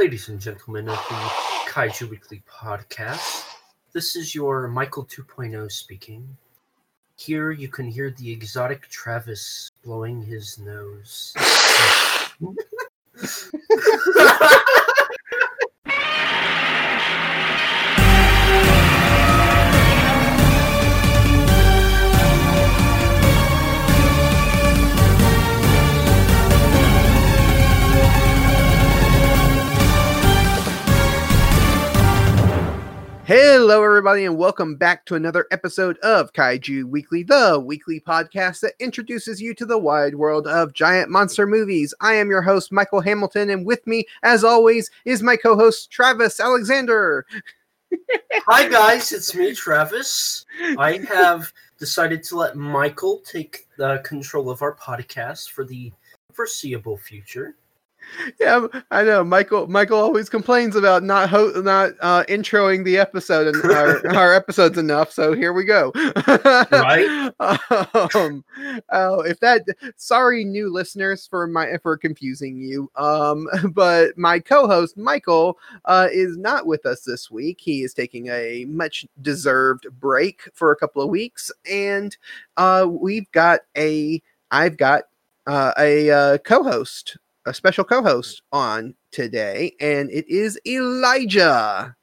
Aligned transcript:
Ladies 0.00 0.30
and 0.30 0.40
gentlemen 0.40 0.88
of 0.88 0.96
the 1.10 1.14
Kaiju 1.70 2.08
Weekly 2.08 2.42
podcast, 2.50 3.44
this 3.92 4.16
is 4.16 4.34
your 4.34 4.66
Michael 4.66 5.04
2.0 5.04 5.70
speaking. 5.70 6.38
Here 7.16 7.50
you 7.50 7.68
can 7.68 7.86
hear 7.86 8.08
the 8.08 8.32
exotic 8.32 8.88
Travis 8.88 9.70
blowing 9.84 10.22
his 10.22 10.58
nose. 10.58 11.34
Hello, 33.30 33.84
everybody, 33.84 34.24
and 34.24 34.36
welcome 34.36 34.74
back 34.74 35.06
to 35.06 35.14
another 35.14 35.46
episode 35.52 35.96
of 35.98 36.32
Kaiju 36.32 36.86
Weekly, 36.86 37.22
the 37.22 37.62
weekly 37.64 38.00
podcast 38.00 38.58
that 38.58 38.72
introduces 38.80 39.40
you 39.40 39.54
to 39.54 39.64
the 39.64 39.78
wide 39.78 40.16
world 40.16 40.48
of 40.48 40.72
giant 40.72 41.10
monster 41.10 41.46
movies. 41.46 41.94
I 42.00 42.14
am 42.14 42.28
your 42.28 42.42
host, 42.42 42.72
Michael 42.72 43.00
Hamilton, 43.00 43.48
and 43.48 43.64
with 43.64 43.86
me, 43.86 44.04
as 44.24 44.42
always, 44.42 44.90
is 45.04 45.22
my 45.22 45.36
co 45.36 45.54
host, 45.54 45.92
Travis 45.92 46.40
Alexander. 46.40 47.24
Hi, 48.48 48.68
guys, 48.68 49.12
it's 49.12 49.32
me, 49.32 49.54
Travis. 49.54 50.44
I 50.76 50.98
have 51.08 51.52
decided 51.78 52.24
to 52.24 52.36
let 52.36 52.56
Michael 52.56 53.18
take 53.20 53.68
the 53.76 53.98
control 53.98 54.50
of 54.50 54.60
our 54.60 54.74
podcast 54.74 55.50
for 55.50 55.64
the 55.64 55.92
foreseeable 56.32 56.96
future. 56.96 57.54
Yeah, 58.40 58.66
I 58.90 59.02
know. 59.02 59.24
Michael 59.24 59.66
Michael 59.66 59.98
always 59.98 60.28
complains 60.28 60.76
about 60.76 61.02
not 61.02 61.28
ho- 61.28 61.60
not 61.62 61.92
uh, 62.00 62.24
introing 62.28 62.84
the 62.84 62.98
episode 62.98 63.54
and 63.54 63.64
our, 63.64 64.06
our 64.16 64.34
episodes 64.34 64.78
enough. 64.78 65.12
So 65.12 65.32
here 65.32 65.52
we 65.52 65.64
go. 65.64 65.92
Right. 66.72 67.32
um, 68.14 68.44
oh, 68.90 69.20
if 69.22 69.40
that 69.40 69.64
sorry 69.96 70.44
new 70.44 70.72
listeners 70.72 71.26
for 71.26 71.46
my 71.46 71.76
for 71.82 71.96
confusing 71.96 72.58
you. 72.58 72.90
Um, 72.96 73.48
but 73.72 74.16
my 74.16 74.38
co-host 74.38 74.96
Michael 74.96 75.58
uh, 75.84 76.08
is 76.12 76.36
not 76.36 76.66
with 76.66 76.86
us 76.86 77.02
this 77.02 77.30
week. 77.30 77.60
He 77.60 77.82
is 77.82 77.94
taking 77.94 78.28
a 78.28 78.64
much 78.66 79.06
deserved 79.22 79.86
break 80.00 80.42
for 80.54 80.72
a 80.72 80.76
couple 80.76 81.02
of 81.02 81.10
weeks, 81.10 81.50
and 81.70 82.16
uh, 82.56 82.86
we've 82.88 83.30
got 83.32 83.60
a 83.76 84.22
I've 84.50 84.76
got 84.76 85.04
uh, 85.46 85.72
a 85.78 86.10
uh, 86.10 86.38
co-host 86.38 87.16
a 87.46 87.54
special 87.54 87.84
co-host 87.84 88.42
on 88.52 88.94
today, 89.10 89.74
and 89.80 90.10
it 90.10 90.28
is 90.28 90.58
Elijah. 90.66 91.96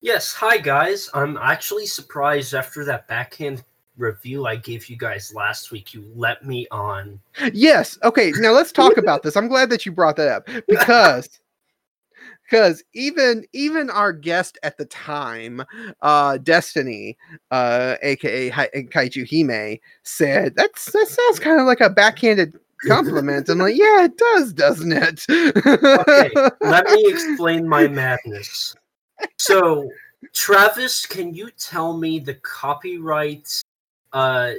Yes, 0.00 0.34
hi, 0.34 0.58
guys. 0.58 1.08
I'm 1.14 1.36
actually 1.38 1.86
surprised 1.86 2.54
after 2.54 2.84
that 2.84 3.08
backhand 3.08 3.64
review 3.96 4.46
I 4.46 4.56
gave 4.56 4.88
you 4.88 4.96
guys 4.96 5.32
last 5.34 5.70
week, 5.70 5.94
you 5.94 6.04
let 6.14 6.44
me 6.44 6.66
on. 6.70 7.20
Yes. 7.52 7.98
Okay. 8.02 8.32
Now 8.38 8.52
let's 8.52 8.72
talk 8.72 8.96
about 8.96 9.22
this. 9.22 9.36
I'm 9.36 9.48
glad 9.48 9.70
that 9.70 9.86
you 9.86 9.92
brought 9.92 10.16
that 10.16 10.28
up 10.28 10.48
because 10.68 11.40
because 12.44 12.82
even 12.92 13.44
even 13.52 13.90
our 13.90 14.12
guest 14.12 14.58
at 14.62 14.76
the 14.78 14.84
time, 14.86 15.62
uh, 16.02 16.38
Destiny, 16.38 17.16
uh, 17.50 17.96
aka 18.02 18.48
Hi- 18.50 18.70
Kaiju 18.74 19.26
Hime, 19.28 19.78
said 20.02 20.54
that's 20.56 20.90
that 20.92 21.08
sounds 21.08 21.38
kind 21.38 21.60
of 21.60 21.66
like 21.66 21.80
a 21.80 21.90
backhanded 21.90 22.58
compliment. 22.86 23.48
I'm 23.48 23.58
like, 23.58 23.76
yeah, 23.76 24.04
it 24.04 24.16
does, 24.16 24.52
doesn't 24.52 24.92
it? 24.92 25.24
Okay, 25.28 26.30
let 26.60 26.86
me 26.86 27.04
explain 27.08 27.68
my 27.68 27.88
madness. 27.88 28.74
So, 29.38 29.88
Travis, 30.32 31.06
can 31.06 31.34
you 31.34 31.50
tell 31.58 31.96
me 31.96 32.18
the 32.18 32.34
copyright 32.34 33.48
uh, 34.12 34.52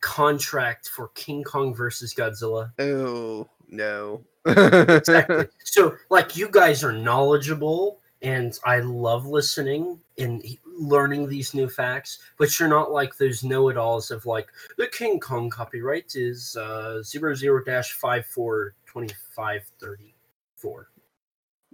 contract 0.00 0.88
for 0.88 1.08
King 1.14 1.44
Kong 1.44 1.74
versus 1.74 2.14
Godzilla? 2.14 2.72
oh 2.78 3.48
no. 3.68 4.24
Exactly. 4.44 5.46
so, 5.62 5.96
like, 6.10 6.36
you 6.36 6.48
guys 6.48 6.82
are 6.82 6.92
knowledgeable, 6.92 8.00
and 8.22 8.58
I 8.64 8.80
love 8.80 9.26
listening 9.26 9.98
and 10.18 10.44
learning 10.64 11.28
these 11.28 11.54
new 11.54 11.68
facts, 11.68 12.20
but 12.38 12.58
you're 12.58 12.68
not 12.68 12.92
like 12.92 13.16
those 13.16 13.42
know 13.42 13.68
it 13.68 13.76
alls 13.76 14.10
of 14.10 14.26
like, 14.26 14.46
the 14.78 14.86
King 14.86 15.18
Kong 15.18 15.50
copyright 15.50 16.14
is 16.14 16.56
uh, 16.56 17.02
00 17.02 17.34
54 17.64 18.74
25 18.86 19.62
34. 19.80 20.88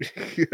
okay, 0.16 0.46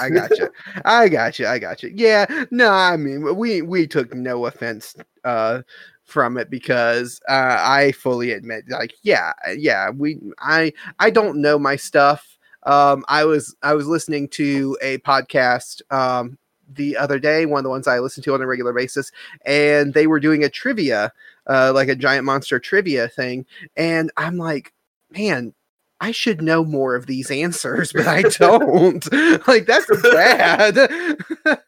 I 0.00 0.08
got 0.08 0.30
you. 0.38 0.48
I 0.84 1.08
got 1.08 1.38
you. 1.38 1.46
I 1.46 1.58
got 1.58 1.82
you. 1.82 1.92
Yeah, 1.94 2.24
no, 2.50 2.70
I 2.70 2.96
mean, 2.96 3.36
we 3.36 3.60
we 3.60 3.86
took 3.86 4.14
no 4.14 4.46
offense 4.46 4.96
uh 5.24 5.60
from 6.08 6.38
it 6.38 6.48
because 6.48 7.20
uh, 7.28 7.58
I 7.60 7.92
fully 7.92 8.32
admit, 8.32 8.64
like, 8.68 8.94
yeah, 9.02 9.32
yeah, 9.54 9.90
we, 9.90 10.18
I, 10.38 10.72
I 10.98 11.10
don't 11.10 11.40
know 11.40 11.58
my 11.58 11.76
stuff. 11.76 12.37
Um, 12.64 13.04
I 13.08 13.24
was 13.24 13.54
I 13.62 13.74
was 13.74 13.86
listening 13.86 14.28
to 14.28 14.76
a 14.82 14.98
podcast 14.98 15.82
um 15.92 16.38
the 16.70 16.96
other 16.96 17.18
day, 17.18 17.46
one 17.46 17.58
of 17.58 17.64
the 17.64 17.70
ones 17.70 17.88
I 17.88 17.98
listen 17.98 18.22
to 18.24 18.34
on 18.34 18.42
a 18.42 18.46
regular 18.46 18.72
basis, 18.72 19.10
and 19.46 19.94
they 19.94 20.06
were 20.06 20.20
doing 20.20 20.44
a 20.44 20.50
trivia, 20.50 21.12
uh, 21.46 21.72
like 21.74 21.88
a 21.88 21.96
giant 21.96 22.24
monster 22.24 22.58
trivia 22.58 23.08
thing, 23.08 23.46
and 23.76 24.10
I'm 24.16 24.36
like, 24.36 24.74
man, 25.10 25.54
I 26.00 26.12
should 26.12 26.42
know 26.42 26.64
more 26.64 26.94
of 26.94 27.06
these 27.06 27.30
answers, 27.30 27.92
but 27.92 28.06
I 28.06 28.22
don't. 28.22 29.10
like 29.48 29.66
that's 29.66 30.02
bad. 30.02 31.18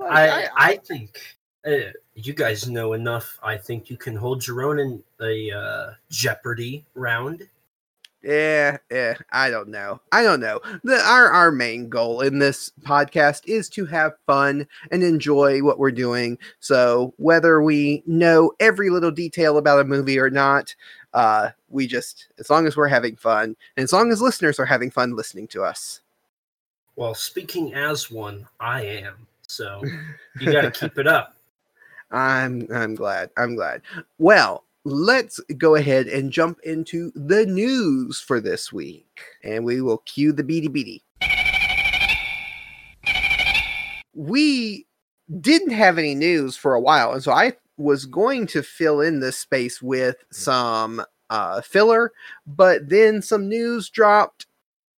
Like, 0.00 0.10
I, 0.10 0.48
I 0.56 0.76
think 0.76 1.20
uh, 1.66 1.92
you 2.14 2.32
guys 2.32 2.66
know 2.68 2.94
enough. 2.94 3.38
I 3.42 3.58
think 3.58 3.90
you 3.90 3.98
can 3.98 4.16
hold 4.16 4.46
your 4.46 4.62
own 4.62 4.78
in 4.78 5.02
a 5.20 5.50
uh, 5.50 5.90
Jeopardy 6.08 6.86
round. 6.94 7.46
Yeah, 8.22 8.76
yeah, 8.90 9.14
I 9.32 9.48
don't 9.48 9.68
know. 9.68 10.00
I 10.12 10.22
don't 10.22 10.40
know. 10.40 10.60
The, 10.84 11.00
our 11.00 11.30
our 11.30 11.50
main 11.50 11.88
goal 11.88 12.20
in 12.20 12.38
this 12.38 12.70
podcast 12.82 13.46
is 13.46 13.70
to 13.70 13.86
have 13.86 14.12
fun 14.26 14.66
and 14.90 15.02
enjoy 15.02 15.62
what 15.62 15.78
we're 15.78 15.90
doing. 15.90 16.36
So 16.58 17.14
whether 17.16 17.62
we 17.62 18.02
know 18.06 18.52
every 18.60 18.90
little 18.90 19.10
detail 19.10 19.56
about 19.56 19.80
a 19.80 19.84
movie 19.84 20.18
or 20.18 20.28
not, 20.28 20.74
uh, 21.14 21.50
we 21.70 21.86
just 21.86 22.28
as 22.38 22.50
long 22.50 22.66
as 22.66 22.76
we're 22.76 22.88
having 22.88 23.16
fun 23.16 23.56
and 23.78 23.84
as 23.84 23.92
long 23.92 24.12
as 24.12 24.20
listeners 24.20 24.58
are 24.58 24.66
having 24.66 24.90
fun 24.90 25.16
listening 25.16 25.48
to 25.48 25.64
us. 25.64 26.02
Well, 26.96 27.14
speaking 27.14 27.72
as 27.72 28.10
one, 28.10 28.46
I 28.60 28.82
am. 28.82 29.26
So 29.46 29.82
you 30.40 30.52
got 30.52 30.62
to 30.62 30.70
keep 30.70 30.98
it 30.98 31.06
up. 31.06 31.36
I'm 32.10 32.68
I'm 32.70 32.94
glad. 32.94 33.30
I'm 33.38 33.54
glad. 33.54 33.80
Well, 34.18 34.64
let's 34.84 35.40
go 35.58 35.74
ahead 35.74 36.06
and 36.06 36.32
jump 36.32 36.58
into 36.64 37.12
the 37.14 37.46
news 37.46 38.20
for 38.20 38.40
this 38.40 38.72
week. 38.72 39.20
And 39.44 39.64
we 39.64 39.80
will 39.80 39.98
cue 39.98 40.32
the 40.32 40.44
beady 40.44 40.68
beady. 40.68 41.02
We 44.14 44.86
didn't 45.40 45.70
have 45.70 45.98
any 45.98 46.14
news 46.14 46.56
for 46.56 46.74
a 46.74 46.80
while, 46.80 47.12
and 47.12 47.22
so 47.22 47.32
I 47.32 47.54
was 47.76 48.04
going 48.04 48.46
to 48.48 48.62
fill 48.62 49.00
in 49.00 49.20
this 49.20 49.38
space 49.38 49.80
with 49.80 50.16
some 50.30 51.02
uh, 51.30 51.60
filler, 51.60 52.12
but 52.46 52.88
then 52.88 53.22
some 53.22 53.48
news 53.48 53.88
dropped 53.88 54.46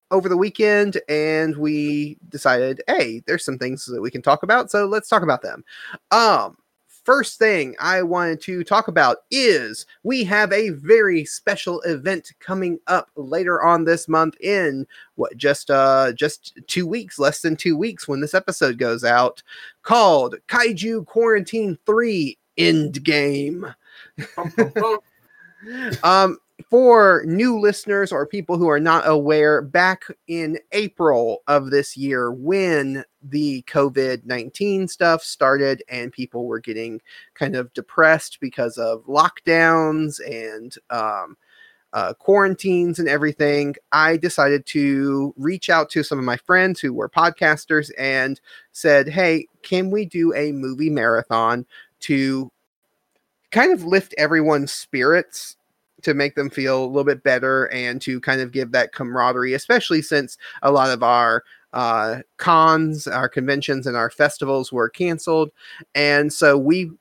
over 0.09 0.27
the 0.27 0.37
weekend, 0.37 0.99
and 1.07 1.57
we 1.57 2.17
decided, 2.29 2.81
hey, 2.87 3.21
there's 3.27 3.45
some 3.45 3.57
things 3.57 3.85
that 3.85 4.01
we 4.01 4.09
can 4.09 4.21
talk 4.21 4.41
about, 4.41 4.71
so 4.71 4.85
let's 4.85 5.09
talk 5.09 5.21
about 5.21 5.41
them. 5.41 5.63
Um, 6.11 6.57
first 7.03 7.39
thing 7.39 7.75
I 7.79 8.03
wanted 8.03 8.41
to 8.41 8.63
talk 8.63 8.87
about 8.87 9.17
is 9.31 9.85
we 10.03 10.23
have 10.25 10.51
a 10.51 10.69
very 10.69 11.25
special 11.25 11.81
event 11.81 12.31
coming 12.39 12.79
up 12.87 13.09
later 13.15 13.61
on 13.61 13.85
this 13.85 14.07
month 14.07 14.35
in 14.41 14.85
what 15.15 15.35
just 15.37 15.69
uh 15.71 16.11
just 16.13 16.59
2 16.67 16.85
weeks 16.85 17.19
less 17.19 17.41
than 17.41 17.55
2 17.55 17.77
weeks 17.77 18.07
when 18.07 18.21
this 18.21 18.33
episode 18.33 18.77
goes 18.77 19.03
out 19.03 19.41
called 19.83 20.35
Kaiju 20.47 21.05
Quarantine 21.05 21.77
3 21.85 22.37
Endgame. 22.57 23.73
um 26.03 26.37
for 26.69 27.23
new 27.25 27.59
listeners 27.59 28.11
or 28.11 28.25
people 28.25 28.57
who 28.57 28.69
are 28.69 28.79
not 28.79 29.07
aware, 29.07 29.61
back 29.61 30.03
in 30.27 30.57
April 30.71 31.43
of 31.47 31.69
this 31.69 31.97
year, 31.97 32.31
when 32.31 33.03
the 33.23 33.61
COVID 33.63 34.25
19 34.25 34.87
stuff 34.87 35.23
started 35.23 35.83
and 35.89 36.11
people 36.11 36.45
were 36.45 36.59
getting 36.59 37.01
kind 37.33 37.55
of 37.55 37.71
depressed 37.73 38.39
because 38.39 38.77
of 38.77 39.05
lockdowns 39.05 40.19
and 40.25 40.75
um, 40.89 41.37
uh, 41.93 42.13
quarantines 42.13 42.99
and 42.99 43.09
everything, 43.09 43.75
I 43.91 44.17
decided 44.17 44.65
to 44.67 45.33
reach 45.37 45.69
out 45.69 45.89
to 45.91 46.03
some 46.03 46.17
of 46.17 46.25
my 46.25 46.37
friends 46.37 46.79
who 46.79 46.93
were 46.93 47.09
podcasters 47.09 47.91
and 47.97 48.39
said, 48.71 49.09
Hey, 49.09 49.47
can 49.61 49.91
we 49.91 50.05
do 50.05 50.33
a 50.33 50.51
movie 50.53 50.89
marathon 50.89 51.65
to 52.01 52.51
kind 53.51 53.73
of 53.73 53.83
lift 53.83 54.15
everyone's 54.17 54.71
spirits 54.71 55.57
to 56.03 56.13
make 56.13 56.35
them 56.35 56.49
feel 56.49 56.83
a 56.83 56.87
little 56.87 57.03
bit 57.03 57.23
better 57.23 57.65
and 57.65 58.01
to 58.01 58.19
kind 58.21 58.41
of 58.41 58.51
give 58.51 58.71
that 58.71 58.93
camaraderie, 58.93 59.53
especially 59.53 60.01
since 60.01 60.37
a 60.63 60.71
lot 60.71 60.89
of 60.89 61.03
our 61.03 61.43
uh, 61.73 62.19
cons, 62.37 63.07
our 63.07 63.29
conventions, 63.29 63.87
and 63.87 63.95
our 63.95 64.09
festivals 64.09 64.71
were 64.71 64.89
canceled. 64.89 65.51
And 65.95 66.31
so 66.31 66.57
we 66.57 66.91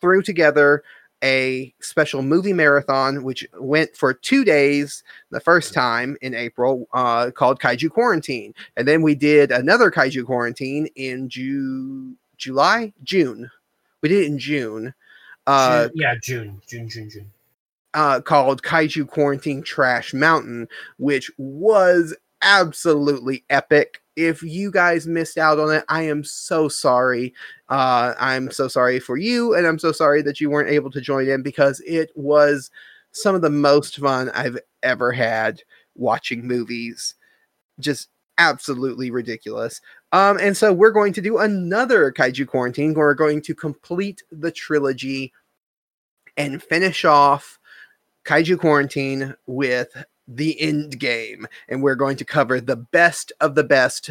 threw 0.00 0.22
together 0.22 0.82
a 1.22 1.74
special 1.80 2.22
movie 2.22 2.54
marathon, 2.54 3.22
which 3.24 3.46
went 3.58 3.94
for 3.94 4.14
two 4.14 4.42
days 4.42 5.04
the 5.30 5.40
first 5.40 5.74
time 5.74 6.16
in 6.22 6.34
April, 6.34 6.88
uh, 6.94 7.30
called 7.30 7.60
Kaiju 7.60 7.90
Quarantine. 7.90 8.54
And 8.76 8.88
then 8.88 9.02
we 9.02 9.14
did 9.14 9.52
another 9.52 9.90
Kaiju 9.90 10.24
Quarantine 10.24 10.86
in 10.96 11.28
Ju- 11.28 12.14
July, 12.38 12.94
June. 13.04 13.50
We 14.00 14.08
did 14.08 14.22
it 14.22 14.28
in 14.28 14.38
June. 14.38 14.94
Uh, 15.46 15.88
June, 15.88 15.92
yeah, 15.94 16.14
June, 16.22 16.62
June, 16.66 16.88
June, 16.88 17.10
June. 17.10 17.30
uh, 17.92 18.20
called 18.22 18.62
Kaiju 18.62 19.06
Quarantine 19.06 19.62
Trash 19.62 20.14
Mountain, 20.14 20.68
which 20.96 21.30
was 21.36 22.16
absolutely 22.40 23.44
epic. 23.50 24.00
If 24.16 24.42
you 24.42 24.70
guys 24.70 25.06
missed 25.06 25.38
out 25.38 25.58
on 25.58 25.72
it, 25.74 25.84
I 25.88 26.02
am 26.02 26.24
so 26.24 26.68
sorry. 26.68 27.32
Uh, 27.68 28.14
I'm 28.18 28.50
so 28.50 28.68
sorry 28.68 29.00
for 29.00 29.16
you, 29.16 29.54
and 29.54 29.66
I'm 29.66 29.78
so 29.78 29.92
sorry 29.92 30.22
that 30.22 30.40
you 30.40 30.50
weren't 30.50 30.70
able 30.70 30.90
to 30.90 31.00
join 31.00 31.28
in 31.28 31.42
because 31.42 31.80
it 31.86 32.10
was 32.14 32.70
some 33.12 33.34
of 33.34 33.42
the 33.42 33.50
most 33.50 33.98
fun 33.98 34.30
I've 34.30 34.58
ever 34.82 35.12
had 35.12 35.62
watching 35.94 36.46
movies. 36.46 37.14
Just 37.78 38.08
absolutely 38.38 39.10
ridiculous. 39.10 39.80
Um, 40.12 40.38
and 40.40 40.56
so 40.56 40.72
we're 40.72 40.90
going 40.90 41.12
to 41.12 41.20
do 41.20 41.38
another 41.38 42.10
Kaiju 42.10 42.46
Quarantine. 42.46 42.94
We're 42.94 43.14
going 43.14 43.42
to 43.42 43.54
complete 43.54 44.22
the 44.32 44.50
trilogy 44.50 45.32
and 46.36 46.62
finish 46.62 47.04
off 47.04 47.58
Kaiju 48.24 48.58
Quarantine 48.58 49.34
with 49.46 49.88
the 50.30 50.60
end 50.60 50.98
game. 50.98 51.46
And 51.68 51.82
we're 51.82 51.96
going 51.96 52.16
to 52.16 52.24
cover 52.24 52.60
the 52.60 52.76
best 52.76 53.32
of 53.40 53.54
the 53.54 53.64
best 53.64 54.10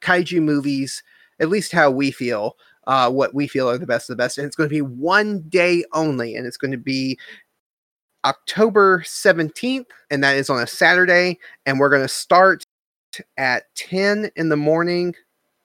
kaiju 0.00 0.42
movies, 0.42 1.02
at 1.38 1.48
least 1.48 1.72
how 1.72 1.90
we 1.90 2.10
feel, 2.10 2.56
uh, 2.86 3.10
what 3.10 3.34
we 3.34 3.46
feel 3.46 3.68
are 3.70 3.78
the 3.78 3.86
best 3.86 4.10
of 4.10 4.16
the 4.16 4.22
best. 4.22 4.36
And 4.38 4.46
it's 4.46 4.56
going 4.56 4.68
to 4.68 4.74
be 4.74 4.82
one 4.82 5.42
day 5.48 5.84
only, 5.92 6.34
and 6.34 6.46
it's 6.46 6.56
going 6.56 6.72
to 6.72 6.78
be 6.78 7.18
October 8.24 9.00
17th, 9.00 9.86
and 10.10 10.22
that 10.24 10.36
is 10.36 10.50
on 10.50 10.60
a 10.60 10.66
Saturday. 10.66 11.38
And 11.66 11.78
we're 11.78 11.88
going 11.88 12.02
to 12.02 12.08
start 12.08 12.64
at 13.36 13.64
10 13.76 14.30
in 14.36 14.48
the 14.48 14.56
morning, 14.56 15.14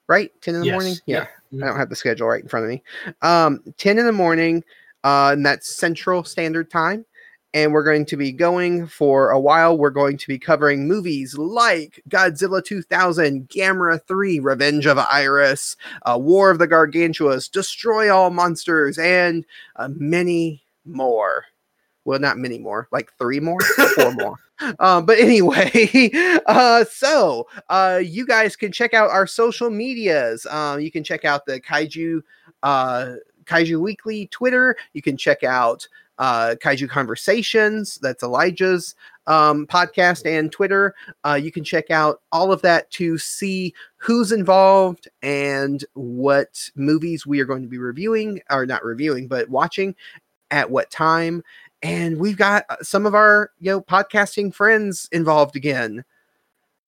right? 0.07 0.31
10 0.41 0.55
in 0.55 0.59
the 0.61 0.65
Yes, 0.67 0.73
morning? 0.73 0.95
yeah. 1.05 1.25
I 1.53 1.67
don't 1.67 1.77
have 1.77 1.89
the 1.89 1.95
schedule 1.95 2.27
right 2.27 2.41
in 2.43 2.49
front 2.49 2.65
of 2.65 2.69
me. 2.69 2.83
Um, 3.21 3.61
10 3.77 3.97
in 3.97 4.05
the 4.05 4.11
morning, 4.11 4.63
uh, 5.03 5.31
and 5.33 5.45
that's 5.45 5.75
Central 5.75 6.23
Standard 6.23 6.69
Time. 6.69 7.05
And 7.55 7.73
we're 7.73 7.83
going 7.83 8.05
to 8.07 8.17
be 8.17 8.31
going 8.31 8.85
for 8.85 9.31
a 9.31 9.39
while. 9.39 9.77
We're 9.77 9.89
going 9.89 10.17
to 10.17 10.27
be 10.27 10.37
covering 10.37 10.87
movies 10.87 11.37
like 11.37 12.03
Godzilla 12.09 12.63
2000, 12.63 13.49
Gamera 13.49 14.05
3, 14.05 14.39
Revenge 14.41 14.85
of 14.85 14.99
Iris, 14.99 15.77
uh, 16.03 16.19
War 16.21 16.51
of 16.51 16.59
the 16.59 16.67
Gargantuas, 16.67 17.49
Destroy 17.49 18.13
All 18.13 18.29
Monsters, 18.29 18.97
and 18.97 19.45
uh, 19.77 19.89
many 19.95 20.63
more. 20.85 21.45
Well, 22.03 22.19
not 22.19 22.37
many 22.37 22.59
more, 22.59 22.87
like 22.91 23.11
three 23.17 23.39
more, 23.39 23.61
four 23.95 24.13
more. 24.15 24.35
Um, 24.79 25.05
but 25.05 25.17
anyway, 25.17 26.11
uh, 26.45 26.85
so 26.85 27.47
uh, 27.69 28.01
you 28.03 28.27
guys 28.27 28.55
can 28.55 28.71
check 28.71 28.93
out 28.93 29.09
our 29.09 29.25
social 29.25 29.69
medias. 29.69 30.45
Um, 30.45 30.81
you 30.81 30.91
can 30.91 31.03
check 31.03 31.25
out 31.25 31.45
the 31.45 31.59
Kaiju 31.59 32.21
uh, 32.63 33.13
Kaiju 33.45 33.79
Weekly 33.79 34.27
Twitter. 34.27 34.75
You 34.93 35.01
can 35.01 35.17
check 35.17 35.43
out 35.43 35.87
uh, 36.17 36.55
Kaiju 36.61 36.89
Conversations. 36.89 37.97
That's 38.01 38.23
Elijah's 38.23 38.95
um, 39.27 39.67
podcast 39.67 40.25
and 40.25 40.51
Twitter. 40.51 40.95
Uh, 41.23 41.39
you 41.41 41.51
can 41.51 41.63
check 41.63 41.91
out 41.91 42.21
all 42.31 42.51
of 42.51 42.61
that 42.61 42.89
to 42.91 43.17
see 43.17 43.73
who's 43.97 44.31
involved 44.31 45.07
and 45.21 45.83
what 45.93 46.69
movies 46.75 47.25
we 47.25 47.39
are 47.39 47.45
going 47.45 47.63
to 47.63 47.67
be 47.67 47.77
reviewing, 47.77 48.41
or 48.49 48.65
not 48.65 48.83
reviewing, 48.83 49.27
but 49.27 49.49
watching 49.49 49.95
at 50.51 50.69
what 50.69 50.89
time. 50.91 51.43
And 51.81 52.17
we've 52.17 52.37
got 52.37 52.65
uh, 52.69 52.77
some 52.81 53.05
of 53.05 53.13
our 53.13 53.51
you 53.59 53.71
know 53.71 53.81
podcasting 53.81 54.53
friends 54.53 55.09
involved 55.11 55.55
again. 55.55 56.03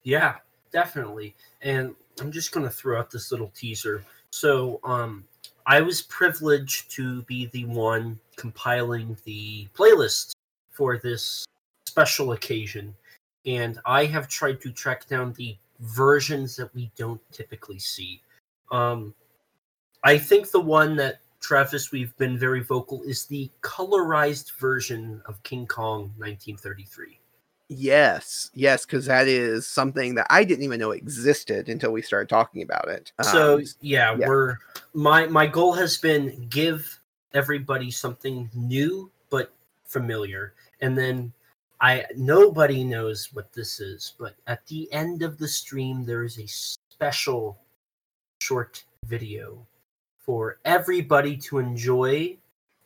Yeah, 0.03 0.35
definitely. 0.71 1.35
And 1.62 1.95
I'm 2.21 2.31
just 2.31 2.51
going 2.51 2.65
to 2.65 2.71
throw 2.71 3.00
out 3.00 3.12
this 3.12 3.31
little 3.31 3.50
teaser. 3.50 4.03
So, 4.29 4.79
um, 4.83 5.25
I 5.69 5.81
was 5.81 6.02
privileged 6.04 6.90
to 6.92 7.24
be 7.24 7.48
the 7.48 7.66
one 7.66 8.18
compiling 8.38 9.18
the 9.25 9.68
playlist 9.75 10.31
for 10.72 10.98
this 10.98 11.46
special 11.86 12.31
occasion. 12.31 12.96
And 13.46 13.78
I 13.86 14.06
have 14.06 14.30
tried 14.30 14.62
to 14.62 14.72
track 14.72 15.08
down 15.08 15.34
the 15.34 15.58
versions 15.81 16.56
that 16.56 16.74
we 16.74 16.90
don't 16.96 17.22
typically 17.34 17.80
see. 17.80 18.22
Um, 18.72 19.14
I 20.06 20.18
think 20.18 20.52
the 20.52 20.62
one 20.62 20.96
that 20.96 21.19
Travis, 21.42 21.92
we've 21.92 22.16
been 22.16 22.38
very 22.38 22.62
vocal, 22.62 23.04
is 23.04 23.25
the 23.25 23.52
colorized 23.62 24.54
version 24.58 25.22
of 25.25 25.44
King 25.44 25.68
Kong 25.68 26.13
1933. 26.18 27.20
Yes, 27.69 28.50
yes, 28.54 28.86
because 28.86 29.08
that 29.08 29.28
is 29.28 29.68
something 29.68 30.16
that 30.16 30.28
I 30.30 30.46
didn't 30.46 30.64
even 30.64 30.80
know 30.80 30.92
existed 30.92 31.68
until 31.68 31.92
we 31.92 32.02
started 32.02 32.30
talking 32.30 32.62
about 32.62 32.88
it. 32.88 33.12
so 33.22 33.56
Um, 33.56 33.66
yeah, 33.81 34.16
yeah. 34.18 34.28
we're 34.28 34.58
my 34.94 35.28
my 35.28 35.46
goal 35.46 35.74
has 35.74 35.98
been 35.98 36.48
give 36.50 37.00
everybody 37.34 37.92
something 37.92 38.50
new 38.56 39.12
but 39.30 39.54
familiar 39.86 40.54
and 40.81 40.98
then 40.98 41.31
i 41.81 42.04
nobody 42.16 42.84
knows 42.84 43.31
what 43.34 43.54
this 43.54 43.80
is 43.80 44.13
but 44.18 44.34
at 44.48 44.66
the 44.68 44.92
end 44.92 45.22
of 45.22 45.38
the 45.38 45.48
stream 45.48 46.06
there 46.06 46.24
is 46.24 46.40
a 46.40 46.48
special 46.48 47.60
short 48.40 48.84
video 49.06 49.66
for 50.18 50.58
everybody 50.66 51.38
to 51.38 51.60
enjoy 51.60 52.36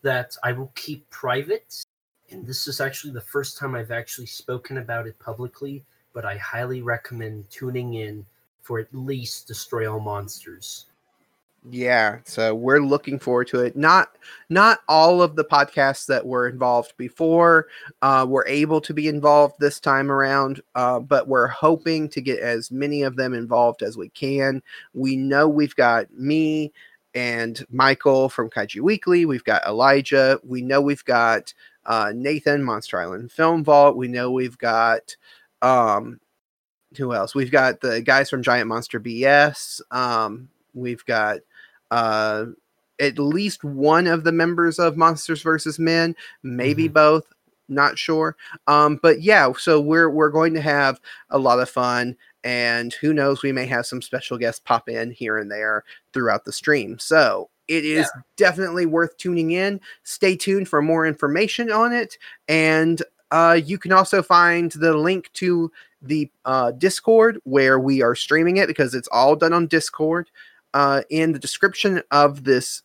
that 0.02 0.36
i 0.44 0.52
will 0.52 0.72
keep 0.76 1.10
private 1.10 1.86
and 2.32 2.46
this 2.46 2.68
is 2.68 2.82
actually 2.82 3.14
the 3.14 3.22
first 3.22 3.58
time 3.58 3.76
i've 3.76 3.92
actually 3.92 4.26
spoken 4.26 4.78
about 4.78 5.08
it 5.08 5.18
publicly 5.20 5.84
but 6.14 6.26
i 6.26 6.38
highly 6.38 6.82
recommend 6.82 7.50
tuning 7.50 7.96
in 7.96 8.26
for 8.62 8.80
at 8.80 8.88
least 8.94 9.48
destroy 9.48 9.92
all 9.92 10.00
monsters 10.00 10.86
yeah, 11.70 12.18
so 12.26 12.56
we're 12.56 12.80
looking 12.80 13.20
forward 13.20 13.48
to 13.50 13.60
it. 13.60 13.76
Not 13.76 14.16
not 14.50 14.80
all 14.88 15.22
of 15.22 15.36
the 15.36 15.46
podcasts 15.46 16.08
that 16.08 16.26
were 16.26 16.48
involved 16.48 16.94
before 16.98 17.68
uh, 18.02 18.26
were 18.28 18.48
able 18.48 18.82
to 18.82 18.94
be 18.96 19.08
involved 19.08 19.58
this 19.60 19.80
time 19.80 20.12
around, 20.12 20.62
uh, 20.74 21.00
but 21.00 21.28
we're 21.28 21.48
hoping 21.48 22.10
to 22.10 22.22
get 22.22 22.40
as 22.40 22.72
many 22.72 23.04
of 23.04 23.16
them 23.16 23.36
involved 23.36 23.84
as 23.84 23.96
we 23.96 24.10
can. 24.10 24.64
We 24.96 25.16
know 25.16 25.48
we've 25.48 25.76
got 25.76 26.12
me 26.12 26.72
and 27.14 27.64
Michael 27.70 28.28
from 28.30 28.50
Kaiju 28.50 28.82
Weekly. 28.82 29.26
We've 29.26 29.44
got 29.44 29.66
Elijah. 29.68 30.40
We 30.44 30.64
know 30.64 30.82
we've 30.82 31.06
got 31.06 31.54
uh, 31.86 32.12
Nathan 32.16 32.64
Monster 32.64 33.00
Island 33.00 33.32
Film 33.32 33.64
Vault. 33.64 33.98
We 33.98 34.08
know 34.08 34.32
we've 34.32 34.58
got 34.58 35.16
um, 35.62 36.20
who 36.98 37.14
else? 37.14 37.34
We've 37.34 37.52
got 37.52 37.82
the 37.82 38.02
guys 38.02 38.30
from 38.30 38.44
Giant 38.44 38.68
Monster 38.68 39.00
BS. 39.00 39.82
Um, 39.92 40.50
we've 40.74 41.06
got 41.06 41.40
uh, 41.90 42.46
at 43.00 43.18
least 43.18 43.64
one 43.64 44.08
of 44.08 44.24
the 44.24 44.32
members 44.32 44.80
of 44.80 44.98
Monsters 44.98 45.42
versus 45.42 45.80
Men, 45.80 46.16
maybe 46.44 46.88
both, 46.88 47.26
not 47.68 47.98
sure. 47.98 48.36
Um, 48.68 49.00
but 49.02 49.22
yeah, 49.22 49.52
so 49.58 49.80
we're 49.80 50.10
we're 50.10 50.30
going 50.30 50.54
to 50.54 50.62
have 50.62 51.00
a 51.30 51.38
lot 51.38 51.60
of 51.60 51.70
fun, 51.70 52.18
and 52.44 52.94
who 52.94 53.14
knows, 53.14 53.42
we 53.42 53.52
may 53.52 53.66
have 53.68 53.86
some 53.86 54.02
special 54.02 54.38
guests 54.38 54.62
pop 54.64 54.90
in 54.90 55.12
here 55.12 55.38
and 55.38 55.52
there 55.52 55.84
throughout 56.14 56.46
the 56.46 56.52
stream. 56.52 57.00
So 57.00 57.50
it 57.72 57.86
is 57.86 58.12
definitely 58.36 58.86
worth 58.86 59.16
tuning 59.18 59.52
in. 59.52 59.80
Stay 60.04 60.36
tuned 60.36 60.68
for 60.68 60.82
more 60.82 61.06
information 61.06 61.72
on 61.72 61.94
it, 61.94 62.18
and 62.50 63.02
uh, 63.32 63.60
you 63.64 63.78
can 63.78 63.94
also 63.94 64.22
find 64.22 64.72
the 64.74 64.94
link 64.96 65.32
to 65.34 65.72
the 66.02 66.30
uh, 66.46 66.72
Discord 66.72 67.40
where 67.46 67.80
we 67.80 68.02
are 68.02 68.16
streaming 68.16 68.58
it 68.58 68.68
because 68.68 68.94
it's 68.94 69.08
all 69.12 69.36
done 69.36 69.54
on 69.54 69.68
Discord 69.68 70.30
uh, 70.74 71.04
in 71.10 71.32
the 71.32 71.40
description 71.40 72.02
of 72.12 72.44
this 72.44 72.84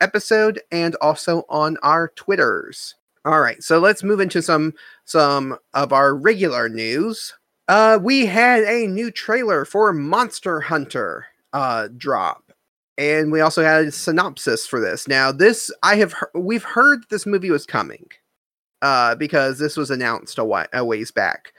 episode 0.00 0.60
and 0.70 0.94
also 0.96 1.44
on 1.48 1.78
our 1.82 2.08
Twitters. 2.08 2.94
All 3.24 3.40
right, 3.40 3.62
so 3.62 3.78
let's 3.78 4.02
move 4.02 4.20
into 4.20 4.42
some 4.42 4.74
some 5.04 5.56
of 5.72 5.92
our 5.92 6.14
regular 6.14 6.68
news. 6.68 7.34
Uh, 7.68 7.98
we 8.00 8.26
had 8.26 8.62
a 8.64 8.86
new 8.86 9.10
trailer 9.10 9.64
for 9.64 9.92
Monster 9.92 10.60
Hunter 10.60 11.26
uh, 11.52 11.88
drop, 11.96 12.45
and 12.98 13.32
we 13.32 13.40
also 13.40 13.62
had 13.62 13.86
a 13.86 13.92
synopsis 13.92 14.66
for 14.66 14.80
this. 14.80 15.08
Now, 15.08 15.32
this 15.32 15.70
I 15.82 15.96
have 15.96 16.12
he- 16.12 16.40
we've 16.40 16.64
heard 16.64 17.04
this 17.10 17.26
movie 17.26 17.50
was 17.50 17.66
coming 17.66 18.08
uh, 18.82 19.14
because 19.16 19.58
this 19.58 19.76
was 19.76 19.90
announced 19.90 20.38
a, 20.38 20.44
whi- 20.44 20.68
a 20.72 20.84
ways 20.84 21.10
back 21.10 21.52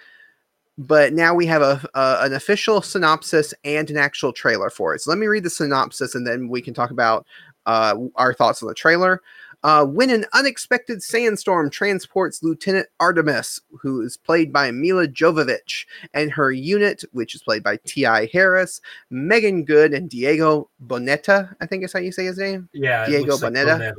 but 0.77 1.13
now 1.13 1.34
we 1.34 1.46
have 1.46 1.62
a, 1.62 1.82
a 1.96 2.17
an 2.22 2.34
official 2.34 2.82
synopsis 2.82 3.53
and 3.63 3.89
an 3.89 3.98
actual 3.98 4.32
trailer 4.32 4.70
for 4.70 4.94
it. 4.94 5.01
So 5.01 5.10
let 5.10 5.20
me 5.20 5.27
read 5.27 5.44
the 5.44 5.50
synopsis, 5.50 6.15
and 6.15 6.25
then 6.25 6.50
we 6.50 6.62
can 6.62 6.74
talk 6.74 6.91
about 6.91 7.25
uh, 7.65 7.96
our 8.15 8.34
thoughts 8.34 8.62
on 8.62 8.70
the 8.70 8.75
trailer. 8.75 9.22
Uh, 9.64 9.86
when 9.86 10.10
an 10.10 10.26
unexpected 10.34 11.02
sandstorm 11.02 11.70
transports 11.70 12.44
Lieutenant 12.44 12.88
Artemis, 13.00 13.60
who 13.82 14.02
is 14.02 14.16
played 14.16 14.54
by 14.54 14.72
Milla 14.72 15.08
Jovovich, 15.08 15.86
and 16.14 16.32
her 16.32 16.52
unit, 16.52 17.04
which 17.12 17.36
is 17.36 17.42
played 17.42 17.64
by 17.64 17.78
T.I. 17.86 18.30
Harris, 18.32 18.82
Meagan 19.10 19.66
Good, 19.66 19.94
and 19.94 20.10
Diego 20.10 20.70
Boneta, 20.86 21.56
I 21.60 21.66
think 21.66 21.84
is 21.84 21.94
how 21.94 22.00
you 22.00 22.12
say 22.12 22.26
his 22.26 22.38
name. 22.38 22.70
Yeah, 22.74 23.06
Diego 23.08 23.32
looks 23.32 23.44
like 23.44 23.54
Boneta. 23.54 23.94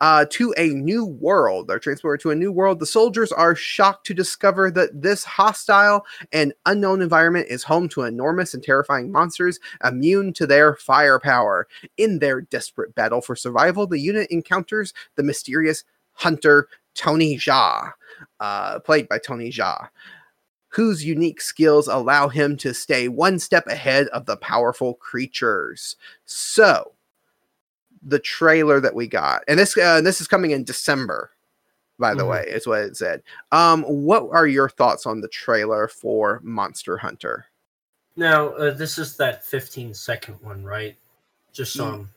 Uh, 0.00 0.24
to 0.30 0.54
a 0.56 0.68
new 0.68 1.04
world. 1.04 1.68
They're 1.68 1.78
transported 1.78 2.22
to 2.22 2.30
a 2.30 2.34
new 2.34 2.50
world. 2.50 2.78
The 2.78 2.86
soldiers 2.86 3.32
are 3.32 3.54
shocked 3.54 4.06
to 4.06 4.14
discover 4.14 4.70
that 4.70 5.02
this 5.02 5.24
hostile 5.24 6.06
and 6.32 6.54
unknown 6.64 7.02
environment 7.02 7.48
is 7.50 7.62
home 7.62 7.86
to 7.90 8.04
enormous 8.04 8.54
and 8.54 8.62
terrifying 8.62 9.12
monsters 9.12 9.60
immune 9.84 10.32
to 10.34 10.46
their 10.46 10.74
firepower. 10.76 11.68
In 11.98 12.18
their 12.18 12.40
desperate 12.40 12.94
battle 12.94 13.20
for 13.20 13.36
survival, 13.36 13.86
the 13.86 13.98
unit 13.98 14.30
encounters 14.30 14.94
the 15.16 15.22
mysterious 15.22 15.84
hunter 16.12 16.68
Tony 16.94 17.36
Jaa, 17.36 17.92
uh, 18.40 18.78
played 18.80 19.08
by 19.08 19.18
Tony 19.18 19.50
Jaa. 19.50 19.88
Whose 20.68 21.04
unique 21.04 21.40
skills 21.40 21.88
allow 21.88 22.28
him 22.28 22.56
to 22.58 22.72
stay 22.72 23.08
one 23.08 23.38
step 23.38 23.66
ahead 23.66 24.06
of 24.08 24.24
the 24.26 24.36
powerful 24.36 24.94
creatures. 24.94 25.96
So, 26.26 26.92
the 28.02 28.18
trailer 28.18 28.80
that 28.80 28.94
we 28.94 29.06
got, 29.06 29.42
and 29.48 29.58
this 29.58 29.76
uh, 29.76 30.00
this 30.00 30.20
is 30.20 30.28
coming 30.28 30.52
in 30.52 30.64
December, 30.64 31.30
by 31.98 32.14
the 32.14 32.22
Mhm. 32.22 32.28
way, 32.28 32.44
is 32.48 32.66
what 32.66 32.80
it 32.80 32.96
said. 32.96 33.22
Um, 33.52 33.82
what 33.84 34.28
are 34.32 34.46
your 34.46 34.68
thoughts 34.68 35.06
on 35.06 35.20
the 35.20 35.28
trailer 35.28 35.88
for 35.88 36.40
Monster 36.42 36.96
Hunter? 36.96 37.46
Now, 38.16 38.48
uh, 38.50 38.72
this 38.72 38.98
is 38.98 39.16
that 39.16 39.44
15 39.44 39.94
second 39.94 40.40
one, 40.40 40.64
right? 40.64 40.96
Just 41.52 41.78
um, 41.80 42.10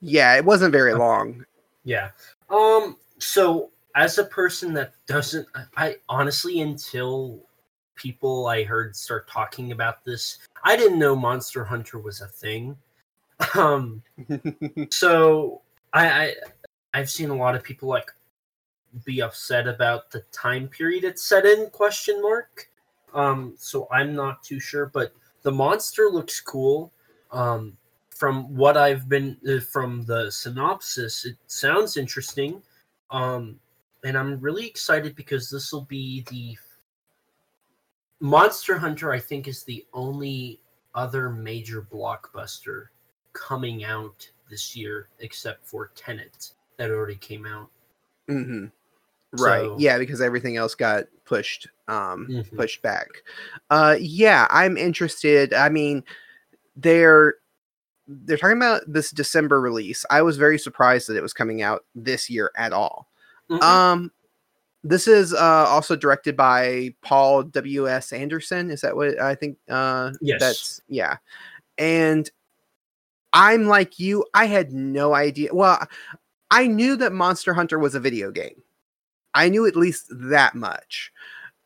Yeah, 0.00 0.34
it 0.36 0.44
wasn't 0.44 0.72
very 0.72 0.92
Okay. 0.92 0.98
long. 0.98 1.44
yeah. 1.84 2.10
Um, 2.50 2.96
so 3.18 3.70
as 3.94 4.18
a 4.18 4.24
person 4.24 4.72
that 4.74 4.92
doesn't, 5.06 5.46
I 5.76 5.96
honestly, 6.08 6.60
until 6.60 7.42
people 7.94 8.46
I 8.46 8.62
heard 8.64 8.94
start 8.94 9.28
talking 9.28 9.72
about 9.72 10.04
this, 10.04 10.38
I 10.64 10.76
didn't 10.76 10.98
know 10.98 11.16
Monster 11.16 11.64
Hunter 11.64 11.98
was 11.98 12.20
a 12.20 12.26
thing. 12.26 12.76
Um, 13.58 14.02
so 14.90 15.62
I, 15.92 16.08
I 16.08 16.34
I've 16.94 17.10
seen 17.10 17.30
a 17.30 17.36
lot 17.36 17.54
of 17.54 17.62
people 17.62 17.88
like 17.88 18.10
be 19.04 19.20
upset 19.20 19.68
about 19.68 20.10
the 20.10 20.20
time 20.32 20.68
period 20.68 21.04
it's 21.04 21.22
set 21.22 21.44
in 21.44 21.68
question 21.70 22.22
mark. 22.22 22.70
Um 23.12 23.54
so 23.58 23.88
i'm 23.90 24.14
not 24.14 24.42
too 24.42 24.58
sure 24.60 24.86
but 24.86 25.12
the 25.42 25.52
monster 25.52 26.08
looks 26.10 26.40
cool. 26.40 26.92
Um 27.32 27.76
from 28.10 28.54
what 28.56 28.76
i've 28.76 29.08
been 29.08 29.36
uh, 29.46 29.60
from 29.60 30.04
the 30.06 30.30
synopsis 30.30 31.26
it 31.26 31.36
sounds 31.46 31.96
interesting. 31.96 32.62
Um 33.10 33.60
and 34.04 34.16
i'm 34.16 34.40
really 34.40 34.66
excited 34.66 35.14
because 35.14 35.50
this 35.50 35.72
will 35.72 35.84
be 35.84 36.24
the 36.30 36.56
monster 38.20 38.78
hunter 38.78 39.12
i 39.12 39.18
think 39.18 39.46
is 39.46 39.62
the 39.64 39.84
only 39.92 40.58
other 40.94 41.28
major 41.28 41.82
blockbuster 41.82 42.86
coming 43.36 43.84
out 43.84 44.28
this 44.50 44.76
year 44.76 45.08
except 45.20 45.66
for 45.66 45.90
Tenet 45.94 46.52
that 46.78 46.90
already 46.90 47.16
came 47.16 47.46
out. 47.46 47.68
hmm 48.28 48.66
Right. 49.32 49.62
So- 49.62 49.76
yeah, 49.78 49.98
because 49.98 50.20
everything 50.20 50.56
else 50.56 50.74
got 50.74 51.04
pushed 51.24 51.66
um 51.88 52.26
Mhm. 52.30 52.56
pushed 52.56 52.80
back. 52.82 53.08
Uh 53.70 53.96
yeah, 54.00 54.46
I'm 54.50 54.76
interested. 54.76 55.52
I 55.52 55.68
mean, 55.68 56.02
they're 56.76 57.34
they're 58.08 58.36
talking 58.38 58.56
about 58.56 58.82
this 58.86 59.10
December 59.10 59.60
release. 59.60 60.04
I 60.10 60.22
was 60.22 60.36
very 60.36 60.58
surprised 60.58 61.08
that 61.08 61.16
it 61.16 61.22
was 61.22 61.32
coming 61.32 61.60
out 61.62 61.84
this 61.94 62.30
year 62.30 62.50
at 62.56 62.72
all. 62.72 63.08
Mhm. 63.50 63.62
Um 63.62 64.12
this 64.84 65.08
is 65.08 65.34
uh 65.34 65.66
also 65.68 65.96
directed 65.96 66.36
by 66.36 66.94
Paul 67.02 67.42
W.S. 67.42 68.12
Anderson. 68.12 68.70
Is 68.70 68.80
that 68.82 68.94
what 68.94 69.18
I 69.20 69.34
think 69.34 69.58
uh 69.68 70.12
Yes. 70.20 70.40
that's 70.40 70.80
yeah. 70.88 71.16
And 71.78 72.30
I'm 73.36 73.66
like 73.66 73.98
you, 73.98 74.24
I 74.32 74.46
had 74.46 74.72
no 74.72 75.14
idea. 75.14 75.54
Well, 75.54 75.86
I 76.50 76.66
knew 76.66 76.96
that 76.96 77.12
Monster 77.12 77.52
Hunter 77.52 77.78
was 77.78 77.94
a 77.94 78.00
video 78.00 78.30
game. 78.30 78.62
I 79.34 79.50
knew 79.50 79.66
at 79.66 79.76
least 79.76 80.06
that 80.10 80.54
much. 80.54 81.12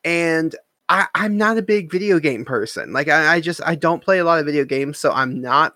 And 0.03 0.53
I, 0.89 1.07
I'm 1.15 1.37
not 1.37 1.57
a 1.57 1.61
big 1.61 1.89
video 1.89 2.19
game 2.19 2.43
person. 2.43 2.91
Like 2.91 3.07
I, 3.07 3.35
I 3.35 3.39
just 3.39 3.61
I 3.65 3.75
don't 3.75 4.03
play 4.03 4.19
a 4.19 4.25
lot 4.25 4.39
of 4.39 4.45
video 4.45 4.65
games, 4.65 4.97
so 4.99 5.13
I'm 5.13 5.39
not 5.39 5.75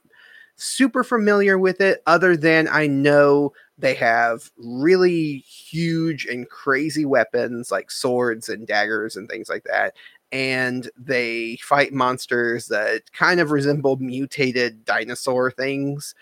super 0.58 1.02
familiar 1.02 1.58
with 1.58 1.80
it, 1.80 2.04
other 2.08 2.36
than 2.36 2.68
I 2.70 2.88
know 2.88 3.54
they 3.78 3.94
have 3.94 4.52
really 4.58 5.38
huge 5.48 6.26
and 6.26 6.50
crazy 6.50 7.06
weapons 7.06 7.72
like 7.72 7.90
swords 7.90 8.50
and 8.50 8.68
daggers 8.68 9.16
and 9.16 9.30
things 9.30 9.48
like 9.48 9.64
that. 9.64 9.94
And 10.32 10.90
they 10.98 11.58
fight 11.62 11.94
monsters 11.94 12.68
that 12.68 13.12
kind 13.14 13.40
of 13.40 13.52
resemble 13.52 13.98
mutated 13.98 14.84
dinosaur 14.86 15.52
things. 15.52 16.14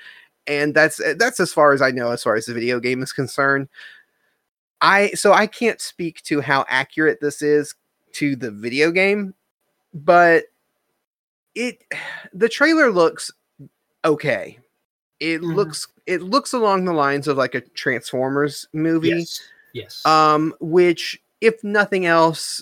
And 0.45 0.73
that's 0.75 1.01
that's 1.17 1.39
as 1.39 1.53
far 1.53 1.71
as 1.73 1.81
I 1.81 1.91
know 1.91 2.11
as 2.11 2.21
far 2.23 2.35
as 2.35 2.45
the 2.45 2.53
video 2.53 2.79
game 2.79 3.01
is 3.01 3.13
concerned. 3.13 3.69
I 4.81 5.11
so 5.11 5.31
I 5.33 5.47
can't 5.47 5.79
speak 5.79 6.21
to 6.23 6.41
how 6.41 6.65
accurate 6.67 7.19
this 7.21 7.41
is 7.41 7.75
to 8.13 8.35
the 8.35 8.51
video 8.51 8.91
game, 8.91 9.33
but 9.93 10.45
it 11.55 11.83
the 12.33 12.49
trailer 12.49 12.91
looks 12.91 13.31
okay. 14.05 14.59
It 15.19 15.41
Mhm. 15.41 15.55
looks 15.55 15.87
it 16.05 16.21
looks 16.21 16.51
along 16.51 16.83
the 16.83 16.91
lines 16.93 17.29
of 17.29 17.37
like 17.37 17.55
a 17.55 17.61
Transformers 17.61 18.67
movie 18.73 19.09
yes. 19.09 19.39
Yes. 19.71 20.05
um 20.05 20.53
which 20.59 21.21
if 21.39 21.63
nothing 21.63 22.05
else 22.05 22.61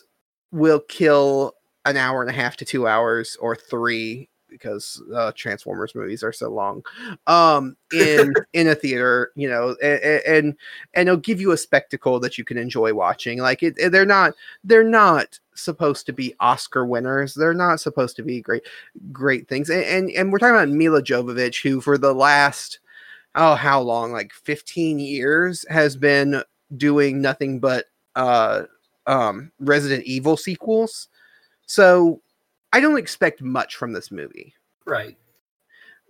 will 0.51 0.79
kill 0.79 1.55
an 1.85 1.97
hour 1.97 2.21
and 2.21 2.29
a 2.29 2.33
half 2.33 2.57
to 2.57 2.65
two 2.65 2.87
hours 2.87 3.37
or 3.39 3.55
three 3.55 4.29
because 4.51 5.01
uh, 5.15 5.31
transformers 5.33 5.95
movies 5.95 6.23
are 6.23 6.33
so 6.33 6.49
long 6.49 6.83
um 7.27 7.75
in 7.93 8.33
in 8.53 8.67
a 8.67 8.75
theater 8.75 9.31
you 9.35 9.49
know 9.49 9.75
and, 9.81 10.21
and 10.27 10.57
and 10.93 11.07
it'll 11.07 11.17
give 11.17 11.39
you 11.39 11.51
a 11.51 11.57
spectacle 11.57 12.19
that 12.19 12.37
you 12.37 12.43
can 12.43 12.57
enjoy 12.57 12.93
watching 12.93 13.39
like 13.39 13.63
it, 13.63 13.75
they're 13.91 14.05
not 14.05 14.33
they're 14.63 14.83
not 14.83 15.39
supposed 15.55 16.05
to 16.05 16.13
be 16.13 16.35
oscar 16.39 16.85
winners 16.85 17.33
they're 17.33 17.53
not 17.53 17.79
supposed 17.79 18.15
to 18.15 18.23
be 18.23 18.41
great 18.41 18.63
great 19.11 19.47
things 19.47 19.69
and 19.69 19.83
and, 19.83 20.11
and 20.11 20.31
we're 20.31 20.39
talking 20.39 20.55
about 20.55 20.69
milla 20.69 21.01
jovovich 21.01 21.63
who 21.63 21.79
for 21.79 21.97
the 21.97 22.13
last 22.13 22.79
oh 23.35 23.55
how 23.55 23.79
long 23.79 24.11
like 24.11 24.33
15 24.33 24.99
years 24.99 25.65
has 25.69 25.95
been 25.95 26.43
doing 26.75 27.21
nothing 27.21 27.59
but 27.59 27.85
uh 28.15 28.63
um 29.07 29.51
Resident 29.59 30.03
Evil 30.05 30.37
sequels. 30.37 31.07
So 31.65 32.21
I 32.73 32.79
don't 32.79 32.97
expect 32.97 33.41
much 33.41 33.75
from 33.75 33.93
this 33.93 34.11
movie, 34.11 34.53
right. 34.85 35.17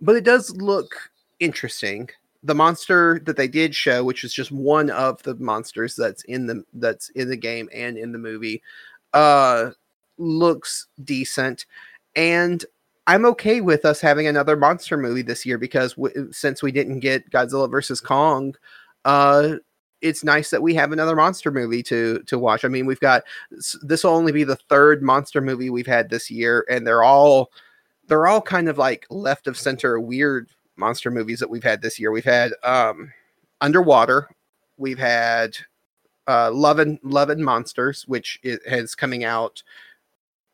but 0.00 0.16
it 0.16 0.24
does 0.24 0.50
look 0.56 1.10
interesting. 1.40 2.08
The 2.44 2.54
monster 2.54 3.20
that 3.24 3.36
they 3.36 3.48
did 3.48 3.74
show, 3.74 4.02
which 4.02 4.24
is 4.24 4.34
just 4.34 4.50
one 4.50 4.90
of 4.90 5.22
the 5.22 5.34
monsters 5.36 5.94
that's 5.94 6.24
in 6.24 6.46
the 6.46 6.64
that's 6.74 7.08
in 7.10 7.28
the 7.28 7.36
game 7.36 7.68
and 7.72 7.96
in 7.96 8.12
the 8.12 8.18
movie, 8.18 8.62
uh 9.12 9.70
looks 10.18 10.86
decent 11.04 11.66
and 12.16 12.64
I'm 13.06 13.24
okay 13.26 13.60
with 13.60 13.84
us 13.84 14.00
having 14.00 14.28
another 14.28 14.56
monster 14.56 14.96
movie 14.96 15.22
this 15.22 15.44
year 15.44 15.58
because 15.58 15.94
w- 15.94 16.30
since 16.32 16.62
we 16.62 16.70
didn't 16.70 17.00
get 17.00 17.28
Godzilla 17.30 17.68
versus 17.70 18.00
Kong, 18.00 18.54
uh 19.04 19.56
it's 20.02 20.24
nice 20.24 20.50
that 20.50 20.62
we 20.62 20.74
have 20.74 20.92
another 20.92 21.16
monster 21.16 21.50
movie 21.50 21.82
to 21.84 22.18
to 22.26 22.38
watch. 22.38 22.64
I 22.64 22.68
mean, 22.68 22.86
we've 22.86 23.00
got 23.00 23.22
this 23.82 24.04
will 24.04 24.10
only 24.10 24.32
be 24.32 24.44
the 24.44 24.56
third 24.56 25.02
monster 25.02 25.40
movie 25.40 25.70
we've 25.70 25.86
had 25.86 26.10
this 26.10 26.30
year, 26.30 26.66
and 26.68 26.86
they're 26.86 27.04
all 27.04 27.50
they're 28.08 28.26
all 28.26 28.42
kind 28.42 28.68
of 28.68 28.78
like 28.78 29.06
left 29.10 29.46
of 29.46 29.56
center 29.56 29.98
weird 29.98 30.48
monster 30.76 31.10
movies 31.10 31.38
that 31.38 31.50
we've 31.50 31.64
had 31.64 31.80
this 31.80 31.98
year. 31.98 32.10
We've 32.10 32.24
had 32.24 32.52
um 32.64 33.12
Underwater, 33.60 34.28
we've 34.76 34.98
had 34.98 35.56
uh 36.26 36.50
Love 36.52 36.80
and 36.80 36.98
Love 37.02 37.30
and 37.30 37.44
Monsters, 37.44 38.06
which 38.08 38.40
it 38.42 38.60
has 38.68 38.94
coming 38.94 39.24
out, 39.24 39.62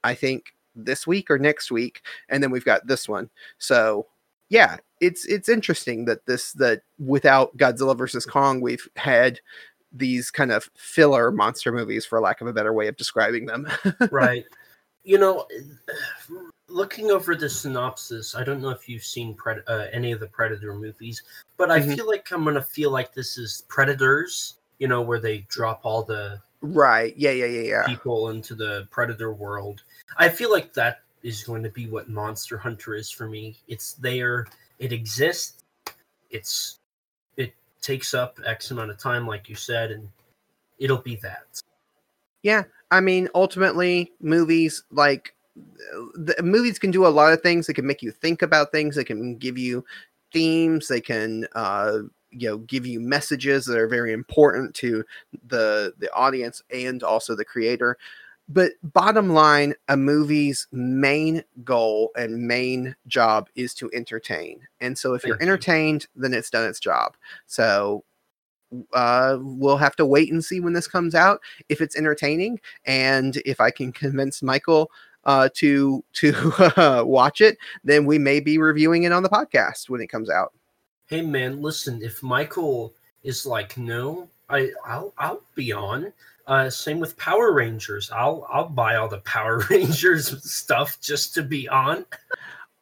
I 0.05 0.15
think 0.15 0.47
this 0.77 1.07
week 1.07 1.31
or 1.31 1.39
next 1.39 1.71
week, 1.71 2.03
and 2.29 2.43
then 2.43 2.51
we've 2.51 2.65
got 2.65 2.87
this 2.87 3.09
one. 3.09 3.31
So 3.59 4.07
yeah, 4.51 4.77
it's 5.01 5.25
it's 5.27 5.49
interesting 5.49 6.05
that 6.07 6.27
this 6.27 6.53
that 6.55 6.83
without 6.99 7.57
Godzilla 7.57 7.97
versus 7.97 8.27
Kong, 8.27 8.61
we've 8.61 8.89
had 8.97 9.41
these 9.93 10.31
kind 10.31 10.53
of 10.53 10.69
filler 10.77 11.31
monster 11.31 11.73
movies, 11.73 12.05
for 12.05 12.21
lack 12.21 12.41
of 12.41 12.47
a 12.47 12.53
better 12.53 12.73
way 12.73 12.89
of 12.89 12.97
describing 12.97 13.47
them. 13.47 13.67
right. 14.11 14.45
You 15.05 15.19
know, 15.19 15.47
looking 16.69 17.11
over 17.11 17.35
the 17.35 17.49
synopsis, 17.49 18.35
I 18.35 18.45
don't 18.45 18.61
know 18.61 18.71
if 18.71 18.89
you've 18.89 19.05
seen 19.05 19.35
Pred- 19.35 19.63
uh, 19.67 19.87
any 19.93 20.13
of 20.13 20.21
the 20.21 20.27
Predator 20.27 20.75
movies, 20.75 21.23
but 21.57 21.71
I 21.71 21.81
Mhm. 21.81 21.97
feel 21.97 22.07
like 22.07 22.31
I'm 22.31 22.45
gonna 22.45 22.63
feel 22.63 22.91
like 22.91 23.15
this 23.15 23.39
is 23.39 23.65
Predators. 23.69 24.55
You 24.79 24.87
know, 24.89 25.03
where 25.03 25.19
they 25.19 25.39
drop 25.49 25.81
all 25.85 26.03
the 26.03 26.41
right? 26.61 27.17
Yeah, 27.17 27.31
yeah, 27.31 27.47
yeah, 27.47 27.63
yeah. 27.63 27.87
people 27.87 28.31
into 28.31 28.55
the 28.55 28.87
Predator 28.91 29.33
world. 29.33 29.83
I 30.19 30.29
feel 30.29 30.53
like 30.53 30.73
that 30.75 31.01
is 31.23 31.43
going 31.43 31.63
to 31.65 31.69
be 31.69 31.89
what 31.89 32.09
Monster 32.09 32.57
Hunter 32.59 32.95
is 32.95 33.11
for 33.11 33.29
me. 33.29 33.57
It's 33.67 33.95
there. 33.95 34.47
It 34.79 34.93
exists. 34.93 35.65
It's 36.31 36.79
it 37.37 37.55
takes 37.81 38.15
up 38.15 38.39
X 38.45 38.71
amount 38.71 38.91
of 38.91 38.99
time, 38.99 39.27
like 39.27 39.49
you 39.49 39.55
said, 39.55 39.91
and 39.91 40.09
it'll 40.79 40.99
be 40.99 41.17
that. 41.17 41.61
Yeah, 42.43 42.65
I 42.91 43.01
mean, 43.01 43.29
ultimately, 43.35 44.13
movies 44.21 44.85
like 44.91 45.35
the 46.15 46.37
movies 46.43 46.79
can 46.79 46.91
do 46.91 47.07
a 47.07 47.09
lot 47.09 47.33
of 47.33 47.43
things. 47.43 47.67
They 47.67 47.73
can 47.73 47.87
make 47.87 48.03
you 48.03 48.11
think 48.11 48.43
about 48.43 48.73
things. 48.73 48.97
They 48.97 49.05
can 49.05 49.37
give 49.37 49.59
you 49.59 49.85
themes. 50.33 50.89
They 50.89 51.01
can, 51.01 51.47
uh, 51.55 51.99
you 52.31 52.49
know, 52.49 52.59
give 52.59 52.87
you 52.87 53.01
messages 53.01 53.65
that 53.67 53.79
are 53.79 53.89
very 53.89 54.13
important 54.13 54.75
to 54.77 55.05
the 55.49 55.95
the 55.99 56.13
audience 56.13 56.63
and 56.71 57.03
also 57.03 57.35
the 57.35 57.45
creator. 57.45 57.97
But 58.49 58.73
bottom 58.83 59.31
line, 59.31 59.75
a 59.89 59.97
movie's 59.97 60.67
main 60.73 61.45
goal 61.65 62.11
and 62.17 62.47
main 62.47 62.97
job 63.07 63.49
is 63.57 63.75
to 63.75 63.91
entertain. 63.93 64.61
And 64.81 64.97
so 64.97 65.15
if 65.15 65.25
you're 65.25 65.37
you. 65.37 65.43
entertained, 65.43 66.07
then 66.17 66.33
it's 66.33 66.51
done 66.51 66.67
its 66.67 66.81
job. 66.81 67.15
So 67.47 68.05
uh, 68.93 69.39
we'll 69.41 69.77
have 69.77 69.97
to 69.97 70.07
wait 70.07 70.33
and 70.33 70.45
see 70.45 70.61
when 70.61 70.73
this 70.73 70.89
comes 70.89 71.15
out 71.15 71.41
if 71.69 71.81
it's 71.81 71.97
entertaining 71.97 72.61
and 72.85 73.37
if 73.45 73.61
I 73.61 73.71
can 73.71 73.93
convince 73.93 74.43
Michael 74.43 74.91
uh, 75.25 75.49
to 75.55 76.03
to 76.15 76.53
uh, 76.77 77.05
watch 77.05 77.41
it, 77.41 77.59
then 77.85 78.07
we 78.07 78.19
may 78.19 78.41
be 78.41 78.59
reviewing 78.59 79.03
it 79.03 79.13
on 79.13 79.23
the 79.23 79.29
podcast 79.29 79.89
when 79.89 80.01
it 80.01 80.09
comes 80.09 80.31
out. 80.31 80.53
Hey 81.07 81.23
man, 81.23 81.61
listen, 81.63 82.03
if 82.03 82.23
Michael 82.23 82.93
is 83.23 83.47
like, 83.47 83.77
no, 83.77 84.29
I 84.49 84.71
I'll 84.87 85.13
I'll 85.19 85.43
be 85.55 85.73
on. 85.73 86.13
Uh, 86.49 86.71
same 86.71 86.99
with 86.99 87.15
Power 87.19 87.53
Rangers. 87.53 88.11
I'll 88.11 88.47
I'll 88.51 88.71
buy 88.71 88.97
all 88.97 89.07
the 89.07 89.19
Power 89.19 89.59
Rangers 89.71 90.51
stuff 90.51 90.99
just 91.01 91.35
to 91.35 91.43
be 91.43 91.69
on. 91.69 92.07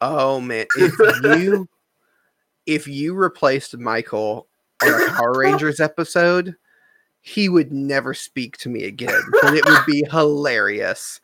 Oh 0.01 0.41
man, 0.41 0.67
if 0.77 1.41
you 1.41 1.69
if 2.67 2.87
you 2.87 3.15
replaced 3.15 3.77
Michael 3.77 4.47
on 4.85 4.89
a 4.89 5.13
Power 5.13 5.33
Rangers 5.37 5.81
episode, 5.81 6.55
he 7.23 7.49
would 7.49 7.73
never 7.73 8.15
speak 8.15 8.57
to 8.59 8.69
me 8.69 8.85
again. 8.85 9.21
But 9.43 9.55
it 9.55 9.65
would 9.67 9.85
be 9.85 10.07
hilarious. 10.13 11.21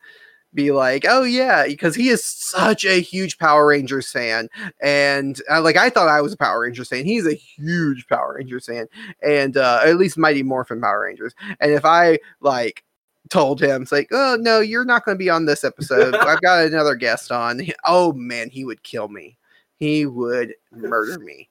Be 0.53 0.71
like, 0.71 1.05
oh 1.07 1.23
yeah, 1.23 1.65
because 1.65 1.95
he 1.95 2.09
is 2.09 2.23
such 2.23 2.85
a 2.85 3.01
huge 3.01 3.37
Power 3.39 3.65
Rangers 3.67 4.11
fan, 4.11 4.49
and 4.81 5.41
uh, 5.49 5.61
like 5.61 5.77
I 5.77 5.89
thought 5.89 6.07
I 6.07 6.21
was 6.21 6.33
a 6.33 6.37
Power 6.37 6.61
Rangers 6.61 6.89
fan. 6.89 7.05
He's 7.05 7.25
a 7.25 7.33
huge 7.33 8.07
Power 8.07 8.35
Rangers 8.37 8.67
fan, 8.67 8.87
and 9.21 9.57
uh, 9.57 9.81
at 9.83 9.97
least 9.97 10.17
Mighty 10.17 10.43
Morphin 10.43 10.79
Power 10.79 11.01
Rangers. 11.01 11.33
And 11.59 11.71
if 11.71 11.85
I 11.85 12.19
like 12.39 12.83
told 13.29 13.61
him, 13.61 13.81
it's 13.81 13.91
like, 13.91 14.09
oh 14.11 14.37
no, 14.39 14.59
you're 14.59 14.85
not 14.85 15.05
going 15.05 15.17
to 15.17 15.23
be 15.23 15.29
on 15.29 15.45
this 15.45 15.63
episode. 15.63 16.15
I've 16.15 16.41
got 16.41 16.65
another 16.65 16.95
guest 16.95 17.31
on. 17.31 17.61
Oh 17.85 18.13
man, 18.13 18.49
he 18.49 18.63
would 18.63 18.83
kill 18.83 19.07
me. 19.07 19.37
He 19.77 20.05
would 20.05 20.53
murder 20.71 21.19
me. 21.19 21.49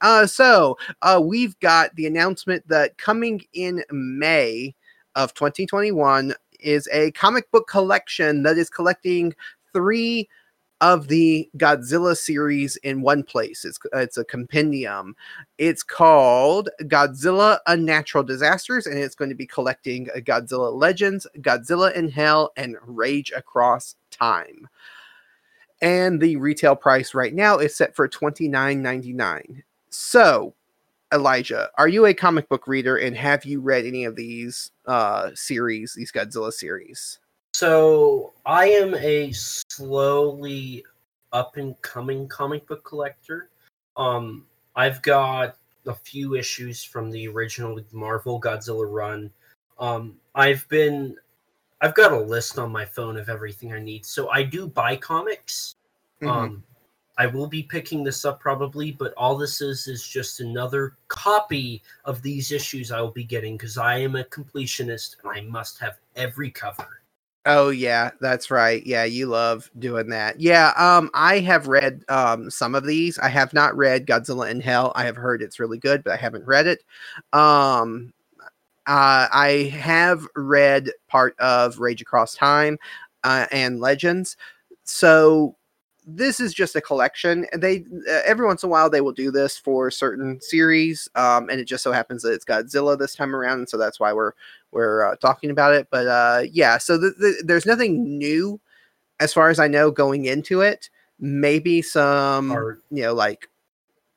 Uh, 0.00 0.26
so 0.26 0.76
uh, 1.02 1.20
we've 1.22 1.58
got 1.60 1.94
the 1.96 2.06
announcement 2.06 2.66
that 2.68 2.98
coming 2.98 3.42
in 3.52 3.82
May 3.90 4.74
of 5.14 5.32
2021 5.34 6.34
is 6.60 6.88
a 6.92 7.10
comic 7.12 7.50
book 7.50 7.68
collection 7.68 8.42
that 8.44 8.58
is 8.58 8.70
collecting 8.70 9.34
three 9.72 10.28
of 10.80 11.08
the 11.08 11.48
Godzilla 11.56 12.16
series 12.16 12.76
in 12.76 13.00
one 13.00 13.22
place. 13.22 13.64
It's 13.64 13.78
uh, 13.94 13.98
it's 13.98 14.18
a 14.18 14.24
compendium. 14.24 15.16
It's 15.58 15.82
called 15.82 16.68
Godzilla 16.82 17.58
Unnatural 17.66 18.24
Disasters, 18.24 18.86
and 18.86 18.98
it's 18.98 19.14
going 19.14 19.30
to 19.30 19.34
be 19.34 19.46
collecting 19.46 20.06
Godzilla 20.16 20.72
Legends, 20.72 21.26
Godzilla 21.38 21.94
in 21.94 22.10
Hell, 22.10 22.52
and 22.56 22.76
Rage 22.82 23.32
Across 23.34 23.96
Time. 24.10 24.68
And 25.80 26.20
the 26.20 26.36
retail 26.36 26.76
price 26.76 27.14
right 27.14 27.34
now 27.34 27.58
is 27.58 27.76
set 27.76 27.94
for 27.94 28.08
$29.99. 28.08 29.62
So, 29.90 30.54
Elijah, 31.14 31.70
are 31.78 31.88
you 31.88 32.06
a 32.06 32.14
comic 32.14 32.48
book 32.48 32.66
reader 32.66 32.96
and 32.96 33.16
have 33.16 33.44
you 33.44 33.60
read 33.60 33.86
any 33.86 34.04
of 34.04 34.16
these 34.16 34.70
uh 34.86 35.30
series, 35.34 35.94
these 35.94 36.12
Godzilla 36.12 36.52
series? 36.52 37.18
So 37.54 38.34
I 38.44 38.68
am 38.68 38.94
a 38.94 39.32
slowly 39.32 40.84
up 41.32 41.56
and 41.56 41.80
coming 41.82 42.28
comic 42.28 42.66
book 42.66 42.84
collector. 42.84 43.48
Um, 43.96 44.46
I've 44.74 45.00
got 45.02 45.56
a 45.86 45.94
few 45.94 46.34
issues 46.34 46.82
from 46.82 47.10
the 47.10 47.28
original 47.28 47.80
Marvel 47.92 48.40
Godzilla 48.40 48.90
run. 48.90 49.30
Um, 49.78 50.16
I've 50.34 50.68
been, 50.68 51.16
I've 51.80 51.94
got 51.94 52.12
a 52.12 52.20
list 52.20 52.58
on 52.58 52.70
my 52.72 52.84
phone 52.84 53.16
of 53.16 53.28
everything 53.28 53.72
I 53.72 53.80
need. 53.80 54.04
So 54.04 54.28
I 54.30 54.42
do 54.42 54.66
buy 54.66 54.96
comics. 54.96 55.76
Mhm. 56.20 56.28
Um, 56.28 56.64
I 57.18 57.26
will 57.26 57.46
be 57.46 57.62
picking 57.62 58.04
this 58.04 58.24
up 58.24 58.40
probably, 58.40 58.92
but 58.92 59.14
all 59.16 59.36
this 59.36 59.60
is 59.60 59.86
is 59.88 60.06
just 60.06 60.40
another 60.40 60.96
copy 61.08 61.82
of 62.04 62.22
these 62.22 62.52
issues 62.52 62.92
I 62.92 63.00
will 63.00 63.10
be 63.10 63.24
getting 63.24 63.56
because 63.56 63.78
I 63.78 63.98
am 63.98 64.16
a 64.16 64.24
completionist 64.24 65.16
and 65.22 65.32
I 65.32 65.40
must 65.42 65.78
have 65.78 65.98
every 66.14 66.50
cover. 66.50 67.00
Oh 67.46 67.70
yeah, 67.70 68.10
that's 68.20 68.50
right. 68.50 68.84
Yeah, 68.84 69.04
you 69.04 69.26
love 69.26 69.70
doing 69.78 70.08
that. 70.10 70.40
Yeah, 70.40 70.72
um 70.76 71.10
I 71.14 71.38
have 71.40 71.68
read 71.68 72.02
um 72.08 72.50
some 72.50 72.74
of 72.74 72.84
these. 72.84 73.18
I 73.18 73.28
have 73.28 73.54
not 73.54 73.76
read 73.76 74.06
Godzilla 74.06 74.50
in 74.50 74.60
Hell. 74.60 74.92
I 74.94 75.04
have 75.04 75.16
heard 75.16 75.42
it's 75.42 75.60
really 75.60 75.78
good, 75.78 76.04
but 76.04 76.12
I 76.12 76.16
haven't 76.16 76.46
read 76.46 76.66
it. 76.66 76.82
Um 77.32 78.12
uh, 78.86 79.26
I 79.32 79.72
have 79.74 80.28
read 80.36 80.92
part 81.08 81.36
of 81.40 81.80
Rage 81.80 82.00
Across 82.02 82.36
Time 82.36 82.78
uh, 83.24 83.46
and 83.50 83.80
Legends. 83.80 84.36
So 84.84 85.56
this 86.06 86.38
is 86.40 86.54
just 86.54 86.76
a 86.76 86.80
collection. 86.80 87.46
And 87.52 87.62
They 87.62 87.84
uh, 88.08 88.20
every 88.24 88.46
once 88.46 88.62
in 88.62 88.68
a 88.68 88.70
while 88.70 88.88
they 88.88 89.00
will 89.00 89.12
do 89.12 89.30
this 89.30 89.58
for 89.58 89.90
certain 89.90 90.40
series, 90.40 91.08
um, 91.16 91.48
and 91.50 91.60
it 91.60 91.64
just 91.66 91.82
so 91.82 91.92
happens 91.92 92.22
that 92.22 92.32
it's 92.32 92.44
Godzilla 92.44 92.98
this 92.98 93.14
time 93.14 93.34
around, 93.34 93.58
and 93.58 93.68
so 93.68 93.76
that's 93.76 93.98
why 94.00 94.12
we're 94.12 94.32
we're 94.72 95.04
uh, 95.04 95.16
talking 95.16 95.50
about 95.50 95.74
it. 95.74 95.88
But 95.90 96.06
uh, 96.06 96.42
yeah, 96.50 96.78
so 96.78 96.96
the, 96.98 97.10
the, 97.18 97.42
there's 97.44 97.66
nothing 97.66 98.18
new 98.18 98.60
as 99.20 99.32
far 99.32 99.50
as 99.50 99.58
I 99.58 99.68
know 99.68 99.90
going 99.90 100.26
into 100.26 100.60
it. 100.60 100.90
Maybe 101.18 101.82
some 101.82 102.52
Art. 102.52 102.82
you 102.90 103.02
know 103.02 103.14
like 103.14 103.48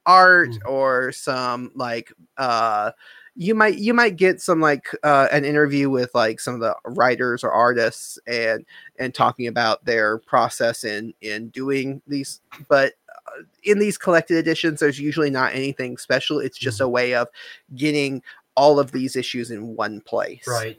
art 0.06 0.50
Mhm. 0.50 0.70
or 0.70 1.12
some 1.12 1.72
like 1.76 2.12
uh 2.38 2.92
you 3.40 3.56
might 3.56 3.78
you 3.78 3.94
might 3.94 4.18
get 4.18 4.42
some 4.42 4.60
like 4.60 4.90
uh 5.02 5.30
an 5.32 5.46
interview 5.46 5.90
with 5.90 6.14
like 6.14 6.42
some 6.42 6.54
of 6.56 6.60
the 6.60 6.76
writers 6.86 7.42
or 7.42 7.52
artists 7.52 8.20
and 8.28 8.66
and 9.00 9.16
talking 9.16 9.48
about 9.48 9.86
their 9.86 10.18
process 10.18 10.84
in 10.84 11.14
in 11.22 11.48
doing 11.48 12.02
these 12.06 12.42
but 12.68 12.96
uh, 13.10 13.44
in 13.64 13.80
these 13.80 13.98
collected 13.98 14.36
editions 14.36 14.82
there's 14.82 15.00
usually 15.00 15.30
not 15.30 15.56
anything 15.56 15.98
special. 15.98 16.40
It's 16.40 16.58
just 16.58 16.82
a 16.82 16.90
way 16.90 17.16
of 17.16 17.30
getting 17.76 18.22
all 18.56 18.78
of 18.78 18.92
these 18.92 19.16
issues 19.16 19.52
in 19.52 19.74
one 19.78 20.02
place. 20.02 20.46
Right. 20.46 20.78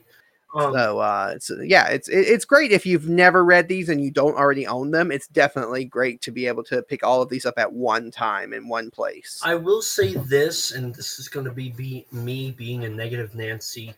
So 0.53 0.99
uh 0.99 1.31
it's 1.35 1.49
yeah 1.63 1.87
it's 1.87 2.09
it's 2.09 2.43
great 2.45 2.71
if 2.71 2.85
you've 2.85 3.07
never 3.07 3.45
read 3.45 3.67
these 3.67 3.87
and 3.89 4.03
you 4.03 4.11
don't 4.11 4.35
already 4.35 4.67
own 4.67 4.91
them 4.91 5.11
it's 5.11 5.27
definitely 5.27 5.85
great 5.85 6.21
to 6.21 6.31
be 6.31 6.45
able 6.45 6.63
to 6.65 6.81
pick 6.83 7.03
all 7.05 7.21
of 7.21 7.29
these 7.29 7.45
up 7.45 7.57
at 7.57 7.71
one 7.71 8.11
time 8.11 8.51
in 8.53 8.67
one 8.67 8.91
place 8.91 9.39
I 9.43 9.55
will 9.55 9.81
say 9.81 10.13
this, 10.15 10.73
and 10.73 10.93
this 10.93 11.19
is 11.19 11.27
going 11.29 11.45
to 11.45 11.51
be, 11.51 11.69
be 11.71 12.05
me 12.11 12.51
being 12.51 12.83
a 12.83 12.89
negative 12.89 13.33
Nancy. 13.33 13.93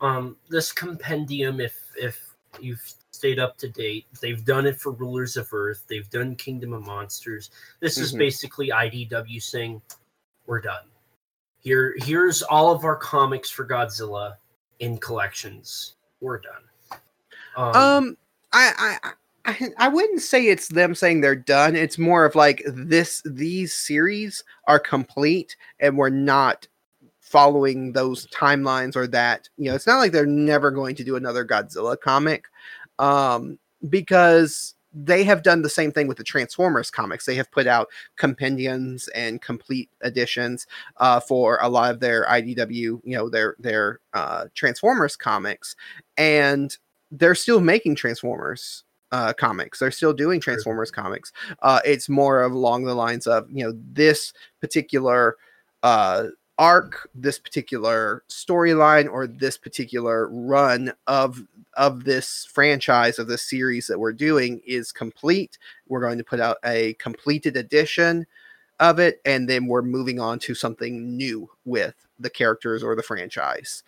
Um, 0.00 0.36
this 0.48 0.72
compendium, 0.72 1.60
if 1.60 1.74
if 1.96 2.20
you've 2.60 2.82
stayed 3.10 3.38
up 3.38 3.56
to 3.58 3.68
date, 3.68 4.06
they've 4.20 4.44
done 4.44 4.66
it 4.66 4.78
for 4.78 4.92
Rulers 4.92 5.36
of 5.36 5.52
Earth. 5.52 5.84
They've 5.88 6.08
done 6.10 6.36
Kingdom 6.36 6.72
of 6.72 6.86
Monsters. 6.86 7.50
This 7.80 7.98
is 7.98 8.12
Mhm. 8.12 8.18
basically 8.18 8.70
IDW 8.70 9.40
saying, 9.40 9.82
"We're 10.46 10.60
done. 10.60 10.84
Here, 11.60 11.96
here's 11.98 12.42
all 12.42 12.70
of 12.72 12.84
our 12.84 12.96
comics 12.96 13.50
for 13.50 13.66
Godzilla 13.66 14.36
in 14.78 14.98
collections. 14.98 15.95
We're 16.20 16.40
done." 16.40 17.00
Um, 17.56 18.16
I, 18.52 18.98
I, 19.02 19.10
I, 19.46 19.68
I 19.78 19.88
wouldn't 19.88 20.20
say 20.20 20.46
it's 20.46 20.68
them 20.68 20.94
saying 20.94 21.20
they're 21.20 21.34
done. 21.34 21.74
It's 21.74 21.98
more 21.98 22.24
of 22.24 22.34
like 22.34 22.62
this. 22.66 23.22
These 23.24 23.74
series 23.74 24.44
are 24.66 24.78
complete, 24.78 25.56
and 25.80 25.96
we're 25.96 26.10
not 26.10 26.68
following 27.20 27.92
those 27.92 28.28
timelines 28.28 28.94
or 28.94 29.06
that. 29.08 29.48
You 29.56 29.70
know, 29.70 29.74
it's 29.74 29.86
not 29.86 29.98
like 29.98 30.12
they're 30.12 30.26
never 30.26 30.70
going 30.70 30.94
to 30.96 31.04
do 31.04 31.16
another 31.16 31.44
Godzilla 31.44 31.98
comic, 32.00 32.44
um, 32.98 33.58
because 33.88 34.75
they 34.98 35.24
have 35.24 35.42
done 35.42 35.60
the 35.60 35.68
same 35.68 35.92
thing 35.92 36.08
with 36.08 36.16
the 36.16 36.24
Transformers 36.24 36.90
comics. 36.90 37.26
They 37.26 37.34
have 37.34 37.50
put 37.50 37.66
out 37.66 37.88
compendiums 38.16 39.08
and 39.08 39.42
complete 39.42 39.90
editions 40.02 40.66
uh, 40.96 41.20
for 41.20 41.58
a 41.60 41.68
lot 41.68 41.90
of 41.90 42.00
their 42.00 42.24
IDW, 42.24 42.72
you 42.72 43.00
know, 43.04 43.28
their 43.28 43.56
their 43.58 44.00
uh, 44.14 44.46
Transformers 44.54 45.14
comics, 45.14 45.76
and 46.16 46.76
they're 47.10 47.34
still 47.34 47.60
making 47.60 47.96
Transformers 47.96 48.84
uh, 49.12 49.34
comics. 49.34 49.78
They're 49.78 49.90
still 49.90 50.14
doing. 50.14 50.40
Transformers 50.40 50.90
comics. 50.90 51.30
Uh, 51.60 51.80
it's 51.84 52.08
more 52.08 52.42
of 52.42 52.52
along 52.52 52.84
the 52.84 52.94
lines 52.94 53.26
of 53.26 53.46
you 53.50 53.64
know 53.64 53.78
this 53.92 54.32
particular 54.62 55.36
uh, 55.82 56.28
arc, 56.58 57.08
this 57.14 57.38
particular 57.38 58.22
storyline, 58.28 59.10
or 59.10 59.26
this 59.26 59.56
particular 59.56 60.28
run 60.28 60.92
of 61.06 61.42
of 61.74 62.04
this 62.04 62.48
franchise 62.50 63.18
of 63.18 63.28
this 63.28 63.42
series 63.42 63.86
that 63.86 63.98
we're 63.98 64.12
doing 64.12 64.60
is 64.66 64.92
complete. 64.92 65.58
We're 65.88 66.00
going 66.00 66.18
to 66.18 66.24
put 66.24 66.40
out 66.40 66.56
a 66.64 66.94
completed 66.94 67.56
edition 67.56 68.26
of 68.80 68.98
it, 68.98 69.20
and 69.24 69.48
then 69.48 69.66
we're 69.66 69.82
moving 69.82 70.18
on 70.18 70.38
to 70.40 70.54
something 70.54 71.16
new 71.16 71.50
with 71.64 71.94
the 72.18 72.30
characters 72.30 72.82
or 72.82 72.96
the 72.96 73.02
franchise. 73.02 73.82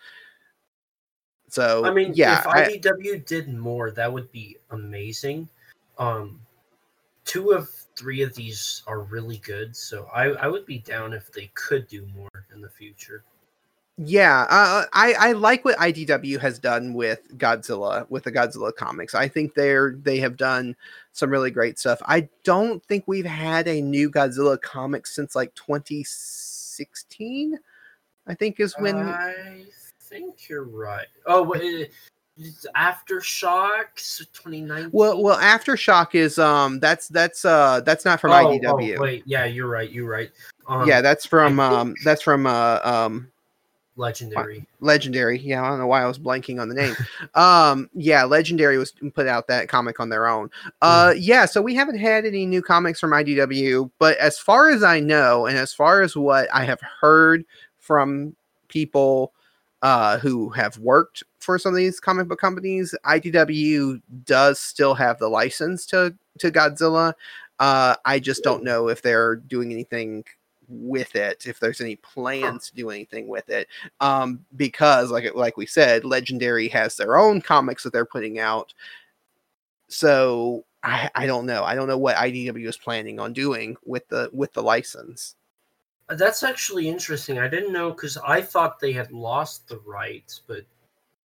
So 1.47 1.83
I 1.83 1.91
mean, 1.91 2.11
yeah, 2.13 2.39
if 2.39 2.47
I- 2.47 2.77
IDW 2.77 3.25
did 3.25 3.49
more, 3.49 3.91
that 3.91 4.11
would 4.11 4.31
be 4.31 4.57
amazing. 4.69 5.49
Um, 5.97 6.39
two 7.25 7.51
of 7.51 7.69
three 7.99 8.21
of 8.21 8.33
these 8.33 8.81
are 8.87 9.01
really 9.01 9.39
good, 9.39 9.75
so 9.75 10.07
I, 10.13 10.27
I 10.27 10.47
would 10.47 10.65
be 10.65 10.79
down 10.79 11.11
if 11.11 11.33
they 11.33 11.51
could 11.53 11.85
do 11.87 12.07
more 12.15 12.45
in 12.53 12.61
the 12.61 12.69
future. 12.69 13.25
Yeah, 14.01 14.45
uh, 14.49 14.85
I 14.93 15.13
I 15.19 15.31
like 15.33 15.65
what 15.65 15.77
IDW 15.77 16.39
has 16.39 16.57
done 16.57 16.93
with 16.93 17.37
Godzilla 17.37 18.09
with 18.09 18.23
the 18.23 18.31
Godzilla 18.31 18.73
comics. 18.73 19.13
I 19.13 19.27
think 19.27 19.55
they're 19.55 19.91
they 19.91 20.19
have 20.19 20.37
done 20.37 20.77
some 21.11 21.29
really 21.29 21.51
great 21.51 21.77
stuff. 21.77 22.01
I 22.05 22.29
don't 22.45 22.81
think 22.85 23.03
we've 23.07 23.25
had 23.25 23.67
a 23.67 23.81
new 23.81 24.09
Godzilla 24.09 24.61
comic 24.61 25.05
since 25.05 25.35
like 25.35 25.53
2016. 25.55 27.59
I 28.25 28.33
think 28.33 28.61
is 28.61 28.73
when 28.79 28.95
I 28.95 29.65
think 29.99 30.47
you're 30.47 30.63
right. 30.63 31.07
Oh, 31.25 31.43
wait, 31.43 31.61
it's 31.61 32.09
Aftershocks 32.75 34.19
2019. 34.33 34.89
well 34.91 35.21
well 35.21 35.37
Aftershock 35.37 36.15
is 36.15 36.39
um 36.39 36.79
that's 36.79 37.07
that's 37.09 37.43
uh 37.43 37.81
that's 37.81 38.05
not 38.05 38.21
from 38.21 38.31
Oh, 38.31 38.35
IDW. 38.35 38.97
Oh, 38.97 39.01
wait, 39.01 39.23
yeah, 39.25 39.45
you're 39.45 39.67
right. 39.67 39.89
You're 39.89 40.09
right. 40.09 40.31
Um, 40.67 40.87
yeah, 40.87 41.01
that's 41.01 41.25
from 41.25 41.59
um 41.59 41.95
that's 42.05 42.21
from 42.21 42.45
uh 42.47 42.79
um 42.83 43.29
legendary. 43.99 44.65
Legendary. 44.79 45.37
Yeah, 45.39 45.63
I 45.63 45.69
don't 45.69 45.79
know 45.79 45.87
why 45.87 46.01
I 46.01 46.07
was 46.07 46.17
blanking 46.17 46.61
on 46.61 46.69
the 46.69 46.75
name. 46.75 46.95
um, 47.35 47.89
yeah, 47.93 48.23
Legendary 48.23 48.77
was 48.77 48.93
put 49.13 49.27
out 49.27 49.47
that 49.47 49.67
comic 49.67 49.99
on 49.99 50.07
their 50.09 50.27
own. 50.27 50.49
Uh, 50.81 51.13
yeah, 51.17 51.45
so 51.45 51.61
we 51.61 51.75
haven't 51.75 51.97
had 51.97 52.25
any 52.25 52.45
new 52.45 52.61
comics 52.61 52.99
from 52.99 53.11
IDW, 53.11 53.91
but 53.99 54.17
as 54.17 54.39
far 54.39 54.69
as 54.69 54.83
I 54.83 55.01
know, 55.01 55.45
and 55.45 55.57
as 55.57 55.73
far 55.73 56.01
as 56.01 56.15
what 56.15 56.47
I 56.53 56.63
have 56.63 56.79
heard 56.81 57.43
from 57.77 58.35
people 58.69 59.33
uh, 59.81 60.17
who 60.19 60.49
have 60.49 60.77
worked 60.77 61.23
for 61.39 61.57
some 61.57 61.73
of 61.73 61.77
these 61.77 61.99
comic 61.99 62.27
book 62.27 62.39
companies, 62.39 62.93
IDW 63.05 64.01
does 64.25 64.59
still 64.59 64.93
have 64.93 65.19
the 65.19 65.29
license 65.29 65.85
to 65.87 66.15
to 66.39 66.51
Godzilla. 66.51 67.13
Uh, 67.59 67.95
I 68.05 68.19
just 68.19 68.43
don't 68.43 68.63
know 68.63 68.87
if 68.87 69.01
they're 69.01 69.35
doing 69.35 69.71
anything 69.71 70.23
with 70.69 71.15
it, 71.15 71.45
if 71.45 71.59
there's 71.59 71.81
any 71.81 71.95
plans 71.97 72.69
to 72.69 72.75
do 72.75 72.89
anything 72.89 73.27
with 73.27 73.49
it 73.49 73.67
um, 73.99 74.45
because 74.55 75.11
like 75.11 75.33
like 75.35 75.57
we 75.57 75.65
said, 75.65 76.05
Legendary 76.05 76.67
has 76.69 76.95
their 76.95 77.17
own 77.17 77.41
comics 77.41 77.83
that 77.83 77.93
they're 77.93 78.05
putting 78.05 78.39
out. 78.39 78.73
So 79.87 80.65
I, 80.83 81.09
I 81.15 81.25
don't 81.25 81.45
know. 81.45 81.63
I 81.63 81.75
don't 81.75 81.87
know 81.87 81.97
what 81.97 82.15
IDW 82.15 82.67
is 82.67 82.77
planning 82.77 83.19
on 83.19 83.33
doing 83.33 83.75
with 83.85 84.07
the 84.09 84.29
with 84.31 84.53
the 84.53 84.63
license. 84.63 85.35
That's 86.09 86.43
actually 86.43 86.89
interesting. 86.89 87.37
I 87.37 87.47
didn't 87.47 87.73
know 87.73 87.91
because 87.91 88.17
I 88.17 88.41
thought 88.41 88.79
they 88.79 88.91
had 88.91 89.11
lost 89.11 89.67
the 89.67 89.79
rights, 89.85 90.41
but 90.47 90.65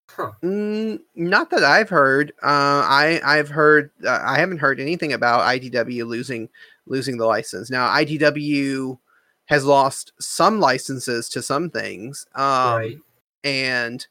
huh. 0.10 0.32
Mm, 0.44 1.00
not 1.16 1.50
that 1.52 1.64
I've 1.64 1.90
heard. 1.90 2.32
Uh, 2.44 2.84
I 2.86 3.22
I've 3.24 3.50
heard. 3.50 3.92
Uh, 4.06 4.20
I 4.24 4.38
haven't 4.38 4.58
heard 4.58 4.80
anything 4.80 5.14
about 5.14 5.42
IDW 5.42 6.06
losing 6.06 6.50
losing 6.86 7.18
the 7.18 7.26
license. 7.26 7.70
Now 7.70 7.88
IDW 7.88 8.98
has 9.46 9.66
lost 9.66 10.14
some 10.20 10.60
licenses 10.60 11.30
to 11.30 11.42
some 11.42 11.70
things. 11.70 12.26
Um, 12.36 12.78
right. 12.78 12.98
and 13.44 14.06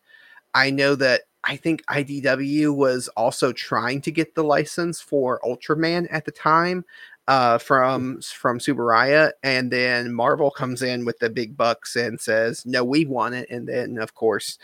I 0.55 0.71
know 0.71 0.95
that 0.97 1.23
I 1.45 1.57
think 1.57 1.85
IDW 1.87 2.75
was 2.75 3.09
also 3.09 3.53
trying 3.53 4.01
to 4.03 4.13
get 4.13 4.35
the 4.35 4.45
license 4.45 5.01
for 5.01 5.41
Ultraman 5.45 6.07
at 6.11 6.25
the 6.25 6.31
time 6.31 6.85
uh, 7.29 7.59
from 7.59 8.21
from 8.23 8.59
Tsuburaya, 8.59 9.33
and 9.43 9.71
then 9.71 10.13
Marvel 10.13 10.51
comes 10.51 10.83
in 10.83 11.05
with 11.05 11.19
the 11.19 11.31
big 11.31 11.57
bucks 11.57 11.97
and 11.97 12.21
says, 12.21 12.65
"No, 12.67 12.85
we 12.85 13.05
want 13.05 13.35
it," 13.35 13.49
and 13.51 13.69
then 13.69 13.99
of 13.99 14.15
course. 14.15 14.59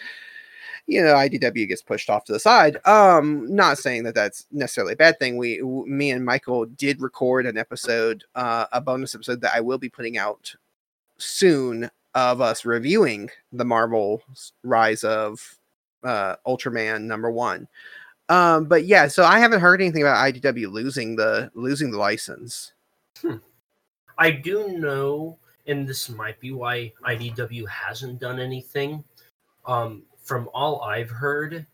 You 0.90 1.02
know, 1.02 1.12
IDW 1.12 1.68
gets 1.68 1.82
pushed 1.82 2.08
off 2.08 2.24
to 2.24 2.32
the 2.32 2.40
side. 2.40 2.78
Um, 2.86 3.54
not 3.54 3.76
saying 3.76 4.04
that 4.04 4.14
that's 4.14 4.46
necessarily 4.50 4.94
a 4.94 4.96
bad 4.96 5.18
thing. 5.18 5.36
We, 5.36 5.60
me 5.60 6.12
and 6.12 6.24
Michael 6.24 6.64
did 6.64 7.02
record 7.02 7.44
an 7.44 7.58
episode, 7.58 8.24
uh, 8.34 8.64
a 8.72 8.80
bonus 8.80 9.14
episode 9.14 9.42
that 9.42 9.54
I 9.54 9.60
will 9.60 9.76
be 9.76 9.90
putting 9.90 10.16
out 10.16 10.54
soon 11.18 11.90
of 12.14 12.40
us 12.40 12.64
reviewing 12.64 13.28
the 13.52 13.66
Marvel 13.66 14.22
Rise 14.62 15.04
of 15.04 15.58
uh, 16.04 16.36
Ultraman 16.46 17.02
number 17.02 17.30
one. 17.30 17.68
Um, 18.28 18.66
but 18.66 18.84
yeah, 18.84 19.08
so 19.08 19.24
I 19.24 19.38
haven't 19.38 19.60
heard 19.60 19.80
anything 19.80 20.02
about 20.02 20.16
IDW 20.16 20.70
losing 20.70 21.16
the 21.16 21.50
losing 21.54 21.90
the 21.90 21.98
license. 21.98 22.72
I 24.18 24.30
do 24.30 24.68
know, 24.68 25.38
and 25.66 25.88
this 25.88 26.08
might 26.08 26.38
be 26.40 26.52
why 26.52 26.92
IDW 27.04 27.66
hasn't 27.68 28.20
done 28.20 28.38
anything. 28.38 29.02
Um, 29.64 30.02
from 30.22 30.50
all 30.52 30.82
I've 30.82 31.10
heard, 31.10 31.64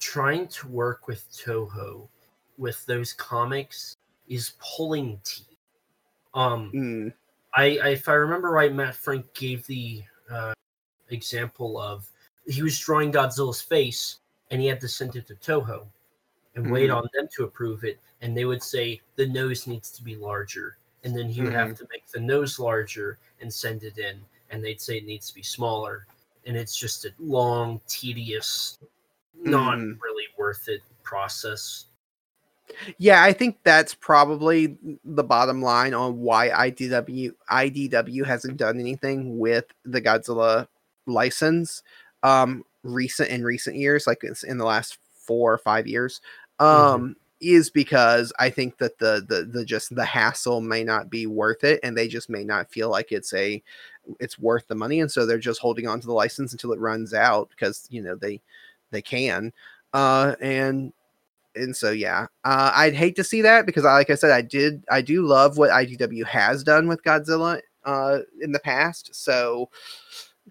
trying 0.00 0.48
to 0.48 0.68
work 0.68 1.06
with 1.06 1.30
Toho 1.32 2.08
with 2.58 2.84
those 2.86 3.12
comics 3.12 3.96
is 4.28 4.54
pulling 4.58 5.20
teeth. 5.24 5.46
Um, 6.34 6.72
Mm, 6.74 7.12
I, 7.54 7.78
I 7.82 7.88
if 7.90 8.08
I 8.08 8.14
remember 8.14 8.50
right, 8.50 8.72
Matt 8.74 8.94
Frank 8.94 9.32
gave 9.34 9.66
the 9.66 10.02
uh, 10.30 10.54
example 11.10 11.78
of 11.80 12.08
he 12.46 12.62
was 12.62 12.78
drawing 12.78 13.12
Godzilla's 13.12 13.62
face 13.62 14.18
and 14.50 14.60
he 14.60 14.66
had 14.66 14.80
to 14.80 14.88
send 14.88 15.16
it 15.16 15.26
to 15.28 15.34
Toho 15.34 15.86
and 16.54 16.70
wait 16.70 16.90
Mhm. 16.90 16.96
on 16.96 17.08
them 17.14 17.28
to 17.36 17.44
approve 17.44 17.84
it, 17.84 17.98
and 18.22 18.36
they 18.36 18.44
would 18.44 18.62
say 18.62 19.00
the 19.16 19.26
nose 19.26 19.66
needs 19.66 19.90
to 19.92 20.02
be 20.02 20.16
larger, 20.16 20.76
and 21.04 21.16
then 21.16 21.28
he 21.28 21.42
would 21.42 21.52
have 21.52 21.76
to 21.78 21.86
make 21.90 22.06
the 22.08 22.20
nose 22.20 22.58
larger 22.58 23.18
and 23.40 23.52
send 23.52 23.82
it 23.84 23.98
in, 23.98 24.20
and 24.50 24.62
they'd 24.64 24.80
say 24.80 24.96
it 24.98 25.04
needs 25.04 25.28
to 25.28 25.34
be 25.34 25.42
smaller, 25.42 26.06
and 26.46 26.56
it's 26.56 26.76
just 26.76 27.04
a 27.04 27.12
long, 27.18 27.80
tedious, 27.86 28.78
not 29.34 29.78
Mhm. 29.78 30.00
really 30.02 30.26
worth 30.36 30.68
it 30.68 30.82
process. 31.02 31.86
yeah, 32.98 33.24
I 33.24 33.32
think 33.32 33.58
that's 33.64 33.94
probably 33.94 34.78
the 35.04 35.24
bottom 35.24 35.60
line 35.60 35.92
on 35.92 36.20
why 36.20 36.50
IDW 36.50 37.34
IDW 37.48 38.22
hasn't 38.24 38.58
done 38.58 38.78
anything 38.78 39.40
with 39.40 39.64
the 39.84 40.00
Godzilla 40.00 40.68
license. 41.06 41.82
Um, 42.22 42.64
recent 42.84 43.28
in 43.30 43.42
recent 43.42 43.74
years, 43.74 44.06
like 44.06 44.18
it's 44.22 44.44
in 44.44 44.56
the 44.56 44.64
last 44.64 44.98
four 45.30 45.52
or 45.52 45.58
five 45.58 45.86
years, 45.86 46.20
um, 46.58 47.14
is 47.40 47.70
because 47.70 48.32
I 48.40 48.50
think 48.50 48.78
that 48.78 48.98
the 48.98 49.24
the 49.28 49.44
the 49.44 49.64
just 49.64 49.94
the 49.94 50.04
hassle 50.04 50.60
may 50.60 50.82
not 50.82 51.08
be 51.08 51.28
worth 51.28 51.62
it, 51.62 51.78
and 51.84 51.96
they 51.96 52.08
just 52.08 52.28
may 52.28 52.42
not 52.42 52.68
feel 52.68 52.90
like 52.90 53.12
it's 53.12 53.32
a 53.32 53.62
it's 54.18 54.40
worth 54.40 54.66
the 54.66 54.74
money, 54.74 54.98
and 54.98 55.08
so 55.08 55.24
they're 55.24 55.38
just 55.38 55.60
holding 55.60 55.86
on 55.86 56.00
to 56.00 56.06
the 56.08 56.12
license 56.12 56.50
until 56.50 56.72
it 56.72 56.80
runs 56.80 57.14
out 57.14 57.48
because 57.50 57.86
you 57.90 58.02
know 58.02 58.16
they 58.16 58.40
they 58.90 59.00
can. 59.00 59.52
Uh, 59.92 60.34
and 60.40 60.92
and 61.54 61.76
so 61.76 61.92
yeah, 61.92 62.26
uh, 62.42 62.72
I'd 62.74 62.94
hate 62.94 63.14
to 63.16 63.24
see 63.24 63.42
that 63.42 63.66
because, 63.66 63.84
I, 63.84 63.92
like 63.92 64.10
I 64.10 64.16
said, 64.16 64.32
I 64.32 64.42
did 64.42 64.82
I 64.90 65.00
do 65.00 65.24
love 65.24 65.58
what 65.58 65.70
IDW 65.70 66.26
has 66.26 66.64
done 66.64 66.88
with 66.88 67.04
Godzilla 67.04 67.60
uh, 67.84 68.18
in 68.40 68.50
the 68.50 68.58
past. 68.58 69.14
So 69.14 69.70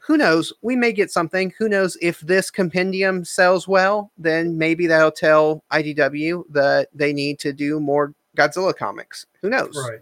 who 0.02 0.18
knows? 0.18 0.54
We 0.62 0.76
may 0.76 0.92
get 0.92 1.12
something. 1.12 1.54
Who 1.58 1.70
knows 1.70 1.98
if 2.02 2.20
this 2.22 2.52
compendium 2.52 3.26
sells 3.26 3.68
well? 3.68 4.12
Then 4.18 4.58
maybe 4.58 4.88
that'll 4.88 5.12
tell 5.12 5.64
IDW 5.72 6.44
that 6.52 6.90
they 6.94 7.14
need 7.14 7.40
to 7.40 7.54
do 7.54 7.80
more 7.80 8.14
Godzilla 8.38 8.76
comics. 8.76 9.26
Who 9.42 9.50
knows? 9.50 9.76
Right. 9.76 10.00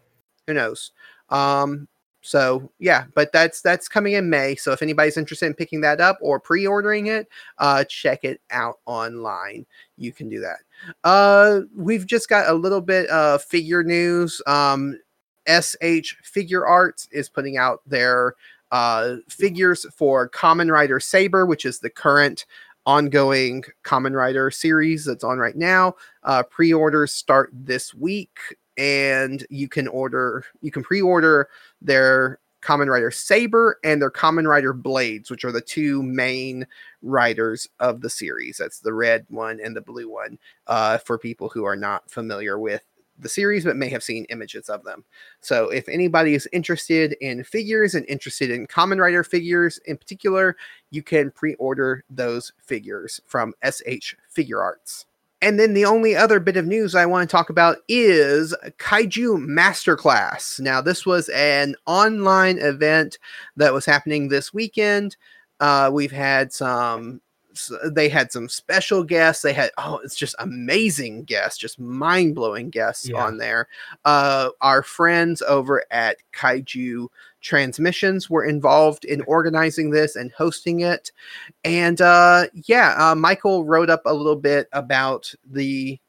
Who 0.47 0.53
knows? 0.53 0.91
Um, 1.29 1.87
so 2.21 2.69
yeah, 2.79 3.05
but 3.15 3.31
that's 3.31 3.61
that's 3.61 3.87
coming 3.87 4.13
in 4.13 4.29
May. 4.29 4.55
So 4.55 4.71
if 4.73 4.81
anybody's 4.81 5.17
interested 5.17 5.45
in 5.45 5.53
picking 5.53 5.81
that 5.81 6.01
up 6.01 6.17
or 6.21 6.39
pre-ordering 6.39 7.07
it, 7.07 7.27
uh, 7.57 7.85
check 7.85 8.23
it 8.23 8.41
out 8.51 8.79
online. 8.85 9.65
You 9.97 10.11
can 10.11 10.27
do 10.27 10.41
that. 10.41 10.57
Uh, 11.03 11.61
we've 11.75 12.05
just 12.05 12.27
got 12.27 12.49
a 12.49 12.53
little 12.53 12.81
bit 12.81 13.09
of 13.09 13.43
figure 13.43 13.83
news. 13.83 14.41
Um, 14.45 14.99
SH 15.47 16.17
Figuarts 16.23 17.07
is 17.11 17.29
putting 17.29 17.57
out 17.57 17.81
their 17.87 18.35
uh, 18.71 19.17
figures 19.29 19.85
for 19.95 20.29
Kamen 20.29 20.71
Rider 20.71 20.99
Saber, 20.99 21.45
which 21.45 21.65
is 21.65 21.79
the 21.79 21.89
current 21.89 22.45
ongoing 22.85 23.63
Kamen 23.83 24.15
Rider 24.15 24.49
series 24.49 25.05
that's 25.05 25.23
on 25.23 25.37
right 25.37 25.55
now. 25.55 25.95
Uh, 26.23 26.43
pre-orders 26.43 27.13
start 27.13 27.49
this 27.53 27.93
week, 27.93 28.39
and 28.77 29.45
you 29.49 29.67
can 29.67 29.87
order 29.87 30.45
you 30.61 30.71
can 30.71 30.83
pre-order 30.83 31.49
their 31.81 32.39
Kamen 32.61 32.87
Rider 32.91 33.11
Saber 33.11 33.79
and 33.83 34.01
their 34.01 34.11
Kamen 34.11 34.47
Rider 34.47 34.73
Blades, 34.73 35.29
which 35.29 35.45
are 35.45 35.51
the 35.51 35.61
two 35.61 36.01
main 36.01 36.65
riders 37.01 37.67
of 37.79 38.01
the 38.01 38.09
series. 38.09 38.57
That's 38.57 38.79
the 38.79 38.93
red 38.93 39.25
one 39.29 39.59
and 39.63 39.75
the 39.75 39.81
blue 39.81 40.09
one. 40.09 40.39
Uh, 40.65 40.97
for 40.97 41.17
people 41.17 41.49
who 41.49 41.65
are 41.65 41.75
not 41.75 42.09
familiar 42.09 42.57
with 42.57 42.83
the 43.17 43.29
series 43.29 43.63
but 43.63 43.75
may 43.75 43.89
have 43.89 44.03
seen 44.03 44.25
images 44.29 44.69
of 44.69 44.83
them. 44.83 45.03
So 45.41 45.69
if 45.69 45.87
anybody 45.89 46.33
is 46.33 46.47
interested 46.53 47.15
in 47.21 47.43
figures 47.43 47.95
and 47.95 48.05
interested 48.07 48.51
in 48.51 48.67
Kamen 48.67 48.99
Rider 48.99 49.23
figures 49.23 49.79
in 49.85 49.97
particular, 49.97 50.55
you 50.91 51.03
can 51.03 51.31
pre-order 51.31 52.03
those 52.09 52.53
figures 52.59 53.19
from 53.25 53.53
SH 53.63 54.15
Figuarts. 54.35 55.05
And 55.41 55.59
then 55.59 55.75
the 55.75 55.85
only 55.85 56.15
other 56.15 56.39
bit 56.39 56.57
of 56.57 56.65
news 56.65 56.95
I 56.95 57.05
want 57.05 57.29
to 57.29 57.31
talk 57.31 57.51
about 57.51 57.77
is 57.87 58.55
Kaiju 58.79 59.37
Masterclass. 59.37 60.59
Now, 60.59 60.81
this 60.81 61.05
was 61.05 61.29
an 61.29 61.75
online 61.85 62.57
event 62.57 63.19
that 63.55 63.71
was 63.71 63.85
happening 63.85 64.29
this 64.29 64.51
weekend. 64.51 65.15
Uh, 65.59 65.91
we've 65.93 66.11
had 66.11 66.51
some 66.51 67.21
they 67.91 68.09
had 68.09 68.31
some 68.31 68.49
special 68.49 69.03
guests. 69.03 69.41
They 69.41 69.53
had 69.53 69.71
oh, 69.77 69.99
it's 70.03 70.15
just 70.15 70.35
amazing 70.39 71.23
guests, 71.23 71.57
just 71.57 71.79
mind 71.79 72.35
blowing 72.35 72.69
guests 72.69 73.09
yeah. 73.09 73.23
on 73.23 73.37
there. 73.37 73.67
Uh, 74.05 74.49
our 74.61 74.83
friends 74.83 75.41
over 75.41 75.83
at 75.91 76.17
Kaiju 76.33 77.07
Transmissions 77.41 78.29
were 78.29 78.43
involved 78.43 79.05
in 79.05 79.21
organizing 79.21 79.91
this 79.91 80.15
and 80.15 80.31
hosting 80.31 80.81
it, 80.81 81.11
and 81.63 82.01
uh, 82.01 82.47
yeah, 82.53 82.95
uh, 82.97 83.15
Michael 83.15 83.65
wrote 83.65 83.89
up 83.89 84.01
a 84.05 84.13
little 84.13 84.35
bit 84.35 84.67
about 84.73 85.33
the 85.45 85.99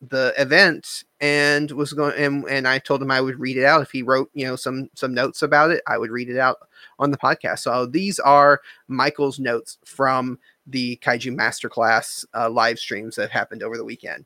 the 0.00 0.32
event 0.38 1.02
and 1.20 1.72
was 1.72 1.92
going 1.92 2.14
and, 2.16 2.44
and 2.48 2.68
I 2.68 2.78
told 2.78 3.02
him 3.02 3.10
I 3.10 3.20
would 3.20 3.40
read 3.40 3.56
it 3.56 3.64
out 3.64 3.82
if 3.82 3.90
he 3.90 4.02
wrote 4.02 4.30
you 4.32 4.46
know 4.46 4.54
some 4.54 4.88
some 4.94 5.12
notes 5.12 5.42
about 5.42 5.72
it 5.72 5.82
I 5.88 5.98
would 5.98 6.10
read 6.10 6.28
it 6.28 6.38
out 6.38 6.58
on 7.00 7.10
the 7.10 7.16
podcast 7.16 7.60
so 7.60 7.84
these 7.84 8.20
are 8.20 8.60
Michael's 8.86 9.40
notes 9.40 9.78
from 9.84 10.38
the 10.68 10.96
Kaiju 11.02 11.34
Masterclass 11.36 12.24
uh, 12.34 12.48
live 12.48 12.78
streams 12.78 13.16
that 13.16 13.30
happened 13.30 13.62
over 13.62 13.76
the 13.76 13.84
weekend. 13.84 14.24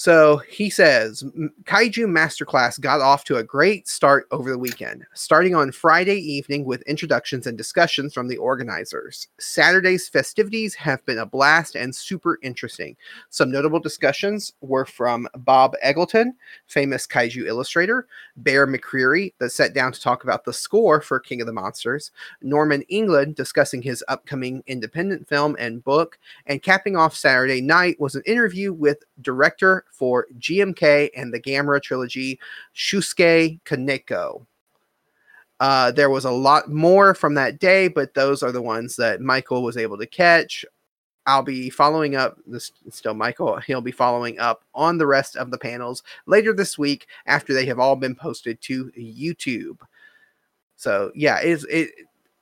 So 0.00 0.36
he 0.48 0.70
says 0.70 1.24
Kaiju 1.64 2.06
Masterclass 2.06 2.78
got 2.78 3.00
off 3.00 3.24
to 3.24 3.38
a 3.38 3.42
great 3.42 3.88
start 3.88 4.28
over 4.30 4.48
the 4.48 4.56
weekend, 4.56 5.04
starting 5.12 5.56
on 5.56 5.72
Friday 5.72 6.18
evening 6.20 6.64
with 6.64 6.82
introductions 6.82 7.48
and 7.48 7.58
discussions 7.58 8.14
from 8.14 8.28
the 8.28 8.36
organizers. 8.36 9.26
Saturday's 9.40 10.08
festivities 10.08 10.76
have 10.76 11.04
been 11.04 11.18
a 11.18 11.26
blast 11.26 11.74
and 11.74 11.92
super 11.92 12.38
interesting. 12.44 12.96
Some 13.30 13.50
notable 13.50 13.80
discussions 13.80 14.52
were 14.60 14.84
from 14.84 15.26
Bob 15.38 15.74
Eggleton, 15.84 16.30
famous 16.68 17.04
Kaiju 17.04 17.48
illustrator, 17.48 18.06
Bear 18.36 18.68
McCreary, 18.68 19.34
that 19.40 19.50
sat 19.50 19.74
down 19.74 19.90
to 19.90 20.00
talk 20.00 20.22
about 20.22 20.44
the 20.44 20.52
score 20.52 21.00
for 21.00 21.18
King 21.18 21.40
of 21.40 21.48
the 21.48 21.52
Monsters, 21.52 22.12
Norman 22.40 22.82
England 22.82 23.34
discussing 23.34 23.82
his 23.82 24.04
upcoming 24.06 24.62
independent 24.68 25.28
film 25.28 25.56
and 25.58 25.82
book, 25.82 26.20
and 26.46 26.62
capping 26.62 26.94
off 26.94 27.16
Saturday 27.16 27.60
night 27.60 27.98
was 27.98 28.14
an 28.14 28.22
interview 28.26 28.72
with 28.72 29.02
director 29.22 29.84
for 29.90 30.26
GMK 30.38 31.10
and 31.16 31.32
the 31.32 31.40
Gamera 31.40 31.82
trilogy, 31.82 32.38
Shusuke 32.74 33.60
Kaneko. 33.62 34.46
Uh, 35.60 35.90
there 35.90 36.10
was 36.10 36.24
a 36.24 36.30
lot 36.30 36.70
more 36.70 37.14
from 37.14 37.34
that 37.34 37.58
day, 37.58 37.88
but 37.88 38.14
those 38.14 38.42
are 38.42 38.52
the 38.52 38.62
ones 38.62 38.96
that 38.96 39.20
Michael 39.20 39.62
was 39.62 39.76
able 39.76 39.98
to 39.98 40.06
catch. 40.06 40.64
I'll 41.26 41.42
be 41.42 41.68
following 41.68 42.16
up. 42.16 42.38
This 42.46 42.72
still 42.90 43.12
Michael. 43.12 43.58
He'll 43.58 43.82
be 43.82 43.92
following 43.92 44.38
up 44.38 44.64
on 44.74 44.96
the 44.96 45.06
rest 45.06 45.36
of 45.36 45.50
the 45.50 45.58
panels 45.58 46.02
later 46.26 46.54
this 46.54 46.78
week 46.78 47.06
after 47.26 47.52
they 47.52 47.66
have 47.66 47.78
all 47.78 47.96
been 47.96 48.14
posted 48.14 48.60
to 48.62 48.90
YouTube. 48.96 49.78
So 50.76 51.12
yeah, 51.14 51.38
it's 51.40 51.64
it 51.68 51.90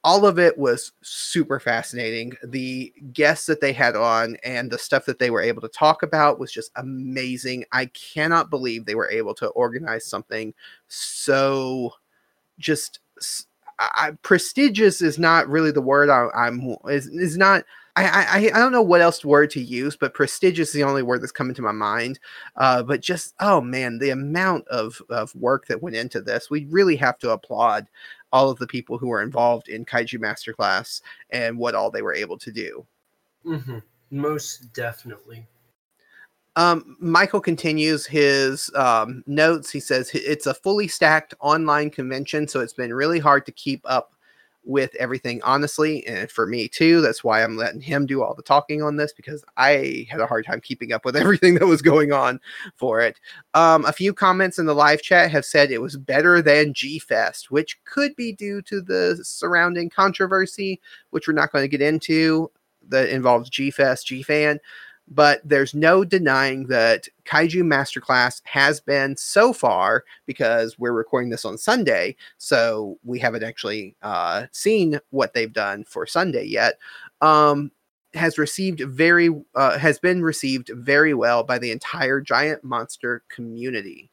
all 0.07 0.25
of 0.25 0.39
it 0.39 0.57
was 0.57 0.93
super 1.03 1.59
fascinating. 1.59 2.33
The 2.45 2.93
guests 3.13 3.47
that 3.47 3.61
they 3.61 3.73
had 3.73 3.97
on 3.97 4.37
and 4.45 4.71
the 4.71 4.79
stuff 4.79 5.05
that 5.07 5.19
they 5.19 5.31
were 5.31 5.43
able 5.43 5.61
to 5.63 5.69
talk 5.69 6.05
about 6.05 6.39
was 6.39 6.53
just 6.53 6.71
amazing. 6.77 7.65
I 7.73 7.87
cannot 7.87 8.49
believe 8.49 8.85
they 8.85 8.95
were 8.95 9.11
able 9.11 9.35
to 9.35 9.49
organize 9.49 10.07
something 10.07 10.55
so 10.87 11.93
just 12.57 13.01
I, 13.81 14.13
prestigious 14.23 15.03
is 15.03 15.19
not 15.19 15.49
really 15.49 15.73
the 15.73 15.83
word 15.83 16.09
I, 16.09 16.47
am 16.47 16.77
is 16.89 17.09
is 17.09 17.37
not. 17.37 17.65
I, 17.99 18.05
I 18.05 18.37
I 18.55 18.59
don't 18.59 18.73
know 18.73 18.83
what 18.83 19.01
else 19.01 19.25
word 19.25 19.51
to 19.51 19.61
use, 19.61 19.97
but 19.97 20.15
prestigious 20.15 20.69
is 20.69 20.75
the 20.75 20.85
only 20.85 21.03
word 21.03 21.23
that's 21.23 21.33
coming 21.33 21.55
to 21.55 21.63
my 21.63 21.73
mind. 21.73 22.19
Uh, 22.57 22.83
but 22.83 23.01
just 23.01 23.35
oh 23.41 23.61
man, 23.61 23.99
the 23.99 24.11
amount 24.11 24.69
of 24.69 25.03
of 25.11 25.35
work 25.35 25.67
that 25.67 25.83
went 25.83 25.97
into 25.97 26.21
this, 26.21 26.49
we 26.49 26.67
really 26.67 26.97
have 26.97 27.19
to 27.19 27.31
applaud 27.31 27.87
all 28.33 28.51
of 28.51 28.59
the 28.59 28.67
people 28.67 28.99
who 28.99 29.09
were 29.09 29.23
involved 29.23 29.69
in 29.69 29.85
Kaiju 29.85 30.19
Masterclass 30.19 31.01
and 31.31 31.59
what 31.59 31.75
all 31.75 31.91
they 31.91 32.03
were 32.03 32.15
able 32.15 32.39
to 32.39 32.51
do. 32.51 32.87
Mm-hmm. 33.45 33.79
Most 34.11 34.73
definitely. 34.73 35.47
Um, 36.57 36.97
Michael 37.01 37.41
continues 37.41 38.07
his 38.07 38.71
um, 38.75 39.23
notes. 39.27 39.71
He 39.71 39.81
says 39.81 40.11
it's 40.15 40.47
a 40.47 40.55
fully 40.55 40.89
stacked 40.89 41.35
online 41.41 41.91
convention, 41.91 42.49
so 42.49 42.61
it's 42.61 42.73
been 42.73 42.95
really 42.95 43.19
hard 43.19 43.45
to 43.47 43.53
keep 43.53 43.83
up 43.85 44.15
with 44.67 44.95
everything 44.97 45.41
honestly 45.43 46.05
and 46.09 46.29
for 46.31 46.45
me 46.45 46.67
too 46.67 47.01
that's 47.01 47.23
why 47.23 47.43
i'm 47.43 47.57
letting 47.57 47.81
him 47.81 48.05
do 48.05 48.23
all 48.23 48.35
the 48.35 48.43
talking 48.43 48.83
on 48.83 48.97
this 48.97 49.13
because 49.13 49.45
i 49.57 50.07
had 50.11 50.21
a 50.21 50.27
hard 50.27 50.45
time 50.45 50.61
keeping 50.61 50.93
up 50.93 51.05
with 51.05 51.17
everything 51.17 51.55
that 51.55 51.67
was 51.67 51.81
going 51.81 52.13
on 52.13 52.41
for 52.75 53.01
it. 53.01 53.21
Um, 53.55 53.85
a 53.85 53.93
few 53.93 54.13
comments 54.13 54.59
in 54.59 54.67
the 54.67 54.75
live 54.75 55.03
chat 55.03 55.31
have 55.31 55.45
said 55.45 55.71
it 55.71 55.81
was 55.81 55.97
better 55.97 56.43
than 56.43 56.75
g-fest 56.75 57.51
which 57.51 57.83
could 57.85 58.15
be 58.17 58.33
due 58.33 58.61
to 58.63 58.81
the 58.81 59.19
surrounding 59.23 59.89
controversy 59.89 60.81
which 61.11 61.29
we're 61.29 61.35
not 61.35 61.53
going 61.53 61.63
to 61.63 61.69
get 61.69 61.81
into 61.81 62.51
that 62.89 63.09
involves 63.09 63.49
g-fest 63.49 64.07
g-fan 64.07 64.59
but 65.09 65.41
there's 65.45 65.75
no 65.75 66.05
denying 66.05 66.67
that 66.67 67.09
Kaiju 67.25 67.63
Masterclass 67.63 68.43
has 68.45 68.81
been 68.81 69.17
so 69.17 69.53
far 69.53 70.05
because 70.27 70.79
we're 70.79 70.93
recording 70.93 71.31
this 71.31 71.45
on 71.45 71.59
Sunday, 71.59 72.17
so 72.39 72.99
we 73.05 73.19
haven't 73.19 73.45
actually 73.45 73.95
uh, 74.03 74.47
seen 74.53 74.99
what 75.11 75.33
they've 75.35 75.53
done 75.53 75.85
for 75.85 76.07
Sunday 76.07 76.45
yet. 76.45 76.79
Um, 77.21 77.71
has 78.15 78.39
received 78.39 78.81
very 78.81 79.29
uh, 79.55 79.79
has 79.79 79.99
been 79.99 80.23
received 80.23 80.71
very 80.75 81.15
well 81.15 81.43
by 81.43 81.59
the 81.59 81.71
entire 81.71 82.21
giant 82.21 82.65
monster 82.65 83.23
community. 83.29 84.11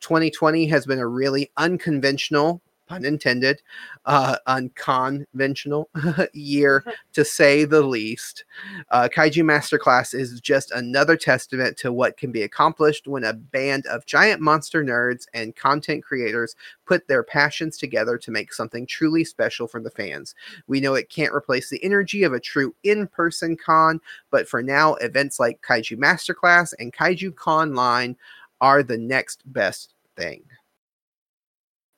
2020 0.00 0.66
has 0.66 0.86
been 0.86 0.98
a 0.98 1.06
really 1.06 1.50
unconventional 1.56 2.60
pun 2.86 3.04
intended, 3.04 3.62
uh, 4.04 4.36
unconventional 4.46 5.88
year 6.32 6.84
to 7.12 7.24
say 7.24 7.64
the 7.64 7.82
least. 7.82 8.44
Uh, 8.90 9.08
Kaiju 9.12 9.42
Masterclass 9.42 10.14
is 10.14 10.40
just 10.40 10.70
another 10.70 11.16
testament 11.16 11.76
to 11.78 11.92
what 11.92 12.16
can 12.16 12.32
be 12.32 12.42
accomplished 12.42 13.06
when 13.06 13.24
a 13.24 13.32
band 13.32 13.86
of 13.86 14.06
giant 14.06 14.40
monster 14.40 14.84
nerds 14.84 15.26
and 15.34 15.56
content 15.56 16.04
creators 16.04 16.56
put 16.86 17.06
their 17.08 17.22
passions 17.22 17.76
together 17.76 18.16
to 18.18 18.30
make 18.30 18.52
something 18.52 18.86
truly 18.86 19.24
special 19.24 19.66
for 19.66 19.80
the 19.80 19.90
fans. 19.90 20.34
We 20.66 20.80
know 20.80 20.94
it 20.94 21.10
can't 21.10 21.34
replace 21.34 21.70
the 21.70 21.82
energy 21.82 22.22
of 22.22 22.32
a 22.32 22.40
true 22.40 22.74
in 22.84 23.06
person 23.08 23.56
con, 23.56 24.00
but 24.30 24.48
for 24.48 24.62
now, 24.62 24.94
events 24.94 25.40
like 25.40 25.62
Kaiju 25.62 25.98
Masterclass 25.98 26.72
and 26.78 26.92
Kaiju 26.92 27.34
Con 27.34 27.74
Line 27.74 28.16
are 28.60 28.82
the 28.82 28.98
next 28.98 29.42
best 29.52 29.94
thing. 30.16 30.42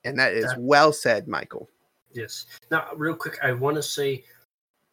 And 0.05 0.17
that 0.17 0.33
is 0.33 0.53
well 0.57 0.93
said, 0.93 1.27
Michael. 1.27 1.69
Yes. 2.13 2.45
Now, 2.71 2.87
real 2.95 3.15
quick, 3.15 3.37
I 3.43 3.51
want 3.51 3.75
to 3.75 3.83
say 3.83 4.23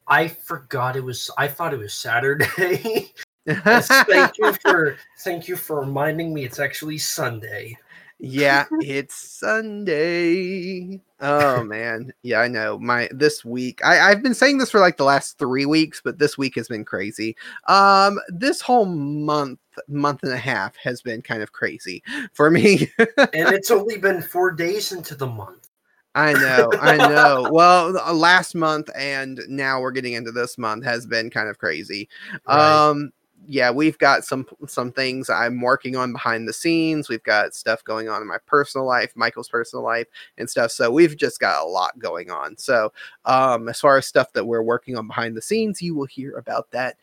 I 0.09 0.29
forgot 0.29 0.97
it 0.97 1.05
was. 1.05 1.31
I 1.38 1.49
thought 1.49 1.75
it 1.75 1.79
was 1.79 1.95
Saturday. 1.95 3.12
thank 3.47 4.38
you 4.38 4.53
for 4.62 4.97
thank 5.21 5.49
you 5.49 5.57
for 5.57 5.81
reminding 5.81 6.35
me. 6.35 6.45
It's 6.45 6.61
actually 6.61 6.99
Sunday. 6.99 7.79
Yeah, 8.18 8.64
it's 8.81 9.14
Sunday. 9.14 11.00
Oh 11.20 11.62
man, 11.64 12.12
yeah, 12.22 12.40
I 12.40 12.48
know. 12.48 12.79
My 12.79 13.09
this 13.12 13.44
week, 13.44 13.85
I, 13.85 14.11
I've 14.11 14.22
been 14.22 14.35
saying 14.35 14.59
this 14.59 14.70
for 14.70 14.81
like 14.81 14.96
the 14.96 15.05
last 15.05 15.38
three 15.38 15.66
weeks, 15.66 16.00
but 16.02 16.18
this 16.18 16.38
week 16.38 16.55
has 16.55 16.68
been 16.68 16.85
crazy. 16.85 17.37
Um, 17.68 18.18
this 18.29 18.62
whole 18.62 18.87
month, 18.87 19.61
month 19.88 20.22
and 20.22 20.33
a 20.33 20.38
half 20.38 20.76
has 20.76 21.02
been 21.02 21.20
kind 21.20 21.42
of 21.42 21.52
crazy 21.52 22.02
for 22.33 22.50
me. 22.50 22.90
and 22.98 23.55
it's 23.55 23.70
only 23.70 23.98
been 23.98 24.22
four 24.22 24.50
days 24.50 24.92
into 24.92 25.14
the 25.14 25.26
month. 25.26 25.68
I 26.14 26.33
know, 26.33 26.70
I 26.81 26.96
know. 26.96 27.50
well, 27.52 27.90
last 28.14 28.55
month 28.55 28.88
and 28.96 29.38
now 29.48 29.83
we're 29.83 29.90
getting 29.90 30.14
into 30.14 30.33
this 30.33 30.57
month 30.57 30.85
has 30.85 31.07
been 31.07 31.29
kind 31.29 31.50
of 31.50 31.59
crazy. 31.59 32.09
Right. 32.48 32.88
Um, 32.88 33.11
yeah, 33.46 33.70
we've 33.70 33.99
got 33.99 34.25
some 34.25 34.46
some 34.66 34.92
things 34.92 35.31
I'm 35.31 35.61
working 35.61 35.96
on 35.96 36.12
behind 36.12 36.49
the 36.49 36.53
scenes. 36.53 37.09
We've 37.09 37.22
got 37.22 37.55
stuff 37.55 37.85
going 37.85 38.09
on 38.09 38.22
in 38.22 38.29
my 38.29 38.38
personal 38.46 38.87
life, 38.87 39.12
Michael's 39.14 39.49
personal 39.49 39.85
life, 39.85 40.07
and 40.38 40.49
stuff. 40.49 40.70
So 40.72 40.90
we've 40.90 41.16
just 41.16 41.40
got 41.40 41.62
a 41.62 41.68
lot 41.68 41.99
going 41.99 42.31
on. 42.31 42.57
So 42.57 42.92
um, 43.25 43.68
as 43.68 43.81
far 43.81 43.99
as 43.99 44.07
stuff 44.07 44.33
that 44.33 44.46
we're 44.46 44.62
working 44.62 44.96
on 44.96 45.07
behind 45.07 45.37
the 45.37 45.42
scenes, 45.42 45.83
you 45.83 45.94
will 45.94 46.07
hear 46.07 46.37
about 46.37 46.70
that 46.72 46.96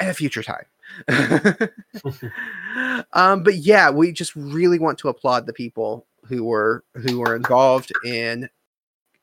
at 0.00 0.10
a 0.10 0.14
future 0.14 0.42
time. 0.42 0.66
um, 3.12 3.42
but 3.42 3.56
yeah, 3.56 3.90
we 3.90 4.12
just 4.12 4.34
really 4.36 4.78
want 4.78 4.98
to 4.98 5.08
applaud 5.08 5.46
the 5.46 5.52
people 5.52 6.06
who 6.26 6.44
were 6.44 6.84
who 6.94 7.20
were 7.20 7.36
involved 7.36 7.92
in 8.04 8.48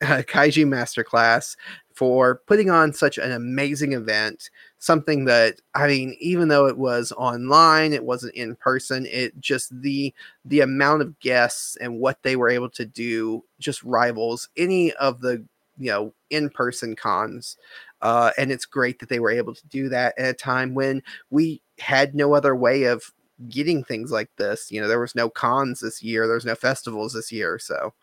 uh, 0.02 0.24
Kaiju 0.28 0.66
Masterclass 0.66 1.56
for 1.94 2.42
putting 2.48 2.70
on 2.70 2.94
such 2.94 3.18
an 3.18 3.32
amazing 3.32 3.94
event. 3.94 4.50
Something 4.82 5.26
that 5.26 5.62
I 5.76 5.86
mean, 5.86 6.18
even 6.20 6.48
though 6.48 6.66
it 6.66 6.76
was 6.76 7.12
online, 7.12 7.94
it 7.94 8.04
wasn't 8.04 8.34
in 8.34 8.56
person. 8.56 9.06
It 9.06 9.40
just 9.40 9.70
the 9.80 10.12
the 10.44 10.62
amount 10.62 11.04
of 11.04 11.20
guests 11.20 11.76
and 11.78 12.00
what 12.00 12.18
they 12.24 12.36
were 12.36 12.50
able 12.50 12.70
to 12.72 12.86
do 12.86 13.44
just 13.60 13.84
rivals 13.84 14.50
any 14.58 14.92
of 14.94 15.22
the 15.22 15.46
you 15.78 15.92
know 15.92 16.14
in 16.32 16.50
person 16.50 16.96
cons. 16.96 17.58
Uh, 18.02 18.32
and 18.40 18.52
it's 18.52 18.66
great 18.66 18.98
that 18.98 19.10
they 19.10 19.20
were 19.20 19.30
able 19.30 19.54
to 19.54 19.68
do 19.68 19.88
that 19.90 20.18
at 20.18 20.30
a 20.30 20.34
time 20.34 20.74
when 20.74 21.04
we 21.30 21.62
had 21.78 22.16
no 22.16 22.34
other 22.34 22.56
way 22.56 22.86
of 22.86 23.04
getting 23.50 23.84
things 23.84 24.12
like 24.12 24.32
this. 24.38 24.72
You 24.72 24.82
know, 24.82 24.88
there 24.88 25.00
was 25.00 25.14
no 25.14 25.30
cons 25.30 25.80
this 25.80 26.02
year, 26.02 26.28
there's 26.28 26.46
no 26.46 26.56
festivals 26.56 27.14
this 27.14 27.32
year, 27.32 27.60
so 27.60 27.94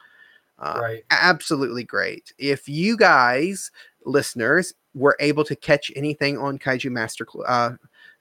uh, 0.61 0.79
right. 0.81 1.05
absolutely 1.11 1.83
great. 1.83 2.33
If 2.39 2.69
you 2.69 2.97
guys, 2.97 3.73
listeners, 4.05 4.75
were 4.99 5.17
able 5.21 5.45
to 5.45 5.57
catch 5.57 5.91
anything 5.97 6.37
on 6.39 6.59
Kaiju 6.59 6.91
Master 6.91 7.27
uh, 7.47 7.73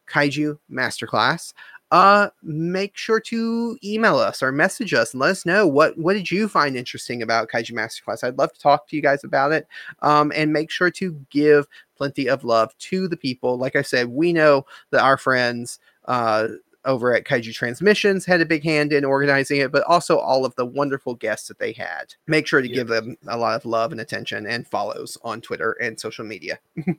Kaiju 0.08 0.58
Masterclass, 0.72 1.54
uh 1.92 2.30
make 2.44 2.98
sure 2.98 3.20
to 3.20 3.78
email 3.82 4.18
us 4.18 4.44
or 4.44 4.52
message 4.52 4.94
us 4.94 5.14
and 5.14 5.22
let 5.22 5.32
us 5.32 5.46
know 5.46 5.66
what 5.66 5.98
what 5.98 6.14
did 6.14 6.30
you 6.30 6.50
find 6.50 6.76
interesting 6.76 7.22
about 7.22 7.48
kaiju 7.48 7.72
masterclass? 7.72 8.24
I'd 8.26 8.38
love 8.38 8.52
to 8.52 8.60
talk 8.60 8.90
to 8.90 8.96
you 8.96 9.02
guys 9.02 9.24
about 9.24 9.54
it 9.54 9.68
um 10.02 10.34
and 10.36 10.52
make 10.52 10.70
sure 10.70 10.92
to 10.92 11.14
give 11.30 11.66
plenty 11.96 12.28
of 12.28 12.44
love 12.44 12.78
to 12.78 13.08
the 13.08 13.16
people. 13.16 13.58
Like 13.58 13.78
i 13.78 13.82
said 13.82 14.10
we 14.10 14.34
know 14.34 14.66
that 14.92 15.02
our 15.02 15.18
friends 15.18 15.80
uh 16.06 16.50
over 16.86 17.14
at 17.14 17.26
Kaiju 17.26 17.54
Transmissions 17.54 18.26
had 18.26 18.42
a 18.42 18.46
big 18.46 18.64
hand 18.64 18.94
in 18.94 19.06
organizing 19.06 19.60
it, 19.60 19.72
but 19.72 19.84
also 19.84 20.18
all 20.18 20.46
of 20.46 20.56
the 20.56 20.66
wonderful 20.66 21.16
guests 21.16 21.48
that 21.48 21.60
they 21.60 21.74
had. 21.74 22.14
Make 22.28 22.48
sure 22.48 22.62
to 22.62 22.68
give 22.68 22.88
them 22.88 23.18
a 23.28 23.38
lot 23.38 23.56
of 23.56 23.66
love 23.66 23.92
and 23.92 24.02
attention 24.02 24.48
and 24.48 24.68
follows 24.68 25.18
on 25.24 25.42
Twitter 25.42 25.74
and 25.82 26.00
social 26.00 26.26
media. 26.26 26.60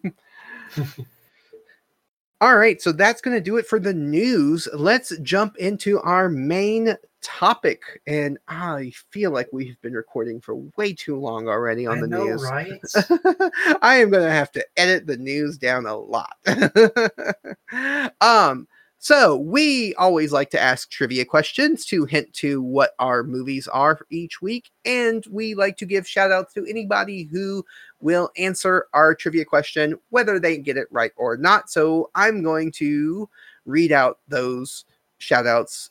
all 2.40 2.56
right, 2.56 2.80
so 2.80 2.92
that's 2.92 3.20
going 3.20 3.36
to 3.36 3.42
do 3.42 3.56
it 3.56 3.66
for 3.66 3.80
the 3.80 3.94
news. 3.94 4.68
Let's 4.74 5.16
jump 5.18 5.56
into 5.56 6.00
our 6.00 6.28
main 6.28 6.96
topic. 7.22 8.00
And 8.06 8.38
I 8.48 8.92
feel 9.10 9.30
like 9.30 9.48
we've 9.52 9.80
been 9.80 9.94
recording 9.94 10.40
for 10.40 10.56
way 10.76 10.92
too 10.92 11.16
long 11.16 11.48
already 11.48 11.86
on 11.86 11.98
I 11.98 12.00
the 12.02 12.06
know, 12.06 12.24
news. 12.24 12.42
right? 12.42 12.80
I 13.82 13.96
am 13.96 14.10
going 14.10 14.24
to 14.24 14.30
have 14.30 14.52
to 14.52 14.64
edit 14.76 15.06
the 15.06 15.16
news 15.16 15.58
down 15.58 15.86
a 15.86 15.96
lot. 15.96 16.36
um, 18.20 18.68
so 18.98 19.36
we 19.36 19.94
always 19.94 20.32
like 20.32 20.50
to 20.50 20.60
ask 20.60 20.90
trivia 20.90 21.24
questions 21.24 21.86
to 21.86 22.04
hint 22.04 22.32
to 22.34 22.60
what 22.60 22.92
our 22.98 23.22
movies 23.22 23.68
are 23.68 24.00
each 24.10 24.42
week, 24.42 24.70
and 24.84 25.24
we 25.30 25.54
like 25.54 25.76
to 25.76 25.86
give 25.86 26.06
shout 26.06 26.32
outs 26.32 26.52
to 26.54 26.66
anybody 26.66 27.28
who 27.30 27.64
will 28.00 28.30
answer 28.36 28.86
our 28.94 29.14
trivia 29.14 29.44
question, 29.44 29.98
whether 30.10 30.40
they 30.40 30.58
get 30.58 30.76
it 30.76 30.88
right 30.90 31.12
or 31.16 31.36
not. 31.36 31.70
So 31.70 32.10
I'm 32.16 32.42
going 32.42 32.72
to 32.72 33.28
read 33.66 33.92
out 33.92 34.18
those 34.26 34.84
shout 35.18 35.46
outs 35.46 35.90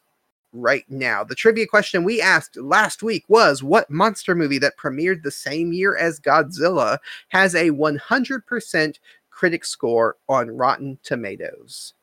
right 0.51 0.85
now. 0.89 1.23
The 1.23 1.35
trivia 1.35 1.65
question 1.65 2.03
we 2.03 2.21
asked 2.21 2.57
last 2.57 3.03
week 3.03 3.23
was 3.27 3.63
what 3.63 3.89
monster 3.89 4.35
movie 4.35 4.59
that 4.59 4.77
premiered 4.77 5.23
the 5.23 5.31
same 5.31 5.71
year 5.71 5.95
as 5.95 6.19
Godzilla 6.19 6.97
has 7.29 7.55
a 7.55 7.69
100% 7.69 8.99
critic 9.29 9.65
score 9.65 10.17
on 10.27 10.49
Rotten 10.49 10.99
Tomatoes? 11.03 11.93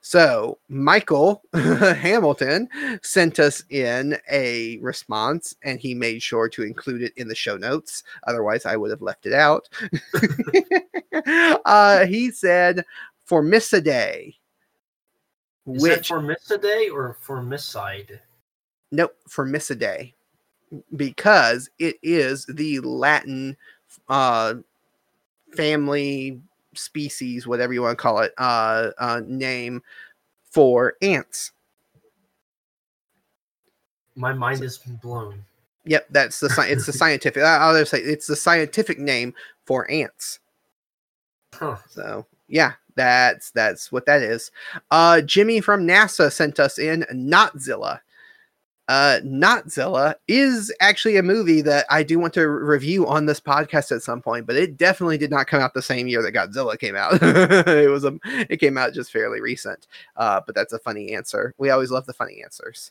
So 0.00 0.58
Michael 0.68 1.42
Hamilton 1.54 2.68
sent 3.02 3.38
us 3.38 3.62
in 3.68 4.16
a 4.30 4.78
response 4.78 5.54
and 5.62 5.78
he 5.78 5.94
made 5.94 6.22
sure 6.22 6.48
to 6.48 6.62
include 6.62 7.02
it 7.02 7.12
in 7.16 7.28
the 7.28 7.34
show 7.34 7.56
notes. 7.56 8.02
Otherwise, 8.26 8.64
I 8.64 8.76
would 8.76 8.90
have 8.90 9.02
left 9.02 9.26
it 9.26 9.34
out. 9.34 9.68
uh, 11.64 12.06
he 12.06 12.30
said 12.30 12.84
Formicidae. 13.28 14.34
Is 15.66 15.82
that 15.82 16.06
for 16.06 16.22
miss 16.22 16.50
a 16.50 16.58
day 16.58 16.88
or 16.88 17.16
for 17.20 17.42
miss 17.42 17.64
side? 17.64 18.20
Nope, 18.90 19.14
Formicidae. 19.28 20.14
Because 20.96 21.68
it 21.78 21.96
is 22.02 22.46
the 22.46 22.80
Latin 22.80 23.56
uh 24.08 24.54
family 25.54 26.40
species, 26.80 27.46
whatever 27.46 27.72
you 27.72 27.82
want 27.82 27.96
to 27.98 28.02
call 28.02 28.20
it, 28.20 28.32
uh, 28.38 28.90
uh, 28.98 29.20
name 29.26 29.82
for 30.50 30.94
ants. 31.02 31.52
My 34.16 34.32
mind 34.32 34.62
is 34.62 34.78
blown. 34.78 35.44
Yep, 35.84 36.06
that's 36.10 36.40
the 36.40 36.50
sci- 36.50 36.68
it's 36.68 36.86
the 36.86 36.92
scientific. 36.92 37.42
I'll 37.42 37.78
just 37.78 37.90
say 37.90 37.98
it's 37.98 38.26
the 38.26 38.36
scientific 38.36 38.98
name 38.98 39.34
for 39.64 39.90
ants. 39.90 40.40
Huh. 41.54 41.76
So 41.88 42.26
yeah, 42.48 42.72
that's 42.96 43.50
that's 43.52 43.90
what 43.90 44.06
that 44.06 44.22
is. 44.22 44.50
Uh, 44.90 45.20
Jimmy 45.22 45.60
from 45.60 45.86
NASA 45.86 46.30
sent 46.30 46.60
us 46.60 46.78
in 46.78 47.04
Notzilla. 47.12 48.00
Uh, 48.90 49.20
Notzilla 49.20 50.16
is 50.26 50.74
actually 50.80 51.16
a 51.16 51.22
movie 51.22 51.60
that 51.60 51.86
I 51.90 52.02
do 52.02 52.18
want 52.18 52.34
to 52.34 52.48
re- 52.48 52.74
review 52.74 53.06
on 53.06 53.24
this 53.24 53.38
podcast 53.38 53.92
at 53.92 54.02
some 54.02 54.20
point, 54.20 54.48
but 54.48 54.56
it 54.56 54.76
definitely 54.76 55.16
did 55.16 55.30
not 55.30 55.46
come 55.46 55.62
out 55.62 55.74
the 55.74 55.80
same 55.80 56.08
year 56.08 56.20
that 56.22 56.34
Godzilla 56.34 56.76
came 56.76 56.96
out. 56.96 57.12
it 57.22 57.88
was 57.88 58.04
a, 58.04 58.18
it 58.24 58.58
came 58.58 58.76
out 58.76 58.92
just 58.92 59.12
fairly 59.12 59.40
recent. 59.40 59.86
Uh, 60.16 60.40
but 60.44 60.56
that's 60.56 60.72
a 60.72 60.78
funny 60.80 61.14
answer. 61.14 61.54
We 61.56 61.70
always 61.70 61.92
love 61.92 62.04
the 62.06 62.12
funny 62.12 62.42
answers. 62.42 62.90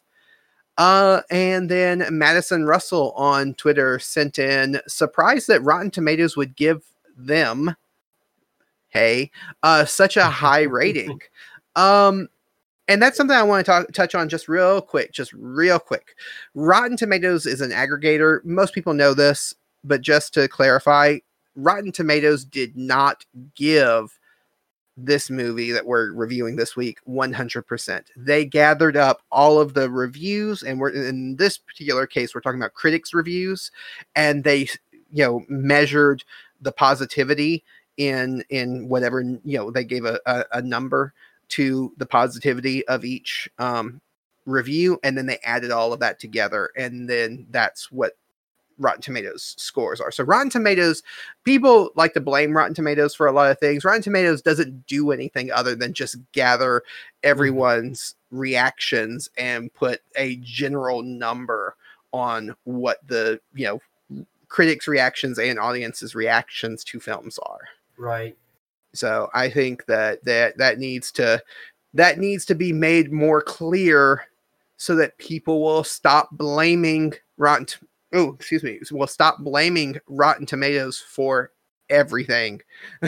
Uh, 0.77 1.19
and 1.31 1.67
then 1.67 2.07
Madison 2.09 2.63
Russell 2.63 3.11
on 3.17 3.53
Twitter 3.55 3.99
sent 3.99 4.39
in 4.39 4.79
surprised 4.87 5.49
that 5.49 5.63
Rotten 5.63 5.91
Tomatoes 5.91 6.37
would 6.37 6.55
give 6.55 6.81
them, 7.17 7.75
hey, 8.87 9.31
uh, 9.63 9.83
such 9.83 10.15
a 10.15 10.23
high 10.23 10.61
rating. 10.61 11.19
Um, 11.75 12.27
and 12.89 13.01
that's 13.01 13.15
something 13.15 13.37
I 13.37 13.43
want 13.43 13.63
to 13.63 13.71
talk, 13.71 13.91
touch 13.93 14.15
on 14.15 14.27
just 14.27 14.49
real 14.49 14.81
quick, 14.81 15.13
just 15.13 15.31
real 15.33 15.77
quick. 15.77 16.15
Rotten 16.55 16.97
Tomatoes 16.97 17.45
is 17.45 17.61
an 17.61 17.69
aggregator. 17.69 18.43
Most 18.43 18.73
people 18.73 18.95
know 18.95 19.13
this, 19.13 19.53
but 19.83 20.01
just 20.01 20.33
to 20.33 20.47
clarify, 20.47 21.19
Rotten 21.55 21.91
Tomatoes 21.91 22.43
did 22.43 22.75
not 22.75 23.25
give 23.55 24.19
this 24.97 25.29
movie 25.29 25.71
that 25.71 25.85
we're 25.85 26.11
reviewing 26.11 26.55
this 26.55 26.75
week 26.75 26.97
100%. 27.07 28.03
They 28.17 28.43
gathered 28.43 28.97
up 28.97 29.21
all 29.31 29.59
of 29.59 29.75
the 29.75 29.89
reviews, 29.89 30.63
and 30.63 30.79
we're 30.79 30.89
in 30.89 31.35
this 31.35 31.59
particular 31.59 32.07
case, 32.07 32.33
we're 32.33 32.41
talking 32.41 32.59
about 32.59 32.73
critics' 32.73 33.13
reviews, 33.13 33.69
and 34.15 34.43
they, 34.43 34.67
you 35.11 35.23
know, 35.23 35.43
measured 35.47 36.23
the 36.59 36.71
positivity 36.71 37.63
in 37.97 38.43
in 38.49 38.87
whatever 38.87 39.21
you 39.21 39.57
know 39.57 39.69
they 39.69 39.83
gave 39.83 40.05
a, 40.05 40.19
a, 40.25 40.45
a 40.53 40.61
number 40.61 41.13
to 41.49 41.93
the 41.97 42.05
positivity 42.05 42.87
of 42.87 43.03
each 43.05 43.49
um, 43.59 44.01
review, 44.45 44.99
and 45.03 45.17
then 45.17 45.25
they 45.25 45.39
added 45.43 45.71
all 45.71 45.93
of 45.93 45.99
that 45.99 46.19
together, 46.19 46.71
and 46.75 47.09
then 47.09 47.47
that's 47.51 47.91
what 47.91 48.13
Rotten 48.79 49.01
Tomatoes 49.01 49.55
scores 49.57 49.99
are. 49.99 50.11
So 50.11 50.23
Rotten 50.23 50.49
Tomatoes, 50.49 51.03
people 51.43 51.91
like 51.95 52.13
to 52.13 52.21
blame 52.21 52.55
Rotten 52.55 52.73
Tomatoes 52.73 53.13
for 53.13 53.27
a 53.27 53.31
lot 53.31 53.51
of 53.51 53.59
things. 53.59 53.83
Rotten 53.83 54.01
Tomatoes 54.01 54.41
doesn't 54.41 54.87
do 54.87 55.11
anything 55.11 55.51
other 55.51 55.75
than 55.75 55.93
just 55.93 56.15
gather 56.31 56.83
everyone's 57.23 58.15
reactions 58.31 59.29
and 59.37 59.73
put 59.73 60.01
a 60.15 60.37
general 60.37 61.01
number 61.01 61.75
on 62.11 62.55
what 62.63 63.05
the 63.07 63.39
you 63.53 63.65
know 63.65 63.81
critics' 64.47 64.87
reactions 64.87 65.37
and 65.37 65.59
audiences' 65.59 66.15
reactions 66.15 66.83
to 66.83 66.99
films 66.99 67.37
are. 67.39 67.61
Right. 67.97 68.35
So 68.93 69.29
I 69.33 69.49
think 69.49 69.85
that 69.85 70.23
that 70.25 70.57
that 70.57 70.79
needs 70.79 71.11
to 71.13 71.41
that 71.93 72.19
needs 72.19 72.45
to 72.45 72.55
be 72.55 72.71
made 72.73 73.11
more 73.11 73.41
clear 73.41 74.25
so 74.77 74.95
that 74.95 75.17
people 75.17 75.61
will 75.61 75.83
stop 75.83 76.29
blaming 76.31 77.13
Rotten. 77.37 77.67
Oh, 78.13 78.33
excuse 78.33 78.63
me. 78.63 78.79
Will 78.91 79.07
stop 79.07 79.39
blaming 79.39 79.99
Rotten 80.07 80.45
Tomatoes 80.45 80.99
for 80.99 81.51
everything. 81.89 82.61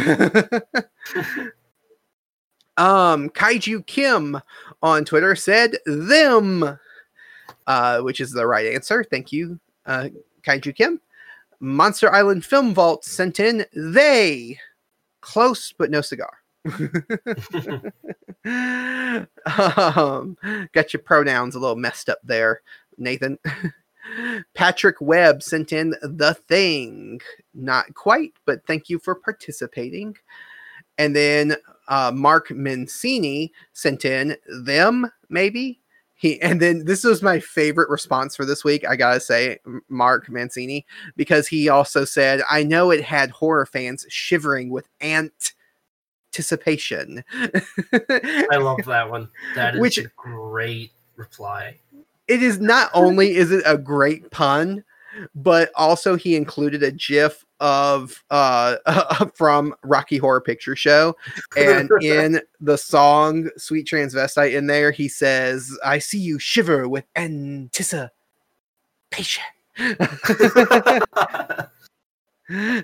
um, 2.78 3.30
Kaiju 3.30 3.86
Kim 3.86 4.40
on 4.84 5.06
Twitter 5.06 5.36
said 5.36 5.78
them, 5.86 6.78
uh, 7.68 8.02
which 8.02 8.20
is 8.20 8.32
the 8.32 8.46
right 8.46 8.74
answer. 8.74 9.04
Thank 9.04 9.32
you, 9.32 9.60
uh, 9.86 10.10
Kaiju 10.44 10.76
Kim. 10.76 11.00
Monster 11.60 12.12
Island 12.12 12.44
Film 12.44 12.74
Vault 12.74 13.06
sent 13.06 13.40
in 13.40 13.66
they. 13.74 14.60
Close, 15.22 15.74
but 15.78 15.90
no 15.90 16.02
cigar. 16.02 16.38
um, 19.86 20.38
got 20.74 20.94
your 20.94 21.02
pronouns 21.04 21.56
a 21.56 21.60
little 21.60 21.76
messed 21.76 22.10
up 22.10 22.20
there, 22.24 22.62
Nathan. 22.98 23.38
Patrick 24.54 24.98
Webb 25.00 25.44
sent 25.44 25.72
in 25.72 25.96
the 26.02 26.34
thing. 26.48 27.22
Not 27.54 27.94
quite, 27.96 28.34
but 28.46 28.66
thank 28.66 28.90
you 28.90 29.00
for 29.00 29.16
participating. 29.16 30.16
And 30.98 31.16
then 31.16 31.56
uh, 31.88 32.12
Mark 32.14 32.52
Mancini 32.52 33.52
sent 33.74 34.06
in 34.06 34.36
them, 34.48 35.10
maybe. 35.30 35.81
He 36.22 36.40
and 36.40 36.62
then 36.62 36.86
this 36.86 37.04
was 37.04 37.24
my 37.24 37.40
favorite 37.40 37.90
response 37.90 38.36
for 38.36 38.46
this 38.46 38.64
week. 38.64 38.88
I 38.88 38.96
gotta 38.96 39.20
say, 39.20 39.58
Mark 39.90 40.30
Mancini, 40.30 40.86
because 41.18 41.48
he 41.48 41.68
also 41.68 42.06
said, 42.06 42.44
"I 42.48 42.62
know 42.62 42.92
it 42.92 43.04
had 43.04 43.32
horror 43.32 43.66
fans 43.66 44.06
shivering 44.08 44.70
with 44.70 44.88
anticipation." 45.02 47.24
I 47.42 48.58
love 48.58 48.86
that 48.86 49.10
one. 49.10 49.30
That 49.56 49.74
is 49.74 49.82
Which- 49.82 49.98
a 49.98 50.12
great 50.16 50.92
reply. 51.16 51.80
it 52.28 52.44
is 52.44 52.60
not 52.60 52.92
only 52.94 53.36
is 53.36 53.52
it 53.52 53.64
a 53.66 53.76
great 53.78 54.30
pun, 54.30 54.84
but 55.36 55.72
also 55.76 56.16
he 56.16 56.36
included 56.36 56.82
a 56.84 56.92
GIF 56.92 57.46
of 57.60 58.24
uh 58.32 58.78
from 59.36 59.76
Rocky 59.84 60.18
Horror 60.18 60.42
Picture 60.42 60.76
Show, 60.76 61.16
and 61.56 61.90
in 62.02 62.42
the 62.60 62.78
song 62.78 63.50
"Sweet 63.58 63.88
Transvestite" 63.88 64.54
in 64.54 64.68
there, 64.68 64.92
he 64.92 65.08
says, 65.08 65.78
"I 65.86 66.00
see 66.00 66.20
you 66.20 66.40
shiver 66.40 66.90
with 66.90 67.06
anticipation." 67.16 68.12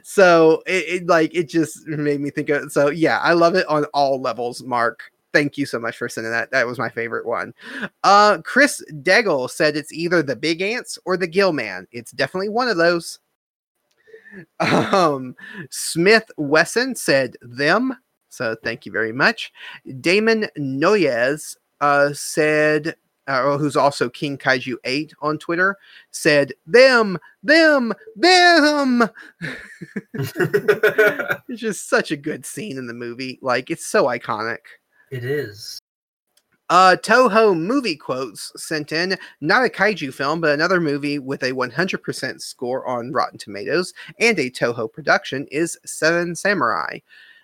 so 0.01 0.63
it, 0.65 0.86
it, 0.88 1.07
like 1.07 1.36
it 1.36 1.49
just 1.49 1.86
made 1.88 2.21
me 2.21 2.30
think 2.30 2.47
of 2.49 2.71
so 2.71 2.89
yeah 2.89 3.19
i 3.19 3.34
love 3.34 3.55
it 3.55 3.67
on 3.67 3.84
all 3.93 4.21
levels 4.21 4.63
mark 4.63 5.11
thank 5.38 5.55
you 5.55 5.67
so 5.67 5.77
much 5.77 5.95
for 5.95 6.09
sending 6.09 6.31
that 6.31 6.49
that 6.49 6.65
was 6.65 6.79
my 6.79 6.89
favorite 6.89 7.23
one 7.23 7.53
uh 8.03 8.39
chris 8.43 8.83
deggle 9.03 9.47
said 9.47 9.77
it's 9.77 9.93
either 9.93 10.23
the 10.23 10.35
big 10.35 10.63
ants 10.63 10.97
or 11.05 11.15
the 11.15 11.27
gill 11.27 11.53
man 11.53 11.88
it's 11.91 12.11
definitely 12.11 12.49
one 12.49 12.67
of 12.67 12.75
those 12.75 13.19
um 14.59 15.35
smith 15.69 16.31
wesson 16.38 16.95
said 16.95 17.35
them 17.41 17.95
so 18.29 18.55
thank 18.63 18.83
you 18.83 18.91
very 18.91 19.11
much 19.11 19.53
damon 20.01 20.47
noyes 20.57 21.55
uh 21.81 22.11
said 22.13 22.95
uh, 23.27 23.57
who's 23.57 23.75
also 23.75 24.09
King 24.09 24.38
Kaiju 24.38 24.75
8 24.85 25.13
on 25.21 25.38
Twitter, 25.38 25.75
said, 26.11 26.53
Them, 26.65 27.17
them, 27.43 27.91
them. 28.15 29.01
it's 30.13 31.59
just 31.59 31.89
such 31.89 32.11
a 32.11 32.15
good 32.15 32.45
scene 32.45 32.77
in 32.77 32.88
the 32.88 32.93
movie. 32.93 33.38
Like, 33.41 33.69
it's 33.69 33.85
so 33.85 34.05
iconic. 34.05 34.59
It 35.12 35.24
is. 35.24 35.80
Uh, 36.70 36.97
Toho 37.01 37.58
movie 37.58 37.95
quotes 37.95 38.51
sent 38.62 38.91
in 38.91 39.18
not 39.39 39.66
a 39.66 39.70
kaiju 39.70 40.14
film, 40.14 40.41
but 40.41 40.53
another 40.53 40.82
movie 40.82 41.18
with 41.18 41.41
a 41.43 41.53
100% 41.53 42.41
score 42.41 42.86
on 42.86 43.14
Rotten 43.14 43.38
Tomatoes 43.38 43.93
and 44.20 44.38
a 44.38 44.49
Toho 44.49 44.91
production 44.91 45.47
is 45.49 45.78
Seven 45.86 46.36
Samurai. 46.36 46.99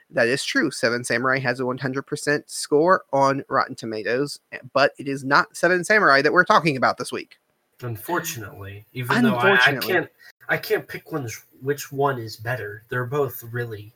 That 0.10 0.28
is 0.28 0.44
true. 0.44 0.72
Seven 0.72 1.06
Samurai 1.06 1.40
has 1.40 1.60
a 1.60 1.64
100% 1.64 2.44
score 2.48 3.04
on 3.14 3.44
Rotten 3.48 3.76
Tomatoes, 3.76 4.40
but 4.74 4.92
it 4.98 5.08
is 5.08 5.24
not 5.24 5.56
Seven 5.56 5.84
Samurai 5.86 6.22
that 6.22 6.34
we're 6.34 6.44
talking 6.44 6.76
about 6.76 6.98
this 6.98 7.12
week. 7.12 7.38
Unfortunately, 7.82 8.86
even 8.94 9.24
though 9.24 9.36
I, 9.36 9.54
I 9.54 9.76
can't, 9.78 10.10
I 10.50 10.58
can't 10.58 10.88
pick 10.88 11.12
one's 11.12 11.46
which 11.62 11.92
one 11.92 12.20
is 12.20 12.36
better. 12.36 12.84
They're 12.90 13.06
both 13.06 13.44
really. 13.52 13.94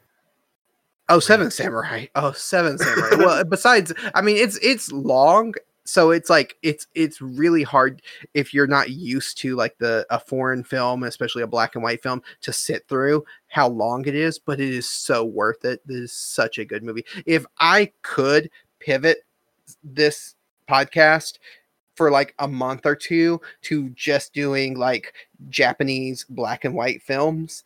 Oh, 1.09 1.19
Seven 1.19 1.51
Samurai. 1.51 2.07
Oh, 2.15 2.33
Seven 2.33 2.77
Samurai. 2.77 3.15
well, 3.17 3.43
besides, 3.49 3.93
I 4.13 4.21
mean, 4.21 4.37
it's 4.37 4.57
it's 4.61 4.91
long 4.91 5.53
so 5.87 6.11
it's 6.11 6.29
like 6.29 6.57
it's 6.61 6.85
it's 6.95 7.21
really 7.21 7.63
hard 7.63 8.01
if 8.33 8.53
you're 8.53 8.67
not 8.67 8.89
used 8.89 9.37
to 9.37 9.55
like 9.55 9.77
the 9.77 10.05
a 10.09 10.19
foreign 10.19 10.63
film 10.63 11.03
especially 11.03 11.41
a 11.41 11.47
black 11.47 11.75
and 11.75 11.83
white 11.83 12.03
film 12.03 12.21
to 12.41 12.51
sit 12.51 12.85
through 12.87 13.23
how 13.47 13.67
long 13.67 14.05
it 14.05 14.13
is 14.13 14.37
but 14.37 14.59
it 14.59 14.69
is 14.69 14.89
so 14.89 15.23
worth 15.23 15.63
it 15.63 15.81
this 15.87 15.97
is 15.97 16.11
such 16.11 16.57
a 16.57 16.65
good 16.65 16.83
movie 16.83 17.05
if 17.25 17.45
i 17.59 17.89
could 18.01 18.49
pivot 18.79 19.19
this 19.83 20.35
podcast 20.69 21.37
for 21.95 22.11
like 22.11 22.35
a 22.39 22.47
month 22.47 22.85
or 22.85 22.95
two 22.95 23.39
to 23.61 23.89
just 23.91 24.33
doing 24.33 24.77
like 24.77 25.13
japanese 25.49 26.25
black 26.29 26.65
and 26.65 26.75
white 26.75 27.01
films 27.01 27.63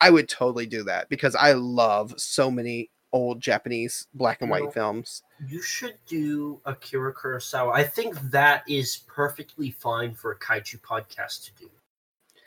i 0.00 0.10
would 0.10 0.28
totally 0.28 0.66
do 0.66 0.82
that 0.82 1.08
because 1.08 1.34
i 1.34 1.52
love 1.52 2.14
so 2.18 2.50
many 2.50 2.90
old 3.12 3.40
Japanese 3.40 4.06
black 4.14 4.40
and 4.40 4.50
white 4.50 4.72
films. 4.72 5.22
You 5.46 5.62
should 5.62 5.96
do 6.06 6.60
Akira 6.64 7.14
Kurosawa. 7.14 7.74
I 7.74 7.84
think 7.84 8.18
that 8.30 8.62
is 8.68 8.98
perfectly 9.06 9.70
fine 9.70 10.14
for 10.14 10.32
a 10.32 10.38
kaiju 10.38 10.80
podcast 10.80 11.44
to 11.46 11.64
do. 11.64 11.70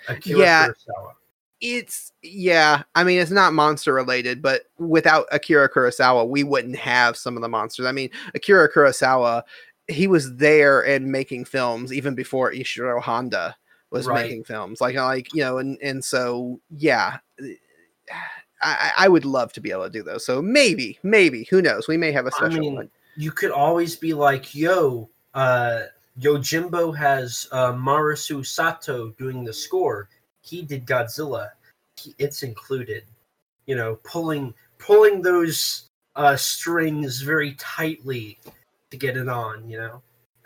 Akira 0.07 0.39
yeah, 0.39 0.67
Kurosawa. 0.67 1.13
It's 1.61 2.11
yeah, 2.21 2.83
I 2.95 3.03
mean 3.03 3.19
it's 3.19 3.31
not 3.31 3.53
monster 3.53 3.93
related, 3.93 4.41
but 4.41 4.63
without 4.77 5.27
Akira 5.31 5.69
Kurosawa, 5.69 6.27
we 6.27 6.43
wouldn't 6.43 6.75
have 6.75 7.15
some 7.15 7.37
of 7.37 7.41
the 7.41 7.49
monsters. 7.49 7.85
I 7.85 7.91
mean, 7.91 8.09
Akira 8.35 8.71
Kurosawa, 8.71 9.43
he 9.87 10.07
was 10.07 10.35
there 10.35 10.81
and 10.85 11.11
making 11.11 11.45
films 11.45 11.93
even 11.93 12.15
before 12.15 12.51
Ishiro 12.51 13.01
Honda 13.01 13.55
was 13.93 14.07
right. 14.07 14.25
making 14.25 14.43
films. 14.43 14.81
Like 14.81 14.95
like, 14.95 15.33
you 15.33 15.43
know, 15.43 15.59
and 15.59 15.77
and 15.81 16.03
so 16.03 16.59
yeah, 16.69 17.19
I, 18.61 18.91
I 18.97 19.07
would 19.07 19.25
love 19.25 19.53
to 19.53 19.61
be 19.61 19.71
able 19.71 19.83
to 19.83 19.89
do 19.89 20.03
those. 20.03 20.25
So 20.25 20.41
maybe, 20.41 20.97
maybe, 21.03 21.45
who 21.49 21.61
knows? 21.61 21.87
We 21.87 21.97
may 21.97 22.11
have 22.11 22.25
a 22.25 22.31
special 22.31 22.57
I 22.57 22.61
mean, 22.61 22.75
one. 22.75 22.89
You 23.17 23.31
could 23.31 23.51
always 23.51 23.97
be 23.97 24.13
like, 24.13 24.55
yo, 24.55 25.09
uh, 25.33 25.81
Yojimbo 26.19 26.95
has 26.95 27.47
uh, 27.51 27.73
Masaru 27.73 28.45
Sato 28.45 29.09
doing 29.19 29.43
the 29.43 29.51
score. 29.51 30.07
He 30.41 30.61
did 30.61 30.85
Godzilla. 30.85 31.49
He, 31.97 32.15
it's 32.17 32.43
included. 32.43 33.03
You 33.65 33.75
know, 33.75 33.95
pulling 34.03 34.53
pulling 34.77 35.21
those 35.21 35.89
uh, 36.15 36.35
strings 36.35 37.21
very 37.21 37.53
tightly 37.55 38.39
to 38.91 38.97
get 38.97 39.17
it 39.17 39.29
on. 39.29 39.69
You 39.69 39.77
know 39.77 40.01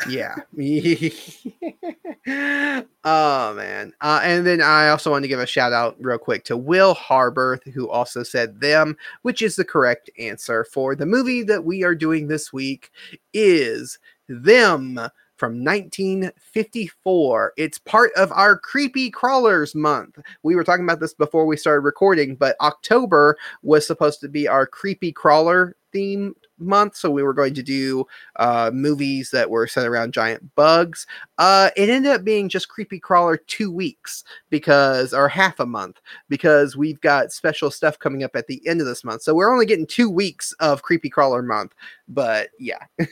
yeah. 0.09 0.35
oh 3.03 3.53
man. 3.53 3.93
Uh, 4.01 4.19
and 4.23 4.45
then 4.45 4.61
I 4.61 4.89
also 4.89 5.11
want 5.11 5.23
to 5.23 5.29
give 5.29 5.39
a 5.39 5.47
shout 5.47 5.73
out 5.73 5.95
real 5.99 6.17
quick 6.17 6.43
to 6.45 6.57
Will 6.57 6.95
Harberth, 6.95 7.69
who 7.71 7.89
also 7.89 8.23
said 8.23 8.61
them, 8.61 8.97
which 9.23 9.41
is 9.41 9.55
the 9.55 9.65
correct 9.65 10.09
answer 10.19 10.65
for 10.65 10.95
the 10.95 11.05
movie 11.05 11.43
that 11.43 11.65
we 11.65 11.83
are 11.83 11.95
doing 11.95 12.27
this 12.27 12.53
week 12.53 12.91
is 13.33 13.99
them 14.27 14.99
from 15.37 15.63
1954. 15.63 17.53
It's 17.57 17.79
part 17.79 18.11
of 18.15 18.31
our 18.31 18.57
Creepy 18.57 19.09
Crawlers 19.09 19.75
month. 19.75 20.17
We 20.43 20.55
were 20.55 20.63
talking 20.63 20.83
about 20.83 20.99
this 20.99 21.13
before 21.13 21.45
we 21.45 21.57
started 21.57 21.81
recording, 21.81 22.35
but 22.35 22.55
October 22.59 23.37
was 23.61 23.85
supposed 23.85 24.19
to 24.21 24.27
be 24.27 24.47
our 24.47 24.65
Creepy 24.65 25.11
Crawler 25.11 25.75
theme 25.91 26.35
month. 26.59 26.95
So 26.95 27.09
we 27.09 27.23
were 27.23 27.33
going 27.33 27.53
to 27.55 27.63
do 27.63 28.05
uh, 28.37 28.71
movies 28.73 29.31
that 29.31 29.49
were 29.49 29.67
set 29.67 29.87
around 29.87 30.13
giant 30.13 30.55
bugs. 30.55 31.05
Uh, 31.37 31.69
it 31.75 31.89
ended 31.89 32.11
up 32.11 32.23
being 32.23 32.49
just 32.49 32.69
Creepy 32.69 32.99
Crawler 32.99 33.37
two 33.37 33.71
weeks 33.71 34.23
because, 34.49 35.13
or 35.13 35.27
half 35.27 35.59
a 35.59 35.65
month, 35.65 35.99
because 36.29 36.75
we've 36.75 37.01
got 37.01 37.31
special 37.31 37.71
stuff 37.71 37.99
coming 37.99 38.23
up 38.23 38.35
at 38.35 38.47
the 38.47 38.65
end 38.67 38.81
of 38.81 38.87
this 38.87 39.03
month. 39.03 39.21
So 39.21 39.33
we're 39.33 39.51
only 39.51 39.65
getting 39.65 39.87
two 39.87 40.09
weeks 40.09 40.53
of 40.59 40.83
Creepy 40.83 41.09
Crawler 41.09 41.41
month. 41.41 41.73
But 42.07 42.49
yeah. 42.59 42.79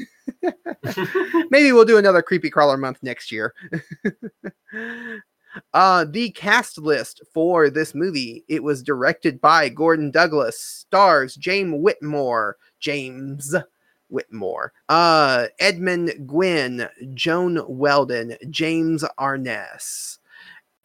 Maybe 1.49 1.71
we'll 1.71 1.85
do 1.85 1.97
another 1.97 2.21
Creepy 2.21 2.49
Crawler 2.49 2.77
month 2.77 2.99
next 3.01 3.31
year. 3.31 3.53
Uh, 5.73 6.05
the 6.09 6.31
cast 6.31 6.77
list 6.77 7.21
for 7.33 7.69
this 7.69 7.95
movie 7.95 8.43
it 8.47 8.63
was 8.63 8.83
directed 8.83 9.39
by 9.39 9.69
Gordon 9.69 10.11
Douglas, 10.11 10.59
stars 10.59 11.35
James 11.35 11.73
Whitmore, 11.77 12.57
James 12.85 13.55
Whitmore, 14.09 14.73
uh, 14.89 15.47
Edmund 15.57 16.13
Gwenn, 16.27 16.87
Joan 17.15 17.63
Weldon, 17.67 18.37
James 18.51 19.03
Arness. 19.17 20.19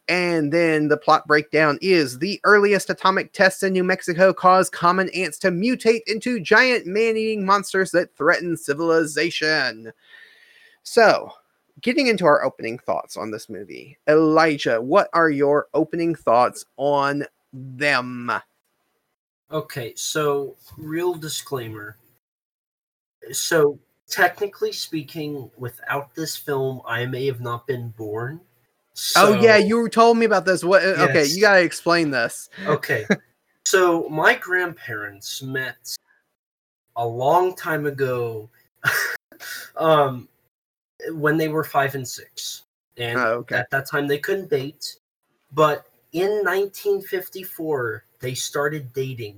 And 0.07 0.51
then 0.51 0.87
the 0.87 0.97
plot 0.97 1.27
breakdown 1.27 1.77
is 1.79 2.17
the 2.17 2.41
earliest 2.43 2.89
atomic 2.89 3.33
tests 3.33 3.61
in 3.61 3.73
New 3.73 3.83
Mexico 3.83 4.33
cause 4.33 4.67
common 4.67 5.09
ants 5.09 5.37
to 5.39 5.51
mutate 5.51 6.01
into 6.07 6.39
giant 6.39 6.87
man 6.87 7.15
eating 7.17 7.45
monsters 7.45 7.91
that 7.91 8.17
threaten 8.17 8.57
civilization. 8.57 9.93
So, 10.81 11.31
getting 11.81 12.07
into 12.07 12.25
our 12.25 12.43
opening 12.43 12.79
thoughts 12.79 13.15
on 13.15 13.29
this 13.29 13.47
movie, 13.47 13.99
Elijah, 14.09 14.81
what 14.81 15.07
are 15.13 15.29
your 15.29 15.67
opening 15.75 16.15
thoughts 16.15 16.65
on 16.77 17.25
them? 17.53 18.31
Okay, 19.51 19.93
so 19.95 20.55
real 20.77 21.13
disclaimer. 21.13 21.97
So, 23.31 23.79
technically 24.07 24.71
speaking, 24.71 25.51
without 25.57 26.15
this 26.15 26.37
film, 26.37 26.81
I 26.85 27.05
may 27.05 27.25
have 27.25 27.41
not 27.41 27.67
been 27.67 27.89
born. 27.89 28.39
So, 28.93 29.27
oh 29.27 29.41
yeah, 29.41 29.57
you 29.57 29.87
told 29.89 30.17
me 30.17 30.25
about 30.25 30.45
this. 30.45 30.63
What? 30.63 30.83
Yes. 30.83 30.99
Okay, 31.09 31.25
you 31.25 31.41
gotta 31.41 31.61
explain 31.61 32.11
this. 32.11 32.49
Okay, 32.65 33.05
so 33.65 34.07
my 34.09 34.35
grandparents 34.35 35.41
met 35.41 35.95
a 36.95 37.05
long 37.05 37.55
time 37.55 37.85
ago. 37.85 38.49
um, 39.75 40.27
when 41.09 41.37
they 41.37 41.47
were 41.47 41.63
five 41.63 41.95
and 41.95 42.07
six, 42.07 42.63
and 42.97 43.17
oh, 43.17 43.33
okay. 43.39 43.55
at 43.55 43.69
that 43.71 43.89
time 43.89 44.07
they 44.07 44.17
couldn't 44.17 44.49
date. 44.49 44.95
But 45.53 45.85
in 46.13 46.29
1954, 46.43 48.05
they 48.19 48.33
started 48.33 48.93
dating, 48.93 49.37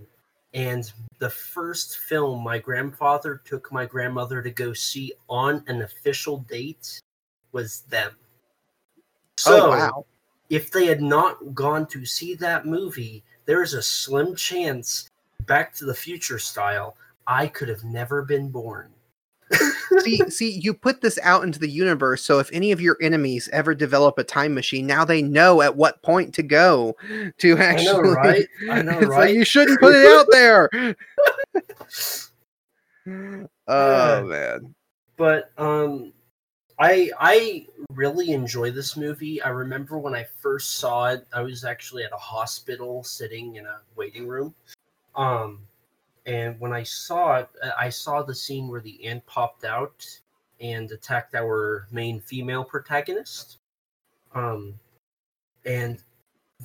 and 0.54 0.92
the 1.20 1.30
first 1.30 2.00
film 2.00 2.44
my 2.44 2.58
grandfather 2.58 3.42
took 3.46 3.72
my 3.72 3.86
grandmother 3.86 4.42
to 4.42 4.50
go 4.50 4.74
see 4.74 5.14
on 5.30 5.64
an 5.68 5.84
official 5.84 6.40
date 6.40 7.02
was 7.52 7.82
them. 7.82 8.12
Oh, 8.16 8.94
so, 9.38 9.66
oh, 9.66 9.70
wow. 9.70 10.06
if 10.50 10.72
they 10.72 10.88
had 10.88 11.02
not 11.02 11.54
gone 11.54 11.86
to 11.88 12.06
see 12.06 12.36
that 12.36 12.66
movie, 12.66 13.24
there's 13.46 13.74
a 13.74 13.82
slim 13.82 14.36
chance, 14.36 15.10
Back 15.46 15.74
to 15.76 15.86
the 15.86 15.94
Future 15.94 16.40
style, 16.40 16.96
I 17.28 17.48
could 17.48 17.70
have 17.70 17.84
never 17.84 18.24
been 18.24 18.50
born. 18.50 18.90
See, 20.00 20.18
see, 20.30 20.52
you 20.52 20.74
put 20.74 21.02
this 21.02 21.20
out 21.24 21.44
into 21.44 21.60
the 21.60 21.70
universe, 21.70 22.24
so 22.24 22.40
if 22.40 22.50
any 22.54 22.72
of 22.72 22.82
your 22.82 22.98
enemies 23.02 23.50
ever 23.54 23.74
develop 23.76 24.18
a 24.18 24.24
time 24.24 24.54
machine, 24.54 24.86
now 24.88 25.06
they 25.06 25.22
know 25.22 25.62
at 25.62 25.76
what 25.76 26.02
point 26.02 26.34
to 26.36 26.44
go 26.44 26.96
to 27.38 27.58
actually. 27.58 27.88
I 27.90 27.94
know, 27.94 28.02
right? 28.02 28.48
I 28.70 28.82
know, 28.84 29.00
It's 29.00 29.08
like, 29.10 29.18
right? 29.18 29.36
you 29.36 29.46
shouldn't 29.46 29.80
put 29.80 29.96
it 29.96 30.06
out 30.06 30.28
there. 30.32 30.70
oh 33.68 34.24
man. 34.26 34.74
but 35.18 35.52
um 35.58 36.14
i 36.80 37.10
i 37.20 37.66
really 37.92 38.32
enjoy 38.32 38.72
this 38.72 38.96
movie 38.96 39.42
i 39.42 39.50
remember 39.50 39.98
when 39.98 40.16
i 40.16 40.24
first 40.40 40.78
saw 40.78 41.08
it 41.10 41.28
i 41.34 41.42
was 41.42 41.66
actually 41.66 42.04
at 42.04 42.14
a 42.14 42.18
hospital 42.18 43.04
sitting 43.04 43.58
in 43.58 43.66
a 43.66 43.82
waiting 43.98 44.26
room 44.28 44.56
um 45.16 45.60
and 46.26 46.60
when 46.60 46.72
i 46.74 46.84
saw 46.84 47.38
it 47.38 47.50
uh, 47.64 47.72
i 47.80 47.90
saw 47.90 48.22
the 48.22 48.36
scene 48.36 48.68
where 48.68 48.82
the 48.82 49.06
ant 49.06 49.26
popped 49.26 49.66
out 49.66 50.06
and 50.60 50.92
attacked 50.92 51.36
our 51.36 51.88
main 51.92 52.20
female 52.20 52.64
protagonist 52.64 53.58
um 54.34 54.74
and 55.66 56.00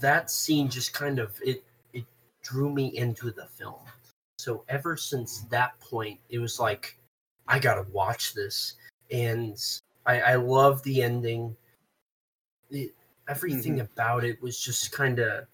that 0.00 0.30
scene 0.30 0.68
just 0.68 0.92
kind 0.92 1.18
of 1.18 1.38
it 1.44 1.64
it 1.92 2.04
drew 2.42 2.70
me 2.70 2.96
into 2.96 3.30
the 3.30 3.46
film 3.46 3.80
so 4.38 4.64
ever 4.68 4.96
since 4.96 5.40
that 5.50 5.78
point 5.80 6.18
it 6.28 6.38
was 6.38 6.60
like 6.60 6.98
I 7.48 7.58
gotta 7.58 7.86
watch 7.90 8.34
this, 8.34 8.74
and 9.10 9.56
I, 10.04 10.20
I 10.20 10.34
love 10.34 10.82
the 10.82 11.02
ending. 11.02 11.56
It, 12.70 12.94
everything 13.26 13.80
about 13.80 14.22
it 14.22 14.40
was 14.42 14.60
just 14.60 14.92
kind 14.92 15.18
of 15.18 15.46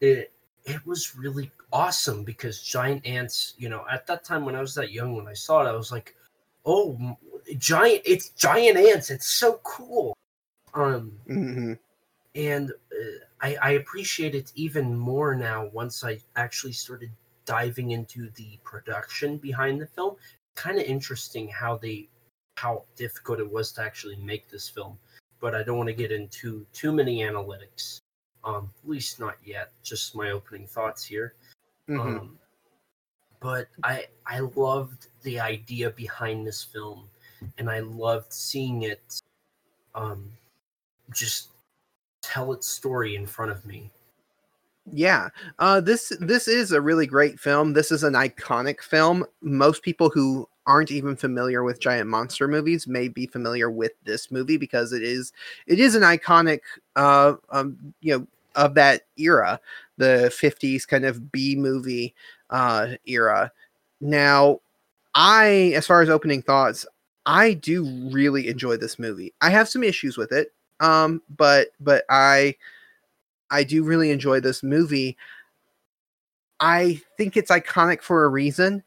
it. 0.00 0.30
It 0.64 0.86
was 0.86 1.16
really 1.16 1.50
awesome 1.72 2.24
because 2.24 2.62
giant 2.62 3.06
ants. 3.06 3.54
You 3.58 3.68
know, 3.68 3.84
at 3.90 4.06
that 4.06 4.24
time 4.24 4.44
when 4.44 4.54
I 4.54 4.60
was 4.60 4.74
that 4.74 4.92
young, 4.92 5.14
when 5.16 5.28
I 5.28 5.34
saw 5.34 5.64
it, 5.64 5.68
I 5.68 5.72
was 5.72 5.92
like, 5.92 6.14
"Oh, 6.66 7.16
giant! 7.58 8.02
It's 8.04 8.30
giant 8.30 8.76
ants! 8.76 9.10
It's 9.10 9.26
so 9.26 9.60
cool." 9.64 10.16
Um, 10.74 11.12
hmm 11.26 11.74
and 12.34 12.70
uh, 12.70 13.24
I, 13.40 13.56
I 13.62 13.70
appreciate 13.72 14.34
it 14.34 14.52
even 14.54 14.96
more 14.96 15.34
now 15.34 15.68
once 15.72 16.04
I 16.04 16.18
actually 16.36 16.72
started 16.72 17.10
diving 17.44 17.90
into 17.90 18.30
the 18.36 18.58
production 18.64 19.36
behind 19.36 19.80
the 19.80 19.86
film. 19.86 20.16
Kind 20.54 20.78
of 20.78 20.84
interesting 20.84 21.48
how 21.48 21.76
they 21.76 22.08
how 22.56 22.84
difficult 22.96 23.40
it 23.40 23.50
was 23.50 23.72
to 23.72 23.82
actually 23.82 24.16
make 24.16 24.48
this 24.48 24.68
film, 24.68 24.98
but 25.40 25.54
I 25.54 25.62
don't 25.62 25.78
want 25.78 25.88
to 25.88 25.94
get 25.94 26.12
into 26.12 26.66
too 26.72 26.92
many 26.92 27.20
analytics. 27.20 27.98
Um, 28.44 28.70
at 28.82 28.88
least 28.88 29.18
not 29.18 29.36
yet. 29.44 29.72
Just 29.82 30.14
my 30.14 30.30
opening 30.30 30.66
thoughts 30.66 31.04
here. 31.04 31.34
Hmm 31.96 32.00
Um, 32.00 32.38
but 33.40 33.68
I 33.82 34.06
I 34.26 34.40
loved 34.40 35.08
the 35.22 35.40
idea 35.40 35.90
behind 35.90 36.46
this 36.46 36.62
film, 36.62 37.08
and 37.58 37.68
I 37.68 37.80
loved 37.80 38.32
seeing 38.32 38.82
it, 38.82 39.20
um, 39.94 40.30
just 41.12 41.50
tell 42.22 42.52
its 42.52 42.66
story 42.66 43.16
in 43.16 43.26
front 43.26 43.50
of 43.50 43.66
me. 43.66 43.90
Yeah, 44.92 45.28
uh, 45.60 45.80
this 45.80 46.12
this 46.20 46.48
is 46.48 46.72
a 46.72 46.80
really 46.80 47.06
great 47.06 47.38
film. 47.38 47.72
This 47.72 47.92
is 47.92 48.02
an 48.02 48.14
iconic 48.14 48.80
film. 48.80 49.24
Most 49.40 49.82
people 49.82 50.10
who 50.10 50.48
aren't 50.66 50.90
even 50.90 51.16
familiar 51.16 51.62
with 51.62 51.80
giant 51.80 52.08
monster 52.08 52.48
movies 52.48 52.86
may 52.86 53.08
be 53.08 53.26
familiar 53.26 53.70
with 53.70 53.92
this 54.04 54.30
movie 54.30 54.56
because 54.56 54.92
it 54.92 55.02
is 55.02 55.32
it 55.66 55.78
is 55.78 55.94
an 55.94 56.02
iconic, 56.02 56.60
uh, 56.96 57.34
um, 57.50 57.94
you 58.00 58.18
know, 58.18 58.26
of 58.54 58.74
that 58.74 59.02
era, 59.16 59.60
the 59.96 60.30
'50s 60.34 60.86
kind 60.86 61.04
of 61.04 61.30
B 61.32 61.56
movie 61.56 62.14
uh, 62.50 62.88
era. 63.06 63.52
Now, 64.00 64.60
I, 65.14 65.72
as 65.76 65.86
far 65.86 66.02
as 66.02 66.08
opening 66.10 66.42
thoughts, 66.42 66.86
I 67.26 67.54
do 67.54 67.84
really 68.12 68.48
enjoy 68.48 68.76
this 68.76 68.98
movie. 68.98 69.32
I 69.40 69.50
have 69.50 69.68
some 69.68 69.84
issues 69.84 70.16
with 70.16 70.32
it, 70.32 70.52
um, 70.80 71.22
but 71.36 71.68
but 71.80 72.04
I 72.10 72.56
I 73.50 73.64
do 73.64 73.84
really 73.84 74.10
enjoy 74.10 74.40
this 74.40 74.62
movie. 74.62 75.16
I 76.60 77.00
think 77.16 77.36
it's 77.36 77.50
iconic 77.50 78.02
for 78.02 78.24
a 78.24 78.28
reason. 78.28 78.82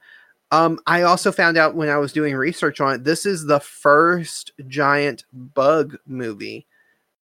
Um, 0.51 0.79
I 0.87 1.01
also 1.03 1.31
found 1.31 1.57
out 1.57 1.75
when 1.75 1.89
I 1.89 1.97
was 1.97 2.13
doing 2.13 2.35
research 2.35 2.79
on 2.79 2.95
it, 2.95 3.03
this 3.03 3.25
is 3.25 3.45
the 3.45 3.59
first 3.59 4.51
giant 4.67 5.25
bug 5.33 5.97
movie 6.07 6.67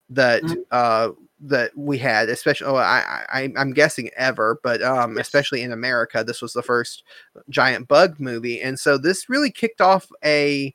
that 0.10 0.44
Mhm. 0.44 0.66
uh, 0.72 1.10
that 1.42 1.72
we 1.76 1.98
had, 1.98 2.30
especially. 2.30 2.68
Oh, 2.68 2.76
I, 2.76 3.26
I 3.30 3.50
I'm 3.58 3.74
guessing 3.74 4.10
ever, 4.16 4.60
but 4.64 4.82
um, 4.84 5.18
Yes. 5.18 5.28
especially 5.28 5.62
in 5.64 5.72
America, 5.72 6.24
this 6.24 6.42
was 6.42 6.54
the 6.54 6.62
first 6.64 7.04
giant 7.50 7.88
bug 7.88 8.20
movie, 8.20 8.62
and 8.62 8.80
so 8.80 8.98
this 8.98 9.30
really 9.30 9.52
kicked 9.52 9.82
off 9.82 10.08
a 10.24 10.74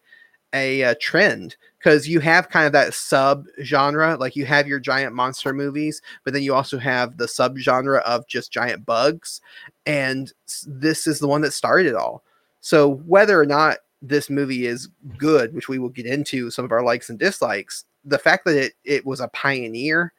a, 0.54 0.84
uh 0.84 0.94
trend 1.00 1.56
because 1.78 2.08
you 2.08 2.20
have 2.20 2.48
kind 2.48 2.66
of 2.66 2.72
that 2.72 2.94
sub 2.94 3.46
genre, 3.62 4.16
like 4.16 4.36
you 4.36 4.46
have 4.46 4.66
your 4.66 4.80
giant 4.80 5.14
monster 5.14 5.52
movies, 5.52 6.02
but 6.24 6.32
then 6.32 6.42
you 6.42 6.54
also 6.54 6.78
have 6.78 7.16
the 7.18 7.28
sub 7.28 7.58
genre 7.58 7.98
of 8.00 8.26
just 8.28 8.52
giant 8.52 8.86
bugs, 8.86 9.40
and 9.86 10.32
this 10.66 11.06
is 11.06 11.18
the 11.20 11.28
one 11.28 11.42
that 11.42 11.52
started 11.52 11.86
it 11.86 11.94
all. 11.94 12.22
So 12.60 12.94
whether 13.06 13.38
or 13.40 13.46
not 13.46 13.78
this 14.02 14.30
movie 14.30 14.66
is 14.66 14.88
good, 15.16 15.54
which 15.54 15.68
we 15.68 15.78
will 15.78 15.88
get 15.88 16.06
into 16.06 16.50
some 16.50 16.64
of 16.64 16.72
our 16.72 16.82
likes 16.82 17.10
and 17.10 17.18
dislikes, 17.18 17.84
the 18.04 18.18
fact 18.18 18.44
that 18.46 18.56
it 18.56 18.72
it 18.84 19.06
was 19.06 19.20
a 19.20 19.28
pioneer 19.28 20.12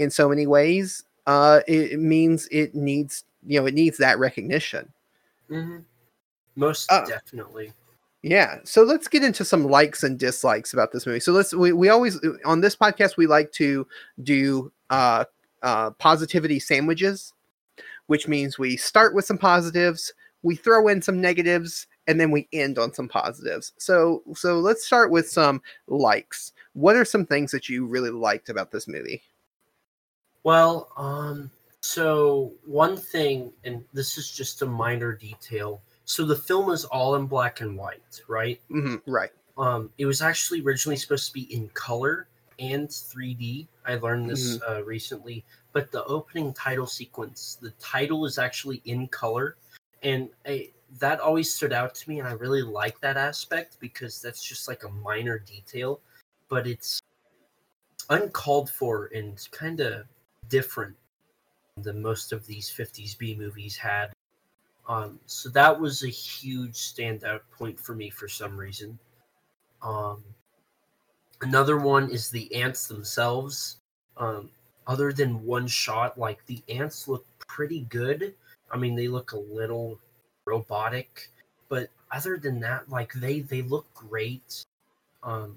in 0.00 0.10
so 0.10 0.28
many 0.28 0.46
ways, 0.46 1.04
uh, 1.26 1.60
it, 1.68 1.92
it 1.92 2.00
means 2.00 2.48
it 2.50 2.74
needs 2.74 3.24
you 3.46 3.60
know 3.60 3.66
it 3.66 3.74
needs 3.74 3.98
that 3.98 4.18
recognition. 4.18 4.92
Mm-hmm. 5.50 5.78
Most 6.56 6.90
Uh, 6.90 7.04
definitely. 7.06 7.72
Yeah. 8.22 8.58
So 8.64 8.82
let's 8.82 9.08
get 9.08 9.24
into 9.24 9.44
some 9.44 9.64
likes 9.64 10.02
and 10.02 10.18
dislikes 10.18 10.72
about 10.72 10.92
this 10.92 11.06
movie. 11.06 11.20
So 11.20 11.32
let's 11.32 11.54
we, 11.54 11.72
we 11.72 11.88
always 11.88 12.18
on 12.44 12.60
this 12.60 12.76
podcast 12.76 13.16
we 13.16 13.26
like 13.26 13.52
to 13.52 13.86
do 14.22 14.72
uh 14.88 15.24
uh 15.62 15.90
positivity 15.92 16.58
sandwiches, 16.58 17.32
which 18.06 18.26
means 18.26 18.58
we 18.58 18.76
start 18.76 19.14
with 19.14 19.24
some 19.26 19.38
positives, 19.38 20.12
we 20.42 20.54
throw 20.56 20.88
in 20.88 21.02
some 21.02 21.20
negatives, 21.20 21.86
and 22.06 22.18
then 22.18 22.30
we 22.30 22.48
end 22.52 22.78
on 22.78 22.92
some 22.92 23.08
positives. 23.08 23.72
So 23.78 24.22
so 24.34 24.60
let's 24.60 24.84
start 24.86 25.10
with 25.10 25.28
some 25.30 25.62
likes. 25.86 26.52
What 26.72 26.96
are 26.96 27.04
some 27.04 27.26
things 27.26 27.50
that 27.52 27.68
you 27.68 27.86
really 27.86 28.10
liked 28.10 28.48
about 28.48 28.70
this 28.70 28.88
movie? 28.88 29.22
Well, 30.42 30.88
um, 30.96 31.50
so 31.82 32.52
one 32.64 32.96
thing, 32.96 33.52
and 33.64 33.84
this 33.92 34.16
is 34.18 34.30
just 34.30 34.62
a 34.62 34.66
minor 34.66 35.12
detail. 35.14 35.82
So 36.04 36.24
the 36.24 36.36
film 36.36 36.70
is 36.70 36.84
all 36.84 37.14
in 37.16 37.26
black 37.26 37.60
and 37.60 37.76
white, 37.76 38.20
right? 38.28 38.60
hmm 38.68 38.96
right. 39.06 39.30
Um, 39.58 39.90
it 39.98 40.06
was 40.06 40.22
actually 40.22 40.62
originally 40.62 40.96
supposed 40.96 41.26
to 41.28 41.34
be 41.34 41.52
in 41.54 41.68
color 41.70 42.26
and 42.58 42.88
3D. 42.88 43.66
I 43.84 43.96
learned 43.96 44.30
this 44.30 44.58
uh, 44.68 44.82
recently, 44.84 45.44
but 45.72 45.90
the 45.90 46.04
opening 46.04 46.52
title 46.54 46.86
sequence, 46.86 47.58
the 47.60 47.70
title 47.72 48.24
is 48.24 48.38
actually 48.38 48.80
in 48.84 49.08
color, 49.08 49.56
and 50.02 50.28
I, 50.46 50.70
that 50.98 51.20
always 51.20 51.52
stood 51.52 51.72
out 51.72 51.94
to 51.96 52.08
me, 52.08 52.18
and 52.18 52.28
I 52.28 52.32
really 52.32 52.62
like 52.62 53.00
that 53.00 53.16
aspect 53.16 53.78
because 53.80 54.20
that's 54.20 54.42
just 54.42 54.68
like 54.68 54.84
a 54.84 54.88
minor 54.88 55.38
detail, 55.38 56.00
but 56.48 56.66
it's 56.66 57.00
uncalled 58.08 58.70
for 58.70 59.10
and 59.14 59.46
kind 59.52 59.80
of 59.80 60.04
different 60.50 60.94
than 61.78 62.02
most 62.02 62.32
of 62.32 62.46
these 62.46 62.68
50s 62.68 63.16
B 63.16 63.34
movies 63.38 63.76
had. 63.76 64.12
Um, 64.88 65.20
so 65.26 65.48
that 65.50 65.80
was 65.80 66.02
a 66.02 66.08
huge 66.08 66.74
standout 66.74 67.40
point 67.56 67.78
for 67.78 67.94
me 67.94 68.10
for 68.10 68.28
some 68.28 68.56
reason. 68.56 68.98
Um, 69.82 70.22
another 71.40 71.78
one 71.78 72.10
is 72.10 72.28
the 72.28 72.54
ants 72.54 72.86
themselves. 72.86 73.78
Um, 74.16 74.50
other 74.86 75.12
than 75.12 75.44
one 75.44 75.66
shot, 75.66 76.18
like 76.18 76.44
the 76.46 76.62
ants 76.68 77.06
look 77.06 77.24
pretty 77.38 77.82
good. 77.88 78.34
I 78.70 78.76
mean, 78.76 78.94
they 78.94 79.08
look 79.08 79.32
a 79.32 79.38
little 79.38 79.98
robotic, 80.44 81.30
but 81.68 81.88
other 82.10 82.36
than 82.36 82.60
that, 82.60 82.88
like 82.88 83.12
they 83.14 83.40
they 83.40 83.62
look 83.62 83.86
great. 83.94 84.64
Um, 85.22 85.56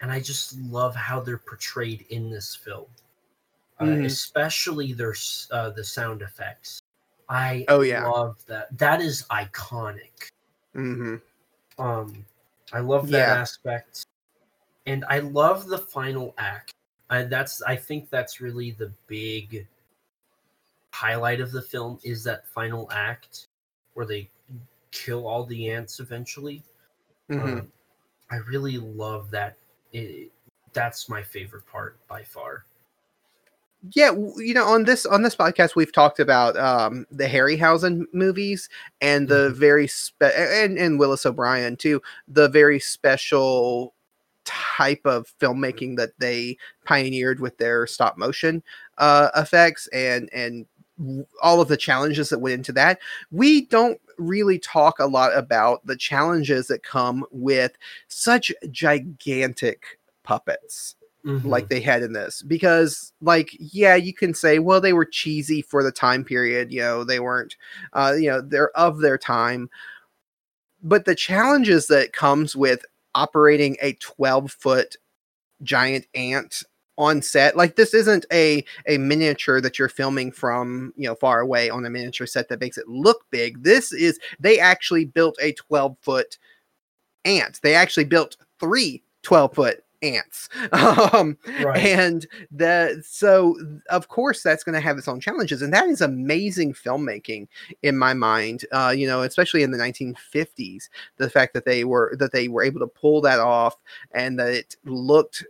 and 0.00 0.12
I 0.12 0.20
just 0.20 0.58
love 0.58 0.94
how 0.94 1.20
they're 1.20 1.38
portrayed 1.38 2.04
in 2.10 2.30
this 2.30 2.54
film, 2.54 2.86
uh, 3.80 3.84
Mhm. 3.84 4.04
especially 4.04 4.92
their 4.92 5.14
uh, 5.50 5.70
the 5.70 5.84
sound 5.84 6.22
effects. 6.22 6.80
I 7.28 7.64
Oh, 7.68 7.80
yeah. 7.80 8.04
love 8.06 8.44
that. 8.46 8.76
That 8.78 9.00
is 9.00 9.24
iconic. 9.30 10.28
hmm 10.74 11.16
Um, 11.78 12.24
I 12.72 12.80
love 12.80 13.08
that 13.10 13.28
Yeah. 13.28 13.40
aspect, 13.40 14.04
and 14.86 15.04
I 15.08 15.20
love 15.20 15.66
the 15.66 15.78
final 15.78 16.34
act. 16.38 16.72
I, 17.10 17.22
that's 17.24 17.62
I 17.62 17.76
think 17.76 18.10
that's 18.10 18.40
really 18.40 18.70
the 18.72 18.92
big 19.06 19.66
highlight 20.92 21.40
of 21.40 21.50
the 21.50 21.62
film 21.62 21.98
is 22.04 22.22
that 22.24 22.46
final 22.46 22.88
act 22.92 23.46
where 23.94 24.06
they 24.06 24.30
kill 24.92 25.26
all 25.26 25.44
the 25.44 25.70
ants 25.70 25.98
eventually. 26.00 26.62
hmm 27.28 27.42
Um, 27.42 27.72
I 28.30 28.36
really 28.36 28.78
love 28.78 29.30
that. 29.32 29.56
It, 29.92 30.30
that's 30.72 31.08
my 31.08 31.22
favorite 31.22 31.66
part 31.66 31.98
by 32.08 32.22
far. 32.22 32.64
Yeah, 33.92 34.12
you 34.36 34.54
know, 34.54 34.64
on 34.66 34.84
this 34.84 35.04
on 35.06 35.22
this 35.22 35.36
podcast, 35.36 35.76
we've 35.76 35.92
talked 35.92 36.18
about 36.20 36.56
um, 36.56 37.06
the 37.10 37.24
Harryhausen 37.26 38.04
movies 38.12 38.68
and 39.00 39.28
the 39.28 39.50
Mhm. 39.50 39.56
very 39.56 39.86
spe- 39.88 40.22
and 40.36 40.78
and 40.78 40.98
Willis 40.98 41.26
O'Brien 41.26 41.76
too, 41.76 42.00
the 42.28 42.48
very 42.48 42.80
special 42.80 43.94
type 44.44 45.00
of 45.04 45.32
filmmaking 45.40 45.96
that 45.96 46.12
they 46.18 46.56
pioneered 46.84 47.40
with 47.40 47.56
their 47.58 47.86
stop 47.86 48.16
motion 48.18 48.62
uh, 48.98 49.30
effects 49.36 49.86
and 49.88 50.28
and 50.32 50.66
all 51.42 51.60
of 51.60 51.68
the 51.68 51.76
challenges 51.76 52.28
that 52.28 52.38
went 52.38 52.54
into 52.54 52.72
that. 52.72 53.00
We 53.32 53.62
don't 53.66 54.00
really 54.18 54.58
talk 54.60 54.98
a 55.00 55.06
lot 55.06 55.36
about 55.36 55.84
the 55.86 55.96
challenges 55.96 56.68
that 56.68 56.82
come 56.84 57.24
with 57.32 57.72
such 58.08 58.52
gigantic 58.70 59.98
puppets 60.22 60.94
Mhm. 61.24 61.44
like 61.46 61.68
they 61.68 61.80
had 61.80 62.02
in 62.02 62.12
this 62.12 62.42
because 62.42 63.12
like 63.22 63.50
yeah 63.58 63.94
you 63.94 64.12
can 64.12 64.34
say 64.34 64.58
well 64.58 64.80
they 64.80 64.92
were 64.92 65.06
cheesy 65.06 65.62
for 65.62 65.82
the 65.82 65.90
time 65.92 66.22
period 66.22 66.70
you 66.70 66.80
know 66.80 67.02
they 67.02 67.18
weren't 67.18 67.56
uh 67.94 68.12
you 68.18 68.28
know 68.28 68.40
they're 68.42 68.70
of 68.76 69.00
their 69.00 69.16
time. 69.18 69.70
But 70.82 71.04
the 71.04 71.14
challenges 71.14 71.86
that 71.86 72.12
comes 72.12 72.54
with 72.54 72.84
operating 73.14 73.76
a 73.80 73.94
12 73.94 74.52
foot 74.52 74.96
giant 75.62 76.06
ant 76.14 76.62
on 76.98 77.22
set 77.22 77.56
like 77.56 77.76
this 77.76 77.94
isn't 77.94 78.26
a 78.32 78.64
a 78.88 78.98
miniature 78.98 79.60
that 79.60 79.78
you're 79.78 79.88
filming 79.88 80.32
from 80.32 80.92
you 80.96 81.08
know 81.08 81.14
far 81.16 81.40
away 81.40 81.70
on 81.70 81.86
a 81.86 81.90
miniature 81.90 82.26
set 82.26 82.48
that 82.48 82.60
makes 82.60 82.78
it 82.78 82.88
look 82.88 83.24
big. 83.30 83.62
This 83.64 83.92
is 83.92 84.20
they 84.40 84.58
actually 84.60 85.04
built 85.06 85.36
a 85.42 85.52
12 85.54 85.96
foot 86.02 86.38
ant. 87.24 87.60
They 87.62 87.74
actually 87.74 88.04
built 88.06 88.36
three 88.60 89.02
12 89.22 89.54
foot 89.54 89.83
ants. 90.04 90.48
Um 91.14 91.36
right. 91.62 91.78
and 91.78 92.26
the 92.50 93.02
so 93.06 93.56
of 93.90 94.08
course 94.08 94.42
that's 94.42 94.64
going 94.64 94.74
to 94.74 94.80
have 94.80 94.98
its 94.98 95.08
own 95.08 95.20
challenges 95.20 95.62
and 95.62 95.72
that 95.72 95.86
is 95.86 96.00
amazing 96.00 96.74
filmmaking 96.74 97.46
in 97.82 97.96
my 97.96 98.12
mind 98.14 98.64
uh 98.72 98.92
you 98.96 99.06
know 99.06 99.22
especially 99.22 99.62
in 99.62 99.70
the 99.70 99.78
1950s 99.78 100.88
the 101.16 101.30
fact 101.30 101.54
that 101.54 101.64
they 101.64 101.84
were 101.84 102.14
that 102.18 102.32
they 102.32 102.48
were 102.48 102.62
able 102.64 102.80
to 102.80 102.86
pull 102.86 103.20
that 103.20 103.38
off 103.40 103.76
and 104.12 104.38
that 104.38 104.52
it 104.52 104.76
looked 104.84 105.44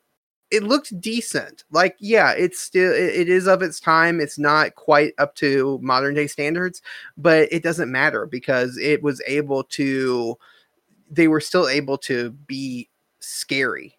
it 0.51 0.63
looked 0.63 1.01
decent. 1.01 1.65
Like 1.71 1.97
yeah 1.99 2.33
it's 2.33 2.61
still 2.61 2.93
it, 2.93 3.15
it 3.15 3.29
is 3.29 3.49
of 3.49 3.63
its 3.63 3.81
time 3.81 4.21
it's 4.21 4.39
not 4.39 4.75
quite 4.75 5.15
up 5.19 5.35
to 5.37 5.79
modern 5.83 6.15
day 6.15 6.27
standards 6.27 6.81
but 7.17 7.49
it 7.53 7.63
doesn't 7.63 7.91
matter 7.91 8.27
because 8.27 8.79
it 8.79 9.03
was 9.03 9.23
able 9.27 9.65
to 9.65 10.39
they 11.11 11.29
were 11.29 11.41
still 11.41 11.69
able 11.69 11.99
to 11.99 12.31
be 12.31 12.89
scary 13.21 13.99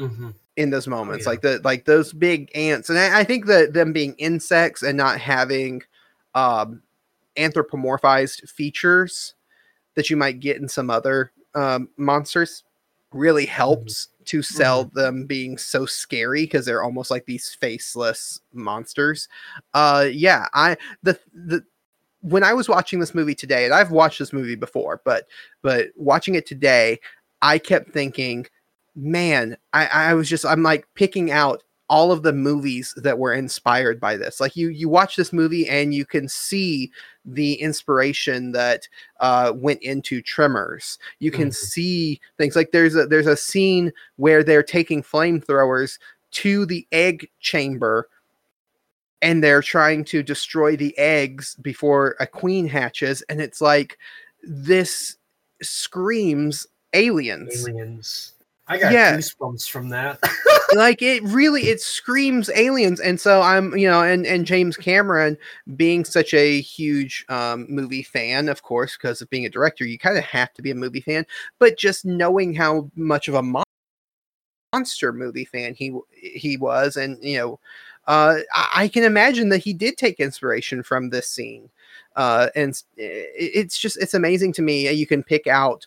Mhm. 0.00 0.34
in 0.56 0.70
those 0.70 0.88
moments 0.88 1.24
yeah. 1.24 1.30
like 1.30 1.42
the 1.42 1.60
like 1.62 1.84
those 1.84 2.12
big 2.12 2.50
ants 2.54 2.88
and 2.88 2.98
I, 2.98 3.20
I 3.20 3.24
think 3.24 3.46
that 3.46 3.72
them 3.74 3.92
being 3.92 4.14
insects 4.14 4.82
and 4.82 4.96
not 4.96 5.20
having 5.20 5.82
um 6.34 6.82
anthropomorphized 7.36 8.48
features 8.48 9.34
that 9.94 10.10
you 10.10 10.16
might 10.16 10.40
get 10.40 10.56
in 10.56 10.68
some 10.68 10.90
other 10.90 11.32
um 11.54 11.88
monsters 11.96 12.64
really 13.12 13.46
helps 13.46 14.08
to 14.24 14.42
sell 14.42 14.84
them 14.84 15.26
being 15.26 15.58
so 15.58 15.84
scary 15.84 16.44
because 16.44 16.64
they're 16.64 16.84
almost 16.84 17.10
like 17.10 17.26
these 17.26 17.56
faceless 17.60 18.40
monsters 18.52 19.28
uh 19.74 20.06
yeah 20.10 20.46
i 20.54 20.76
the 21.02 21.18
the 21.34 21.62
when 22.20 22.44
i 22.44 22.52
was 22.52 22.68
watching 22.68 23.00
this 23.00 23.14
movie 23.14 23.34
today 23.34 23.64
and 23.64 23.74
i've 23.74 23.90
watched 23.90 24.18
this 24.18 24.32
movie 24.32 24.54
before 24.54 25.00
but 25.04 25.26
but 25.62 25.88
watching 25.96 26.34
it 26.36 26.46
today 26.46 26.98
i 27.42 27.58
kept 27.58 27.90
thinking 27.90 28.46
man, 28.94 29.56
I, 29.72 29.86
I 29.86 30.14
was 30.14 30.28
just 30.28 30.44
I'm 30.44 30.62
like 30.62 30.86
picking 30.94 31.30
out 31.30 31.62
all 31.88 32.12
of 32.12 32.22
the 32.22 32.32
movies 32.32 32.94
that 32.96 33.18
were 33.18 33.32
inspired 33.32 33.98
by 33.98 34.16
this. 34.16 34.40
Like 34.40 34.54
you 34.56 34.68
you 34.68 34.88
watch 34.88 35.16
this 35.16 35.32
movie 35.32 35.68
and 35.68 35.92
you 35.92 36.06
can 36.06 36.28
see 36.28 36.92
the 37.24 37.54
inspiration 37.54 38.52
that 38.52 38.86
uh, 39.18 39.52
went 39.56 39.82
into 39.82 40.22
Tremors. 40.22 40.98
You 41.18 41.30
can 41.32 41.48
Mhm. 41.48 41.54
see 41.54 42.20
things 42.38 42.54
like 42.54 42.70
there's 42.70 42.94
a 42.94 43.06
there's 43.06 43.26
a 43.26 43.36
scene 43.36 43.92
where 44.16 44.44
they're 44.44 44.62
taking 44.62 45.02
flamethrowers 45.02 45.98
to 46.32 46.64
the 46.64 46.86
egg 46.92 47.28
chamber 47.40 48.08
and 49.20 49.42
they're 49.42 49.62
trying 49.62 50.04
to 50.04 50.22
destroy 50.22 50.76
the 50.76 50.96
eggs 50.96 51.56
before 51.56 52.14
a 52.20 52.26
queen 52.26 52.66
hatches 52.68 53.20
and 53.28 53.40
it's 53.40 53.60
like 53.60 53.98
this 54.42 55.16
screams 55.60 56.66
aliens 56.94 57.66
Aliens. 57.68 58.32
I 58.70 58.78
got 58.78 58.92
Yeah. 58.92 59.16
goosebumps 59.16 59.68
from 59.68 59.88
that. 59.88 60.20
like 60.74 61.02
it 61.02 61.22
really 61.24 61.62
it 61.62 61.80
screams 61.80 62.48
aliens 62.54 63.00
and 63.00 63.20
so 63.20 63.42
i'm 63.42 63.76
you 63.76 63.88
know 63.88 64.02
and 64.02 64.24
and 64.24 64.46
james 64.46 64.76
cameron 64.76 65.36
being 65.74 66.04
such 66.04 66.32
a 66.32 66.60
huge 66.60 67.24
um 67.28 67.66
movie 67.68 68.04
fan 68.04 68.48
of 68.48 68.62
course 68.62 68.96
because 68.96 69.20
of 69.20 69.28
being 69.30 69.44
a 69.44 69.50
director 69.50 69.84
you 69.84 69.98
kind 69.98 70.16
of 70.16 70.22
have 70.22 70.52
to 70.52 70.62
be 70.62 70.70
a 70.70 70.74
movie 70.74 71.00
fan 71.00 71.26
but 71.58 71.76
just 71.76 72.04
knowing 72.04 72.54
how 72.54 72.88
much 72.94 73.26
of 73.26 73.34
a 73.34 73.42
monster 74.72 75.12
movie 75.12 75.44
fan 75.44 75.74
he 75.74 75.92
he 76.12 76.56
was 76.56 76.96
and 76.96 77.18
you 77.22 77.36
know 77.36 77.58
uh 78.06 78.36
i, 78.54 78.70
I 78.84 78.88
can 78.88 79.02
imagine 79.02 79.48
that 79.48 79.58
he 79.58 79.72
did 79.72 79.96
take 79.96 80.20
inspiration 80.20 80.84
from 80.84 81.10
this 81.10 81.28
scene 81.28 81.68
uh 82.14 82.48
and 82.54 82.80
it's 82.96 83.76
just 83.76 84.00
it's 84.00 84.14
amazing 84.14 84.52
to 84.52 84.62
me 84.62 84.88
you 84.92 85.06
can 85.06 85.24
pick 85.24 85.48
out 85.48 85.86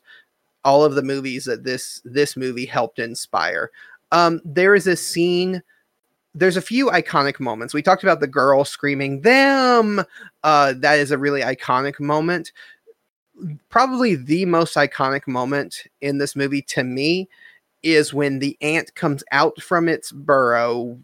all 0.65 0.83
of 0.83 0.95
the 0.95 1.03
movies 1.03 1.45
that 1.45 1.63
this 1.63 2.01
this 2.05 2.37
movie 2.37 2.65
helped 2.65 2.99
inspire 2.99 3.69
um, 4.13 4.41
there 4.45 4.75
is 4.75 4.87
a 4.87 4.95
scene. 4.95 5.61
There's 6.35 6.55
a 6.55 6.61
few 6.61 6.89
iconic 6.89 7.39
moments. 7.39 7.73
We 7.73 7.81
talked 7.81 8.03
about 8.03 8.19
the 8.19 8.27
girl 8.27 8.63
screaming 8.63 9.21
them. 9.21 10.03
Uh, 10.43 10.73
that 10.77 10.99
is 10.99 11.11
a 11.11 11.17
really 11.17 11.41
iconic 11.41 11.99
moment. 11.99 12.51
Probably 13.69 14.15
the 14.15 14.45
most 14.45 14.75
iconic 14.75 15.27
moment 15.27 15.83
in 16.01 16.19
this 16.19 16.35
movie 16.35 16.61
to 16.61 16.83
me 16.83 17.27
is 17.81 18.13
when 18.13 18.39
the 18.39 18.55
ant 18.61 18.93
comes 18.93 19.23
out 19.31 19.59
from 19.61 19.89
its 19.89 20.11
burrow, 20.11 20.97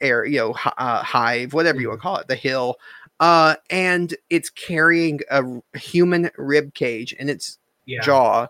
air, 0.00 0.24
you 0.24 0.38
know, 0.38 0.52
uh, 0.78 1.02
hive, 1.02 1.52
whatever 1.52 1.80
you 1.80 1.88
want 1.88 2.00
to 2.00 2.02
call 2.02 2.16
it, 2.16 2.28
the 2.28 2.36
hill, 2.36 2.76
uh, 3.18 3.56
and 3.68 4.14
it's 4.30 4.50
carrying 4.50 5.20
a 5.30 5.42
human 5.76 6.30
rib 6.38 6.72
cage 6.74 7.14
and 7.18 7.28
its 7.28 7.58
yeah. 7.90 8.00
jaw 8.02 8.46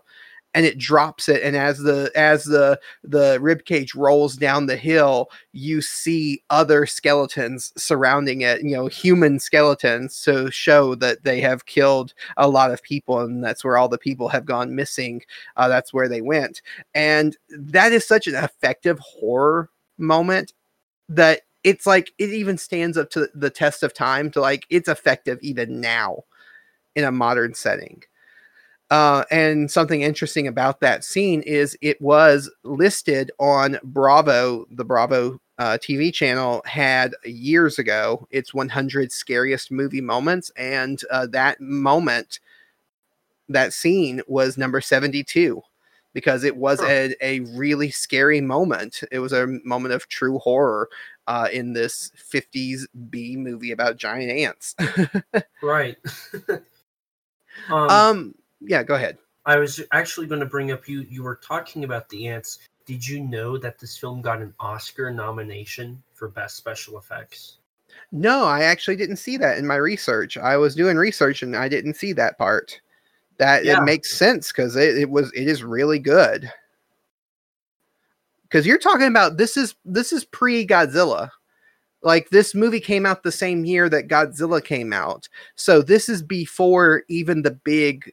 and 0.53 0.65
it 0.65 0.77
drops 0.77 1.29
it 1.29 1.41
and 1.43 1.55
as 1.55 1.79
the 1.79 2.11
as 2.15 2.43
the 2.45 2.79
the 3.03 3.39
rib 3.41 3.65
cage 3.65 3.95
rolls 3.95 4.35
down 4.35 4.65
the 4.65 4.75
hill 4.75 5.29
you 5.53 5.81
see 5.81 6.43
other 6.49 6.85
skeletons 6.85 7.71
surrounding 7.77 8.41
it 8.41 8.61
you 8.61 8.75
know 8.75 8.87
human 8.87 9.39
skeletons 9.39 10.21
to 10.21 10.51
show 10.51 10.95
that 10.95 11.23
they 11.23 11.39
have 11.39 11.65
killed 11.65 12.13
a 12.37 12.49
lot 12.49 12.71
of 12.71 12.83
people 12.83 13.19
and 13.19 13.43
that's 13.43 13.63
where 13.63 13.77
all 13.77 13.89
the 13.89 13.97
people 13.97 14.27
have 14.27 14.45
gone 14.45 14.75
missing 14.75 15.21
uh, 15.57 15.67
that's 15.67 15.93
where 15.93 16.09
they 16.09 16.21
went 16.21 16.61
and 16.93 17.37
that 17.49 17.91
is 17.91 18.05
such 18.05 18.27
an 18.27 18.35
effective 18.35 18.99
horror 18.99 19.69
moment 19.97 20.53
that 21.07 21.41
it's 21.63 21.85
like 21.85 22.11
it 22.17 22.29
even 22.29 22.57
stands 22.57 22.97
up 22.97 23.09
to 23.11 23.29
the 23.35 23.49
test 23.49 23.83
of 23.83 23.93
time 23.93 24.31
to 24.31 24.41
like 24.41 24.65
it's 24.69 24.89
effective 24.89 25.37
even 25.41 25.79
now 25.79 26.23
in 26.95 27.03
a 27.03 27.11
modern 27.11 27.53
setting 27.53 28.01
uh, 28.91 29.23
and 29.31 29.71
something 29.71 30.01
interesting 30.01 30.47
about 30.47 30.81
that 30.81 31.05
scene 31.05 31.41
is 31.43 31.77
it 31.81 31.99
was 32.01 32.51
listed 32.63 33.31
on 33.39 33.79
Bravo, 33.83 34.65
the 34.69 34.83
Bravo 34.83 35.39
uh, 35.57 35.77
TV 35.81 36.13
channel 36.13 36.61
had 36.65 37.15
years 37.23 37.79
ago 37.79 38.27
its 38.31 38.53
100 38.53 39.13
scariest 39.13 39.71
movie 39.71 40.01
moments, 40.01 40.51
and 40.57 40.99
uh, 41.09 41.25
that 41.27 41.61
moment, 41.61 42.41
that 43.47 43.71
scene 43.71 44.21
was 44.27 44.57
number 44.57 44.81
72 44.81 45.61
because 46.13 46.43
it 46.43 46.57
was 46.57 46.81
a, 46.81 47.15
a 47.21 47.39
really 47.55 47.91
scary 47.91 48.41
moment. 48.41 49.03
It 49.09 49.19
was 49.19 49.31
a 49.31 49.47
moment 49.63 49.93
of 49.93 50.09
true 50.09 50.37
horror 50.39 50.89
uh, 51.27 51.47
in 51.53 51.71
this 51.71 52.11
50s 52.17 52.87
B 53.09 53.37
movie 53.37 53.71
about 53.71 53.95
giant 53.95 54.31
ants. 54.31 54.75
Right. 55.63 55.95
um, 57.69 57.89
um, 57.89 58.35
yeah, 58.61 58.83
go 58.83 58.95
ahead. 58.95 59.17
I 59.45 59.57
was 59.57 59.81
actually 59.91 60.27
going 60.27 60.39
to 60.39 60.45
bring 60.45 60.71
up 60.71 60.87
you. 60.87 61.01
You 61.09 61.23
were 61.23 61.35
talking 61.35 61.83
about 61.83 62.07
the 62.09 62.27
ants. 62.27 62.59
Did 62.85 63.07
you 63.07 63.21
know 63.21 63.57
that 63.57 63.79
this 63.79 63.97
film 63.97 64.21
got 64.21 64.41
an 64.41 64.53
Oscar 64.59 65.11
nomination 65.11 66.01
for 66.13 66.27
best 66.27 66.57
special 66.57 66.97
effects? 66.97 67.57
No, 68.11 68.43
I 68.45 68.63
actually 68.63 68.95
didn't 68.95 69.17
see 69.17 69.37
that 69.37 69.57
in 69.57 69.65
my 69.65 69.75
research. 69.75 70.37
I 70.37 70.57
was 70.57 70.75
doing 70.75 70.97
research 70.97 71.43
and 71.43 71.55
I 71.55 71.67
didn't 71.69 71.95
see 71.95 72.13
that 72.13 72.37
part. 72.37 72.79
That 73.37 73.65
Yeah. 73.65 73.81
it 73.81 73.85
makes 73.85 74.15
sense 74.15 74.51
because 74.51 74.75
it, 74.75 74.97
it 74.97 75.09
was 75.09 75.31
it 75.33 75.47
is 75.47 75.63
really 75.63 75.99
good. 75.99 76.51
Because 78.43 78.67
you're 78.67 78.77
talking 78.77 79.07
about 79.07 79.37
this 79.37 79.57
is 79.57 79.75
this 79.85 80.11
is 80.11 80.25
pre 80.25 80.65
Godzilla. 80.67 81.29
Like 82.03 82.29
this 82.29 82.53
movie 82.55 82.79
came 82.79 83.05
out 83.05 83.23
the 83.23 83.31
same 83.31 83.63
year 83.63 83.87
that 83.89 84.07
Godzilla 84.07 84.63
came 84.63 84.91
out. 84.91 85.29
So 85.55 85.81
this 85.81 86.09
is 86.09 86.21
before 86.21 87.03
even 87.07 87.41
the 87.41 87.51
big 87.51 88.11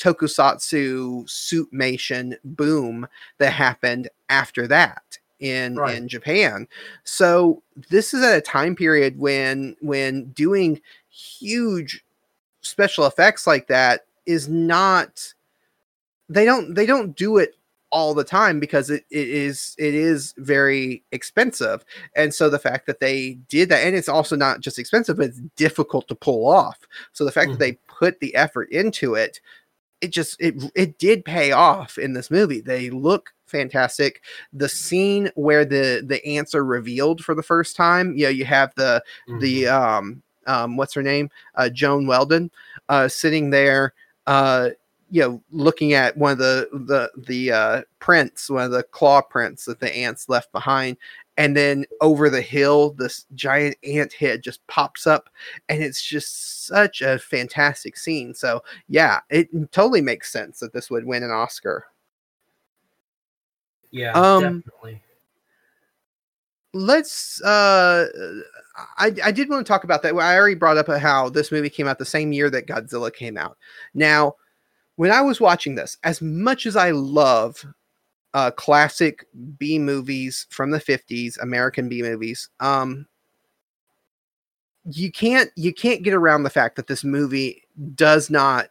tokusatsu 0.00 1.24
suitmation 1.26 2.36
boom 2.44 3.06
that 3.38 3.52
happened 3.52 4.08
after 4.28 4.66
that 4.66 5.18
in 5.40 5.76
Right. 5.76 5.96
in 5.96 6.08
Japan. 6.08 6.66
So 7.04 7.62
this 7.90 8.12
is 8.14 8.22
at 8.22 8.36
a 8.36 8.40
time 8.40 8.74
period 8.74 9.18
when 9.18 9.76
when 9.80 10.30
doing 10.30 10.80
huge 11.10 12.04
special 12.62 13.06
effects 13.06 13.46
like 13.46 13.66
that 13.68 14.06
is 14.26 14.48
not 14.48 15.34
they 16.28 16.44
don't 16.44 16.74
they 16.74 16.86
don't 16.86 17.16
do 17.16 17.38
it 17.38 17.56
all 17.92 18.14
the 18.14 18.22
time 18.22 18.60
because 18.60 18.88
it, 18.90 19.04
it 19.10 19.28
is 19.28 19.74
it 19.78 19.94
is 19.94 20.32
very 20.36 21.02
expensive 21.10 21.84
and 22.14 22.32
so 22.32 22.48
the 22.48 22.58
fact 22.58 22.86
that 22.86 23.00
they 23.00 23.32
did 23.48 23.68
that 23.68 23.84
and 23.84 23.96
it's 23.96 24.08
also 24.08 24.36
not 24.36 24.60
just 24.60 24.78
expensive 24.78 25.16
but 25.16 25.26
it's 25.26 25.40
difficult 25.56 26.06
to 26.06 26.14
pull 26.14 26.46
off 26.46 26.78
so 27.12 27.24
the 27.24 27.32
fact 27.32 27.48
Mhm. 27.48 27.52
that 27.54 27.58
they 27.58 27.72
put 27.88 28.20
the 28.20 28.32
effort 28.36 28.70
into 28.70 29.14
it 29.14 29.40
it 30.00 30.10
just 30.10 30.40
it 30.40 30.54
it 30.74 30.98
did 30.98 31.24
pay 31.24 31.52
off 31.52 31.98
in 31.98 32.12
this 32.12 32.30
movie. 32.30 32.60
They 32.60 32.90
look 32.90 33.32
fantastic. 33.46 34.22
The 34.52 34.68
scene 34.68 35.30
where 35.34 35.64
the 35.64 36.02
the 36.06 36.24
ants 36.24 36.54
are 36.54 36.64
revealed 36.64 37.22
for 37.24 37.34
the 37.34 37.42
first 37.42 37.76
time 37.76 38.14
you 38.16 38.24
know 38.24 38.30
you 38.30 38.44
have 38.44 38.74
the 38.76 39.02
the 39.40 39.64
Mhm. 39.64 39.72
um 39.72 40.22
um 40.46 40.76
what's 40.76 40.94
her 40.94 41.02
name? 41.02 41.30
Uh 41.54 41.68
joan 41.68 42.06
weldon 42.06 42.50
uh 42.88 43.08
sitting 43.08 43.50
there 43.50 43.92
uh 44.26 44.70
you 45.10 45.20
know 45.22 45.42
looking 45.50 45.92
at 45.92 46.16
one 46.16 46.32
of 46.32 46.38
the 46.38 46.68
the 46.72 47.10
the 47.26 47.50
uh 47.52 47.82
prints 47.98 48.48
one 48.48 48.64
of 48.64 48.70
the 48.70 48.84
claw 48.84 49.20
prints 49.20 49.64
that 49.64 49.80
the 49.80 49.92
ants 49.94 50.28
left 50.28 50.52
behind 50.52 50.96
and 51.40 51.56
then 51.56 51.86
over 52.02 52.28
the 52.28 52.42
hill 52.42 52.90
this 52.98 53.24
giant 53.34 53.74
ant 53.82 54.12
head 54.12 54.42
just 54.42 54.64
pops 54.66 55.06
up 55.06 55.30
and 55.70 55.82
it's 55.82 56.02
just 56.04 56.66
such 56.66 57.00
a 57.00 57.18
fantastic 57.18 57.96
scene. 57.96 58.34
So 58.34 58.62
yeah 58.88 59.20
it 59.30 59.48
totally 59.72 60.02
makes 60.02 60.30
sense 60.30 60.60
that 60.60 60.74
this 60.74 60.90
would 60.90 61.06
win 61.06 61.22
an 61.22 61.30
oscar. 61.30 61.86
Yeah, 63.90 64.12
um, 64.12 64.60
definitely. 64.60 65.02
let's 66.74 67.42
uh 67.42 68.06
I, 68.98 69.12
I 69.24 69.32
did 69.32 69.48
want 69.48 69.66
to 69.66 69.68
talk 69.68 69.84
about 69.84 70.02
that. 70.02 70.14
I 70.14 70.36
already 70.36 70.54
brought 70.54 70.76
up 70.76 70.88
how 70.88 71.30
this 71.30 71.50
movie 71.50 71.70
came 71.70 71.88
out 71.88 71.98
the 71.98 72.04
same 72.04 72.32
year 72.32 72.50
that 72.50 72.66
godzilla 72.66 73.12
came 73.12 73.38
out. 73.38 73.56
Now 73.94 74.34
when 74.96 75.10
i 75.10 75.22
was 75.22 75.40
watching 75.40 75.74
this 75.74 75.96
as 76.04 76.20
much 76.20 76.66
as 76.66 76.76
i 76.76 76.90
love 76.90 77.64
uh 78.34 78.50
classic 78.52 79.26
b 79.58 79.78
movies 79.78 80.46
from 80.50 80.70
the 80.70 80.80
50s 80.80 81.40
american 81.42 81.88
b 81.88 82.02
movies 82.02 82.48
um 82.60 83.06
you 84.84 85.10
can't 85.10 85.50
you 85.56 85.72
can't 85.72 86.02
get 86.02 86.14
around 86.14 86.42
the 86.42 86.50
fact 86.50 86.76
that 86.76 86.86
this 86.86 87.04
movie 87.04 87.62
does 87.94 88.30
not 88.30 88.68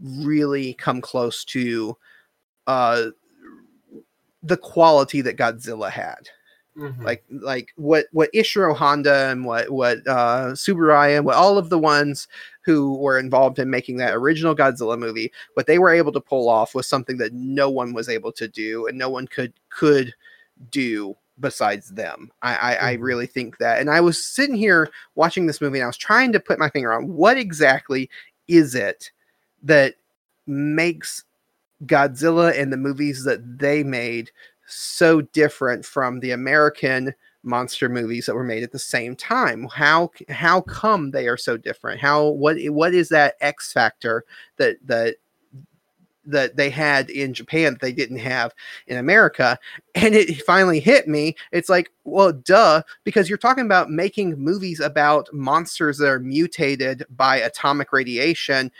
really 0.00 0.74
come 0.74 1.00
close 1.00 1.44
to 1.44 1.96
uh 2.66 3.06
the 4.42 4.56
quality 4.56 5.20
that 5.20 5.36
godzilla 5.36 5.90
had 5.90 6.28
Mhm. 6.76 7.02
like 7.04 7.22
like 7.30 7.68
what 7.76 8.06
what 8.12 8.32
Ishiro 8.32 8.74
Honda 8.74 9.28
and 9.30 9.44
what 9.44 9.68
what 9.70 9.98
uh 10.06 10.52
Tsuburaya 10.52 11.18
and 11.18 11.26
what 11.26 11.34
all 11.36 11.58
of 11.58 11.68
the 11.68 11.78
ones 11.78 12.28
who 12.64 12.96
were 12.96 13.18
involved 13.18 13.58
in 13.58 13.68
making 13.68 13.98
that 13.98 14.14
original 14.14 14.56
Godzilla 14.56 14.98
movie 14.98 15.30
what 15.54 15.66
they 15.66 15.78
were 15.78 15.90
able 15.92 16.12
to 16.12 16.20
pull 16.20 16.48
off 16.48 16.74
was 16.74 16.86
something 16.88 17.18
that 17.18 17.34
no 17.34 17.68
one 17.68 17.92
was 17.92 18.08
able 18.08 18.32
to 18.32 18.48
do 18.48 18.86
and 18.86 18.96
no 18.96 19.10
one 19.10 19.28
could 19.28 19.52
could 19.68 20.14
do 20.70 21.14
besides 21.40 21.90
them 21.90 22.30
I 22.42 22.54
I, 22.56 22.90
I 22.92 22.96
Mhm. 22.96 23.02
really 23.02 23.26
think 23.26 23.58
that 23.58 23.80
and 23.80 23.90
I 23.90 24.00
was 24.00 24.24
sitting 24.24 24.54
here 24.56 24.88
watching 25.14 25.46
this 25.46 25.60
movie 25.60 25.78
and 25.78 25.84
I 25.84 25.88
was 25.88 25.98
trying 25.98 26.32
to 26.32 26.40
put 26.40 26.58
my 26.58 26.70
finger 26.70 26.92
on 26.94 27.08
what 27.12 27.36
exactly 27.36 28.08
is 28.48 28.74
it 28.74 29.10
that 29.62 29.96
makes 30.46 31.24
Godzilla 31.86 32.58
and 32.58 32.72
the 32.72 32.76
movies 32.76 33.24
that 33.24 33.58
they 33.58 33.82
made 33.82 34.30
so 34.72 35.20
different 35.20 35.84
from 35.84 36.20
the 36.20 36.32
American 36.32 37.14
monster 37.42 37.88
movies 37.88 38.26
that 38.26 38.34
were 38.34 38.44
made 38.44 38.62
at 38.62 38.72
the 38.72 38.78
same 38.78 39.16
time. 39.16 39.66
How 39.72 40.10
how 40.28 40.60
come 40.62 41.10
they 41.10 41.28
are 41.28 41.36
so 41.36 41.56
different? 41.56 42.00
How 42.00 42.28
what 42.28 42.56
what 42.64 42.94
is 42.94 43.08
that 43.10 43.34
X 43.40 43.72
factor 43.72 44.24
that 44.56 44.76
that 44.86 45.16
that 46.24 46.56
they 46.56 46.70
had 46.70 47.10
in 47.10 47.34
Japan 47.34 47.72
that 47.72 47.80
they 47.80 47.92
didn't 47.92 48.18
have 48.18 48.54
in 48.86 48.96
America? 48.96 49.58
And 49.94 50.14
it 50.14 50.42
finally 50.42 50.80
hit 50.80 51.08
me. 51.08 51.36
It's 51.50 51.68
like, 51.68 51.90
well, 52.04 52.32
duh, 52.32 52.82
because 53.04 53.28
you're 53.28 53.38
talking 53.38 53.66
about 53.66 53.90
making 53.90 54.38
movies 54.38 54.80
about 54.80 55.28
monsters 55.32 55.98
that 55.98 56.08
are 56.08 56.20
mutated 56.20 57.04
by 57.10 57.36
atomic 57.36 57.92
radiation, 57.92 58.70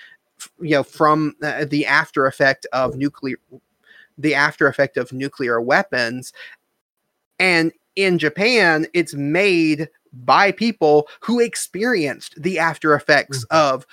you 0.60 0.70
know, 0.70 0.82
from 0.82 1.34
uh, 1.42 1.64
the 1.64 1.84
after 1.84 2.26
effect 2.26 2.66
of 2.72 2.96
nuclear 2.96 3.36
the 4.18 4.34
after 4.34 4.66
effect 4.68 4.96
of 4.96 5.12
nuclear 5.12 5.60
weapons. 5.60 6.32
And 7.38 7.72
in 7.96 8.18
Japan, 8.18 8.86
it's 8.94 9.14
made 9.14 9.88
by 10.12 10.52
people 10.52 11.08
who 11.20 11.40
experienced 11.40 12.40
the 12.40 12.58
after 12.58 12.94
effects 12.94 13.44
Mhm. 13.46 13.56
of 13.56 13.86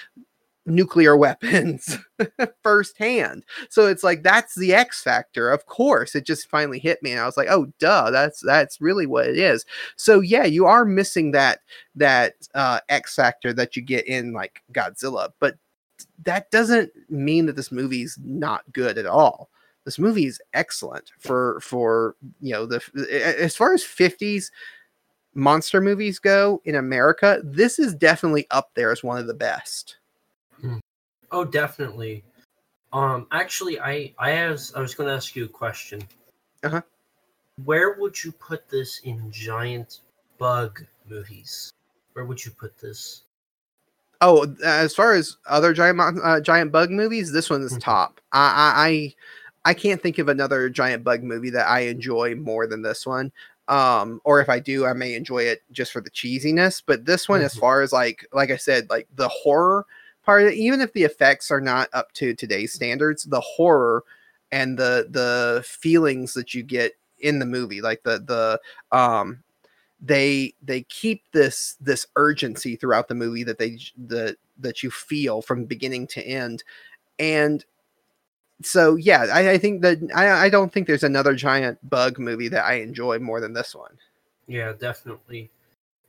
nuclear 0.66 1.18
weapons 1.18 1.98
firsthand. 2.64 3.44
So 3.70 3.88
it's 3.88 4.04
like 4.04 4.22
that's 4.24 4.56
the 4.56 4.74
X 4.74 5.02
factor. 5.02 5.50
Of 5.50 5.66
course, 5.66 6.14
it 6.16 6.26
just 6.26 6.50
finally 6.50 6.78
hit 6.80 7.02
me, 7.02 7.12
and 7.12 7.20
I 7.20 7.26
was 7.26 7.38
like, 7.38 7.48
"Oh, 7.50 7.72
duh, 7.80 8.12
that's 8.12 8.42
that's 8.42 8.80
really 8.82 9.08
what 9.08 9.28
it 9.28 9.38
is." 9.38 9.66
So 9.96 10.20
yeah, 10.20 10.44
you 10.46 10.66
are 10.66 10.86
missing 10.86 11.32
that 11.32 11.62
that 11.96 12.36
uh, 12.54 12.82
X 12.90 13.16
factor 13.16 13.52
that 13.54 13.76
you 13.76 13.82
get 13.82 14.06
in 14.08 14.32
like 14.34 14.62
Godzilla, 14.74 15.30
but 15.40 15.56
that 16.24 16.52
doesn't 16.52 16.92
mean 17.10 17.46
that 17.48 17.56
this 17.56 17.72
movie's 17.72 18.18
not 18.24 18.64
good 18.72 18.98
at 18.98 19.06
all 19.06 19.50
this 19.90 19.98
movie 19.98 20.28
is 20.28 20.40
excellent 20.54 21.12
for 21.18 21.60
for 21.62 22.16
you 22.40 22.54
know 22.54 22.68
the 22.68 22.80
as 23.42 23.56
far 23.56 23.74
as 23.74 23.84
50s 23.84 24.52
monster 25.34 25.82
movies 25.82 26.20
go 26.20 26.62
in 26.66 26.76
america 26.76 27.42
this 27.44 27.80
is 27.80 27.96
definitely 27.96 28.46
up 28.52 28.70
there 28.76 28.92
as 28.92 29.04
one 29.04 29.18
of 29.18 29.26
the 29.26 29.34
best 29.34 29.98
Oh, 31.32 31.46
definitely. 31.46 32.24
Um, 32.92 33.28
actually, 33.32 33.80
I 33.80 34.14
I 34.18 34.50
was 34.50 34.74
I 34.74 34.82
was 34.82 34.96
going 34.96 35.08
to 35.08 35.14
ask 35.14 35.36
you 35.36 35.46
a 35.46 35.48
question. 35.48 36.02
Uh-huh. 36.64 36.82
Where 37.66 37.94
would 38.00 38.24
you 38.24 38.32
put 38.32 38.68
this 38.68 39.02
in 39.04 39.32
giant 39.32 40.00
bug 40.38 40.84
movies? 41.08 41.72
Where 42.14 42.26
would 42.26 42.44
you 42.44 42.52
put 42.52 42.78
this? 42.80 43.24
oh 44.22 44.54
as 44.66 44.94
far 44.94 45.14
as 45.14 45.38
other 45.46 45.74
giant 45.74 45.98
uh, 46.24 46.42
giant 46.42 46.74
bug 46.74 46.90
movies 46.92 47.32
this 47.32 47.50
one 47.50 47.62
is 47.62 47.72
Mhm. 47.74 47.80
top 47.80 48.20
I, 48.34 48.74
I 48.76 49.16
i 49.66 49.74
can't 49.74 50.02
think 50.02 50.18
of 50.18 50.30
another 50.30 50.70
giant 50.70 51.04
bug 51.04 51.24
movie 51.24 51.50
that 51.50 51.68
i 51.68 51.82
enjoy 51.82 52.36
more 52.36 52.68
than 52.68 52.82
this 52.82 53.06
one 53.06 53.32
um 53.68 54.20
or 54.24 54.42
if 54.42 54.50
i 54.50 54.60
do 54.60 54.86
i 54.86 54.94
may 54.94 55.14
enjoy 55.16 55.40
it 55.44 55.62
just 55.72 55.92
for 55.92 56.02
the 56.02 56.10
cheesiness 56.12 56.82
but 56.86 57.06
this 57.06 57.28
one 57.30 57.42
as 57.42 57.54
Mhm. 57.56 57.60
far 57.60 57.82
as 57.82 57.92
like 57.94 58.26
like 58.34 58.52
i 58.52 58.58
said 58.58 58.90
like 58.90 59.08
the 59.16 59.28
horror 59.30 59.86
part 60.24 60.44
it, 60.44 60.54
even 60.56 60.82
if 60.82 60.92
the 60.94 61.04
effects 61.04 61.52
are 61.52 61.62
not 61.62 61.90
up 61.94 62.12
to 62.14 62.34
today's 62.34 62.74
standards 62.74 63.24
the 63.24 63.40
horror 63.42 64.04
and 64.52 64.78
the 64.78 65.08
the 65.12 65.64
feelings 65.66 66.34
that 66.34 66.54
you 66.54 66.64
get 66.64 66.94
in 67.20 67.40
the 67.40 67.46
movie 67.46 67.82
like 67.82 68.02
the 68.04 68.20
the 68.20 68.98
um 68.98 69.44
they 70.02 70.54
they 70.64 70.84
keep 70.84 71.24
this 71.34 71.76
this 71.82 72.08
urgency 72.16 72.76
throughout 72.76 73.08
the 73.10 73.16
movie 73.16 73.44
that 73.44 73.58
they 73.60 73.78
that 73.98 74.38
that 74.58 74.82
you 74.82 74.90
feel 74.90 75.42
from 75.42 75.66
beginning 75.66 76.08
to 76.08 76.26
end 76.26 76.64
and 77.20 77.66
so 78.62 78.96
yeah 78.96 79.28
i, 79.34 79.52
I 79.52 79.58
think 79.58 79.82
that 79.82 79.98
I, 80.16 80.46
I 80.46 80.50
don't 80.50 80.72
think 80.72 80.88
there's 80.88 81.04
another 81.04 81.34
giant 81.34 81.78
bug 81.90 82.20
movie 82.20 82.50
that 82.50 82.66
i 82.66 82.76
enjoy 82.76 83.20
more 83.20 83.40
than 83.40 83.54
this 83.54 83.74
one 83.74 83.98
Yeah, 84.50 84.74
definitely. 84.74 85.52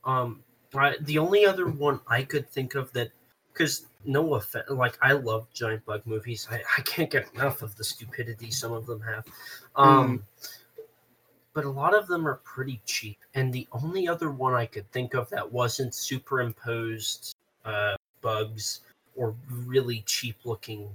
Um, 0.03 0.43
I, 0.73 0.95
the 1.01 1.19
only 1.19 1.45
other 1.45 1.67
one 1.67 1.99
I 2.07 2.23
could 2.23 2.49
think 2.49 2.73
of 2.73 2.91
that, 2.93 3.11
because 3.53 3.85
no 4.03 4.33
offense, 4.33 4.65
like 4.69 4.97
I 4.99 5.13
love 5.13 5.47
giant 5.53 5.85
bug 5.85 6.01
movies. 6.05 6.47
I, 6.49 6.61
I 6.77 6.81
can't 6.81 7.09
get 7.09 7.31
enough 7.35 7.61
of 7.61 7.75
the 7.75 7.83
stupidity 7.83 8.49
some 8.49 8.73
of 8.73 8.87
them 8.87 8.99
have. 9.01 9.25
Um, 9.75 10.23
but 11.53 11.65
a 11.65 11.69
lot 11.69 11.93
of 11.93 12.07
them 12.07 12.27
are 12.27 12.41
pretty 12.43 12.81
cheap. 12.85 13.19
And 13.35 13.53
the 13.53 13.67
only 13.73 14.07
other 14.07 14.31
one 14.31 14.55
I 14.55 14.65
could 14.65 14.91
think 14.91 15.13
of 15.13 15.29
that 15.29 15.51
wasn't 15.51 15.93
superimposed 15.93 17.35
uh, 17.63 17.95
bugs 18.21 18.79
or 19.15 19.35
really 19.49 20.01
cheap 20.07 20.37
looking 20.45 20.89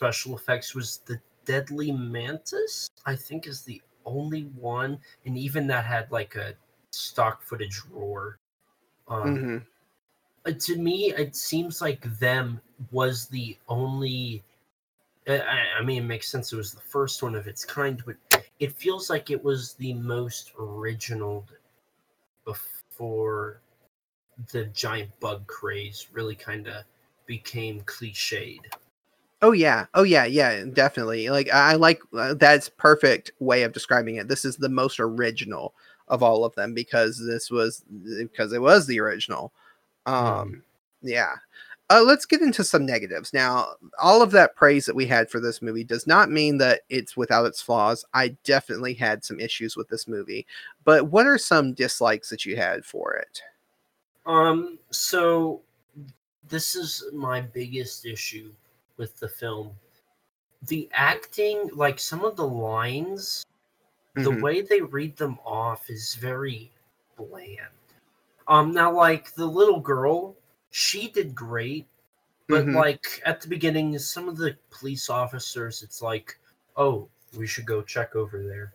special 0.00 0.34
effects 0.34 0.74
was 0.74 0.98
the 1.04 1.20
Deadly 1.44 1.92
Mantis. 1.92 2.88
I 3.04 3.14
think 3.14 3.46
is 3.46 3.60
the 3.60 3.82
only 4.06 4.44
one, 4.44 4.98
and 5.26 5.36
even 5.36 5.66
that 5.66 5.84
had 5.84 6.10
like 6.10 6.36
a 6.36 6.54
stock 6.90 7.42
footage 7.42 7.82
roar. 7.90 8.38
Um, 9.08 9.36
Mhm. 9.36 9.66
uh, 10.46 10.52
to 10.58 10.76
me, 10.78 11.12
it 11.12 11.36
seems 11.36 11.82
like 11.82 12.00
them 12.18 12.62
was 12.90 13.28
the 13.28 13.58
only. 13.68 14.42
I, 15.28 15.38
I- 15.38 15.72
I 15.80 15.82
mean, 15.82 16.04
it 16.04 16.06
makes 16.06 16.28
sense. 16.28 16.50
It 16.50 16.56
was 16.56 16.72
the 16.72 16.80
first 16.80 17.22
one 17.22 17.34
of 17.34 17.46
its 17.46 17.66
kind, 17.66 18.02
but 18.06 18.16
it 18.58 18.72
feels 18.72 19.10
like 19.10 19.28
it 19.30 19.44
was 19.44 19.74
the 19.74 19.92
most 19.92 20.52
original 20.58 21.46
before 22.46 23.60
the 24.52 24.64
giant 24.66 25.10
bug 25.20 25.46
craze 25.46 26.06
really 26.12 26.36
kind 26.36 26.68
of 26.68 26.84
became 27.26 27.82
cliched. 27.82 28.72
Oh 29.42 29.52
yeah. 29.52 29.86
Oh 29.94 30.02
yeah. 30.02 30.24
Yeah. 30.24 30.64
Definitely. 30.72 31.30
Like 31.30 31.50
I 31.50 31.74
like 31.74 32.00
uh, 32.16 32.34
that's 32.34 32.68
perfect 32.68 33.32
way 33.38 33.62
of 33.62 33.72
describing 33.72 34.16
it. 34.16 34.28
This 34.28 34.44
is 34.44 34.56
the 34.56 34.68
most 34.68 35.00
original 35.00 35.74
of 36.08 36.22
all 36.22 36.44
of 36.44 36.54
them 36.56 36.74
because 36.74 37.24
this 37.24 37.50
was 37.50 37.84
because 38.18 38.52
it 38.52 38.60
was 38.60 38.86
the 38.86 39.00
original. 39.00 39.52
Um. 40.06 40.62
Yeah. 41.02 41.34
Uh, 41.92 42.02
let's 42.02 42.24
get 42.24 42.40
into 42.40 42.62
some 42.62 42.86
negatives 42.86 43.32
now. 43.32 43.66
All 44.00 44.22
of 44.22 44.30
that 44.30 44.54
praise 44.54 44.86
that 44.86 44.94
we 44.94 45.06
had 45.06 45.28
for 45.28 45.40
this 45.40 45.60
movie 45.60 45.82
does 45.82 46.06
not 46.06 46.30
mean 46.30 46.58
that 46.58 46.82
it's 46.88 47.16
without 47.16 47.46
its 47.46 47.60
flaws. 47.60 48.04
I 48.14 48.36
definitely 48.44 48.94
had 48.94 49.24
some 49.24 49.40
issues 49.40 49.76
with 49.76 49.88
this 49.88 50.06
movie, 50.06 50.46
but 50.84 51.08
what 51.08 51.26
are 51.26 51.36
some 51.36 51.72
dislikes 51.72 52.30
that 52.30 52.46
you 52.46 52.54
had 52.54 52.84
for 52.84 53.14
it? 53.14 53.42
Um, 54.24 54.78
so 54.90 55.62
this 56.48 56.76
is 56.76 57.04
my 57.12 57.40
biggest 57.40 58.06
issue 58.06 58.52
with 59.00 59.18
the 59.18 59.28
film. 59.28 59.74
The 60.68 60.88
acting, 60.92 61.70
like 61.72 61.98
some 61.98 62.22
of 62.22 62.36
the 62.36 62.46
lines, 62.46 63.46
the 64.14 64.30
Mhm. 64.30 64.42
way 64.42 64.60
they 64.60 64.82
read 64.82 65.16
them 65.16 65.38
off 65.44 65.88
is 65.88 66.14
very 66.16 66.70
bland. 67.16 67.72
Um, 68.46 68.72
now 68.72 68.92
like 68.92 69.32
the 69.34 69.46
little 69.46 69.80
girl, 69.80 70.36
she 70.70 71.08
did 71.08 71.34
great, 71.34 71.86
but 72.46 72.66
Mhm. 72.66 72.74
like 72.74 73.22
at 73.24 73.40
the 73.40 73.48
beginning, 73.48 73.98
some 73.98 74.28
of 74.28 74.36
the 74.36 74.54
police 74.68 75.08
officers, 75.08 75.82
it's 75.82 76.02
like, 76.02 76.38
oh, 76.76 77.08
we 77.38 77.46
should 77.46 77.64
go 77.66 77.80
check 77.80 78.14
over 78.14 78.42
there, 78.42 78.74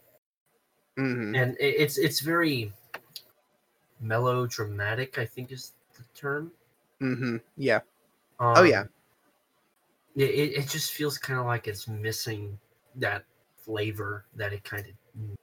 Mhm. 0.97 1.35
and 1.37 1.55
it's 1.59 1.97
it's 1.99 2.19
very 2.21 2.73
melodramatic. 3.99 5.19
I 5.19 5.25
think 5.25 5.51
is 5.51 5.73
the 5.97 6.03
term. 6.15 6.51
Mhm. 6.99 7.41
Yeah. 7.57 7.81
Um, 8.39 8.57
Oh, 8.57 8.63
yeah. 8.63 8.87
It, 10.15 10.29
it, 10.29 10.53
it 10.57 10.67
just 10.69 10.93
feels 10.93 11.17
kind 11.17 11.39
of 11.39 11.45
like 11.45 11.67
it's 11.67 11.87
missing 11.87 12.57
that 12.95 13.25
flavor 13.57 14.25
that 14.35 14.53
it 14.53 14.63
kind 14.63 14.85
of. 14.87 15.37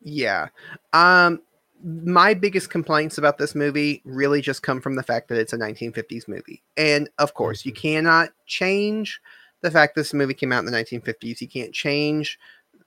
Yeah. 0.00 0.48
Um 0.92 1.42
my 1.84 2.32
biggest 2.32 2.70
complaints 2.70 3.18
about 3.18 3.36
this 3.36 3.54
movie 3.54 4.00
really 4.06 4.40
just 4.40 4.62
come 4.62 4.80
from 4.80 4.96
the 4.96 5.02
fact 5.02 5.28
that 5.28 5.38
it's 5.38 5.52
a 5.52 5.58
1950s 5.58 6.26
movie. 6.26 6.62
And 6.78 7.08
of 7.18 7.34
course, 7.34 7.66
you 7.66 7.72
Mhm. 7.72 7.76
cannot 7.76 8.30
change 8.46 9.20
the 9.60 9.70
fact 9.70 9.94
this 9.94 10.14
movie 10.14 10.32
came 10.34 10.52
out 10.52 10.60
in 10.60 10.64
the 10.64 10.72
1950s. 10.72 11.40
You 11.42 11.48
can't 11.48 11.74
change 11.74 12.38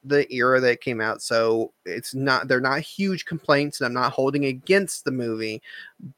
the 0.04 0.32
era 0.34 0.60
that 0.60 0.72
it 0.72 0.82
came 0.82 1.02
out. 1.02 1.22
So 1.22 1.74
it's 1.86 2.16
not 2.16 2.47
they're 2.47 2.60
not 2.62 2.82
huge 2.82 3.26
complaints 3.26 3.80
and 3.80 3.86
I'm 3.86 3.93
not 3.93 4.14
holding 4.14 4.45
against 4.45 5.06
the 5.06 5.12
movie, 5.12 5.62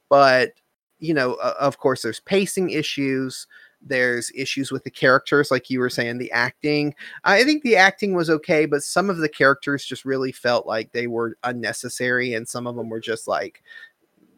but 0.09 0.53
you 0.99 1.13
know, 1.13 1.34
o- 1.41 1.55
of 1.59 1.77
course 1.77 2.01
there's 2.03 2.19
pacing 2.21 2.69
issues, 2.69 3.47
there's 3.84 4.32
issues 4.36 4.71
with 4.71 4.84
the 4.84 4.91
characters 4.91 5.49
like 5.49 5.69
you 5.69 5.79
were 5.79 5.89
saying 5.89 6.17
the 6.17 6.32
acting 6.32 6.93
I 7.23 7.43
think 7.43 7.63
the 7.63 7.75
acting 7.75 8.13
was 8.13 8.29
okay, 8.29 8.65
but 8.65 8.84
some 8.84 9.09
of 9.09 9.17
the 9.17 9.29
characters 9.29 9.86
just 9.86 10.05
really 10.05 10.32
felt 10.32 10.67
like 10.67 10.91
they 10.91 11.07
were 11.07 11.38
unnecessary, 11.43 12.34
and 12.34 12.47
some 12.47 12.67
of 12.67 12.75
them 12.75 12.89
were 12.89 12.99
just 12.99 13.27
like 13.27 13.63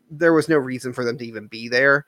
there 0.09 0.33
was 0.33 0.49
no 0.49 0.57
reason 0.57 0.93
for 0.93 1.03
them 1.03 1.17
to 1.17 1.25
even 1.25 1.47
be 1.47 1.67
there. 1.67 2.05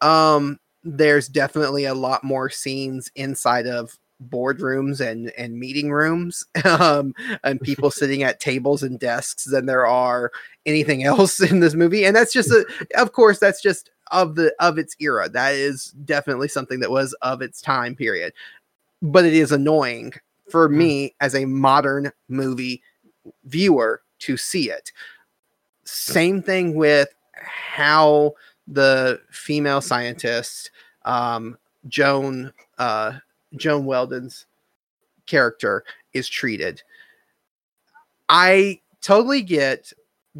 Um, 0.00 0.58
there's 0.84 1.28
definitely 1.28 1.84
a 1.84 1.94
lot 1.94 2.24
more 2.24 2.48
scenes 2.48 3.10
inside 3.14 3.66
of 3.66 3.98
boardrooms 4.28 5.00
and 5.00 5.30
and 5.38 5.58
meeting 5.58 5.90
rooms 5.90 6.44
um 6.66 7.14
and 7.42 7.58
people 7.62 7.90
sitting 7.90 8.22
at 8.22 8.38
tables 8.38 8.82
and 8.82 9.00
desks 9.00 9.44
than 9.44 9.64
there 9.64 9.86
are 9.86 10.30
anything 10.66 11.04
else 11.04 11.40
in 11.40 11.60
this 11.60 11.74
movie 11.74 12.04
and 12.04 12.14
that's 12.14 12.32
just 12.32 12.50
a, 12.50 12.66
of 12.98 13.12
course 13.12 13.38
that's 13.38 13.62
just 13.62 13.90
of 14.10 14.34
the 14.34 14.54
of 14.60 14.78
its 14.78 14.96
era 15.00 15.28
that 15.28 15.54
is 15.54 15.86
definitely 16.04 16.48
something 16.48 16.80
that 16.80 16.90
was 16.90 17.12
of 17.22 17.42
its 17.42 17.60
time 17.60 17.94
period 17.94 18.32
but 19.02 19.24
it 19.24 19.32
is 19.34 19.52
annoying 19.52 20.12
for 20.50 20.68
Mm. 20.68 20.74
me 20.74 21.14
as 21.20 21.34
a 21.34 21.44
modern 21.44 22.12
movie 22.28 22.82
viewer 23.44 24.02
to 24.18 24.36
see 24.36 24.70
it. 24.70 24.92
Same 25.84 26.42
thing 26.42 26.74
with 26.74 27.08
how 27.32 28.34
the 28.68 29.20
female 29.30 29.80
scientist, 29.80 30.70
um, 31.04 31.56
Joan, 31.88 32.52
uh, 32.78 33.12
Joan 33.56 33.86
Weldon's 33.86 34.46
character 35.26 35.84
is 36.12 36.28
treated. 36.28 36.82
I 38.28 38.80
totally 39.00 39.42
get 39.42 39.92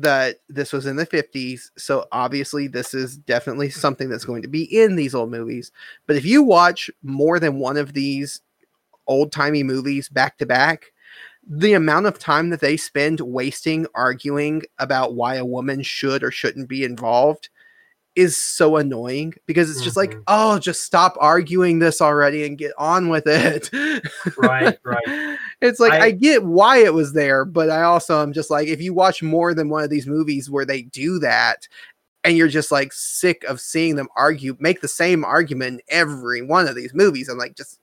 that 0.03 0.37
this 0.49 0.73
was 0.73 0.87
in 0.87 0.97
the 0.97 1.07
50s, 1.07 1.71
so 1.77 2.07
obviously 2.13 2.67
this 2.67 2.95
is 2.95 3.17
definitely 3.17 3.71
something 3.71 4.09
that's 4.09 4.25
going 4.25 4.43
to 4.43 4.49
be 4.49 4.65
in 4.65 4.97
these 4.97 5.15
old 5.15 5.31
movies. 5.31 5.73
But 6.07 6.17
if 6.17 6.25
you 6.25 6.43
watch 6.43 6.91
more 7.03 7.39
than 7.39 7.59
one 7.59 7.77
of 7.77 7.93
these 7.93 8.41
old 9.07 9.33
timey 9.33 9.63
movies 9.63 10.09
back 10.09 10.39
to 10.39 10.47
back, 10.47 10.93
the 11.49 11.73
amount 11.73 12.07
of 12.07 12.19
time 12.19 12.51
that 12.51 12.61
they 12.61 12.77
spend 12.77 13.21
wasting 13.21 13.87
arguing 13.95 14.63
about 14.79 15.15
why 15.15 15.37
a 15.37 15.45
woman 15.45 15.83
should 15.83 16.23
or 16.23 16.31
shouldn't 16.31 16.69
be 16.69 16.85
involved 16.85 17.49
is 18.21 18.37
so 18.37 18.77
annoying 18.77 19.33
because 19.47 19.71
it's 19.71 19.83
just 19.83 19.97
like, 19.97 20.13
Mhm. 20.13 20.23
oh, 20.27 20.59
just 20.59 20.85
stop 20.85 21.17
arguing 21.19 21.79
this 21.79 22.01
already 22.01 22.45
and 22.45 22.59
get 22.59 22.73
on 22.77 23.09
with 23.09 23.27
it. 23.27 23.71
Right, 24.37 24.79
right. 24.85 25.39
It's 25.61 25.81
like 25.81 25.93
I, 25.93 26.07
I- 26.07 26.11
get 26.11 26.45
why 26.45 26.79
it 26.79 26.93
was 26.93 27.13
there, 27.13 27.45
but 27.45 27.71
I 27.71 27.83
also 27.83 28.23
am 28.23 28.33
just 28.33 28.51
like, 28.51 28.69
if 28.69 28.81
you 28.81 28.93
watch 28.95 29.23
more 29.23 29.55
than 29.55 29.69
one 29.69 29.83
of 29.85 29.91
these 29.91 30.07
movies 30.07 30.51
where 30.51 30.65
they 30.67 30.83
do 30.83 31.19
that, 31.21 31.67
and 32.23 32.37
you're 32.37 32.49
just 32.49 32.71
like 32.71 32.93
sick 32.93 33.45
of 33.45 33.61
seeing 33.61 33.97
them 33.97 34.09
argue, 34.15 34.55
make 34.61 34.83
the 34.83 34.89
same 34.89 35.25
argument 35.25 35.81
in 35.89 35.97
every 35.97 36.43
one 36.43 36.69
of 36.69 36.75
these 36.75 36.93
movies, 36.93 37.29
I'm 37.31 37.39
like, 37.39 37.57
just 37.57 37.81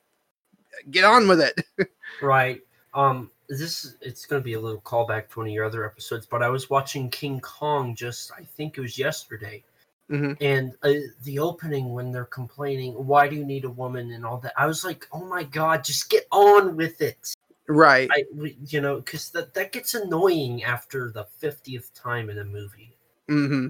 get 0.91 1.03
on 1.03 1.27
with 1.27 1.41
it. 1.41 1.59
Right. 2.21 2.61
Um. 2.93 3.31
This 3.49 3.95
it's 4.01 4.25
going 4.25 4.41
to 4.41 4.43
be 4.43 4.55
a 4.55 4.59
little 4.59 4.81
callback 4.81 5.29
to 5.29 5.39
one 5.39 5.47
of 5.47 5.53
your 5.53 5.63
other 5.63 5.85
episodes, 5.85 6.25
but 6.25 6.43
I 6.43 6.49
was 6.49 6.69
watching 6.69 7.09
King 7.09 7.39
Kong 7.39 7.95
just 7.95 8.29
I 8.37 8.43
think 8.43 8.77
it 8.77 8.81
was 8.81 8.97
yesterday, 8.97 9.63
Mhm. 10.09 10.37
and 10.39 10.73
uh, 10.83 10.93
the 11.23 11.39
opening 11.39 11.93
when 11.93 12.11
they're 12.11 12.25
complaining, 12.25 12.93
"Why 12.93 13.27
do 13.27 13.35
you 13.35 13.43
need 13.45 13.65
a 13.65 13.69
woman?" 13.69 14.11
and 14.11 14.25
all 14.25 14.37
that. 14.39 14.53
I 14.57 14.65
was 14.65 14.85
like, 14.85 15.05
"Oh 15.11 15.25
my 15.25 15.43
god, 15.43 15.83
just 15.83 16.09
get 16.09 16.25
on 16.31 16.77
with 16.77 17.01
it." 17.01 17.33
Right. 17.67 18.09
I, 18.11 18.23
we- 18.33 18.57
you 18.67 18.79
know, 18.79 18.97
because 18.97 19.29
that 19.31 19.53
that 19.55 19.73
gets 19.73 19.93
annoying 19.95 20.63
after 20.63 21.11
the 21.11 21.25
fiftieth 21.39 21.93
time 21.93 22.29
in 22.29 22.37
a 22.39 22.43
movie. 22.45 22.95
hmm 23.27 23.67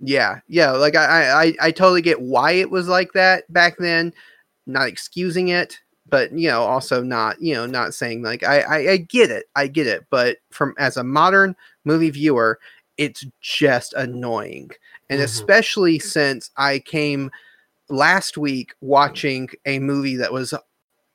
Yeah, 0.00 0.40
yeah. 0.48 0.70
Like 0.72 0.94
I, 0.96 1.44
I, 1.46 1.54
I 1.60 1.70
totally 1.72 2.02
get 2.02 2.20
why 2.20 2.52
it 2.52 2.70
was 2.70 2.88
like 2.88 3.12
that 3.14 3.52
back 3.52 3.76
then. 3.78 4.12
Not 4.66 4.86
excusing 4.88 5.48
it, 5.48 5.80
but 6.08 6.32
you 6.32 6.48
know, 6.48 6.62
also 6.62 7.02
not, 7.02 7.40
you 7.42 7.54
know, 7.54 7.66
not 7.66 7.94
saying 7.94 8.22
like 8.22 8.44
I, 8.44 8.60
I, 8.60 8.90
I 8.92 8.96
get 8.98 9.30
it, 9.30 9.46
I 9.56 9.66
get 9.66 9.88
it. 9.88 10.06
But 10.10 10.38
from 10.50 10.74
as 10.78 10.96
a 10.96 11.02
modern 11.04 11.56
movie 11.84 12.10
viewer, 12.10 12.60
it's 12.96 13.24
just 13.40 13.94
annoying, 13.94 14.70
and 15.12 15.20
Mhm. 15.20 15.24
especially 15.24 15.98
since 15.98 16.50
I 16.56 16.78
came 16.80 17.30
last 17.88 18.38
week 18.38 18.74
watching 18.80 19.48
a 19.66 19.78
movie 19.78 20.16
that 20.16 20.32
was 20.32 20.54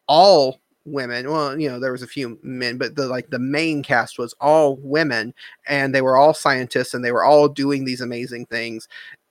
all 0.08 0.60
women 0.86 1.30
well 1.30 1.60
you 1.60 1.70
know 1.70 1.82
there 1.82 1.92
was 1.92 2.02
a 2.02 2.08
few 2.08 2.40
men 2.44 2.78
but 2.78 2.96
the 2.96 3.08
like 3.08 3.30
the 3.30 3.40
main 3.40 3.84
cast 3.84 4.18
was 4.18 4.34
all 4.40 4.78
women 4.78 5.34
and 5.68 5.94
they 5.94 6.02
were 6.02 6.16
all 6.16 6.34
scientists 6.34 6.94
and 6.94 7.04
they 7.04 7.12
were 7.12 7.26
all 7.26 7.50
doing 7.50 7.84
these 7.84 8.00
amazing 8.00 8.46
things 8.46 8.88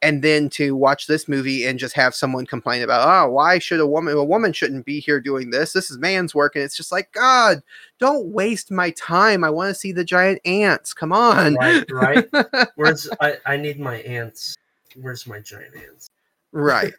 and 0.06 0.22
then 0.22 0.48
to 0.48 0.76
watch 0.76 1.08
this 1.08 1.26
movie 1.26 1.66
and 1.66 1.78
just 1.78 1.94
have 1.94 2.14
someone 2.14 2.46
complain 2.46 2.82
about 2.82 3.06
oh 3.08 3.30
why 3.30 3.58
should 3.58 3.80
a 3.80 3.86
woman 3.86 4.16
a 4.16 4.24
woman 4.24 4.52
shouldn't 4.52 4.86
be 4.86 5.00
here 5.00 5.20
doing 5.20 5.50
this 5.50 5.72
this 5.72 5.90
is 5.90 5.98
man's 5.98 6.34
work 6.34 6.54
and 6.54 6.64
it's 6.64 6.76
just 6.76 6.92
like 6.92 7.10
god 7.12 7.62
don't 7.98 8.26
waste 8.28 8.70
my 8.70 8.90
time 8.90 9.42
i 9.42 9.50
want 9.50 9.68
to 9.68 9.74
see 9.74 9.90
the 9.92 10.04
giant 10.04 10.40
ants 10.44 10.94
come 10.94 11.12
on 11.12 11.54
Right, 11.56 11.84
right. 11.90 12.68
Where's 12.76 13.08
I? 13.20 13.38
I 13.46 13.56
need 13.56 13.80
my 13.80 13.96
ants. 14.02 14.56
Where's 14.94 15.26
my 15.26 15.40
giant 15.40 15.74
ants? 15.74 16.10
right 16.52 16.94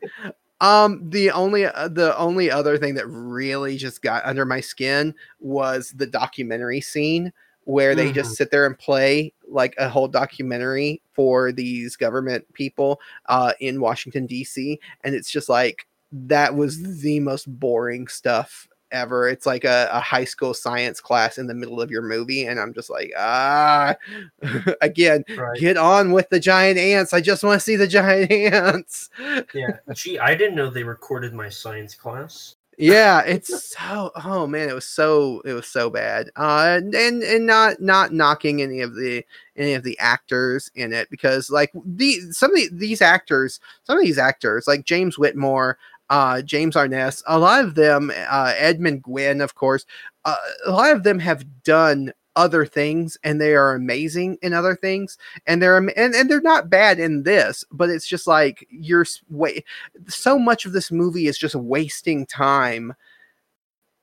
um 0.62 1.10
the 1.10 1.32
only 1.32 1.66
uh, 1.66 1.88
the 1.88 2.16
only 2.18 2.52
other 2.52 2.78
thing 2.78 2.94
that 2.96 3.08
really 3.08 3.78
just 3.78 4.02
got 4.02 4.26
under 4.26 4.46
my 4.46 4.60
skin 4.60 5.16
was 5.40 5.94
the 5.96 6.06
documentary 6.06 6.82
scene 6.82 7.32
where 7.68 7.96
they 7.96 8.14
just 8.14 8.36
sit 8.38 8.50
there 8.50 8.66
and 8.66 8.80
play 8.80 9.34
like 9.46 9.76
a 9.78 9.90
whole 9.90 10.08
documentary 10.08 11.02
for 11.14 11.52
these 11.52 11.98
government 11.98 12.46
people 12.54 13.00
uh 13.26 13.52
in 13.60 13.82
Washington 13.82 14.26
DC 14.28 14.80
and 15.04 15.14
it's 15.14 15.30
just 15.30 15.50
like 15.50 15.86
that 16.12 16.56
was 16.56 17.02
the 17.02 17.20
most 17.20 17.46
boring 17.60 18.08
stuff 18.08 18.70
ever 18.92 19.28
it's 19.28 19.46
like 19.46 19.66
a, 19.66 19.90
a 19.92 20.00
high 20.00 20.24
school 20.24 20.54
science 20.54 21.02
class 21.02 21.38
in 21.38 21.48
the 21.48 21.54
middle 21.54 21.82
of 21.82 21.92
your 21.92 22.02
movie 22.02 22.46
and 22.46 22.58
i'm 22.58 22.74
just 22.74 22.90
like 22.90 23.12
ah 23.18 23.94
again 24.82 25.26
Right. 25.36 25.60
get 25.60 25.76
on 25.76 26.14
with 26.14 26.30
the 26.30 26.40
giant 26.40 26.80
ants 26.80 27.12
i 27.12 27.20
just 27.20 27.44
want 27.44 27.60
to 27.60 27.64
see 27.66 27.76
the 27.76 27.86
giant 27.86 28.32
ants 28.54 29.10
Yeah. 29.54 29.78
Gee, 29.94 30.18
I 30.20 30.36
didn't 30.36 30.56
know 30.56 30.70
they 30.70 30.84
recorded 30.84 31.34
my 31.34 31.50
science 31.50 31.96
class. 31.96 32.56
Yeah 32.78 33.22
it's 33.22 33.76
so 33.76 34.12
oh 34.24 34.46
man 34.46 34.70
it 34.70 34.74
was 34.74 34.88
so 34.88 35.42
it 35.46 35.54
was 35.54 35.66
so 35.66 35.90
bad 35.90 36.30
uh 36.36 36.80
and 36.80 37.24
and 37.24 37.46
not 37.46 37.82
not 37.82 38.14
knocking 38.14 38.62
any 38.62 38.82
of 38.82 38.96
the 38.96 39.26
any 39.56 39.74
of 39.74 39.84
the 39.84 39.98
actors 39.98 40.70
in 40.76 40.94
it 40.94 41.10
because 41.10 41.50
like 41.50 41.72
the 41.86 42.20
some 42.32 42.52
of 42.52 42.58
the, 42.58 42.70
these 42.72 43.02
actors 43.02 43.60
some 43.84 43.98
of 43.98 44.04
these 44.04 44.20
actors 44.20 44.68
like 44.68 44.86
james 44.86 45.18
whitmore 45.18 45.78
uh, 46.10 46.42
James 46.42 46.76
Arness, 46.76 47.22
a 47.28 47.38
lot 47.38 47.64
of 47.64 47.76
them, 47.76 48.12
uh, 48.30 48.54
Edmund 48.56 49.04
Gwenn, 49.04 49.42
of 49.42 49.56
course, 49.56 49.86
uh, 50.26 50.36
a 50.66 50.72
lot 50.72 50.92
of 50.92 51.04
them 51.04 51.20
have 51.20 51.46
done 51.64 52.14
other 52.38 52.66
things 52.66 53.18
and 53.24 53.42
they 53.42 53.56
are 53.56 53.74
amazing 53.74 54.38
in 54.44 54.54
other 54.54 54.76
things 54.76 55.18
and 55.48 55.62
they're 55.62 55.76
and, 55.76 55.90
and 55.90 56.30
they're 56.30 56.40
not 56.40 56.70
bad 56.70 57.00
in 57.00 57.24
this 57.24 57.66
but 57.72 57.90
it's 57.90 58.08
just 58.08 58.28
like 58.28 58.66
you're 58.70 59.06
wait 59.30 59.66
so 60.08 60.38
much 60.38 60.66
of 60.66 60.72
this 60.72 60.92
movie 60.92 61.28
is 61.28 61.38
just 61.38 61.56
wasting 61.56 62.26
time 62.28 62.94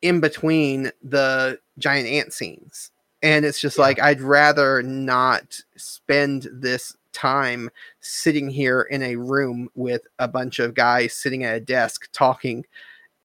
in 0.03 0.21
between 0.21 0.91
the 1.03 1.59
giant 1.79 2.09
ant 2.09 2.33
scenes 2.33 2.91
and 3.23 3.45
it's 3.45 3.61
just 3.61 3.79
yeah. 3.79 3.85
like 3.85 4.03
i'd 4.03 4.21
rather 4.21 4.83
not 4.83 5.57
spend 5.77 6.49
this 6.53 6.95
time 7.13 7.71
sitting 8.01 8.51
here 8.51 8.83
in 8.83 9.01
a 9.01 9.15
room 9.15 9.69
with 9.77 10.03
a 10.19 10.27
bunch 10.27 10.59
of 10.59 10.75
guys 10.75 11.15
sitting 11.15 11.45
at 11.45 11.55
a 11.55 11.61
desk 11.61 12.09
talking 12.13 12.67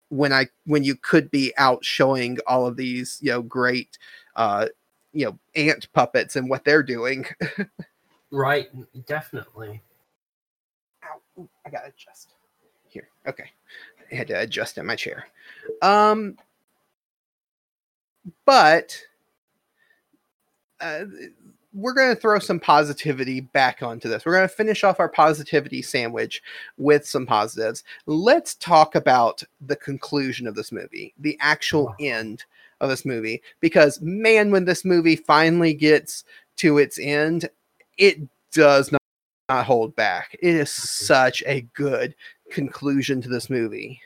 when 0.10 0.32
i 0.32 0.45
when 0.66 0.84
you 0.84 0.95
could 0.95 1.32
be 1.32 1.51
out 1.57 1.84
showing 1.84 2.38
all 2.45 2.68
of 2.68 2.78
these 2.78 3.18
you 3.22 3.32
know 3.32 3.41
great 3.41 3.97
uh 4.36 4.68
you 5.20 5.26
know 5.26 5.38
ant 5.55 5.91
puppets 5.91 6.38
and 6.38 6.49
what 6.49 6.63
they're 6.63 6.84
doing. 6.84 7.26
right, 8.32 8.70
definitely. 9.05 9.82
Ow, 11.03 11.49
I 11.65 11.70
gotta 11.70 11.88
adjust 11.88 12.36
here. 12.88 13.09
Okay, 13.28 13.51
I 14.11 14.15
had 14.15 14.28
to 14.28 14.39
adjust 14.39 14.78
in 14.78 14.86
my 14.86 14.95
chair. 14.95 15.28
Um, 15.82 16.38
but 18.45 18.97
uh, 20.80 21.03
we're 21.74 21.93
going 21.93 22.13
to 22.13 22.20
throw 22.20 22.39
some 22.39 22.59
positivity 22.59 23.41
back 23.41 23.84
onto 23.84 24.09
this. 24.09 24.26
We're 24.26 24.34
going 24.34 24.47
to 24.47 24.53
finish 24.53 24.84
off 24.84 24.99
our 24.99 25.09
positivity 25.09 25.82
sandwich 25.82 26.41
with 26.78 27.05
some 27.05 27.26
positives. 27.26 27.84
Let's 28.05 28.55
talk 28.55 28.95
about 28.95 29.43
the 29.61 29.76
conclusion 29.76 30.47
of 30.47 30.55
this 30.55 30.72
movie, 30.72 31.13
the 31.20 31.38
actual 31.41 31.93
end 31.99 32.45
of 32.82 32.89
this 32.89 33.05
movie 33.05 33.41
because 33.59 33.99
man 34.01 34.51
when 34.51 34.65
this 34.65 34.86
movie 34.86 35.15
finally 35.15 35.73
gets 35.73 36.23
to 36.55 36.77
its 36.77 36.99
end 36.99 37.49
it 37.97 38.17
does 38.51 38.91
not, 38.91 39.01
not 39.49 39.65
hold 39.65 39.95
back 39.95 40.36
it 40.41 40.55
is 40.55 40.71
such 40.71 41.43
a 41.45 41.61
good 41.73 42.15
conclusion 42.51 43.21
to 43.21 43.30
this 43.30 43.49
movie 43.49 43.99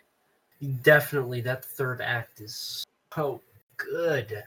definitely 0.82 1.42
that 1.42 1.64
third 1.64 2.02
act 2.02 2.40
is 2.42 2.86
so 3.14 3.42
good 3.78 4.44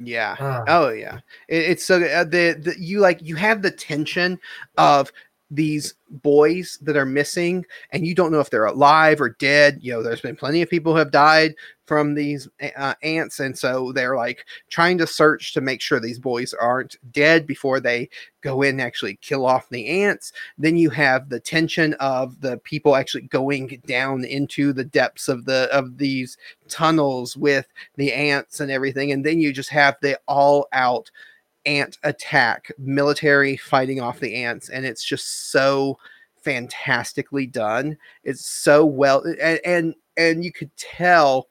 yeah. 0.00 0.36
Uh. 0.38 0.64
Oh 0.68 0.88
yeah. 0.90 1.18
It, 1.48 1.70
it's 1.70 1.84
so 1.84 2.02
uh, 2.02 2.24
the, 2.24 2.56
the 2.58 2.74
you 2.78 3.00
like 3.00 3.20
you 3.20 3.34
have 3.36 3.62
the 3.62 3.70
tension 3.70 4.38
of 4.76 5.12
these 5.50 5.94
boys 6.10 6.78
that 6.82 6.96
are 6.96 7.06
missing 7.06 7.64
and 7.90 8.06
you 8.06 8.14
don't 8.14 8.30
know 8.30 8.40
if 8.40 8.50
they're 8.50 8.66
alive 8.66 9.18
or 9.18 9.30
dead 9.30 9.78
you 9.80 9.90
know 9.90 10.02
there's 10.02 10.20
been 10.20 10.36
plenty 10.36 10.60
of 10.60 10.68
people 10.68 10.92
who 10.92 10.98
have 10.98 11.10
died 11.10 11.54
from 11.88 12.14
these 12.14 12.48
uh, 12.76 12.94
ants 13.02 13.40
and 13.40 13.58
so 13.58 13.90
they're 13.92 14.16
like 14.16 14.44
trying 14.68 14.98
to 14.98 15.06
search 15.06 15.52
to 15.54 15.60
make 15.60 15.80
sure 15.80 15.98
these 15.98 16.18
boys 16.18 16.54
aren't 16.54 16.96
dead 17.12 17.46
before 17.46 17.80
they 17.80 18.08
go 18.42 18.62
in 18.62 18.70
and 18.70 18.82
actually 18.82 19.16
kill 19.16 19.44
off 19.44 19.68
the 19.70 19.88
ants 19.88 20.32
then 20.58 20.76
you 20.76 20.90
have 20.90 21.28
the 21.28 21.40
tension 21.40 21.94
of 21.94 22.40
the 22.40 22.58
people 22.58 22.94
actually 22.94 23.22
going 23.22 23.82
down 23.86 24.24
into 24.24 24.72
the 24.72 24.84
depths 24.84 25.28
of 25.28 25.46
the 25.46 25.68
of 25.72 25.98
these 25.98 26.36
tunnels 26.68 27.36
with 27.36 27.66
the 27.96 28.12
ants 28.12 28.60
and 28.60 28.70
everything 28.70 29.10
and 29.10 29.24
then 29.24 29.40
you 29.40 29.52
just 29.52 29.70
have 29.70 29.96
the 30.02 30.18
all 30.28 30.68
out 30.72 31.10
ant 31.68 31.98
attack, 32.02 32.72
military 32.78 33.56
fighting 33.56 34.00
off 34.00 34.20
the 34.20 34.34
ants, 34.34 34.70
and 34.70 34.86
it's 34.86 35.04
just 35.04 35.50
so 35.50 35.98
fantastically 36.42 37.46
done. 37.46 37.96
It's 38.24 38.46
so 38.46 38.84
well 38.86 39.22
and 39.22 39.60
and, 39.64 39.94
and 40.16 40.44
you 40.44 40.52
could 40.52 40.74
tell 40.76 41.48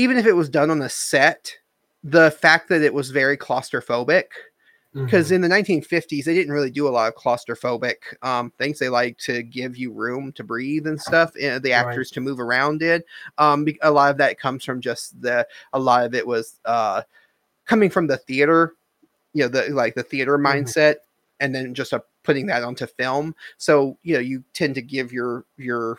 even 0.00 0.16
if 0.16 0.24
it 0.24 0.32
was 0.32 0.48
done 0.48 0.70
on 0.70 0.80
a 0.80 0.88
set, 0.88 1.54
the 2.02 2.30
fact 2.30 2.68
that 2.70 2.82
it 2.82 2.94
was 2.94 3.10
very 3.10 3.36
claustrophobic 3.36 4.24
because 4.92 5.26
mm-hmm. 5.26 5.36
in 5.36 5.40
the 5.42 5.48
1950s 5.48 6.24
they 6.24 6.34
didn't 6.34 6.52
really 6.52 6.70
do 6.70 6.88
a 6.88 6.90
lot 6.90 7.06
of 7.06 7.14
claustrophobic 7.14 7.96
um, 8.22 8.50
things 8.58 8.78
they 8.78 8.88
like 8.88 9.16
to 9.18 9.42
give 9.42 9.76
you 9.76 9.92
room 9.92 10.32
to 10.32 10.42
breathe 10.42 10.86
and 10.86 11.00
stuff 11.00 11.32
and 11.40 11.62
the 11.62 11.72
actors 11.72 12.08
right. 12.10 12.14
to 12.14 12.20
move 12.20 12.40
around 12.40 12.78
did 12.78 13.04
um, 13.38 13.66
a 13.82 13.90
lot 13.90 14.10
of 14.10 14.16
that 14.16 14.40
comes 14.40 14.64
from 14.64 14.80
just 14.80 15.20
the 15.22 15.46
a 15.74 15.78
lot 15.78 16.04
of 16.04 16.14
it 16.14 16.26
was 16.26 16.58
uh, 16.64 17.02
coming 17.66 17.90
from 17.90 18.08
the 18.08 18.16
theater 18.16 18.74
you 19.32 19.42
know 19.42 19.48
the 19.48 19.68
like 19.70 19.94
the 19.94 20.02
theater 20.02 20.36
mm-hmm. 20.36 20.58
mindset 20.58 20.96
and 21.38 21.54
then 21.54 21.72
just 21.72 21.94
uh, 21.94 22.00
putting 22.24 22.46
that 22.46 22.64
onto 22.64 22.86
film 22.86 23.32
so 23.58 23.96
you 24.02 24.14
know 24.14 24.20
you 24.20 24.42
tend 24.54 24.74
to 24.74 24.82
give 24.82 25.12
your 25.12 25.44
your 25.56 25.98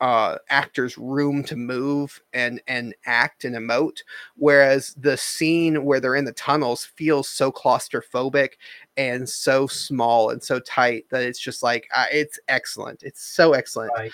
uh, 0.00 0.36
actors 0.48 0.98
room 0.98 1.42
to 1.44 1.56
move 1.56 2.20
and 2.32 2.60
and 2.66 2.94
act 3.06 3.44
and 3.44 3.54
emote 3.54 3.98
whereas 4.36 4.94
the 4.98 5.16
scene 5.16 5.84
where 5.84 6.00
they're 6.00 6.16
in 6.16 6.24
the 6.24 6.32
tunnels 6.32 6.84
feels 6.84 7.28
so 7.28 7.50
claustrophobic 7.50 8.50
and 8.96 9.28
so 9.28 9.66
small 9.66 10.30
and 10.30 10.42
so 10.42 10.58
tight 10.60 11.04
that 11.10 11.22
it's 11.22 11.38
just 11.38 11.62
like 11.62 11.88
uh, 11.94 12.06
it's 12.12 12.38
excellent 12.48 13.02
it's 13.02 13.22
so 13.22 13.52
excellent 13.52 13.92
right. 13.96 14.12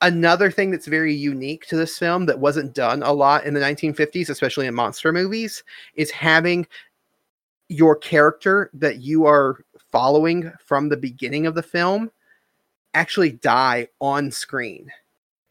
another 0.00 0.50
thing 0.50 0.70
that's 0.70 0.86
very 0.86 1.14
unique 1.14 1.66
to 1.66 1.76
this 1.76 1.98
film 1.98 2.26
that 2.26 2.38
wasn't 2.38 2.74
done 2.74 3.02
a 3.02 3.12
lot 3.12 3.44
in 3.44 3.54
the 3.54 3.60
1950s 3.60 4.28
especially 4.28 4.66
in 4.66 4.74
monster 4.74 5.12
movies 5.12 5.62
is 5.94 6.10
having 6.10 6.66
your 7.68 7.96
character 7.96 8.70
that 8.74 9.00
you 9.00 9.24
are 9.24 9.64
following 9.90 10.52
from 10.64 10.88
the 10.88 10.96
beginning 10.96 11.46
of 11.46 11.54
the 11.54 11.62
film 11.62 12.10
actually 12.94 13.32
die 13.32 13.88
on 14.00 14.30
screen. 14.30 14.90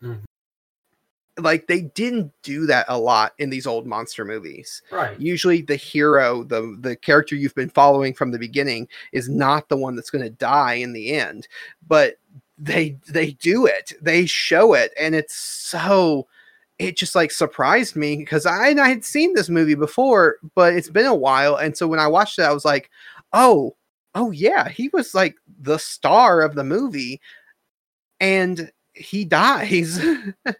Mm-hmm. 0.01 1.43
Like 1.43 1.67
they 1.67 1.81
didn't 1.81 2.31
do 2.43 2.65
that 2.67 2.85
a 2.89 2.99
lot 2.99 3.33
in 3.39 3.49
these 3.49 3.65
old 3.65 3.87
monster 3.87 4.25
movies. 4.25 4.81
Right. 4.91 5.19
Usually 5.19 5.61
the 5.61 5.75
hero, 5.75 6.43
the 6.43 6.77
the 6.79 6.95
character 6.95 7.35
you've 7.35 7.55
been 7.55 7.69
following 7.69 8.13
from 8.13 8.31
the 8.31 8.39
beginning 8.39 8.87
is 9.11 9.29
not 9.29 9.69
the 9.69 9.77
one 9.77 9.95
that's 9.95 10.09
going 10.09 10.23
to 10.23 10.29
die 10.29 10.73
in 10.73 10.93
the 10.93 11.13
end. 11.13 11.47
But 11.87 12.17
they 12.57 12.97
they 13.07 13.31
do 13.31 13.65
it. 13.65 13.93
They 14.01 14.25
show 14.25 14.73
it 14.73 14.91
and 14.99 15.15
it's 15.15 15.35
so 15.35 16.27
it 16.81 16.97
just 16.97 17.15
like 17.15 17.31
surprised 17.31 17.95
me 17.95 18.17
because 18.17 18.45
I, 18.45 18.69
I 18.69 18.89
had 18.89 19.05
seen 19.05 19.33
this 19.33 19.49
movie 19.49 19.75
before, 19.75 20.37
but 20.55 20.73
it's 20.73 20.89
been 20.89 21.05
a 21.05 21.15
while. 21.15 21.55
And 21.55 21.77
so 21.77 21.87
when 21.87 21.99
I 21.99 22.07
watched 22.07 22.39
it, 22.39 22.43
I 22.43 22.53
was 22.53 22.65
like, 22.65 22.89
oh, 23.33 23.75
oh 24.15 24.31
yeah, 24.31 24.67
he 24.67 24.89
was 24.91 25.13
like 25.13 25.35
the 25.61 25.77
star 25.77 26.41
of 26.41 26.55
the 26.55 26.63
movie. 26.63 27.21
And 28.19 28.71
he 28.93 29.25
dies. 29.25 30.03
right. 30.45 30.55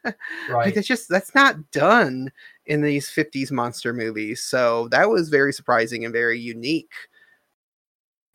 like 0.49 0.77
it's 0.77 0.87
just 0.87 1.09
that's 1.09 1.35
not 1.35 1.71
done 1.71 2.31
in 2.65 2.81
these 2.81 3.09
50s 3.09 3.51
monster 3.51 3.93
movies. 3.93 4.41
So 4.41 4.87
that 4.89 5.09
was 5.09 5.29
very 5.29 5.53
surprising 5.53 6.05
and 6.05 6.13
very 6.13 6.39
unique. 6.39 6.93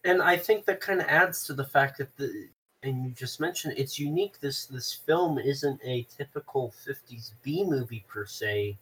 And 0.04 0.22
I 0.22 0.36
think 0.36 0.64
that 0.66 0.80
kind 0.80 1.00
of 1.00 1.06
adds 1.06 1.44
to 1.46 1.54
the 1.54 1.64
fact 1.64 1.98
that 1.98 2.16
the 2.16 2.48
and 2.82 3.04
you 3.04 3.10
just 3.10 3.40
mentioned 3.40 3.74
it's 3.76 3.98
unique. 3.98 4.38
This 4.40 4.66
this 4.66 4.92
film 4.92 5.38
isn't 5.38 5.80
a 5.84 6.06
typical 6.16 6.72
'50s 6.86 7.32
B 7.42 7.64
movie 7.64 8.04
per 8.08 8.26
se, 8.26 8.76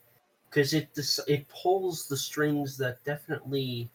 because 0.50 0.74
it 0.74 0.88
it 1.26 1.48
pulls 1.48 2.06
the 2.06 2.16
strings 2.16 2.76
that 2.78 3.02
definitely 3.04 3.88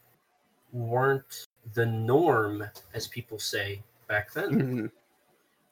weren't 0.72 1.46
the 1.74 1.86
norm, 1.86 2.64
as 2.94 3.06
people 3.06 3.38
say 3.38 3.82
back 4.08 4.32
then. 4.32 4.50
Mm-hmm. 4.50 4.86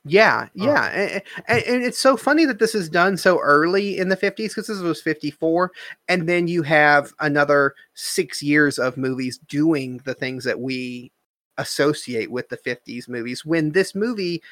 Yeah, 0.08 0.48
oh. 0.60 0.64
yeah, 0.64 0.86
and, 0.86 1.22
and, 1.46 1.62
and, 1.64 1.82
it's 1.82 1.98
so 1.98 2.16
funny 2.16 2.44
that 2.44 2.58
this 2.58 2.74
is 2.74 2.88
done 2.88 3.16
so 3.16 3.38
early 3.40 3.98
in 3.98 4.08
the 4.08 4.16
50s 4.16 4.48
because 4.48 4.66
this 4.66 4.80
was 4.80 5.00
54, 5.02 5.72
and 6.08 6.28
then 6.28 6.48
you 6.48 6.62
have 6.62 7.12
another 7.20 7.74
six 7.94 8.42
years 8.42 8.78
of 8.78 8.96
movies 8.96 9.38
doing 9.48 10.00
the 10.04 10.14
things 10.14 10.44
that 10.44 10.60
we 10.60 11.12
associate 11.58 12.30
with 12.30 12.48
the 12.48 12.56
50s 12.56 13.08
movies 13.08 13.44
when 13.44 13.72
this 13.72 13.94
movie 13.94 14.42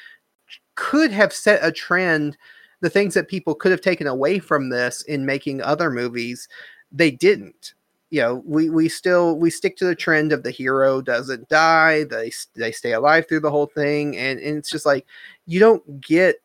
could 0.75 1.11
have 1.13 1.33
set 1.33 1.65
a 1.65 1.73
trend 1.73 2.37
the 2.81 2.91
things 2.91 3.15
that 3.15 3.29
people 3.29 3.55
could 3.55 3.71
have 3.71 3.81
taken 3.81 4.07
away 4.07 4.39
from 4.39 4.69
this 4.69 5.03
in 5.03 5.25
making 5.25 5.63
other 5.63 5.91
movies 5.91 6.49
they 6.93 7.11
didn't. 7.11 7.75
You 8.11 8.21
know 8.21 8.43
we 8.47 8.71
we 8.71 8.89
still 8.89 9.37
we 9.37 9.51
stick 9.51 9.77
to 9.79 9.85
the 9.85 9.95
trend 9.95 10.33
of 10.33 10.45
the 10.45 10.53
hero 10.53 11.03
doesn't 11.03 11.49
die 11.49 12.05
they 12.05 12.31
they 12.55 12.71
stay 12.71 12.93
alive 12.93 13.27
through 13.29 13.41
the 13.41 13.51
whole 13.51 13.67
thing 13.67 14.17
and, 14.17 14.39
and 14.39 14.59
it's 14.59 14.71
just 14.71 14.87
like 14.87 15.05
you 15.47 15.61
don't 15.61 16.01
get 16.01 16.37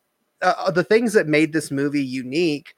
uh, 0.42 0.54
uh 0.58 0.70
the 0.70 0.84
things 0.84 1.12
that 1.12 1.26
made 1.26 1.52
this 1.52 1.70
movie 1.70 2.04
unique 2.04 2.74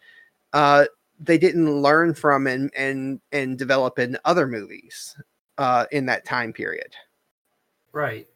uh 0.53 0.85
they 1.21 1.39
didn't 1.39 1.81
learn 1.81 2.15
from 2.15 2.47
and 2.47 2.71
and 2.77 3.21
and 3.33 3.59
develop 3.59 3.99
in 3.99 4.19
other 4.25 4.47
movies 4.47 5.17
uh 5.59 5.87
in 5.93 6.07
that 6.07 6.25
time 6.25 6.53
period 6.53 6.95
Right. 7.95 8.27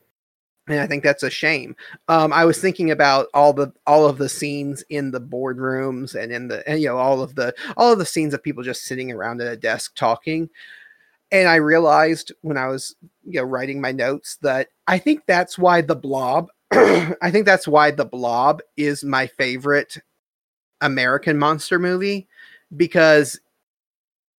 And 0.69 0.81
I 0.81 0.87
think 0.87 1.03
that's 1.03 1.23
a 1.23 1.31
shame. 1.31 1.75
Um, 2.09 2.33
I 2.33 2.45
was 2.45 2.61
thinking 2.61 2.91
about 2.91 3.27
all 3.35 3.53
the 3.53 3.73
all 3.87 4.07
of 4.07 4.19
the 4.19 4.29
scenes 4.29 4.85
in 4.89 5.11
the 5.11 5.21
boardrooms 5.21 6.15
and 6.15 6.31
in 6.31 6.49
the 6.49 6.67
and, 6.69 6.81
you 6.81 6.89
know 6.89 6.99
all 6.99 7.23
of 7.23 7.35
the 7.35 7.55
all 7.77 7.93
of 7.93 7.99
the 7.99 8.07
scenes 8.07 8.35
of 8.35 8.43
people 8.43 8.63
just 8.63 8.85
sitting 8.85 9.11
around 9.11 9.41
at 9.41 9.53
a 9.53 9.57
desk 9.57 9.97
talking. 9.97 10.49
And 11.33 11.49
I 11.49 11.57
realized 11.57 12.33
when 12.43 12.57
I 12.57 12.69
was 12.69 12.95
you 13.25 13.41
know 13.41 13.45
writing 13.45 13.81
my 13.81 13.93
notes 13.93 14.37
that 14.43 14.69
I 14.87 14.99
think 14.99 15.23
that's 15.27 15.59
why 15.59 15.81
the 15.81 15.97
blob 15.97 16.51
I 16.73 17.31
think 17.31 17.47
that's 17.47 17.69
why 17.69 17.91
the 17.91 18.05
blob 18.05 18.61
is 18.77 19.05
my 19.05 19.27
favorite 19.27 19.99
American 20.81 21.39
monster 21.39 21.79
movie 21.79 22.29
because 22.77 23.41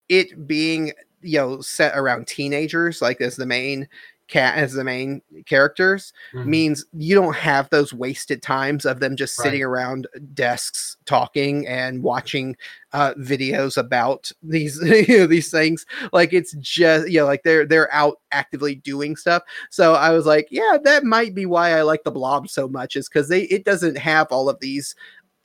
it 0.10 0.48
being 0.48 0.94
you 1.22 1.38
know 1.38 1.62
set 1.62 1.98
around 1.98 2.28
teenagers 2.28 3.02
like 3.02 3.20
as 3.22 3.36
the 3.36 3.46
main 3.46 3.88
cat 4.30 4.56
as 4.58 4.74
the 4.74 4.84
main 4.84 5.22
characters 5.46 6.14
Mhm. 6.34 6.46
means 6.46 6.86
you 6.94 7.16
don't 7.16 7.36
have 7.36 7.70
those 7.72 7.92
wasted 7.94 8.42
times 8.42 8.86
of 8.86 9.00
them 9.00 9.16
just 9.16 9.36
sitting 9.36 9.60
Right. 9.62 9.66
around 9.68 10.08
desks 10.34 10.96
talking 11.06 11.68
and 11.68 12.04
watching 12.04 12.56
uh, 12.94 13.14
videos 13.16 13.78
about 13.78 14.32
these 14.42 14.80
you 14.84 15.18
know, 15.20 15.28
these 15.28 15.52
things 15.52 15.86
like 16.14 16.34
it's 16.34 16.54
just 16.54 17.08
you 17.10 17.20
know 17.20 17.26
like 17.26 17.44
they're 17.44 17.66
they're 17.66 17.92
out 17.94 18.20
actively 18.32 18.76
doing 18.76 19.16
stuff 19.16 19.44
so 19.70 19.94
i 19.94 20.10
was 20.12 20.26
like 20.26 20.48
yeah 20.50 20.78
that 20.84 21.04
might 21.04 21.36
be 21.36 21.46
why 21.46 21.78
i 21.78 21.82
like 21.84 22.04
the 22.04 22.12
blob 22.12 22.50
so 22.50 22.68
much 22.68 22.96
is 22.96 23.08
because 23.08 23.28
they 23.30 23.42
it 23.44 23.64
doesn't 23.64 23.98
have 23.98 24.28
all 24.32 24.50
of 24.50 24.60
these 24.60 24.96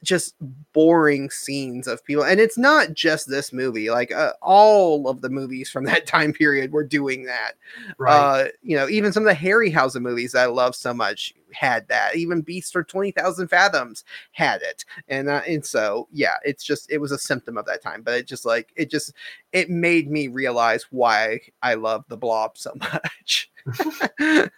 just 0.05 0.35
boring 0.73 1.31
scenes 1.31 1.89
of 1.89 2.05
people 2.05 2.25
and 2.25 2.39
it's 2.39 2.59
not 2.59 2.93
just 2.95 3.29
this 3.29 3.53
movie 3.53 3.91
like 3.91 4.13
uh, 4.13 4.33
all 4.43 5.09
of 5.09 5.21
the 5.21 5.31
movies 5.31 5.71
from 5.71 5.85
that 5.87 6.07
time 6.07 6.33
period 6.33 6.73
were 6.73 6.85
doing 6.85 7.25
that 7.25 7.55
right. 7.99 8.15
uh, 8.15 8.49
you 8.63 8.77
know, 8.77 8.89
even 8.89 9.13
some 9.13 9.27
of 9.27 9.29
the 9.29 9.49
Harryhausen 9.49 10.03
movies 10.03 10.33
that 10.33 10.43
I 10.43 10.47
love 10.47 10.75
so 10.75 10.93
much 10.95 11.35
had 11.53 11.87
that. 11.89 12.17
Even 12.17 12.43
Beast 12.43 12.73
for 12.73 12.83
Twenty 12.83 13.11
Thousand 13.11 13.49
Fathoms 13.49 14.05
had 14.33 14.63
it, 14.63 14.85
and 15.09 15.29
uh, 15.29 15.43
and 15.47 15.65
so 15.65 16.09
yeah, 16.13 16.37
it's 16.45 16.65
just 16.65 16.91
it 16.91 16.99
was 16.99 17.13
a 17.13 17.19
symptom 17.19 17.57
of 17.57 17.67
that 17.67 17.83
time. 17.83 18.03
But 18.03 18.15
it 18.15 18.27
just 18.27 18.45
like 18.45 18.73
it 18.77 18.91
just 18.91 19.13
it 19.53 19.71
made 19.71 20.11
me 20.11 20.29
realize 20.29 20.87
why 20.91 21.41
I 21.63 21.75
love 21.75 22.05
the 22.09 22.17
Blob 22.17 22.59
so 22.59 22.73
much. 22.77 23.51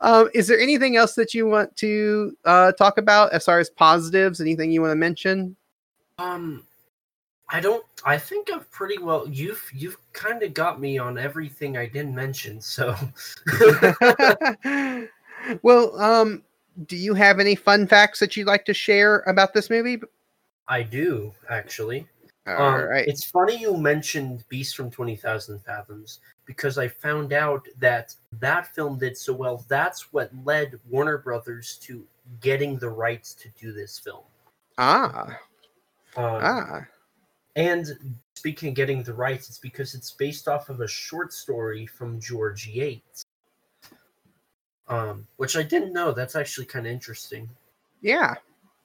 um, 0.00 0.28
is 0.34 0.46
there 0.46 0.58
anything 0.58 0.96
else 0.96 1.14
that 1.14 1.34
you 1.34 1.46
want 1.46 1.76
to 1.76 2.36
uh, 2.44 2.72
talk 2.72 2.98
about 2.98 3.32
as 3.32 3.44
far 3.44 3.58
as 3.58 3.70
positives? 3.70 4.40
Anything 4.40 4.70
you 4.70 4.80
want 4.80 4.92
to 4.92 4.96
mention? 4.96 5.56
Um, 6.18 6.64
I 7.50 7.60
don't. 7.60 7.84
I 8.04 8.18
think 8.18 8.50
I've 8.52 8.70
pretty 8.70 8.98
well. 8.98 9.26
You've 9.28 9.62
you've 9.74 9.96
kind 10.12 10.42
of 10.42 10.54
got 10.54 10.80
me 10.80 10.98
on 10.98 11.18
everything 11.18 11.76
I 11.76 11.86
didn't 11.86 12.14
mention. 12.14 12.60
So, 12.60 12.94
well, 15.62 15.98
um, 16.00 16.42
do 16.86 16.96
you 16.96 17.14
have 17.14 17.40
any 17.40 17.54
fun 17.54 17.86
facts 17.86 18.20
that 18.20 18.36
you'd 18.36 18.46
like 18.46 18.64
to 18.66 18.74
share 18.74 19.20
about 19.26 19.54
this 19.54 19.70
movie? 19.70 19.98
I 20.68 20.82
do 20.82 21.32
actually. 21.48 22.06
All 22.46 22.54
Um, 22.54 22.84
right. 22.84 23.08
It's 23.08 23.24
funny 23.24 23.56
you 23.56 23.76
mentioned 23.76 24.44
Beast 24.48 24.76
from 24.76 24.90
Twenty 24.90 25.16
Thousand 25.16 25.60
Fathoms 25.64 26.20
because 26.48 26.78
I 26.78 26.88
found 26.88 27.34
out 27.34 27.68
that 27.78 28.14
that 28.40 28.74
film 28.74 28.98
did 28.98 29.18
so 29.18 29.34
well. 29.34 29.66
That's 29.68 30.14
what 30.14 30.30
led 30.44 30.80
Warner 30.88 31.18
Brothers 31.18 31.76
to 31.82 32.02
getting 32.40 32.78
the 32.78 32.88
rights 32.88 33.34
to 33.34 33.50
do 33.50 33.70
this 33.70 33.98
film. 33.98 34.24
Ah, 34.78 35.38
Um, 36.16 36.40
ah. 36.42 36.80
And 37.54 38.16
speaking 38.34 38.70
of 38.70 38.74
getting 38.74 39.02
the 39.02 39.12
rights, 39.12 39.50
it's 39.50 39.58
because 39.58 39.94
it's 39.94 40.10
based 40.10 40.48
off 40.48 40.70
of 40.70 40.80
a 40.80 40.88
short 40.88 41.34
story 41.34 41.84
from 41.86 42.18
George 42.18 42.66
Yates. 42.66 43.26
Um, 44.88 45.26
which 45.36 45.54
I 45.54 45.62
didn't 45.62 45.92
know. 45.92 46.12
That's 46.12 46.34
actually 46.34 46.64
kind 46.64 46.86
of 46.86 46.92
interesting. 46.92 47.46
Yeah. 48.00 48.36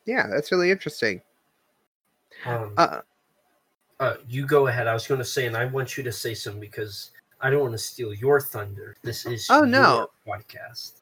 Yeah, 0.04 0.28
that's 0.28 0.52
really 0.52 0.70
interesting. 0.70 1.22
Um, 2.46 2.74
Uh, 2.76 3.00
uh, 4.02 4.16
you 4.28 4.46
go 4.46 4.68
ahead. 4.68 4.88
I 4.88 4.94
was 4.94 5.08
going 5.08 5.20
to 5.20 5.26
say, 5.26 5.46
and 5.46 5.56
I 5.56 5.64
want 5.64 5.96
you 5.96 6.04
to 6.04 6.12
say 6.12 6.34
something 6.34 6.60
because 6.60 7.12
I 7.44 7.50
don't 7.50 7.60
want 7.62 7.74
to 7.74 7.78
steal 7.78 8.14
your 8.14 8.40
thunder. 8.40 8.96
This 9.04 9.26
is 9.26 9.48
Oh, 9.50 9.64
no. 9.66 10.08
your 10.26 10.36
podcast. 10.36 10.94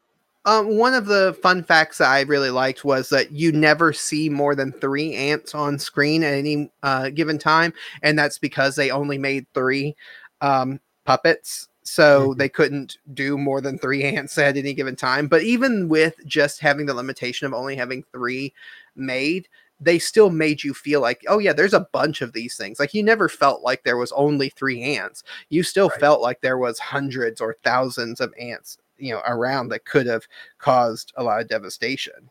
um, 0.46 0.76
one 0.78 0.96
of 0.96 1.06
the 1.06 1.38
fun 1.44 1.64
facts 1.64 2.00
that 2.00 2.10
I 2.10 2.22
really 2.22 2.50
liked 2.50 2.84
was 2.84 3.10
that 3.10 3.32
you 3.32 3.52
never 3.52 3.94
see 3.94 4.28
more 4.28 4.56
than 4.56 4.72
three 4.72 5.14
ants 5.14 5.54
on 5.54 5.78
screen 5.78 6.24
at 6.24 6.34
any 6.34 6.72
uh, 6.82 7.10
given 7.12 7.38
time, 7.38 7.74
and 8.02 8.18
that's 8.18 8.40
because 8.40 8.76
they 8.76 8.90
only 8.90 9.20
made 9.20 9.46
three 9.54 9.96
um, 10.42 10.80
puppets, 11.06 11.68
so 11.84 12.30
Mhm. 12.34 12.38
they 12.40 12.50
couldn't 12.50 12.98
do 13.14 13.38
more 13.38 13.62
than 13.62 13.78
three 13.78 14.04
ants 14.18 14.36
at 14.40 14.58
any 14.58 14.74
given 14.74 14.96
time. 14.96 15.28
But 15.28 15.44
even 15.44 15.88
with 15.88 16.16
just 16.26 16.60
having 16.60 16.88
the 16.88 16.96
limitation 16.96 17.46
of 17.46 17.54
only 17.54 17.76
having 17.76 18.04
three 18.12 18.52
made, 18.96 19.48
they 19.82 19.98
still 19.98 20.30
made 20.30 20.64
you 20.64 20.74
feel 20.74 21.02
like, 21.02 21.24
oh 21.28 21.40
yeah, 21.40 21.54
there's 21.54 21.74
a 21.74 21.88
bunch 21.92 22.22
of 22.22 22.34
these 22.34 22.56
things. 22.56 22.80
Like 22.80 22.94
you 22.94 23.02
never 23.02 23.28
felt 23.28 23.64
like 23.64 23.84
there 23.84 23.98
was 23.98 24.12
only 24.12 24.50
three 24.50 24.82
ants. 24.84 25.24
You 25.50 25.64
still 25.64 25.90
Right. 25.90 26.00
felt 26.00 26.22
like 26.22 26.42
there 26.42 26.60
was 26.60 26.78
hundreds 26.80 27.42
or 27.42 27.58
thousands 27.64 28.22
of 28.22 28.34
ants, 28.40 28.78
you 28.98 29.12
know, 29.12 29.22
around 29.26 29.70
that 29.70 29.86
could 29.86 30.06
have 30.06 30.24
caused 30.60 31.12
a 31.18 31.24
lot 31.24 31.42
of 31.42 31.50
devastation. 31.50 32.30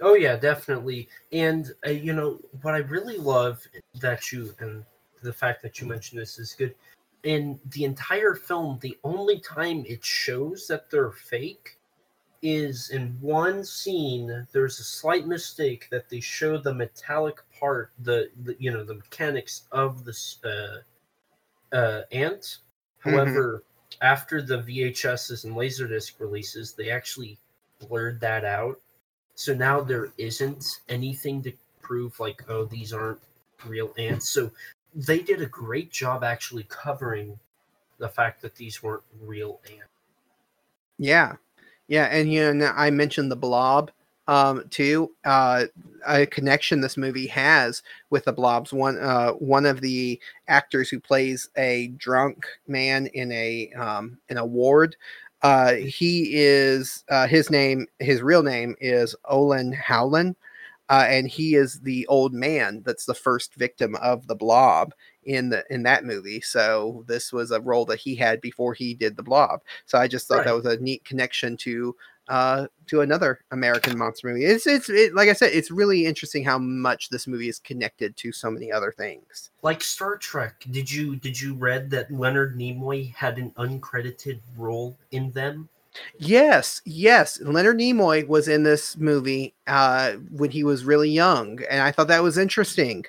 Oh 0.00 0.14
yeah, 0.14 0.36
definitely. 0.36 1.08
And 1.32 1.72
uh, 1.86 1.90
you 1.90 2.12
know 2.14 2.40
what 2.62 2.74
I 2.74 2.78
really 2.78 3.18
love 3.18 3.62
that 4.00 4.32
you 4.32 4.54
and 4.58 4.84
the 5.22 5.32
fact 5.32 5.62
that 5.62 5.80
you 5.80 5.86
mentioned 5.86 6.20
this 6.20 6.38
is 6.38 6.54
good. 6.54 6.74
In 7.22 7.58
the 7.66 7.84
entire 7.84 8.34
film, 8.34 8.78
the 8.80 8.96
only 9.04 9.40
time 9.40 9.84
it 9.86 10.04
shows 10.04 10.66
that 10.68 10.90
they're 10.90 11.12
fake 11.12 11.75
is 12.46 12.90
in 12.90 13.16
one 13.20 13.64
scene. 13.64 14.46
There's 14.52 14.78
a 14.78 14.84
slight 14.84 15.26
mistake 15.26 15.88
that 15.90 16.08
they 16.08 16.20
show 16.20 16.58
the 16.58 16.72
metallic 16.72 17.38
part, 17.58 17.90
the, 17.98 18.30
the 18.44 18.56
you 18.60 18.70
know 18.70 18.84
the 18.84 18.94
mechanics 18.94 19.64
of 19.72 20.04
this 20.04 20.38
uh, 20.44 21.74
uh, 21.74 22.02
ant. 22.12 22.58
Mhm. 23.04 23.10
However, 23.10 23.62
after 24.00 24.40
the 24.40 24.58
VHSs 24.58 25.44
and 25.44 25.56
Laserdisc 25.56 26.20
releases, 26.20 26.72
they 26.72 26.90
actually 26.90 27.38
blurred 27.80 28.20
that 28.20 28.44
out. 28.44 28.80
So 29.34 29.52
now 29.52 29.80
there 29.80 30.12
isn't 30.16 30.64
anything 30.88 31.42
to 31.42 31.52
prove 31.80 32.18
like, 32.20 32.48
oh, 32.48 32.64
these 32.64 32.92
aren't 32.92 33.20
real 33.66 33.92
ants. 33.98 34.28
So 34.28 34.50
they 34.94 35.18
did 35.18 35.42
a 35.42 35.46
great 35.46 35.90
job 35.90 36.24
actually 36.24 36.64
covering 36.64 37.38
the 37.98 38.08
fact 38.08 38.40
that 38.42 38.54
these 38.54 38.82
weren't 38.82 39.02
real 39.20 39.60
ants. 39.68 39.90
Yeah. 40.98 41.36
Yeah. 41.88 42.04
And, 42.06 42.32
you 42.32 42.52
know, 42.52 42.72
I 42.74 42.90
mentioned 42.90 43.30
the 43.30 43.36
blob 43.36 43.90
um 44.28 44.64
too 44.70 45.12
uh 45.24 45.66
a 46.04 46.26
connection 46.26 46.80
this 46.80 46.96
movie 46.96 47.28
has 47.28 47.80
with 48.10 48.24
the 48.24 48.32
blobs 48.32 48.72
one 48.72 48.98
uh 48.98 49.30
one 49.34 49.64
of 49.64 49.80
the 49.80 50.20
actors 50.48 50.88
who 50.90 50.98
plays 50.98 51.48
a 51.56 51.86
drunk 51.96 52.44
man 52.66 53.06
in 53.14 53.30
a 53.30 53.70
um 53.74 54.18
in 54.28 54.36
a 54.36 54.44
ward 54.44 54.96
uh 55.42 55.74
he 55.74 56.30
is 56.34 57.04
uh 57.08 57.28
his 57.28 57.50
name 57.50 57.86
his 58.00 58.20
real 58.20 58.42
name 58.42 58.74
is 58.80 59.14
olin 59.26 59.72
howland 59.72 60.34
uh 60.88 61.06
and 61.08 61.28
he 61.28 61.54
is 61.54 61.80
the 61.80 62.06
old 62.08 62.32
man 62.32 62.82
that's 62.84 63.06
the 63.06 63.14
first 63.14 63.54
victim 63.54 63.94
of 63.96 64.26
the 64.26 64.34
blob 64.36 64.92
in 65.26 65.50
the 65.50 65.64
in 65.70 65.82
that 65.82 66.04
movie 66.04 66.40
so 66.40 67.04
this 67.06 67.32
was 67.32 67.50
a 67.50 67.60
role 67.60 67.84
that 67.84 67.98
he 67.98 68.14
had 68.14 68.40
before 68.40 68.72
he 68.72 68.94
did 68.94 69.16
the 69.16 69.22
blob 69.22 69.60
so 69.84 69.98
i 69.98 70.08
just 70.08 70.26
thought 70.26 70.44
that 70.44 70.54
was 70.54 70.66
a 70.66 70.78
neat 70.78 71.04
connection 71.04 71.56
to 71.56 71.94
uh 72.28 72.66
to 72.86 73.00
another 73.00 73.40
American 73.50 73.96
monster 73.98 74.28
movie. 74.28 74.44
It's 74.44 74.66
it's 74.66 74.88
it, 74.88 75.14
like 75.14 75.28
I 75.28 75.32
said, 75.32 75.50
it's 75.52 75.70
really 75.70 76.06
interesting 76.06 76.44
how 76.44 76.58
much 76.58 77.08
this 77.08 77.26
movie 77.26 77.48
is 77.48 77.58
connected 77.58 78.16
to 78.18 78.32
so 78.32 78.50
many 78.50 78.72
other 78.72 78.92
things. 78.92 79.50
Like 79.62 79.82
Star 79.82 80.16
Trek, 80.16 80.64
did 80.70 80.90
you 80.90 81.16
did 81.16 81.40
you 81.40 81.54
read 81.54 81.90
that 81.90 82.10
Leonard 82.10 82.56
Nimoy 82.56 83.14
had 83.14 83.38
an 83.38 83.52
uncredited 83.52 84.40
role 84.56 84.96
in 85.10 85.30
them? 85.32 85.68
Yes, 86.18 86.82
yes, 86.84 87.40
Leonard 87.40 87.78
Nimoy 87.78 88.26
was 88.26 88.48
in 88.48 88.62
this 88.64 88.96
movie 88.96 89.54
uh 89.66 90.12
when 90.30 90.50
he 90.50 90.64
was 90.64 90.84
really 90.84 91.10
young, 91.10 91.60
and 91.70 91.80
I 91.80 91.92
thought 91.92 92.08
that 92.08 92.22
was 92.22 92.38
interesting. 92.38 93.04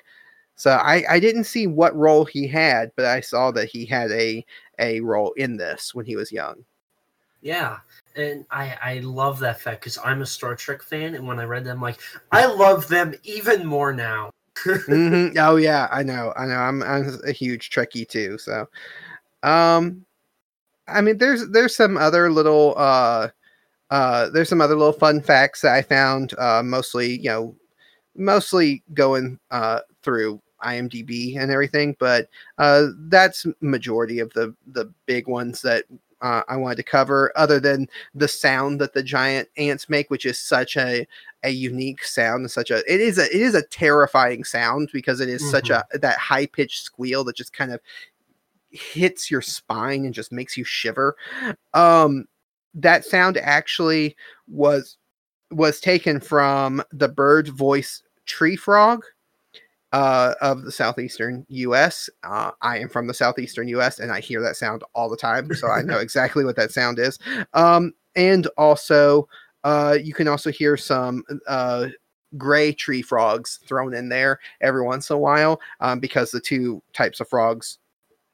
So 0.58 0.72
I 0.72 1.04
I 1.08 1.20
didn't 1.20 1.44
see 1.44 1.68
what 1.68 1.96
role 1.96 2.24
he 2.24 2.46
had, 2.48 2.90
but 2.96 3.06
I 3.06 3.20
saw 3.20 3.52
that 3.52 3.68
he 3.68 3.86
had 3.86 4.10
a 4.10 4.44
a 4.80 5.00
role 5.00 5.32
in 5.34 5.56
this 5.56 5.94
when 5.94 6.04
he 6.04 6.16
was 6.16 6.32
young. 6.32 6.64
Yeah, 7.42 7.78
and 8.16 8.44
I 8.50 8.76
I 8.82 8.98
love 8.98 9.38
that 9.38 9.60
fact 9.60 9.80
because 9.82 9.98
I'm 10.04 10.20
a 10.20 10.26
Star 10.26 10.56
Trek 10.56 10.82
fan, 10.82 11.14
and 11.14 11.26
when 11.28 11.38
I 11.38 11.44
read 11.44 11.64
them, 11.64 11.80
like 11.80 12.00
I 12.32 12.44
love 12.46 12.88
them 12.88 13.14
even 13.22 13.64
more 13.64 13.92
now. 13.92 14.30
Mhm. 14.66 15.36
Oh 15.38 15.54
yeah, 15.56 15.86
I 15.92 16.02
know, 16.02 16.32
I 16.36 16.46
know. 16.46 16.56
I'm 16.56 16.82
I'm 16.82 17.20
a 17.24 17.30
huge 17.30 17.70
Trekkie 17.70 18.08
too. 18.08 18.36
So, 18.38 18.66
um, 19.44 20.04
I 20.88 21.00
mean, 21.00 21.18
there's 21.18 21.48
there's 21.50 21.76
some 21.76 21.96
other 21.96 22.32
little 22.32 22.74
uh 22.76 23.28
uh 23.90 24.30
there's 24.30 24.48
some 24.48 24.60
other 24.60 24.76
little 24.76 24.92
fun 24.92 25.20
facts 25.22 25.60
that 25.60 25.74
I 25.74 25.82
found. 25.82 26.34
Uh, 26.38 26.62
mostly 26.64 27.18
you 27.20 27.28
know, 27.30 27.56
mostly 28.16 28.82
going 28.94 29.38
uh 29.52 29.80
through 30.02 30.42
IMDb 30.64 31.36
and 31.38 31.50
everything, 31.50 31.96
but 31.98 32.28
uh 32.58 32.88
that's 33.08 33.46
majority 33.60 34.18
of 34.18 34.32
the 34.34 34.54
the 34.66 34.92
big 35.06 35.28
ones 35.28 35.62
that. 35.62 35.84
Uh, 36.20 36.42
I 36.48 36.56
wanted 36.56 36.78
to 36.78 36.82
cover, 36.82 37.32
other 37.36 37.60
than 37.60 37.86
the 38.12 38.26
sound 38.26 38.80
that 38.80 38.92
the 38.92 39.04
giant 39.04 39.48
ants 39.56 39.88
make, 39.88 40.10
which 40.10 40.26
is 40.26 40.36
such 40.36 40.76
a 40.76 41.06
a 41.44 41.50
unique 41.50 42.02
sound 42.02 42.50
such 42.50 42.70
a 42.70 42.78
it 42.92 43.00
is 43.00 43.18
a 43.18 43.24
it 43.26 43.40
is 43.40 43.54
a 43.54 43.62
terrifying 43.62 44.42
sound 44.42 44.90
because 44.92 45.20
it 45.20 45.28
is 45.28 45.48
such 45.50 45.70
a 45.70 45.84
that 45.94 46.18
high 46.18 46.46
pitched 46.46 46.82
squeal 46.82 47.22
that 47.22 47.36
just 47.36 47.52
kind 47.52 47.72
of 47.72 47.80
hits 48.70 49.30
your 49.30 49.40
spine 49.40 50.04
and 50.04 50.14
just 50.14 50.32
makes 50.32 50.56
you 50.56 50.64
shiver 50.64 51.16
um 51.74 52.26
that 52.74 53.04
sound 53.04 53.36
actually 53.36 54.16
was 54.48 54.96
was 55.50 55.80
taken 55.80 56.20
from 56.20 56.82
the 56.90 57.08
bird 57.08 57.48
voice 57.48 58.02
tree 58.26 58.56
frog 58.56 59.04
uh, 59.92 60.34
of 60.40 60.62
the 60.62 60.72
southeastern 60.72 61.46
U.S. 61.48 62.10
Uh, 62.22 62.50
I 62.60 62.78
am 62.78 62.88
from 62.88 63.06
the 63.06 63.14
southeastern 63.14 63.68
U.S. 63.68 63.98
and 64.00 64.12
I 64.12 64.20
hear 64.20 64.40
that 64.42 64.56
sound 64.56 64.82
all 64.94 65.08
the 65.08 65.16
time, 65.16 65.54
so 65.54 65.68
I 65.68 65.82
know 65.82 65.98
exactly 66.00 66.44
what 66.44 66.56
that 66.56 66.72
sound 66.72 66.98
is. 66.98 67.18
Um, 67.54 67.94
and 68.16 68.46
also, 68.58 69.28
uh, 69.64 69.96
you 70.02 70.14
can 70.14 70.28
also 70.28 70.50
hear 70.50 70.76
some 70.76 71.24
uh, 71.46 71.88
gray 72.36 72.72
tree 72.72 73.02
frogs 73.02 73.60
thrown 73.66 73.94
in 73.94 74.08
there 74.08 74.38
every 74.60 74.82
once 74.82 75.08
in 75.10 75.16
a 75.16 75.18
while 75.18 75.60
um, 75.80 76.00
because 76.00 76.30
the 76.30 76.40
two 76.40 76.82
types 76.92 77.20
of 77.20 77.28
frogs 77.28 77.78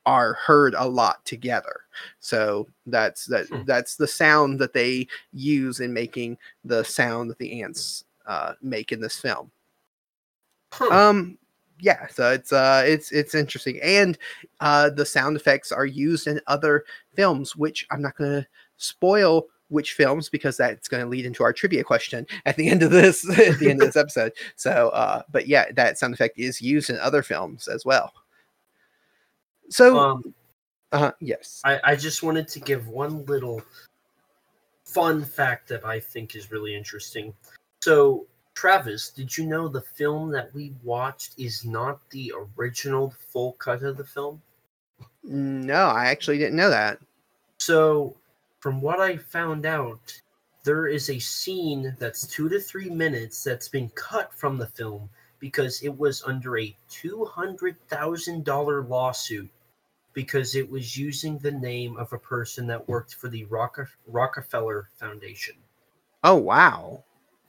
are 0.07 0.35
heard 0.35 0.75
a 0.77 0.87
lot 0.87 1.25
together. 1.25 1.83
So 2.19 2.69
that's 2.87 3.27
that 3.27 3.47
Hmm. 3.49 3.63
that's 3.65 3.97
the 3.97 4.07
sound 4.07 4.59
that 4.59 4.73
they 4.73 5.07
use 5.33 5.81
in 5.81 5.93
making 5.93 6.37
the 6.65 6.83
sound 6.85 7.31
that 7.31 7.39
the 7.39 7.63
ants 7.63 8.05
uh, 8.27 8.55
make 8.61 8.93
in 8.93 9.01
this 9.01 9.19
film. 9.19 9.51
Huh. 10.73 11.11
Um 11.11 11.39
yeah, 11.81 12.07
so 12.09 12.31
it's 12.31 12.53
uh 12.53 12.83
it's 12.87 13.13
it's 13.13 13.35
interesting. 13.35 13.81
And 13.83 14.19
uh 14.61 14.91
the 14.91 15.07
sound 15.07 15.37
effects 15.37 15.73
are 15.73 15.87
used 15.87 16.27
in 16.27 16.41
other 16.47 16.85
films, 17.15 17.57
which 17.57 17.87
I'm 17.91 18.03
not 18.03 18.17
gonna 18.17 18.47
spoil 18.77 19.47
which 19.69 19.93
films 19.95 20.29
because 20.29 20.57
that's 20.57 20.89
going 20.89 21.03
to 21.03 21.09
lead 21.09 21.25
into 21.25 21.43
our 21.43 21.53
trivia 21.53 21.83
question 21.83 22.27
at 22.45 22.55
the 22.57 22.69
end 22.69 22.83
of 22.83 22.91
this 22.91 23.29
at 23.39 23.59
the 23.59 23.71
end 23.71 23.81
of 23.81 23.89
this 23.89 23.97
episode. 23.97 24.33
So 24.57 24.91
uh 24.91 25.23
but 25.31 25.49
yeah, 25.49 25.73
that 25.73 25.99
sound 25.99 26.15
effect 26.15 26.39
is 26.39 26.61
used 26.61 26.91
in 26.91 26.99
other 26.99 27.23
films 27.23 27.67
as 27.69 27.85
well. 27.85 28.13
So 29.71 29.99
um, 29.99 30.35
uh 30.93 31.13
yes. 31.21 31.61
I, 31.65 31.81
I 31.83 31.97
just 31.97 32.23
wanted 32.23 32.47
to 32.49 32.61
give 32.61 32.89
one 32.89 33.25
little 33.25 33.63
fun 34.85 35.25
fact 35.25 35.69
that 35.69 35.85
I 35.85 35.99
think 35.99 36.37
is 36.37 36.53
really 36.53 36.75
interesting. 36.75 37.35
So, 37.83 38.27
Travis, 38.55 39.11
did 39.11 39.37
you 39.37 39.47
know 39.47 39.69
the 39.69 39.81
film 39.81 40.31
that 40.31 40.55
we 40.55 40.73
watched 40.83 41.35
is 41.39 41.65
not 41.65 41.99
the 42.11 42.33
original 42.57 43.15
full 43.29 43.53
cut 43.53 43.83
of 43.83 43.97
the 43.97 44.05
film? 44.05 44.41
No, 45.23 45.87
I 45.87 46.07
actually 46.07 46.39
didn't 46.39 46.57
know 46.57 46.71
that. 46.71 47.01
So, 47.59 48.17
from 48.61 48.81
what 48.81 49.01
I 49.01 49.17
found 49.17 49.67
out, 49.67 50.21
there 50.63 50.87
is 50.87 51.11
a 51.11 51.19
scene 51.19 51.95
that's 51.99 52.27
two 52.27 52.49
to 52.49 52.61
three 52.61 52.89
minutes 52.91 53.45
that's 53.45 53.69
been 53.69 53.91
cut 53.91 54.33
from 54.33 54.57
the 54.57 54.67
film 54.67 55.11
because 55.39 55.83
it 55.83 55.99
was 55.99 56.23
under 56.23 56.59
a 56.59 56.75
$200,000 56.91 58.89
lawsuit 58.89 59.51
because 60.15 60.55
it 60.55 60.71
was 60.71 60.97
using 60.97 61.37
the 61.39 61.51
name 61.51 61.97
of 61.97 62.13
a 62.13 62.19
person 62.19 62.67
that 62.69 62.89
worked 62.89 63.17
for 63.17 63.29
the 63.29 63.45
Rocke- 63.47 63.99
Rockefeller 64.07 64.89
Foundation. 64.95 65.57
Oh 66.23 66.37
wow. 66.37 67.05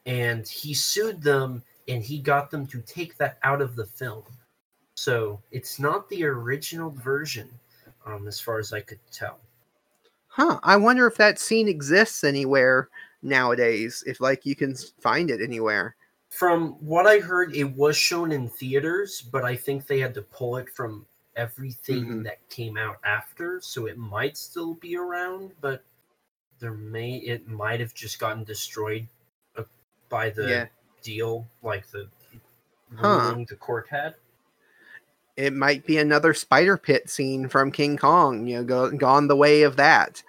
And 0.05 0.47
he 0.47 0.73
sued 0.73 1.21
them 1.21 1.63
and 1.87 2.03
he 2.03 2.19
got 2.19 2.51
them 2.51 2.67
to 2.67 2.81
take 2.81 3.17
that 3.17 3.37
out 3.43 3.61
of 3.61 3.75
the 3.75 3.85
film. 3.85 4.23
So 4.95 5.41
it's 5.51 5.79
not 5.79 6.07
the 6.09 6.25
original 6.25 6.89
version, 6.91 7.49
um, 8.05 8.27
as 8.27 8.39
far 8.39 8.59
as 8.59 8.71
I 8.71 8.81
could 8.81 8.99
tell. 9.11 9.39
Huh. 10.27 10.59
I 10.63 10.77
wonder 10.77 11.07
if 11.07 11.15
that 11.17 11.39
scene 11.39 11.67
exists 11.67 12.23
anywhere 12.23 12.89
nowadays. 13.21 14.03
If 14.05 14.21
like 14.21 14.45
you 14.45 14.55
can 14.55 14.75
find 14.99 15.31
it 15.31 15.41
anywhere. 15.41 15.95
From 16.29 16.73
what 16.85 17.07
I 17.07 17.19
heard, 17.19 17.55
it 17.55 17.63
was 17.63 17.95
shown 17.95 18.31
in 18.31 18.49
theaters, 18.49 19.21
but 19.21 19.45
I 19.45 19.55
think 19.55 19.87
they 19.87 19.99
had 19.99 20.13
to 20.15 20.21
pull 20.21 20.57
it 20.57 20.69
from 20.69 21.05
everything 21.35 22.05
Mhm. 22.05 22.23
that 22.23 22.47
came 22.49 22.77
out 22.77 22.97
after, 23.03 23.59
so 23.61 23.85
it 23.85 23.97
might 23.97 24.37
still 24.37 24.73
be 24.75 24.97
around, 24.97 25.53
but 25.61 25.83
there 26.59 26.73
may 26.73 27.17
it 27.17 27.47
might 27.47 27.79
have 27.79 27.93
just 27.93 28.19
gotten 28.19 28.43
destroyed 28.43 29.07
by 30.15 30.29
the 30.29 30.47
Yeah. 30.47 30.65
deal, 31.03 31.45
like 31.61 31.85
the 31.87 32.07
Huh. 32.95 33.01
ruling 33.01 33.45
the 33.49 33.57
court 33.57 33.85
had. 33.89 34.15
It 35.35 35.51
might 35.51 35.85
be 35.85 35.97
another 35.97 36.33
spider 36.33 36.77
pit 36.77 37.09
scene 37.09 37.49
from 37.49 37.69
King 37.69 37.97
Kong, 37.97 38.47
you 38.47 38.55
know, 38.55 38.63
go, 38.63 38.91
gone 38.91 39.27
the 39.27 39.35
way 39.35 39.63
of 39.63 39.75
that. 39.75 40.23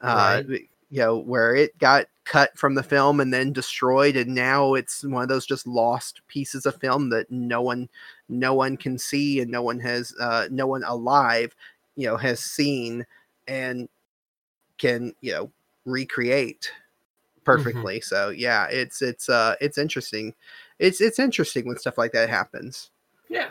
Uh, 0.00 0.40
Right. 0.48 0.62
you 0.88 1.00
know, 1.02 1.18
where 1.18 1.54
it 1.54 1.76
got 1.76 2.06
cut 2.24 2.56
from 2.56 2.74
the 2.74 2.82
film 2.82 3.20
and 3.20 3.30
then 3.34 3.52
destroyed, 3.52 4.16
and 4.16 4.34
now 4.34 4.72
it's 4.72 5.04
one 5.04 5.22
of 5.22 5.28
those 5.28 5.44
just 5.44 5.66
lost 5.66 6.22
pieces 6.26 6.64
of 6.64 6.80
film 6.80 7.10
that 7.10 7.30
no 7.30 7.60
one, 7.60 7.90
no 8.30 8.54
one 8.54 8.78
can 8.78 8.96
see, 8.96 9.40
and 9.40 9.50
no 9.50 9.60
one 9.60 9.80
has, 9.80 10.14
uh, 10.18 10.48
no 10.50 10.66
one 10.66 10.82
alive, 10.84 11.54
you 11.96 12.06
know, 12.06 12.16
has 12.16 12.40
seen 12.40 13.04
and 13.46 13.86
can, 14.78 15.14
you 15.20 15.32
know, 15.32 15.50
recreate 15.84 16.72
perfectly. 17.44 18.00
So 18.00 18.30
yeah, 18.30 18.66
it's 18.66 19.02
it's 19.02 19.28
uh 19.28 19.54
it's 19.60 19.78
interesting. 19.78 20.34
It's 20.78 21.00
it's 21.00 21.18
interesting 21.18 21.66
when 21.66 21.78
stuff 21.78 21.98
like 21.98 22.12
that 22.12 22.28
happens. 22.28 22.90
Yeah. 23.28 23.48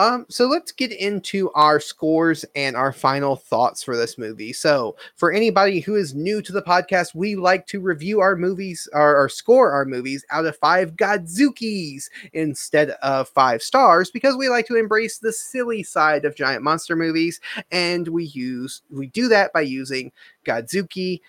Um, 0.00 0.24
so 0.30 0.46
let's 0.46 0.72
get 0.72 0.92
into 0.92 1.50
our 1.50 1.78
scores 1.78 2.46
and 2.56 2.74
our 2.74 2.90
final 2.90 3.36
thoughts 3.36 3.82
for 3.82 3.98
this 3.98 4.16
movie. 4.16 4.50
So, 4.54 4.96
for 5.16 5.30
anybody 5.30 5.80
who 5.80 5.94
is 5.94 6.14
new 6.14 6.40
to 6.40 6.52
the 6.52 6.62
podcast, 6.62 7.14
we 7.14 7.36
like 7.36 7.66
to 7.66 7.82
review 7.82 8.20
our 8.20 8.34
movies 8.34 8.88
or, 8.94 9.14
or 9.14 9.28
score 9.28 9.72
our 9.72 9.84
movies 9.84 10.24
out 10.30 10.46
of 10.46 10.56
five 10.56 10.92
Godzookys 10.96 12.04
instead 12.32 12.92
of 13.02 13.28
five 13.28 13.62
stars 13.62 14.10
because 14.10 14.38
we 14.38 14.48
like 14.48 14.66
to 14.68 14.76
embrace 14.76 15.18
the 15.18 15.34
silly 15.34 15.82
side 15.82 16.24
of 16.24 16.34
giant 16.34 16.62
monster 16.62 16.96
movies, 16.96 17.38
and 17.70 18.08
we 18.08 18.24
use 18.24 18.80
we 18.90 19.08
do 19.08 19.28
that 19.28 19.52
by 19.52 19.60
using 19.60 20.12
Godzooky, 20.46 21.20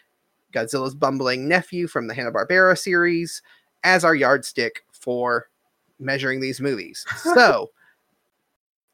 Godzilla's 0.52 0.96
bumbling 0.96 1.48
nephew 1.48 1.88
from 1.88 2.08
the 2.08 2.14
Hanna 2.14 2.32
Barbera 2.32 2.78
series, 2.78 3.42
as 3.84 4.04
our 4.04 4.16
yardstick 4.16 4.84
for 4.92 5.48
measuring 6.00 6.42
these 6.42 6.62
movies. 6.62 7.06
So. 7.18 7.72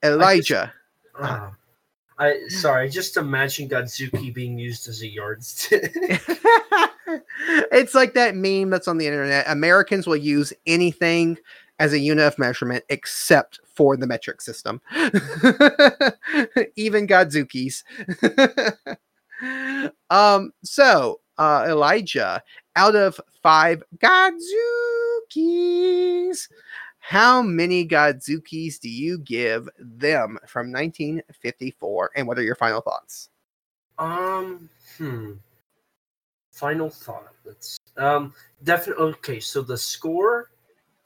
Elijah. 0.04 0.72
Uh, 1.20 1.50
I 2.20 2.40
sorry, 2.50 2.90
just 2.90 3.18
imagine 3.18 3.70
Godzooky 3.70 4.34
being 4.34 4.58
used 4.58 4.88
as 4.88 5.02
a 5.02 5.08
yardstick. 5.08 5.92
it's 7.72 7.94
like 7.94 8.14
that 8.14 8.36
meme 8.36 8.70
that's 8.70 8.88
on 8.88 8.98
the 8.98 9.08
internet. 9.08 9.46
Americans 9.48 10.08
will 10.08 10.16
use 10.16 10.54
anything 10.66 11.38
as 11.80 11.94
a 11.94 12.00
unit 12.00 12.26
of 12.26 12.40
measurement 12.40 12.84
except 12.90 13.60
for 13.66 13.96
the 13.96 14.08
metric 14.08 14.42
system. 14.42 14.82
Even 16.76 17.08
Godzookys. 17.08 17.84
um, 20.10 20.52
so 20.64 21.20
uh 21.38 21.66
Elijah, 21.68 22.42
out 22.76 22.96
of 22.96 23.20
five 23.42 23.84
Godzookys, 23.98 24.38
how 27.00 27.42
many 27.42 27.88
Godzookys 27.88 28.80
do 28.80 28.90
you 28.90 29.18
give 29.20 29.70
them 29.80 30.38
from 30.48 30.72
1954? 30.72 32.12
And 32.16 32.28
what 32.28 32.38
are 32.38 32.44
your 32.44 32.56
final 32.56 32.82
thoughts? 32.82 33.30
um, 34.00 34.70
hmm. 34.98 35.34
Final 36.52 36.90
thought. 36.90 37.34
Let's 37.46 37.80
um 37.98 38.34
definitely 38.64 39.04
okay. 39.06 39.40
So 39.40 39.62
the 39.62 39.78
score, 39.78 40.50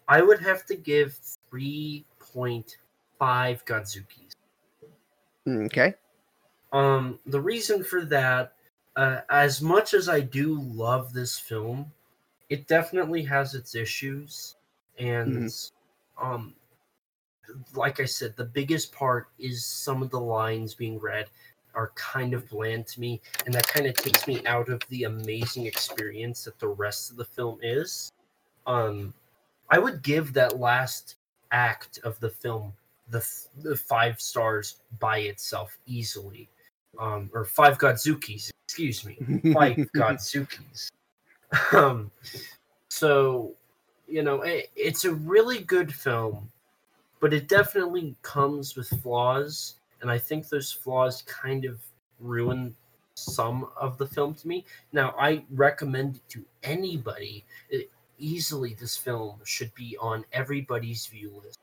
I 0.07 0.21
would 0.21 0.39
have 0.39 0.65
to 0.67 0.75
give 0.75 1.19
three 1.49 2.05
point 2.19 2.77
five 3.19 3.65
Godzookys. 3.65 4.31
Okay. 5.47 5.93
Um, 6.71 7.19
the 7.25 7.41
reason 7.41 7.83
for 7.83 8.05
that, 8.05 8.53
uh, 8.95 9.21
as 9.29 9.61
much 9.61 9.93
as 9.93 10.09
I 10.09 10.19
do 10.19 10.61
love 10.73 11.13
this 11.13 11.39
film, 11.39 11.91
it 12.49 12.67
definitely 12.67 13.23
has 13.23 13.55
its 13.55 13.75
issues, 13.75 14.55
and 14.99 15.53
um, 16.21 16.53
like 17.75 17.99
I 17.99 18.05
said, 18.05 18.35
the 18.35 18.45
biggest 18.45 18.93
part 18.93 19.27
is 19.39 19.65
some 19.65 20.01
of 20.01 20.09
the 20.09 20.19
lines 20.19 20.73
being 20.73 20.99
read 20.99 21.27
are 21.73 21.91
kind 21.95 22.33
of 22.33 22.49
bland 22.49 22.87
to 22.87 22.99
me, 22.99 23.21
and 23.45 23.53
that 23.53 23.67
kind 23.67 23.87
of 23.87 23.95
takes 23.95 24.27
me 24.27 24.45
out 24.45 24.69
of 24.69 24.81
the 24.89 25.03
amazing 25.03 25.65
experience 25.65 26.43
that 26.43 26.59
the 26.59 26.67
rest 26.67 27.11
of 27.11 27.17
the 27.17 27.25
film 27.25 27.59
is. 27.61 28.11
Um, 28.67 29.13
I 29.69 29.79
would 29.79 30.03
give 30.03 30.33
that 30.33 30.59
last 30.59 31.15
act 31.51 31.99
of 32.03 32.19
the 32.19 32.29
film 32.29 32.73
the, 33.09 33.25
the 33.61 33.75
five 33.75 34.21
stars 34.21 34.77
by 34.99 35.19
itself 35.19 35.77
easily 35.85 36.49
um, 36.99 37.29
or 37.33 37.45
five 37.45 37.77
Godzookys, 37.77 38.51
excuse 38.71 39.03
me, 39.03 39.17
five 39.53 39.75
Godzookys. 39.95 40.89
Um, 41.73 42.09
so, 42.87 43.51
you 44.07 44.23
know, 44.23 44.43
it, 44.43 44.69
it's 44.77 45.03
a 45.03 45.13
really 45.13 45.59
good 45.59 45.93
film, 45.93 46.49
but 47.19 47.33
it 47.33 47.49
definitely 47.49 48.15
comes 48.21 48.77
with 48.77 48.87
flaws, 49.01 49.75
and 50.01 50.09
I 50.09 50.17
think 50.17 50.47
those 50.47 50.71
flaws 50.71 51.21
kind 51.23 51.65
of 51.65 51.81
ruin 52.21 52.73
some 53.15 53.67
of 53.75 53.97
the 53.97 54.07
film 54.07 54.35
to 54.35 54.47
me. 54.47 54.63
Now, 54.93 55.13
I 55.19 55.43
recommend 55.51 56.15
it 56.15 56.29
to 56.29 56.45
anybody. 56.63 57.43
It, 57.69 57.91
easily, 58.19 58.73
this 58.79 58.95
film 58.95 59.37
should 59.43 59.75
be 59.75 59.97
on 59.99 60.23
everybody's 60.31 61.07
view 61.07 61.33
list 61.43 61.59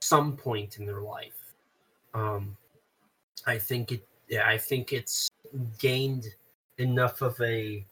some 0.00 0.36
point 0.36 0.76
in 0.76 0.84
their 0.84 1.00
life. 1.00 1.54
Um, 2.12 2.58
I 3.46 3.56
think 3.56 3.90
it. 3.90 4.06
Yeah, 4.28 4.46
I 4.46 4.58
think 4.58 4.92
it's 4.92 5.30
gained 5.78 6.26
enough 6.78 7.22
of 7.22 7.40
a 7.40 7.84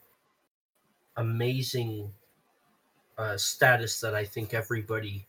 amazing 1.16 2.10
uh, 3.18 3.36
status 3.36 4.00
that 4.00 4.14
I 4.14 4.24
think 4.24 4.54
everybody 4.54 5.26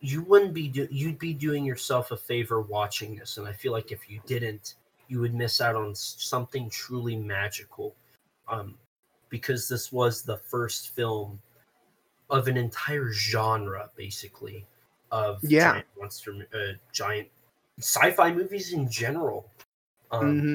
you 0.00 0.22
wouldn't 0.24 0.52
be 0.52 0.68
do, 0.68 0.86
you'd 0.90 1.18
be 1.18 1.32
doing 1.32 1.64
yourself 1.64 2.10
a 2.10 2.16
favor 2.16 2.60
watching 2.60 3.16
this. 3.16 3.38
And 3.38 3.46
i 3.46 3.52
feel 3.52 3.72
like 3.72 3.92
if 3.92 4.10
you 4.10 4.20
didn't 4.26 4.74
you 5.08 5.20
would 5.20 5.34
miss 5.34 5.60
out 5.60 5.76
on 5.76 5.94
something 5.94 6.68
truly 6.70 7.16
magical. 7.16 7.94
Um, 8.48 8.74
because 9.30 9.68
this 9.68 9.90
was 9.90 10.22
the 10.22 10.36
first 10.36 10.94
film 10.94 11.40
of 12.30 12.46
an 12.46 12.56
entire 12.56 13.10
genre 13.12 13.90
basically 13.96 14.66
of 15.10 15.38
yeah. 15.42 15.72
giant 15.72 15.86
monster 15.98 16.48
uh, 16.54 16.72
giant 16.92 17.28
sci-fi 17.80 18.32
movies 18.32 18.72
in 18.72 18.88
general. 18.90 19.50
Um, 20.10 20.22
mm-hmm. 20.22 20.54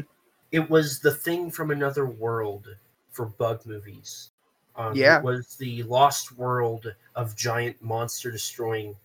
It 0.51 0.69
was 0.69 0.99
the 0.99 1.11
thing 1.11 1.51
from 1.51 1.71
another 1.71 2.05
world 2.05 2.67
for 3.11 3.25
bug 3.25 3.65
movies. 3.65 4.31
Um, 4.75 4.95
yeah. 4.95 5.17
it 5.17 5.23
was 5.23 5.55
the 5.55 5.83
lost 5.83 6.37
world 6.37 6.93
of 7.15 7.35
giant 7.35 7.81
monster 7.81 8.31
destroying 8.31 8.95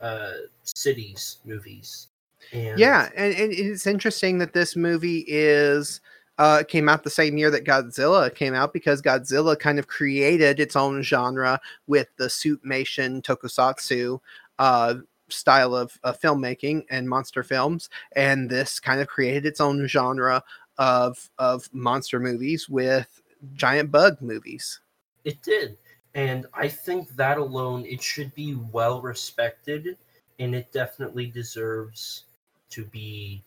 uh, 0.00 0.32
cities 0.64 1.38
movies. 1.44 2.08
And 2.52 2.78
yeah, 2.78 3.08
and, 3.16 3.34
and 3.34 3.52
it's 3.52 3.86
interesting 3.86 4.38
that 4.38 4.52
this 4.52 4.74
movie 4.74 5.24
is 5.28 6.00
uh, 6.38 6.64
came 6.66 6.88
out 6.88 7.04
the 7.04 7.10
same 7.10 7.38
year 7.38 7.50
that 7.50 7.64
Godzilla 7.64 8.34
came 8.34 8.52
out 8.52 8.72
because 8.72 9.00
Godzilla 9.00 9.56
kind 9.56 9.78
of 9.78 9.86
created 9.86 10.58
its 10.58 10.74
own 10.74 11.02
genre 11.02 11.60
with 11.86 12.08
the 12.16 12.26
suitmation 12.26 13.22
tokusatsu 13.22 14.18
uh, 14.58 14.94
style 15.28 15.74
of, 15.74 15.98
of 16.02 16.20
filmmaking 16.20 16.84
and 16.90 17.08
monster 17.08 17.42
films, 17.42 17.88
and 18.16 18.50
this 18.50 18.80
kind 18.80 19.00
of 19.00 19.08
created 19.08 19.46
its 19.46 19.60
own 19.60 19.86
genre 19.86 20.42
of 20.82 21.30
of 21.38 21.72
monster 21.72 22.18
movies 22.18 22.68
with 22.68 23.22
giant 23.54 23.92
bug 23.92 24.20
movies. 24.20 24.80
It 25.24 25.40
did, 25.40 25.78
and 26.14 26.46
I 26.52 26.66
think 26.66 27.08
that 27.10 27.38
alone, 27.38 27.86
it 27.86 28.02
should 28.02 28.34
be 28.34 28.56
well 28.72 29.00
respected, 29.00 29.96
and 30.40 30.56
it 30.56 30.72
definitely 30.72 31.26
deserves 31.26 32.24
to 32.70 32.84
be 32.86 33.44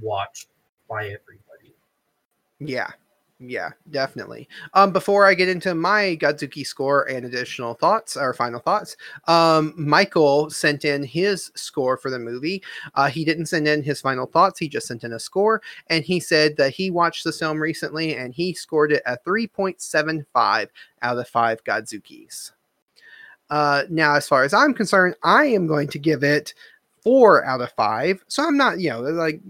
watched 0.00 0.48
by 0.88 1.04
everybody. 1.04 1.76
Yeah, 2.58 2.90
yeah, 3.40 3.70
definitely. 3.90 4.48
Um, 4.74 4.92
before 4.92 5.26
I 5.26 5.32
get 5.32 5.48
into 5.48 5.74
my 5.74 6.18
Godzooky 6.20 6.66
score 6.66 7.04
and 7.04 7.24
additional 7.24 7.72
thoughts 7.72 8.14
or 8.14 8.34
final 8.34 8.60
thoughts, 8.60 8.98
um, 9.28 9.72
Michael 9.76 10.50
sent 10.50 10.84
in 10.84 11.02
his 11.02 11.50
score 11.54 11.96
for 11.96 12.10
the 12.10 12.18
movie. 12.18 12.62
Uh, 12.94 13.08
he 13.08 13.24
didn't 13.24 13.46
send 13.46 13.66
in 13.66 13.82
his 13.82 14.02
final 14.02 14.26
thoughts; 14.26 14.58
he 14.58 14.68
just 14.68 14.86
sent 14.86 15.04
in 15.04 15.14
a 15.14 15.18
score, 15.18 15.62
and 15.86 16.04
he 16.04 16.20
said 16.20 16.56
that 16.58 16.74
he 16.74 16.90
watched 16.90 17.24
the 17.24 17.32
film 17.32 17.58
recently 17.58 18.14
and 18.14 18.34
he 18.34 18.52
scored 18.52 18.92
it 18.92 19.02
a 19.06 19.16
three 19.18 19.46
point 19.46 19.80
seven 19.80 20.26
five 20.34 20.68
out 21.00 21.16
of 21.16 21.26
five 21.26 21.64
Godzookys. 21.64 22.52
Uh, 23.48 23.84
now, 23.88 24.14
as 24.14 24.28
far 24.28 24.44
as 24.44 24.52
I'm 24.52 24.74
concerned, 24.74 25.16
I 25.24 25.46
am 25.46 25.66
going 25.66 25.88
to 25.88 25.98
give 25.98 26.22
it 26.22 26.52
four 27.02 27.44
out 27.44 27.62
of 27.62 27.72
five. 27.72 28.22
So 28.28 28.46
I'm 28.46 28.56
not, 28.56 28.78
you 28.80 28.90
know, 28.90 29.00
like 29.00 29.40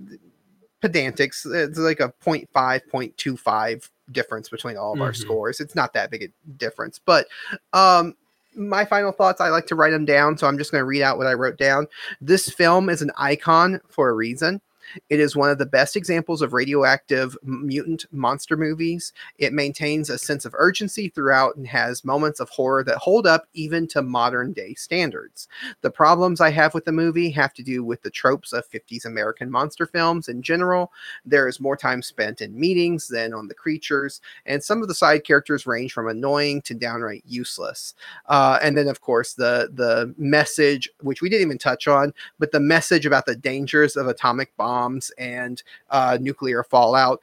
pedantics. 0.83 1.47
It's 1.53 1.79
like 1.79 2.01
a 2.01 2.13
0. 2.25 2.47
0.5, 2.55 2.81
0.25 2.93 3.89
difference 4.13 4.49
between 4.49 4.77
all 4.77 4.93
of 4.93 4.97
mm-hmm. 4.97 5.03
our 5.03 5.15
scores. 5.15 5.61
It's 5.61 5.75
not 5.75 5.93
that 5.95 6.11
big 6.11 6.23
a 6.23 6.29
difference. 6.59 6.99
But 6.99 7.27
um, 7.73 8.15
my 8.55 8.85
final 8.85 9.13
thoughts, 9.13 9.41
I 9.41 9.49
like 9.49 9.67
to 9.69 9.75
write 9.75 9.91
them 9.91 10.05
down. 10.05 10.37
So 10.39 10.47
I'm 10.47 10.59
just 10.59 10.73
going 10.73 10.81
to 10.81 10.87
read 10.87 11.03
out 11.03 11.19
what 11.19 11.27
I 11.27 11.35
wrote 11.35 11.59
down. 11.59 11.87
This 12.21 12.51
film 12.51 12.89
is 12.89 13.03
an 13.03 13.11
icon 13.17 13.81
for 13.89 14.09
a 14.09 14.15
reason. 14.15 14.61
It 15.09 15.21
is 15.21 15.37
one 15.37 15.51
of 15.51 15.59
the 15.59 15.67
best 15.67 15.97
examples 15.97 16.43
of 16.43 16.53
radioactive 16.53 17.37
mutant 17.43 18.07
monster 18.13 18.57
movies. 18.57 19.13
It 19.39 19.53
maintains 19.53 20.11
a 20.11 20.19
sense 20.19 20.45
of 20.45 20.55
urgency 20.59 21.09
throughout 21.09 21.57
and 21.57 21.67
has 21.67 22.05
moments 22.05 22.41
of 22.41 22.49
horror 22.51 22.85
that 22.85 22.99
hold 22.99 23.27
up 23.27 23.47
even 23.55 23.87
to 23.89 24.03
modern 24.03 24.53
day 24.53 24.75
standards. 24.75 25.49
The 25.81 25.91
problems 25.91 26.41
I 26.41 26.51
have 26.51 26.75
with 26.75 26.85
the 26.85 26.93
movie 26.93 27.31
have 27.31 27.55
to 27.55 27.63
do 27.63 27.85
with 27.85 28.03
the 28.03 28.11
tropes 28.11 28.53
of 28.53 28.69
50s 28.69 29.05
American 29.05 29.51
monster 29.51 29.87
films 29.87 30.29
in 30.29 30.43
general. 30.43 30.93
There 31.25 31.49
is 31.49 31.61
more 31.61 31.77
time 31.77 32.03
spent 32.03 32.41
in 32.41 32.59
meetings 32.59 33.09
than 33.09 33.33
on 33.33 33.49
the 33.49 33.55
creatures, 33.55 34.21
and 34.47 34.63
some 34.63 34.83
of 34.83 34.89
the 34.89 34.95
side 34.95 35.25
characters 35.25 35.67
range 35.67 35.93
from 35.93 36.09
annoying 36.09 36.63
to 36.63 36.75
downright 36.75 37.25
useless. 37.27 37.95
Uh, 38.27 38.59
and 38.63 38.77
then, 38.77 38.89
of 38.89 39.01
course, 39.01 39.35
the 39.35 39.71
the 39.75 40.15
message, 40.17 40.89
which 41.01 41.23
we 41.23 41.29
didn't 41.29 41.47
even 41.47 41.59
touch 41.59 41.89
on, 41.89 42.13
but 42.39 42.53
the 42.53 42.61
message 42.61 43.07
about 43.07 43.27
the 43.27 43.37
dangers 43.37 43.97
of 43.97 44.07
atomic 44.07 44.57
bombs 44.57 44.80
bombs 44.81 45.11
and 45.19 45.63
uh, 45.91 46.19
nuclear 46.21 46.63
fallout 46.63 47.21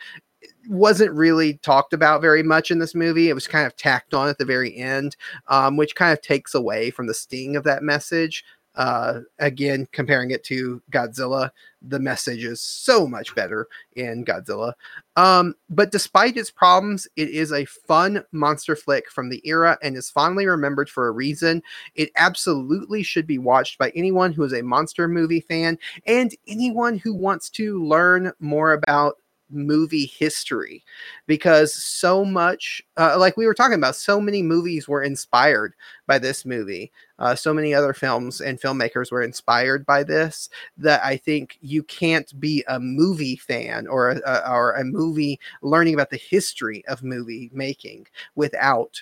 wasn't 0.70 1.12
really 1.14 1.56
talked 1.64 1.94
about 1.94 2.22
very 2.22 2.44
much 2.44 2.72
in 2.72 2.80
this 2.80 2.94
movie. 2.94 3.30
It 3.30 3.34
was 3.34 3.48
kind 3.48 3.66
of 3.66 3.76
tacked 3.76 4.14
on 4.14 4.30
at 4.30 4.38
the 4.38 4.46
very 4.46 4.76
end, 4.76 5.16
um, 5.48 5.78
which 5.78 5.96
kind 5.96 6.14
of 6.14 6.22
takes 6.22 6.54
away 6.54 6.92
from 6.92 7.08
the 7.08 7.14
sting 7.14 7.56
of 7.56 7.64
that 7.64 7.84
message. 7.84 8.44
Uh, 8.78 9.22
again, 9.40 9.88
comparing 9.92 10.30
it 10.30 10.44
to 10.44 10.82
Godzilla, 10.92 11.50
the 11.82 12.00
message 12.00 12.44
is 12.44 12.62
so 12.62 13.08
much 13.08 13.34
better 13.34 13.68
in 13.96 14.24
Godzilla. 14.24 14.74
Um, 15.16 15.56
but 15.68 15.92
despite 15.92 16.38
its 16.38 16.52
problems, 16.52 17.08
it 17.16 17.30
is 17.30 17.52
a 17.52 17.66
fun 17.66 18.24
monster 18.32 18.76
flick 18.76 19.10
from 19.10 19.30
the 19.30 19.42
era 19.44 19.80
and 19.82 19.98
is 19.98 20.12
fondly 20.12 20.46
remembered 20.46 20.90
for 20.90 21.08
a 21.08 21.12
reason. 21.12 21.64
It 21.96 22.12
absolutely 22.18 23.02
should 23.02 23.26
be 23.26 23.40
watched 23.40 23.80
by 23.80 23.92
anyone 23.96 24.32
who 24.32 24.44
is 24.44 24.54
a 24.54 24.62
monster 24.62 25.08
movie 25.08 25.42
fan 25.42 25.80
and 26.06 26.32
anyone 26.48 27.00
who 27.00 27.16
wants 27.16 27.50
to 27.52 27.84
learn 27.84 28.32
more 28.40 28.74
about 28.74 29.16
movie 29.50 30.06
history 30.06 30.84
because 31.26 31.74
so 31.74 32.26
much 32.26 32.82
uh, 32.98 33.18
like 33.18 33.38
we 33.38 33.46
were 33.46 33.54
talking 33.54 33.78
about 33.78 33.96
so 33.96 34.20
many 34.20 34.42
movies 34.42 34.88
were 34.88 35.04
inspired 35.04 35.74
by 36.06 36.20
this 36.20 36.46
movie. 36.46 36.92
Uh, 37.20 37.34
so 37.34 37.54
many 37.54 37.74
other 37.74 37.94
films 37.94 38.42
and 38.42 38.62
filmmakers 38.62 39.12
were 39.12 39.24
inspired 39.24 39.84
by 39.88 40.04
this 40.04 40.50
that 40.78 41.04
i 41.04 41.18
think 41.18 41.58
you 41.62 41.82
can't 41.82 42.40
be 42.40 42.64
a 42.68 42.80
movie 42.80 43.36
fan 43.36 43.88
or 43.88 44.12
a, 44.12 44.52
or 44.52 44.74
a 44.74 44.84
movie 44.84 45.40
learning 45.64 45.96
about 45.96 46.12
the 46.12 46.18
history 46.18 46.86
of 46.88 47.02
movie 47.02 47.50
making 47.54 48.06
without 48.36 49.02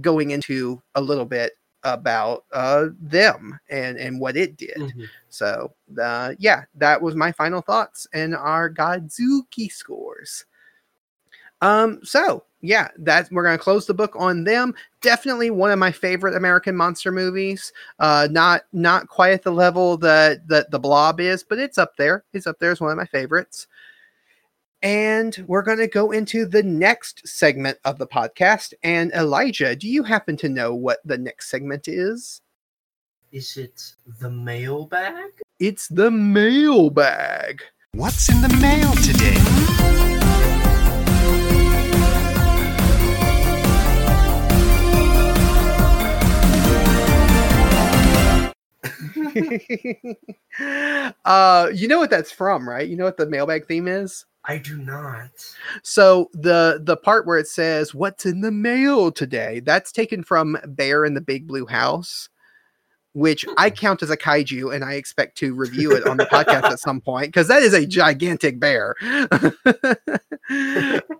going 0.00 0.32
into 0.32 0.82
a 0.94 1.00
little 1.00 1.24
bit 1.24 1.52
about 1.94 2.44
uh, 2.52 2.86
them 3.00 3.58
and 3.70 3.96
and 3.98 4.20
what 4.20 4.36
it 4.36 4.56
did. 4.56 4.76
Mm-hmm. 4.76 5.04
So 5.28 5.72
uh, 6.00 6.34
yeah, 6.38 6.64
that 6.74 7.00
was 7.00 7.14
my 7.14 7.32
final 7.32 7.60
thoughts 7.60 8.06
and 8.12 8.34
our 8.34 8.72
Godzooky 8.72 9.70
scores. 9.70 10.44
Um, 11.60 12.00
so 12.04 12.44
yeah, 12.60 12.88
that 12.98 13.28
we're 13.30 13.44
gonna 13.44 13.58
close 13.58 13.86
the 13.86 13.94
book 13.94 14.14
on 14.16 14.44
them. 14.44 14.74
Definitely 15.00 15.50
one 15.50 15.70
of 15.70 15.78
my 15.78 15.92
favorite 15.92 16.34
American 16.36 16.76
monster 16.76 17.12
movies. 17.12 17.72
Uh, 17.98 18.28
not 18.30 18.62
not 18.72 19.08
quite 19.08 19.32
at 19.32 19.42
the 19.42 19.52
level 19.52 19.96
that 19.98 20.46
that 20.48 20.70
the 20.70 20.78
Blob 20.78 21.20
is, 21.20 21.44
but 21.44 21.58
it's 21.58 21.78
up 21.78 21.96
there. 21.96 22.24
It's 22.32 22.46
up 22.46 22.58
there 22.58 22.72
as 22.72 22.80
one 22.80 22.90
of 22.90 22.96
my 22.96 23.06
favorites. 23.06 23.68
And 24.82 25.44
we're 25.48 25.62
going 25.62 25.78
to 25.78 25.88
go 25.88 26.12
into 26.12 26.46
the 26.46 26.62
next 26.62 27.26
segment 27.26 27.78
of 27.84 27.98
the 27.98 28.06
podcast. 28.06 28.74
And 28.84 29.10
Elijah, 29.12 29.74
do 29.74 29.88
you 29.88 30.04
happen 30.04 30.36
to 30.36 30.48
know 30.48 30.74
what 30.74 31.00
the 31.04 31.18
next 31.18 31.50
segment 31.50 31.88
is? 31.88 32.40
Is 33.32 33.56
it 33.56 33.94
the 34.20 34.30
mailbag? 34.30 35.32
It's 35.58 35.88
the 35.88 36.10
mailbag. 36.10 37.62
What's 37.92 38.28
in 38.28 38.40
the 38.40 38.48
mail 38.60 38.92
today? 38.94 39.34
uh, 51.24 51.70
you 51.74 51.88
know 51.88 51.98
what 51.98 52.10
that's 52.10 52.30
from, 52.30 52.68
right? 52.68 52.88
You 52.88 52.96
know 52.96 53.04
what 53.04 53.16
the 53.16 53.26
mailbag 53.26 53.66
theme 53.66 53.88
is? 53.88 54.24
I 54.48 54.56
do 54.58 54.78
not. 54.78 55.30
So 55.82 56.30
the 56.32 56.80
the 56.82 56.96
part 56.96 57.26
where 57.26 57.38
it 57.38 57.48
says 57.48 57.94
"What's 57.94 58.24
in 58.24 58.40
the 58.40 58.50
mail 58.50 59.12
today?" 59.12 59.60
that's 59.60 59.92
taken 59.92 60.22
from 60.24 60.56
Bear 60.66 61.04
in 61.04 61.14
the 61.14 61.20
Big 61.20 61.46
Blue 61.46 61.66
House 61.66 62.30
which 63.18 63.44
I 63.56 63.68
count 63.68 64.00
as 64.04 64.10
a 64.10 64.16
kaiju, 64.16 64.72
and 64.72 64.84
I 64.84 64.92
expect 64.92 65.36
to 65.38 65.52
review 65.52 65.90
it 65.90 66.06
on 66.06 66.18
the 66.18 66.26
podcast 66.26 66.62
at 66.62 66.78
some 66.78 67.00
point 67.00 67.26
because 67.26 67.48
that 67.48 67.64
is 67.64 67.74
a 67.74 67.84
gigantic 67.84 68.60
bear. 68.60 68.94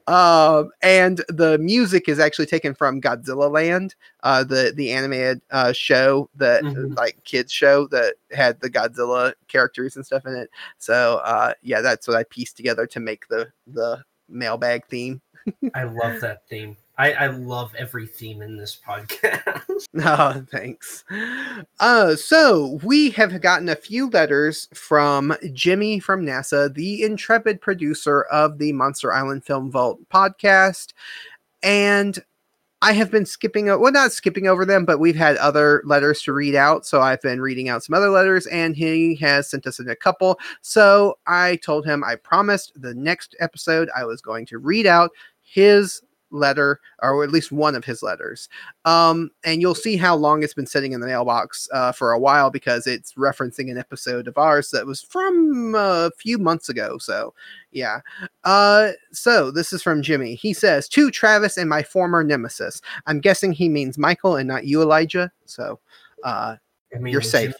um, 0.07 0.71
and 0.81 1.25
the 1.29 1.59
music 1.61 2.09
is 2.09 2.21
actually 2.21 2.47
taken 2.47 2.73
from 2.73 3.01
Godzilla 3.01 3.51
Land, 3.51 3.97
uh, 4.23 4.45
the 4.45 4.73
the 4.77 4.93
animated 4.93 5.43
uh, 5.51 5.73
show 5.73 6.31
that 6.37 6.63
mm-hmm. 6.63 6.95
like 6.95 7.19
kids 7.25 7.53
show 7.53 7.89
that 7.89 8.15
had 8.31 8.61
the 8.61 8.71
Godzilla 8.71 9.33
characters 9.49 9.97
and 9.97 10.07
stuff 10.07 10.25
in 10.25 10.37
it. 10.37 10.51
So 10.79 11.21
uh, 11.25 11.55
yeah, 11.63 11.81
that's 11.81 12.07
what 12.07 12.17
I 12.17 12.23
pieced 12.25 12.57
together 12.57 12.87
to 12.87 13.01
make 13.01 13.27
the 13.27 13.51
the 13.67 14.05
mailbag 14.29 14.87
theme. 14.87 15.21
I 15.75 15.83
love 15.83 16.21
that 16.21 16.47
theme. 16.49 16.77
I, 16.99 17.13
I 17.13 17.27
love 17.29 17.73
every 17.77 18.09
theme 18.09 18.43
in 18.43 18.57
this 18.57 18.77
podcast. 18.85 19.87
oh, 20.05 20.45
thanks. 20.51 21.05
Uh, 21.79 22.17
so 22.17 22.81
we 22.83 23.11
have 23.11 23.41
gotten 23.41 23.69
a 23.69 23.77
few 23.77 24.11
letters 24.11 24.69
from 24.75 25.37
Jimmy 25.53 26.01
from 26.01 26.27
NASA, 26.27 26.75
the 26.75 27.05
intrepid 27.05 27.61
producer 27.61 28.23
of 28.33 28.59
the 28.59 28.73
Monster 28.73 29.13
Island 29.13 29.45
Film 29.45 29.71
Vault 29.71 30.01
podcast. 30.13 30.93
And 31.63 32.19
I 32.83 32.93
have 32.95 33.13
been 33.13 33.27
skipping, 33.27 33.67
well, 33.67 33.93
not 33.93 34.11
skipping 34.11 34.49
over 34.49 34.65
them, 34.65 34.85
but 34.85 34.99
we've 34.99 35.17
had 35.17 35.37
other 35.37 35.83
letters 35.85 36.23
to 36.23 36.33
read 36.33 36.57
out. 36.57 36.85
So 36.85 37.01
I've 37.01 37.23
been 37.23 37.41
reading 37.41 37.69
out 37.69 37.85
some 37.85 37.95
other 37.95 38.11
letters, 38.11 38.47
and 38.49 38.77
he 38.77 39.15
has 39.17 39.49
sent 39.49 39.69
us 39.69 39.79
in 39.79 39.89
a 39.89 39.97
couple. 39.97 40.39
So 40.63 41.19
I 41.29 41.61
told 41.65 41.87
him 41.87 42.03
I 42.03 42.17
promised 42.17 42.73
the 42.75 42.95
next 42.95 43.37
episode 43.39 43.89
I 43.97 44.05
was 44.05 44.21
going 44.21 44.47
to 44.47 44.59
read 44.59 44.87
out 44.87 45.11
his 45.43 46.03
letter, 46.31 46.81
or 47.03 47.25
at 47.25 47.31
least 47.31 47.53
one 47.53 47.75
of 47.75 47.85
his 47.85 48.03
letters. 48.03 48.49
Um, 48.85 49.31
and 49.45 49.61
you'll 49.61 49.75
see 49.75 49.97
how 49.97 50.15
long 50.17 50.43
it's 50.43 50.55
been 50.55 50.67
sitting 50.67 50.93
in 50.93 51.01
the 51.01 51.07
mailbox 51.07 51.69
uh, 51.73 51.93
for 51.93 52.13
a 52.13 52.19
while 52.19 52.51
because 52.51 52.87
it's 52.87 53.15
referencing 53.15 53.71
an 53.71 53.79
episode 53.79 54.29
of 54.29 54.37
ours 54.39 54.71
that 54.71 54.87
was 54.87 55.03
from 55.03 55.75
a 55.77 56.11
few 56.19 56.39
months 56.39 56.69
ago. 56.69 56.99
So, 56.99 57.35
yeah. 57.73 58.01
Uh, 58.45 58.91
so 59.13 59.51
this 59.51 59.73
is 59.73 59.83
from 59.83 60.03
Jimmy. 60.03 60.35
He 60.35 60.53
says, 60.53 60.89
To 60.91 61.11
Travis 61.11 61.57
and 61.57 61.69
my 61.69 61.83
former 61.83 62.23
nemesis. 62.25 62.81
I'm 63.07 63.21
guessing 63.21 63.53
he 63.53 63.69
means 63.69 63.99
Michael 63.99 64.37
and 64.37 64.49
not 64.49 64.67
you, 64.67 64.83
Elijah. 64.83 65.31
So, 65.47 65.79
uh, 66.25 66.57
I 66.95 66.99
mean, 66.99 67.13
you're 67.13 67.21
safe. 67.23 67.55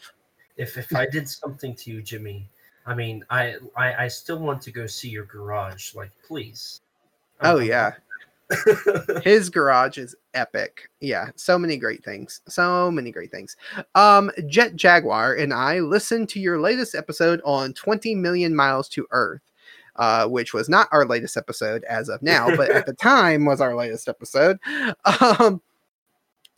if 0.57 0.77
if 0.77 0.95
I 0.95 1.07
did 1.07 1.29
something 1.29 1.75
to 1.77 1.91
you, 1.91 2.03
Jimmy, 2.03 2.49
I 2.87 2.95
mean, 2.95 3.25
I 3.31 3.57
I, 3.77 4.05
I 4.05 4.09
still 4.09 4.39
want 4.39 4.63
to 4.63 4.71
go 4.71 4.87
see 4.87 5.09
your 5.09 5.25
garage. 5.27 5.95
Like, 5.95 6.11
please. 6.27 6.81
Oh, 7.43 7.59
Um, 7.59 7.65
yeah. 7.67 7.93
his 9.23 9.51
garage 9.51 9.99
is 9.99 10.15
epic. 10.35 10.91
Yeah 11.01 11.31
so 11.37 11.59
many 11.59 11.77
great 11.77 12.05
things. 12.05 12.41
So 12.49 12.91
many 12.91 13.11
great 13.13 13.31
things. 13.31 13.57
Um 13.95 14.31
jet 14.47 14.77
jaguar 14.77 15.35
and 15.35 15.53
i 15.53 15.81
listened 15.81 16.29
to 16.31 16.41
your 16.41 16.61
latest 16.61 16.95
episode 16.95 17.41
on 17.45 17.73
20 17.75 18.15
million 18.15 18.55
miles 18.55 18.89
to 18.91 19.07
earth 19.11 19.43
uh, 19.97 20.27
which 20.29 20.55
was 20.55 20.69
not 20.69 20.89
our 20.93 21.05
latest 21.05 21.37
episode 21.37 21.83
as 21.85 22.09
of 22.09 22.23
now 22.23 22.55
but 22.57 22.71
at 22.71 22.87
the 22.87 22.93
time 23.01 23.45
was 23.45 23.61
our 23.61 23.75
latest 23.75 24.09
episode. 24.09 24.59
Um 25.21 25.61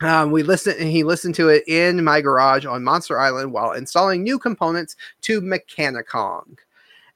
um, 0.01 0.31
we 0.31 0.41
listened 0.41 0.81
he 0.81 1.03
listened 1.03 1.35
to 1.35 1.49
it 1.49 1.63
in 1.67 2.03
my 2.03 2.21
garage 2.21 2.65
on 2.65 2.83
monster 2.83 3.19
island 3.19 3.53
while 3.53 3.73
installing 3.73 4.23
new 4.23 4.39
components 4.39 4.95
to 5.21 5.41
Mechani-Kong 5.41 6.57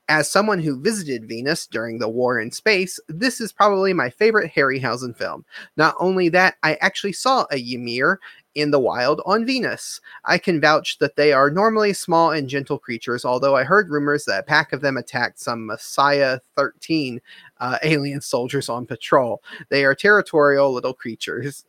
as 0.08 0.30
someone 0.30 0.60
who 0.60 0.80
visited 0.80 1.28
Venus 1.28 1.66
during 1.68 1.98
the 1.98 2.10
war 2.10 2.40
in 2.40 2.52
space, 2.52 3.00
this 3.08 3.42
is 3.42 3.52
probably 3.52 3.94
my 3.94 4.10
favorite 4.10 4.52
Harryhausen 4.54 5.16
film. 5.16 5.46
Not 5.78 5.96
only 6.00 6.30
that, 6.30 6.56
I 6.64 6.76
actually 6.76 7.14
saw 7.14 7.46
a 7.52 7.58
Ymir 7.58 8.20
in 8.56 8.72
the 8.72 8.80
wild 8.80 9.22
on 9.26 9.46
Venus. 9.46 10.00
I 10.24 10.38
can 10.38 10.62
vouch 10.62 10.98
that 11.00 11.16
they 11.16 11.34
are 11.34 11.50
normally 11.50 11.94
small 11.94 12.32
and 12.32 12.48
gentle 12.48 12.80
creatures, 12.80 13.26
although 13.26 13.56
I 13.56 13.64
heard 13.64 13.90
rumors 13.90 14.26
that 14.26 14.40
a 14.40 14.44
pack 14.44 14.74
of 14.74 14.82
them 14.82 14.98
attacked 14.98 15.40
some 15.40 15.66
Messier 15.66 16.40
13 16.56 17.20
uh, 17.60 17.78
alien 17.84 18.22
soldiers 18.22 18.70
on 18.70 18.86
patrol. 18.86 19.42
They 19.70 19.86
are 19.86 19.96
territorial 19.96 20.72
little 20.72 20.94
creatures. 20.94 21.66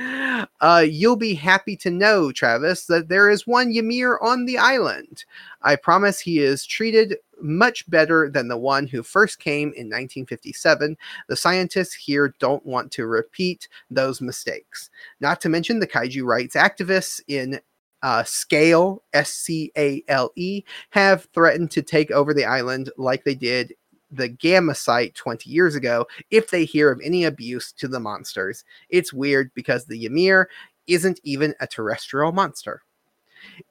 uh, 0.60 0.84
you'll 0.88 1.16
be 1.16 1.34
happy 1.34 1.76
to 1.76 1.90
know, 1.90 2.32
Travis, 2.32 2.86
that 2.86 3.08
there 3.08 3.28
is 3.28 3.46
one 3.46 3.72
Ymir 3.72 4.18
on 4.22 4.44
the 4.44 4.58
island. 4.58 5.24
I 5.62 5.76
promise 5.76 6.20
he 6.20 6.38
is 6.38 6.64
treated 6.64 7.16
much 7.40 7.88
better 7.90 8.30
than 8.30 8.48
the 8.48 8.56
one 8.56 8.86
who 8.86 9.02
first 9.02 9.40
came 9.40 9.68
in 9.68 9.86
1957. 9.86 10.96
The 11.28 11.36
scientists 11.36 11.94
here 11.94 12.34
don't 12.38 12.64
want 12.64 12.92
to 12.92 13.06
repeat 13.06 13.68
those 13.90 14.20
mistakes. 14.20 14.90
Not 15.20 15.40
to 15.40 15.48
mention 15.48 15.80
the 15.80 15.86
kaiju 15.86 16.24
rights 16.24 16.54
activists 16.54 17.20
in 17.26 17.60
uh, 18.02 18.24
Scale, 18.24 19.02
S 19.12 19.30
C 19.30 19.70
A 19.76 20.02
L 20.08 20.30
E, 20.36 20.62
have 20.90 21.28
threatened 21.34 21.70
to 21.72 21.82
take 21.82 22.10
over 22.10 22.34
the 22.34 22.44
island 22.44 22.90
like 22.96 23.24
they 23.24 23.34
did 23.34 23.74
the 24.12 24.28
Gamma 24.28 24.74
site 24.74 25.14
20 25.14 25.50
years 25.50 25.74
ago 25.74 26.06
if 26.30 26.50
they 26.50 26.64
hear 26.64 26.92
of 26.92 27.00
any 27.02 27.24
abuse 27.24 27.72
to 27.72 27.88
the 27.88 28.00
monsters. 28.00 28.64
It's 28.90 29.12
weird 29.12 29.50
because 29.54 29.86
the 29.86 30.04
Ymir 30.04 30.48
isn't 30.86 31.20
even 31.24 31.54
a 31.60 31.66
terrestrial 31.66 32.32
monster. 32.32 32.82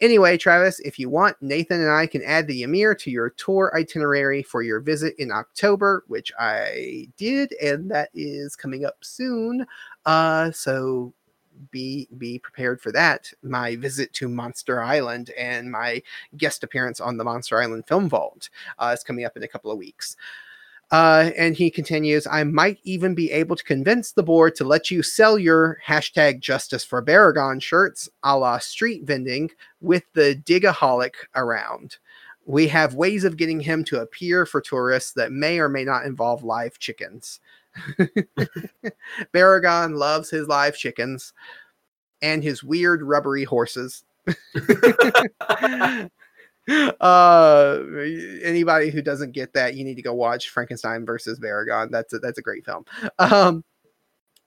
Anyway, 0.02 0.38
Travis, 0.38 0.80
if 0.82 1.00
you 1.00 1.10
want, 1.10 1.38
Nathan 1.42 1.82
and 1.82 1.92
I 1.92 2.06
can 2.06 2.22
add 2.24 2.48
the 2.48 2.64
Ymir 2.64 2.94
to 2.96 3.12
your 3.12 3.30
tour 3.32 3.72
itinerary 3.76 4.44
for 4.44 4.64
your 4.64 4.80
visit 4.80 5.16
in 5.18 5.32
October, 5.32 6.04
which 6.08 6.32
I 6.38 7.08
did, 7.18 7.54
and 7.62 7.90
that 7.92 8.10
is 8.14 8.56
coming 8.56 8.86
up 8.86 8.98
soon. 9.02 9.66
Uh, 10.06 10.52
so 10.52 11.14
be 11.70 12.08
be 12.18 12.40
prepared 12.40 12.82
for 12.82 12.92
that. 12.92 13.32
My 13.44 13.76
visit 13.76 14.14
to 14.14 14.28
Monster 14.28 14.82
Island 14.82 15.32
and 15.38 15.72
my 15.72 16.02
guest 16.38 16.64
appearance 16.64 17.00
on 17.00 17.18
the 17.18 17.24
Monster 17.24 17.62
Island 17.62 17.88
Film 17.88 18.10
Vault 18.10 18.50
uh, 18.80 18.96
is 18.98 19.04
coming 19.04 19.26
up 19.26 19.38
in 19.38 19.44
a 19.44 19.48
couple 19.48 19.72
of 19.72 19.78
weeks. 19.78 20.16
Uh, 20.92 21.32
and 21.38 21.56
he 21.56 21.72
continues, 21.72 22.28
I 22.28 22.44
might 22.44 22.80
even 22.84 23.16
be 23.16 23.32
able 23.32 23.56
to 23.56 23.64
convince 23.64 24.12
the 24.12 24.24
board 24.24 24.56
to 24.56 24.66
let 24.66 24.92
you 24.92 25.02
sell 25.02 25.40
your 25.40 25.78
hashtag 25.86 26.42
justice 26.42 26.84
for 26.84 27.02
Baragon 27.02 27.62
shirts 27.62 28.10
a 28.24 28.38
la 28.38 28.58
street 28.58 29.04
vending 29.06 29.52
with 29.80 30.04
the 30.14 30.36
digaholic 30.44 31.14
around. 31.36 31.98
We 32.46 32.68
have 32.68 32.96
ways 32.96 33.24
of 33.24 33.38
getting 33.38 33.62
him 33.62 33.86
to 33.86 34.02
appear 34.02 34.46
for 34.46 34.60
tourists 34.60 35.14
that 35.14 35.32
may 35.32 35.60
or 35.60 35.70
may 35.70 35.86
not 35.86 36.06
involve 36.06 36.44
live 36.44 36.78
chickens. 36.78 37.40
Baragon 39.34 39.98
loves 39.98 40.30
his 40.30 40.48
live 40.48 40.76
chickens 40.76 41.34
and 42.22 42.44
his 42.44 42.64
weird 42.64 43.02
rubbery 43.02 43.44
horses. 43.44 44.04
uh 47.02 47.80
anybody 48.44 48.92
who 48.92 49.02
doesn't 49.02 49.32
get 49.32 49.52
that 49.54 49.74
you 49.74 49.84
need 49.84 49.96
to 49.96 50.02
go 50.04 50.14
watch 50.14 50.50
frankenstein 50.52 51.04
versus 51.06 51.40
Baragon. 51.40 51.90
that's 51.90 52.14
a, 52.14 52.20
that's 52.20 52.38
a 52.38 52.42
great 52.42 52.64
film 52.64 52.86
um 53.18 53.64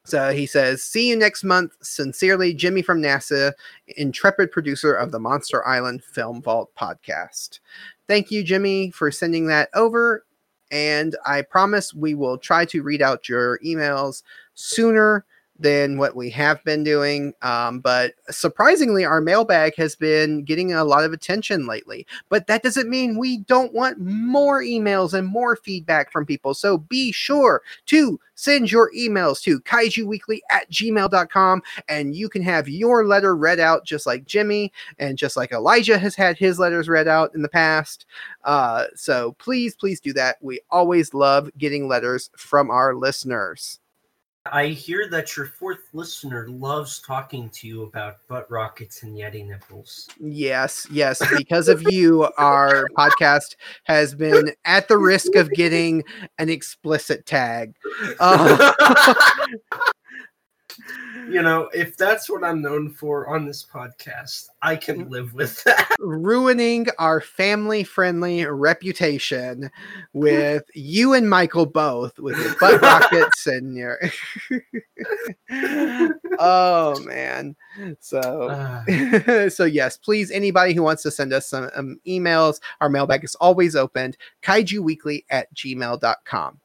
so 0.04 0.32
he 0.32 0.46
says 0.46 0.80
see 0.80 1.08
you 1.08 1.16
next 1.16 1.42
month 1.42 1.72
sincerely 1.82 2.54
jimmy 2.54 2.82
from 2.82 3.02
nasa 3.02 3.52
intrepid 3.96 4.52
producer 4.52 4.94
of 4.94 5.10
the 5.10 5.18
monster 5.18 5.66
island 5.66 6.04
film 6.04 6.40
vault 6.40 6.70
podcast 6.76 7.58
thank 8.06 8.30
you 8.30 8.44
jimmy 8.44 8.92
for 8.92 9.10
sending 9.10 9.46
that 9.48 9.68
over 9.74 10.24
and 10.70 11.16
i 11.26 11.42
promise 11.42 11.92
we 11.94 12.14
will 12.14 12.38
try 12.38 12.64
to 12.64 12.82
read 12.82 13.02
out 13.02 13.28
your 13.28 13.58
emails 13.60 14.22
sooner 14.54 15.24
than 15.58 15.98
what 15.98 16.16
we 16.16 16.30
have 16.30 16.62
been 16.64 16.82
doing. 16.82 17.32
Um, 17.42 17.80
but 17.80 18.14
surprisingly, 18.30 19.04
our 19.04 19.20
mailbag 19.20 19.74
has 19.76 19.94
been 19.94 20.42
getting 20.44 20.72
a 20.72 20.84
lot 20.84 21.04
of 21.04 21.12
attention 21.12 21.66
lately. 21.66 22.06
But 22.28 22.46
that 22.48 22.62
doesn't 22.62 22.90
mean 22.90 23.18
we 23.18 23.38
don't 23.38 23.72
want 23.72 24.00
more 24.00 24.62
emails 24.62 25.14
and 25.14 25.26
more 25.26 25.56
feedback 25.56 26.10
from 26.10 26.26
people. 26.26 26.54
So 26.54 26.78
be 26.78 27.12
sure 27.12 27.62
to 27.86 28.18
send 28.34 28.70
your 28.70 28.90
emails 28.92 29.40
to 29.42 29.60
kaijuweekly 29.60 30.40
at 30.50 30.68
gmail.com 30.70 31.62
and 31.88 32.16
you 32.16 32.28
can 32.28 32.42
have 32.42 32.68
your 32.68 33.06
letter 33.06 33.36
read 33.36 33.60
out 33.60 33.84
just 33.84 34.06
like 34.06 34.24
Jimmy 34.24 34.72
and 34.98 35.16
just 35.16 35.36
like 35.36 35.52
Elijah 35.52 35.98
has 35.98 36.16
had 36.16 36.36
his 36.36 36.58
letters 36.58 36.88
read 36.88 37.06
out 37.06 37.32
in 37.34 37.42
the 37.42 37.48
past. 37.48 38.06
Uh, 38.42 38.86
so 38.96 39.32
please, 39.38 39.76
please 39.76 40.00
do 40.00 40.12
that. 40.14 40.38
We 40.40 40.60
always 40.70 41.14
love 41.14 41.48
getting 41.56 41.86
letters 41.86 42.30
from 42.36 42.72
our 42.72 42.94
listeners. 42.96 43.78
I 44.52 44.66
hear 44.68 45.08
that 45.08 45.38
your 45.38 45.46
fourth 45.46 45.88
listener 45.94 46.48
loves 46.48 47.00
talking 47.00 47.48
to 47.50 47.66
you 47.66 47.82
about 47.84 48.18
butt 48.28 48.50
rockets 48.50 49.02
and 49.02 49.16
Yeti 49.16 49.46
nipples. 49.46 50.08
Yes, 50.20 50.86
yes. 50.90 51.22
Because 51.34 51.66
of 51.68 51.82
you, 51.90 52.28
our 52.36 52.86
podcast 52.96 53.56
has 53.84 54.14
been 54.14 54.52
at 54.66 54.88
the 54.88 54.98
risk 54.98 55.34
of 55.34 55.50
getting 55.52 56.04
an 56.38 56.50
explicit 56.50 57.24
tag. 57.26 57.74
Uh, 58.20 58.72
you 61.28 61.42
know, 61.42 61.68
if 61.74 61.96
that's 61.96 62.28
what 62.28 62.44
I'm 62.44 62.60
known 62.60 62.90
for 62.90 63.28
on 63.28 63.46
this 63.46 63.64
podcast, 63.64 64.48
I 64.62 64.76
can 64.76 65.08
live 65.08 65.34
with 65.34 65.62
that. 65.64 65.94
ruining 65.98 66.86
our 66.98 67.20
family 67.20 67.84
friendly 67.84 68.44
reputation 68.44 69.70
with 70.12 70.64
you 70.74 71.14
and 71.14 71.28
Michael 71.28 71.66
both 71.66 72.18
with 72.18 72.38
your 72.38 72.54
butt 72.60 72.80
rockets 72.80 73.46
and 73.46 73.76
your. 73.76 73.98
oh, 76.38 76.98
man. 77.00 77.56
So. 78.00 78.18
Uh, 78.18 79.50
so 79.50 79.64
yes, 79.64 79.96
please, 79.96 80.30
anybody 80.30 80.74
who 80.74 80.82
wants 80.82 81.02
to 81.04 81.10
send 81.10 81.32
us 81.32 81.46
some 81.46 81.70
um, 81.74 82.00
emails, 82.06 82.60
our 82.80 82.88
mailbag 82.88 83.24
is 83.24 83.34
always 83.36 83.76
opened, 83.76 84.16
kaijuweekly 84.42 85.24
at 85.30 85.52
gmail.com. 85.54 86.60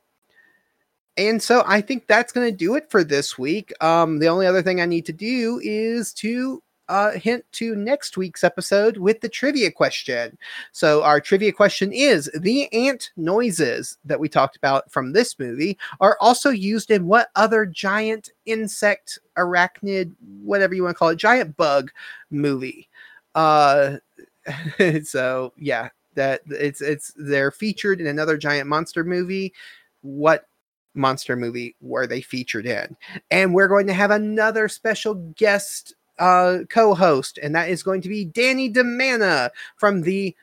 And 1.19 1.43
so 1.43 1.63
I 1.67 1.81
think 1.81 2.07
that's 2.07 2.31
going 2.31 2.49
to 2.49 2.55
do 2.55 2.75
it 2.75 2.89
for 2.89 3.03
this 3.03 3.37
week. 3.37 3.73
Um, 3.83 4.19
the 4.19 4.27
only 4.27 4.47
other 4.47 4.61
thing 4.61 4.79
I 4.79 4.85
need 4.85 5.05
to 5.07 5.13
do 5.13 5.59
is 5.61 6.13
to 6.13 6.63
uh, 6.87 7.11
hint 7.11 7.43
to 7.51 7.75
next 7.75 8.15
week's 8.15 8.41
episode 8.41 8.95
with 8.95 9.19
the 9.19 9.27
trivia 9.27 9.69
question. 9.69 10.37
So, 10.71 11.03
our 11.03 11.19
trivia 11.19 11.51
question 11.51 11.91
is 11.91 12.31
the 12.33 12.71
ant 12.73 13.11
noises 13.17 13.97
that 14.05 14.19
we 14.19 14.29
talked 14.29 14.55
about 14.55 14.89
from 14.89 15.11
this 15.11 15.37
movie 15.37 15.77
are 15.99 16.17
also 16.21 16.51
used 16.51 16.89
in 16.89 17.05
what 17.05 17.31
other 17.35 17.65
giant 17.65 18.29
insect, 18.45 19.19
arachnid, 19.37 20.13
whatever 20.41 20.73
you 20.73 20.83
want 20.83 20.95
to 20.95 20.99
call 20.99 21.09
it, 21.09 21.17
giant 21.17 21.57
bug 21.57 21.91
movie? 22.31 22.87
Uh, 23.35 23.97
so, 25.03 25.53
yeah, 25.57 25.89
that 26.15 26.41
it's 26.47 26.81
it's 26.81 27.13
they're 27.17 27.51
featured 27.51 27.99
in 27.99 28.07
another 28.07 28.37
giant 28.37 28.69
monster 28.69 29.03
movie. 29.03 29.53
What 30.01 30.48
monster 30.93 31.35
movie 31.35 31.75
were 31.81 32.07
they 32.07 32.21
featured 32.21 32.65
in? 32.65 32.95
And 33.31 33.53
we're 33.53 33.67
going 33.67 33.87
to 33.87 33.93
have 33.93 34.11
another 34.11 34.67
special 34.67 35.15
guest 35.15 35.93
uh, 36.17 36.59
co-host, 36.69 37.39
and 37.41 37.55
that 37.55 37.69
is 37.69 37.83
going 37.83 38.01
to 38.01 38.09
be 38.09 38.25
Danny 38.25 38.71
DeMana 38.71 39.49
from 39.77 40.01
the 40.01 40.35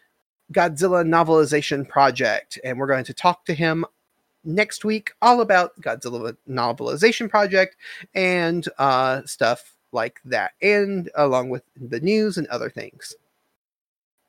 Godzilla 0.52 1.06
novelization 1.06 1.88
project, 1.88 2.58
and 2.64 2.78
we're 2.78 2.86
going 2.86 3.04
to 3.04 3.14
talk 3.14 3.44
to 3.46 3.54
him 3.54 3.84
next 4.44 4.84
week 4.84 5.10
all 5.20 5.40
about 5.40 5.78
Godzilla 5.80 6.36
novelization 6.48 7.28
project 7.28 7.76
and 8.14 8.66
uh, 8.78 9.22
stuff 9.26 9.74
like 9.92 10.20
that, 10.24 10.52
and 10.62 11.10
along 11.14 11.50
with 11.50 11.62
the 11.76 12.00
news 12.00 12.38
and 12.38 12.46
other 12.46 12.70
things 12.70 13.14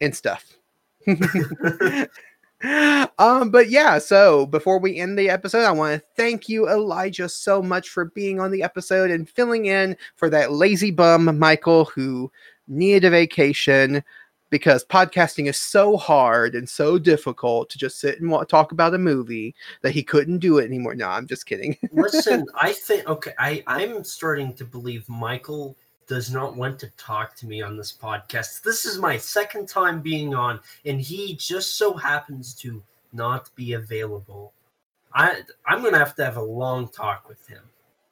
and 0.02 0.16
stuff. 0.16 0.58
um, 2.64 3.52
but 3.52 3.70
yeah, 3.70 4.00
so 4.00 4.46
before 4.48 4.80
we 4.80 4.98
end 4.98 5.18
the 5.18 5.30
episode, 5.30 5.64
I 5.64 5.72
want 5.72 6.00
to 6.00 6.08
thank 6.16 6.50
you, 6.50 6.68
Elijah, 6.68 7.30
so 7.30 7.62
much 7.62 7.90
for 7.90 8.06
being 8.06 8.40
on 8.40 8.52
the 8.52 8.64
episode 8.64 9.12
and 9.12 9.30
filling 9.30 9.68
in 9.68 9.96
for 10.16 10.30
that 10.30 10.52
lazy 10.52 10.92
bum 10.92 11.38
Michael 11.38 11.86
who 11.86 12.32
needed 12.68 13.06
a 13.06 13.10
vacation 13.12 14.04
because 14.50 14.86
podcasting 14.86 15.48
is 15.48 15.58
so 15.58 15.98
hard 15.98 16.56
and 16.56 16.68
so 16.68 16.98
difficult 16.98 17.70
to 17.70 17.78
just 17.78 18.00
sit 18.00 18.22
and 18.22 18.48
talk 18.48 18.72
about 18.72 18.94
a 18.94 18.98
movie 18.98 19.54
that 19.82 19.92
he 19.92 20.02
couldn't 20.02 20.40
do 20.40 20.58
it 20.58 20.66
anymore. 20.66 20.96
No, 20.96 21.08
I'm 21.08 21.28
just 21.28 21.46
kidding. 21.46 21.78
Listen, 21.92 22.46
I 22.62 22.72
think 22.74 23.08
okay, 23.08 23.34
I 23.38 23.64
I'm 23.68 24.04
starting 24.04 24.54
to 24.56 24.66
believe 24.66 25.08
Michael 25.10 25.78
does 26.08 26.32
not 26.32 26.56
want 26.56 26.80
to 26.80 26.90
talk 26.98 27.36
to 27.36 27.46
me 27.46 27.62
on 27.62 27.78
this 27.78 27.92
podcast. 27.92 28.62
This 28.62 28.86
is 28.86 28.98
my 28.98 29.18
second 29.18 29.68
time 29.68 30.02
being 30.02 30.34
on, 30.34 30.60
and 30.86 31.00
he 31.02 31.36
just 31.36 31.78
so 31.78 31.94
happens 31.94 32.54
to 32.56 32.82
not 33.14 33.50
be 33.56 33.74
available. 33.74 34.54
I 35.14 35.42
I'm 35.66 35.84
gonna 35.84 36.00
have 36.00 36.16
to 36.16 36.26
have 36.26 36.38
a 36.38 36.42
long 36.42 36.88
talk 36.88 37.28
with 37.28 37.46
him. 37.48 37.64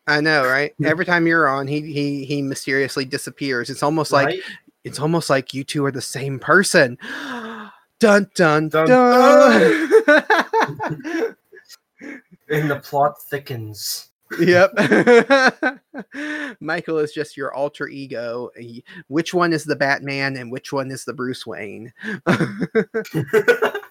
I 0.08 0.22
know, 0.22 0.46
right? 0.46 0.74
Every 0.84 1.06
time 1.06 1.26
you're 1.26 1.48
on, 1.48 1.68
he 1.68 1.82
he 1.82 2.26
he 2.26 2.42
mysteriously 2.42 3.06
disappears. 3.06 3.70
It's 3.70 3.84
almost 3.84 4.12
like 4.12 4.40
it's 4.84 5.00
almost 5.00 5.30
like 5.30 5.54
you 5.54 5.64
two 5.64 5.86
are 5.86 5.92
the 5.92 6.02
same 6.02 6.40
person. 6.40 6.98
dun 8.00 8.30
dun 8.36 8.70
dun. 8.70 8.70
Dun, 8.70 8.88
dun. 8.88 9.90
and 12.50 12.70
the 12.70 12.80
plot 12.84 13.22
thickens. 13.24 14.10
Yep. 14.40 14.72
Michael 16.60 17.00
is 17.00 17.14
just 17.14 17.38
your 17.38 17.54
alter 17.54 17.88
ego. 17.88 18.50
He- 18.58 18.84
Which 19.08 19.34
one 19.34 19.54
is 19.54 19.66
the 19.66 19.76
Batman 19.76 20.38
and 20.38 20.52
which 20.52 20.74
one 20.74 20.92
is 20.92 21.06
the 21.06 21.14
Bruce 21.14 21.46
Wayne? 21.46 21.94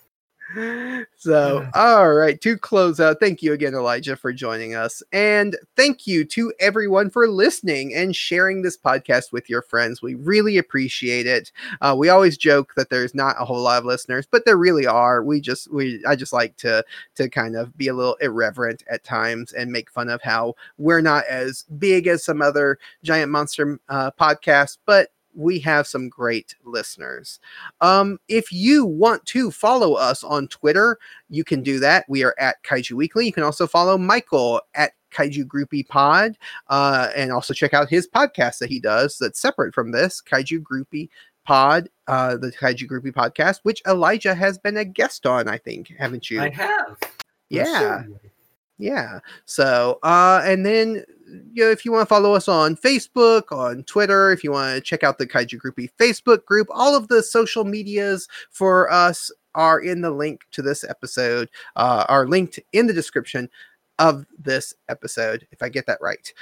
so, 1.16 1.66
all 1.74 2.12
right, 2.14 2.40
to 2.40 2.56
close 2.56 3.00
out, 3.00 3.18
thank 3.20 3.42
you 3.42 3.52
again, 3.52 3.74
Elijah, 3.74 4.16
for 4.16 4.32
joining 4.32 4.74
us. 4.74 5.02
And 5.12 5.56
thank 5.76 6.06
you 6.06 6.24
to 6.26 6.52
everyone 6.60 7.10
for 7.10 7.28
listening 7.28 7.94
and 7.94 8.14
sharing 8.14 8.62
this 8.62 8.76
podcast 8.76 9.32
with 9.32 9.48
your 9.48 9.62
friends. 9.62 10.02
We 10.02 10.14
really 10.14 10.58
appreciate 10.58 11.26
it. 11.26 11.50
Uh, 11.80 11.94
we 11.98 12.08
always 12.08 12.36
joke 12.36 12.74
that 12.76 12.90
there's 12.90 13.14
not 13.14 13.36
a 13.38 13.44
whole 13.44 13.62
lot 13.62 13.78
of 13.78 13.84
listeners, 13.84 14.26
but 14.30 14.44
there 14.44 14.56
really 14.56 14.86
are. 14.86 15.22
We 15.22 15.40
just, 15.40 15.72
we, 15.72 16.02
I 16.06 16.16
just 16.16 16.32
like 16.32 16.56
to, 16.58 16.84
to 17.16 17.28
kind 17.28 17.56
of 17.56 17.76
be 17.76 17.88
a 17.88 17.94
little 17.94 18.16
irreverent 18.20 18.84
at 18.88 19.04
times 19.04 19.52
and 19.52 19.72
make 19.72 19.90
fun 19.90 20.08
of 20.08 20.22
how 20.22 20.54
we're 20.78 21.00
not 21.00 21.24
as 21.26 21.64
big 21.78 22.06
as 22.06 22.24
some 22.24 22.42
other 22.42 22.78
giant 23.02 23.30
monster 23.32 23.80
uh, 23.88 24.10
podcasts, 24.18 24.78
but 24.86 25.10
we 25.34 25.58
have 25.60 25.86
some 25.86 26.08
great 26.08 26.54
listeners. 26.64 27.40
Um, 27.80 28.18
if 28.28 28.52
you 28.52 28.84
want 28.84 29.24
to 29.26 29.50
follow 29.50 29.94
us 29.94 30.24
on 30.24 30.48
Twitter, 30.48 30.98
you 31.28 31.44
can 31.44 31.62
do 31.62 31.78
that. 31.80 32.04
We 32.08 32.24
are 32.24 32.34
at 32.38 32.62
Kaiju 32.62 32.92
Weekly. 32.92 33.26
You 33.26 33.32
can 33.32 33.42
also 33.42 33.66
follow 33.66 33.98
Michael 33.98 34.60
at 34.74 34.92
Kaiju 35.12 35.44
Groupie 35.44 35.86
Pod, 35.86 36.36
uh, 36.68 37.10
and 37.14 37.32
also 37.32 37.54
check 37.54 37.72
out 37.74 37.88
his 37.88 38.08
podcast 38.08 38.58
that 38.58 38.68
he 38.68 38.80
does 38.80 39.16
that's 39.18 39.40
separate 39.40 39.74
from 39.74 39.92
this 39.92 40.20
Kaiju 40.20 40.60
Groupie 40.60 41.08
Pod, 41.44 41.88
uh, 42.08 42.36
the 42.36 42.50
Kaiju 42.50 42.88
Groupie 42.88 43.12
podcast, 43.12 43.60
which 43.62 43.82
Elijah 43.86 44.34
has 44.34 44.58
been 44.58 44.76
a 44.76 44.84
guest 44.84 45.26
on. 45.26 45.48
I 45.48 45.58
think, 45.58 45.92
haven't 45.98 46.30
you? 46.30 46.40
I 46.40 46.50
have. 46.50 46.98
yeah. 47.48 47.64
Certainly. 47.80 48.18
Yeah. 48.78 49.20
So, 49.44 49.98
uh, 50.02 50.42
and 50.44 50.66
then 50.66 51.04
you 51.52 51.64
know, 51.64 51.70
if 51.70 51.84
you 51.84 51.92
want 51.92 52.02
to 52.02 52.12
follow 52.12 52.34
us 52.34 52.48
on 52.48 52.76
Facebook, 52.76 53.52
on 53.52 53.84
Twitter, 53.84 54.32
if 54.32 54.42
you 54.42 54.50
want 54.52 54.74
to 54.74 54.80
check 54.80 55.02
out 55.02 55.18
the 55.18 55.26
Kaiju 55.26 55.58
Groupie 55.60 55.90
Facebook 55.98 56.44
group, 56.44 56.66
all 56.70 56.96
of 56.96 57.08
the 57.08 57.22
social 57.22 57.64
medias 57.64 58.28
for 58.50 58.90
us 58.92 59.30
are 59.54 59.80
in 59.80 60.00
the 60.00 60.10
link 60.10 60.42
to 60.50 60.62
this 60.62 60.84
episode, 60.84 61.48
uh, 61.76 62.04
are 62.08 62.26
linked 62.26 62.58
in 62.72 62.86
the 62.86 62.92
description 62.92 63.48
of 63.98 64.26
this 64.38 64.74
episode, 64.88 65.46
if 65.52 65.62
I 65.62 65.68
get 65.68 65.86
that 65.86 65.98
right. 66.00 66.32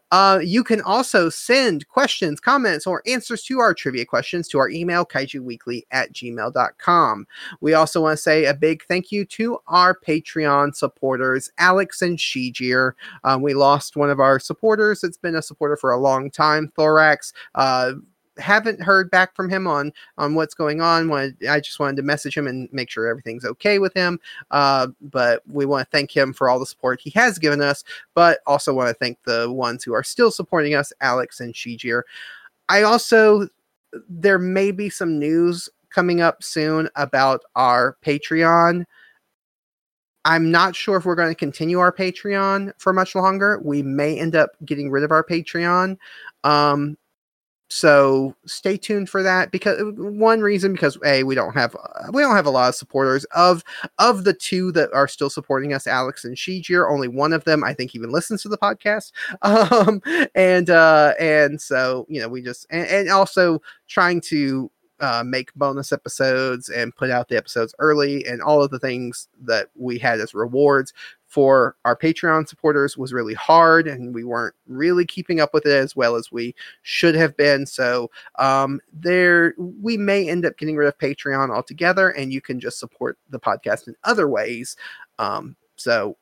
uh, 0.10 0.40
you 0.42 0.64
can 0.64 0.80
also 0.80 1.28
send 1.28 1.86
questions, 1.88 2.40
comments, 2.40 2.86
or 2.86 3.02
answers 3.06 3.42
to 3.44 3.58
our 3.60 3.74
trivia 3.74 4.04
questions 4.04 4.48
to 4.48 4.58
our 4.58 4.70
email, 4.70 5.04
kaijuweekly 5.04 5.82
at 5.90 6.12
gmail.com. 6.12 7.26
We 7.60 7.74
also 7.74 8.00
want 8.00 8.16
to 8.16 8.22
say 8.22 8.46
a 8.46 8.54
big 8.54 8.82
thank 8.84 9.12
you 9.12 9.24
to 9.26 9.58
our 9.66 9.96
Patreon 9.98 10.74
supporters, 10.74 11.50
Alex 11.58 12.00
and 12.00 12.18
Shijir. 12.18 12.92
Um, 13.24 13.42
we 13.42 13.54
lost 13.54 13.96
one 13.96 14.10
of 14.10 14.20
our 14.20 14.38
supporters. 14.38 15.04
It's 15.04 15.18
been 15.18 15.36
a 15.36 15.42
supporter 15.42 15.76
for 15.76 15.92
a 15.92 15.98
long 15.98 16.30
time, 16.30 16.72
Thorax. 16.76 17.32
Uh, 17.54 17.92
haven't 18.38 18.82
heard 18.82 19.10
back 19.10 19.34
from 19.34 19.48
him 19.48 19.66
on 19.66 19.92
on 20.16 20.34
what's 20.34 20.54
going 20.54 20.80
on. 20.80 21.10
I 21.48 21.60
just 21.60 21.80
wanted 21.80 21.96
to 21.96 22.02
message 22.02 22.36
him 22.36 22.46
and 22.46 22.68
make 22.72 22.90
sure 22.90 23.06
everything's 23.06 23.44
okay 23.44 23.78
with 23.78 23.94
him. 23.94 24.20
Uh, 24.50 24.88
but 25.00 25.42
we 25.46 25.66
want 25.66 25.86
to 25.86 25.96
thank 25.96 26.16
him 26.16 26.32
for 26.32 26.48
all 26.48 26.58
the 26.58 26.66
support 26.66 27.00
he 27.00 27.10
has 27.10 27.38
given 27.38 27.60
us, 27.60 27.84
but 28.14 28.40
also 28.46 28.74
want 28.74 28.88
to 28.88 28.94
thank 28.94 29.22
the 29.24 29.50
ones 29.52 29.84
who 29.84 29.92
are 29.92 30.02
still 30.02 30.30
supporting 30.30 30.74
us, 30.74 30.92
Alex 31.00 31.40
and 31.40 31.54
Shijir. 31.54 32.02
I 32.68 32.82
also 32.82 33.48
there 34.08 34.38
may 34.38 34.70
be 34.70 34.90
some 34.90 35.18
news 35.18 35.68
coming 35.90 36.20
up 36.20 36.42
soon 36.42 36.88
about 36.96 37.42
our 37.56 37.96
Patreon. 38.04 38.84
I'm 40.24 40.50
not 40.50 40.76
sure 40.76 40.96
if 40.96 41.06
we're 41.06 41.14
going 41.14 41.30
to 41.30 41.34
continue 41.34 41.78
our 41.78 41.92
Patreon 41.92 42.72
for 42.78 42.92
much 42.92 43.14
longer. 43.14 43.60
We 43.64 43.82
may 43.82 44.18
end 44.18 44.36
up 44.36 44.50
getting 44.64 44.90
rid 44.90 45.04
of 45.04 45.10
our 45.10 45.24
Patreon. 45.24 45.96
Um, 46.44 46.98
so 47.68 48.34
stay 48.46 48.76
tuned 48.78 49.10
for 49.10 49.22
that 49.22 49.50
because 49.50 49.78
one 49.96 50.40
reason 50.40 50.72
because 50.72 50.96
a 51.04 51.22
we 51.22 51.34
don't 51.34 51.54
have 51.54 51.76
we 52.12 52.22
don't 52.22 52.34
have 52.34 52.46
a 52.46 52.50
lot 52.50 52.70
of 52.70 52.74
supporters. 52.74 53.24
Of 53.26 53.62
of 53.98 54.24
the 54.24 54.32
two 54.32 54.72
that 54.72 54.90
are 54.92 55.06
still 55.06 55.30
supporting 55.30 55.74
us 55.74 55.86
alex 55.86 56.24
and 56.24 56.36
shijir 56.36 56.90
only 56.90 57.08
one 57.08 57.32
of 57.32 57.44
them 57.44 57.62
i 57.62 57.74
think 57.74 57.94
even 57.94 58.10
listens 58.10 58.42
to 58.42 58.48
the 58.48 58.58
podcast. 58.58 59.12
Um 59.42 60.02
and 60.34 60.70
uh 60.70 61.14
and 61.20 61.60
so 61.60 62.06
you 62.08 62.20
know 62.20 62.28
we 62.28 62.42
just 62.42 62.66
and, 62.70 62.86
and 62.88 63.10
also 63.10 63.60
trying 63.86 64.20
to 64.22 64.70
uh, 65.00 65.22
make 65.24 65.54
bonus 65.54 65.92
episodes 65.92 66.68
and 66.68 66.94
put 66.96 67.10
out 67.10 67.28
the 67.28 67.36
episodes 67.36 67.74
early 67.78 68.26
and 68.26 68.42
all 68.42 68.62
of 68.62 68.70
the 68.70 68.78
things 68.78 69.28
that 69.40 69.68
we 69.76 69.98
had 69.98 70.20
as 70.20 70.34
rewards 70.34 70.92
for 71.28 71.76
our 71.84 71.94
Patreon 71.94 72.48
supporters 72.48 72.96
was 72.96 73.12
really 73.12 73.34
hard 73.34 73.86
and 73.86 74.14
we 74.14 74.24
weren't 74.24 74.54
really 74.66 75.04
keeping 75.04 75.40
up 75.40 75.52
with 75.52 75.66
it 75.66 75.72
as 75.72 75.94
well 75.94 76.16
as 76.16 76.32
we 76.32 76.54
should 76.82 77.14
have 77.14 77.36
been. 77.36 77.66
So 77.66 78.10
um 78.38 78.80
there 78.92 79.54
we 79.58 79.96
may 79.96 80.28
end 80.28 80.44
up 80.44 80.56
getting 80.56 80.76
rid 80.76 80.88
of 80.88 80.98
Patreon 80.98 81.54
altogether 81.54 82.10
and 82.10 82.32
you 82.32 82.40
can 82.40 82.58
just 82.58 82.78
support 82.78 83.18
the 83.28 83.38
podcast 83.38 83.86
in 83.86 83.94
other 84.04 84.28
ways. 84.28 84.76
Um 85.18 85.54
so 85.76 86.16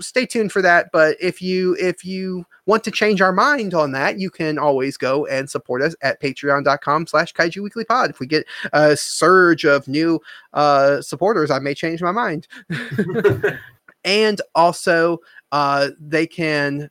stay 0.00 0.24
tuned 0.24 0.52
for 0.52 0.62
that 0.62 0.90
but 0.92 1.16
if 1.20 1.42
you 1.42 1.76
if 1.80 2.04
you 2.04 2.46
want 2.66 2.84
to 2.84 2.90
change 2.92 3.20
our 3.20 3.32
mind 3.32 3.74
on 3.74 3.90
that 3.90 4.16
you 4.16 4.30
can 4.30 4.56
always 4.56 4.96
go 4.96 5.26
and 5.26 5.50
support 5.50 5.82
us 5.82 5.96
at 6.02 6.22
patreon.com 6.22 7.04
slash 7.04 7.34
kaiju 7.34 7.60
weekly 7.60 7.84
pod 7.84 8.08
if 8.08 8.20
we 8.20 8.26
get 8.28 8.46
a 8.72 8.96
surge 8.96 9.64
of 9.64 9.88
new 9.88 10.20
uh 10.52 11.00
supporters 11.00 11.50
i 11.50 11.58
may 11.58 11.74
change 11.74 12.00
my 12.00 12.12
mind 12.12 12.46
and 14.08 14.40
also 14.54 15.20
uh, 15.52 15.90
they 16.00 16.26
can 16.26 16.90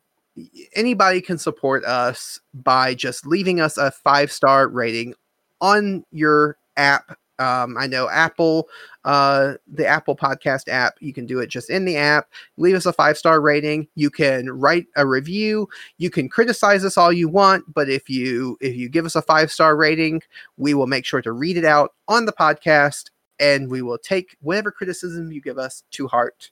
anybody 0.76 1.20
can 1.20 1.36
support 1.36 1.84
us 1.84 2.40
by 2.54 2.94
just 2.94 3.26
leaving 3.26 3.60
us 3.60 3.76
a 3.76 3.90
five 3.90 4.30
star 4.30 4.68
rating 4.68 5.14
on 5.60 6.04
your 6.12 6.56
app. 6.76 7.18
Um, 7.40 7.76
i 7.78 7.86
know 7.86 8.08
apple 8.10 8.68
uh, 9.04 9.54
the 9.68 9.86
apple 9.86 10.16
podcast 10.16 10.66
app 10.66 10.94
you 10.98 11.12
can 11.12 11.24
do 11.24 11.38
it 11.38 11.46
just 11.46 11.70
in 11.70 11.84
the 11.84 11.96
app. 11.96 12.26
Leave 12.56 12.74
us 12.74 12.84
a 12.84 12.92
five 12.92 13.16
star 13.16 13.40
rating. 13.40 13.86
You 13.94 14.10
can 14.10 14.50
write 14.50 14.86
a 14.96 15.06
review. 15.06 15.68
You 15.98 16.10
can 16.10 16.28
criticize 16.28 16.84
us 16.84 16.98
all 16.98 17.12
you 17.12 17.28
want 17.28 17.64
but 17.72 17.88
if 17.88 18.10
you 18.10 18.56
if 18.60 18.74
you 18.74 18.88
give 18.88 19.06
us 19.06 19.14
a 19.14 19.22
five 19.22 19.52
star 19.52 19.76
rating 19.76 20.22
we 20.56 20.74
will 20.74 20.88
make 20.88 21.04
sure 21.04 21.22
to 21.22 21.32
read 21.32 21.56
it 21.56 21.64
out 21.64 21.94
on 22.08 22.26
the 22.26 22.32
podcast 22.32 23.10
and 23.40 23.70
we 23.70 23.82
will 23.82 23.98
take 23.98 24.36
whatever 24.40 24.72
criticism 24.72 25.30
you 25.30 25.40
give 25.40 25.58
us 25.58 25.84
to 25.92 26.08
heart 26.08 26.50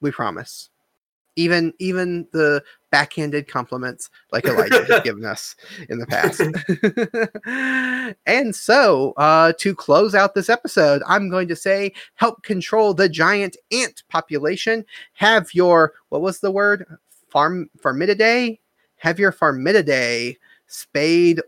we 0.00 0.10
promise. 0.10 0.70
even 1.36 1.72
even 1.78 2.26
the 2.32 2.62
backhanded 2.90 3.46
compliments 3.46 4.08
like 4.32 4.46
Elijah 4.46 4.84
has 4.86 5.00
given 5.04 5.24
us 5.24 5.54
in 5.88 5.98
the 5.98 6.06
past. 6.06 6.40
and 8.26 8.54
so, 8.54 9.12
uh, 9.18 9.52
to 9.58 9.74
close 9.74 10.14
out 10.14 10.34
this 10.34 10.48
episode, 10.48 11.02
I'm 11.06 11.28
going 11.28 11.48
to 11.48 11.56
say 11.56 11.92
help 12.14 12.42
control 12.42 12.94
the 12.94 13.08
giant 13.08 13.56
ant 13.70 14.02
population. 14.08 14.84
Have 15.12 15.52
your 15.52 15.92
what 16.08 16.22
was 16.22 16.40
the 16.40 16.50
word? 16.50 16.86
Farm 17.28 17.68
Farmidae? 17.78 18.58
Have 18.96 19.18
your 19.18 19.32
Farmidae 19.32 20.36
spayed 20.66 21.40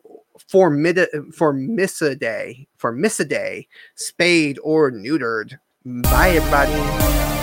formid 0.51 1.07
formicidae 1.33 2.67
formicidae 2.79 3.67
spayed 3.95 4.59
or 4.63 4.91
neutered. 4.91 5.59
Bye 5.85 6.31
everybody. 6.31 7.38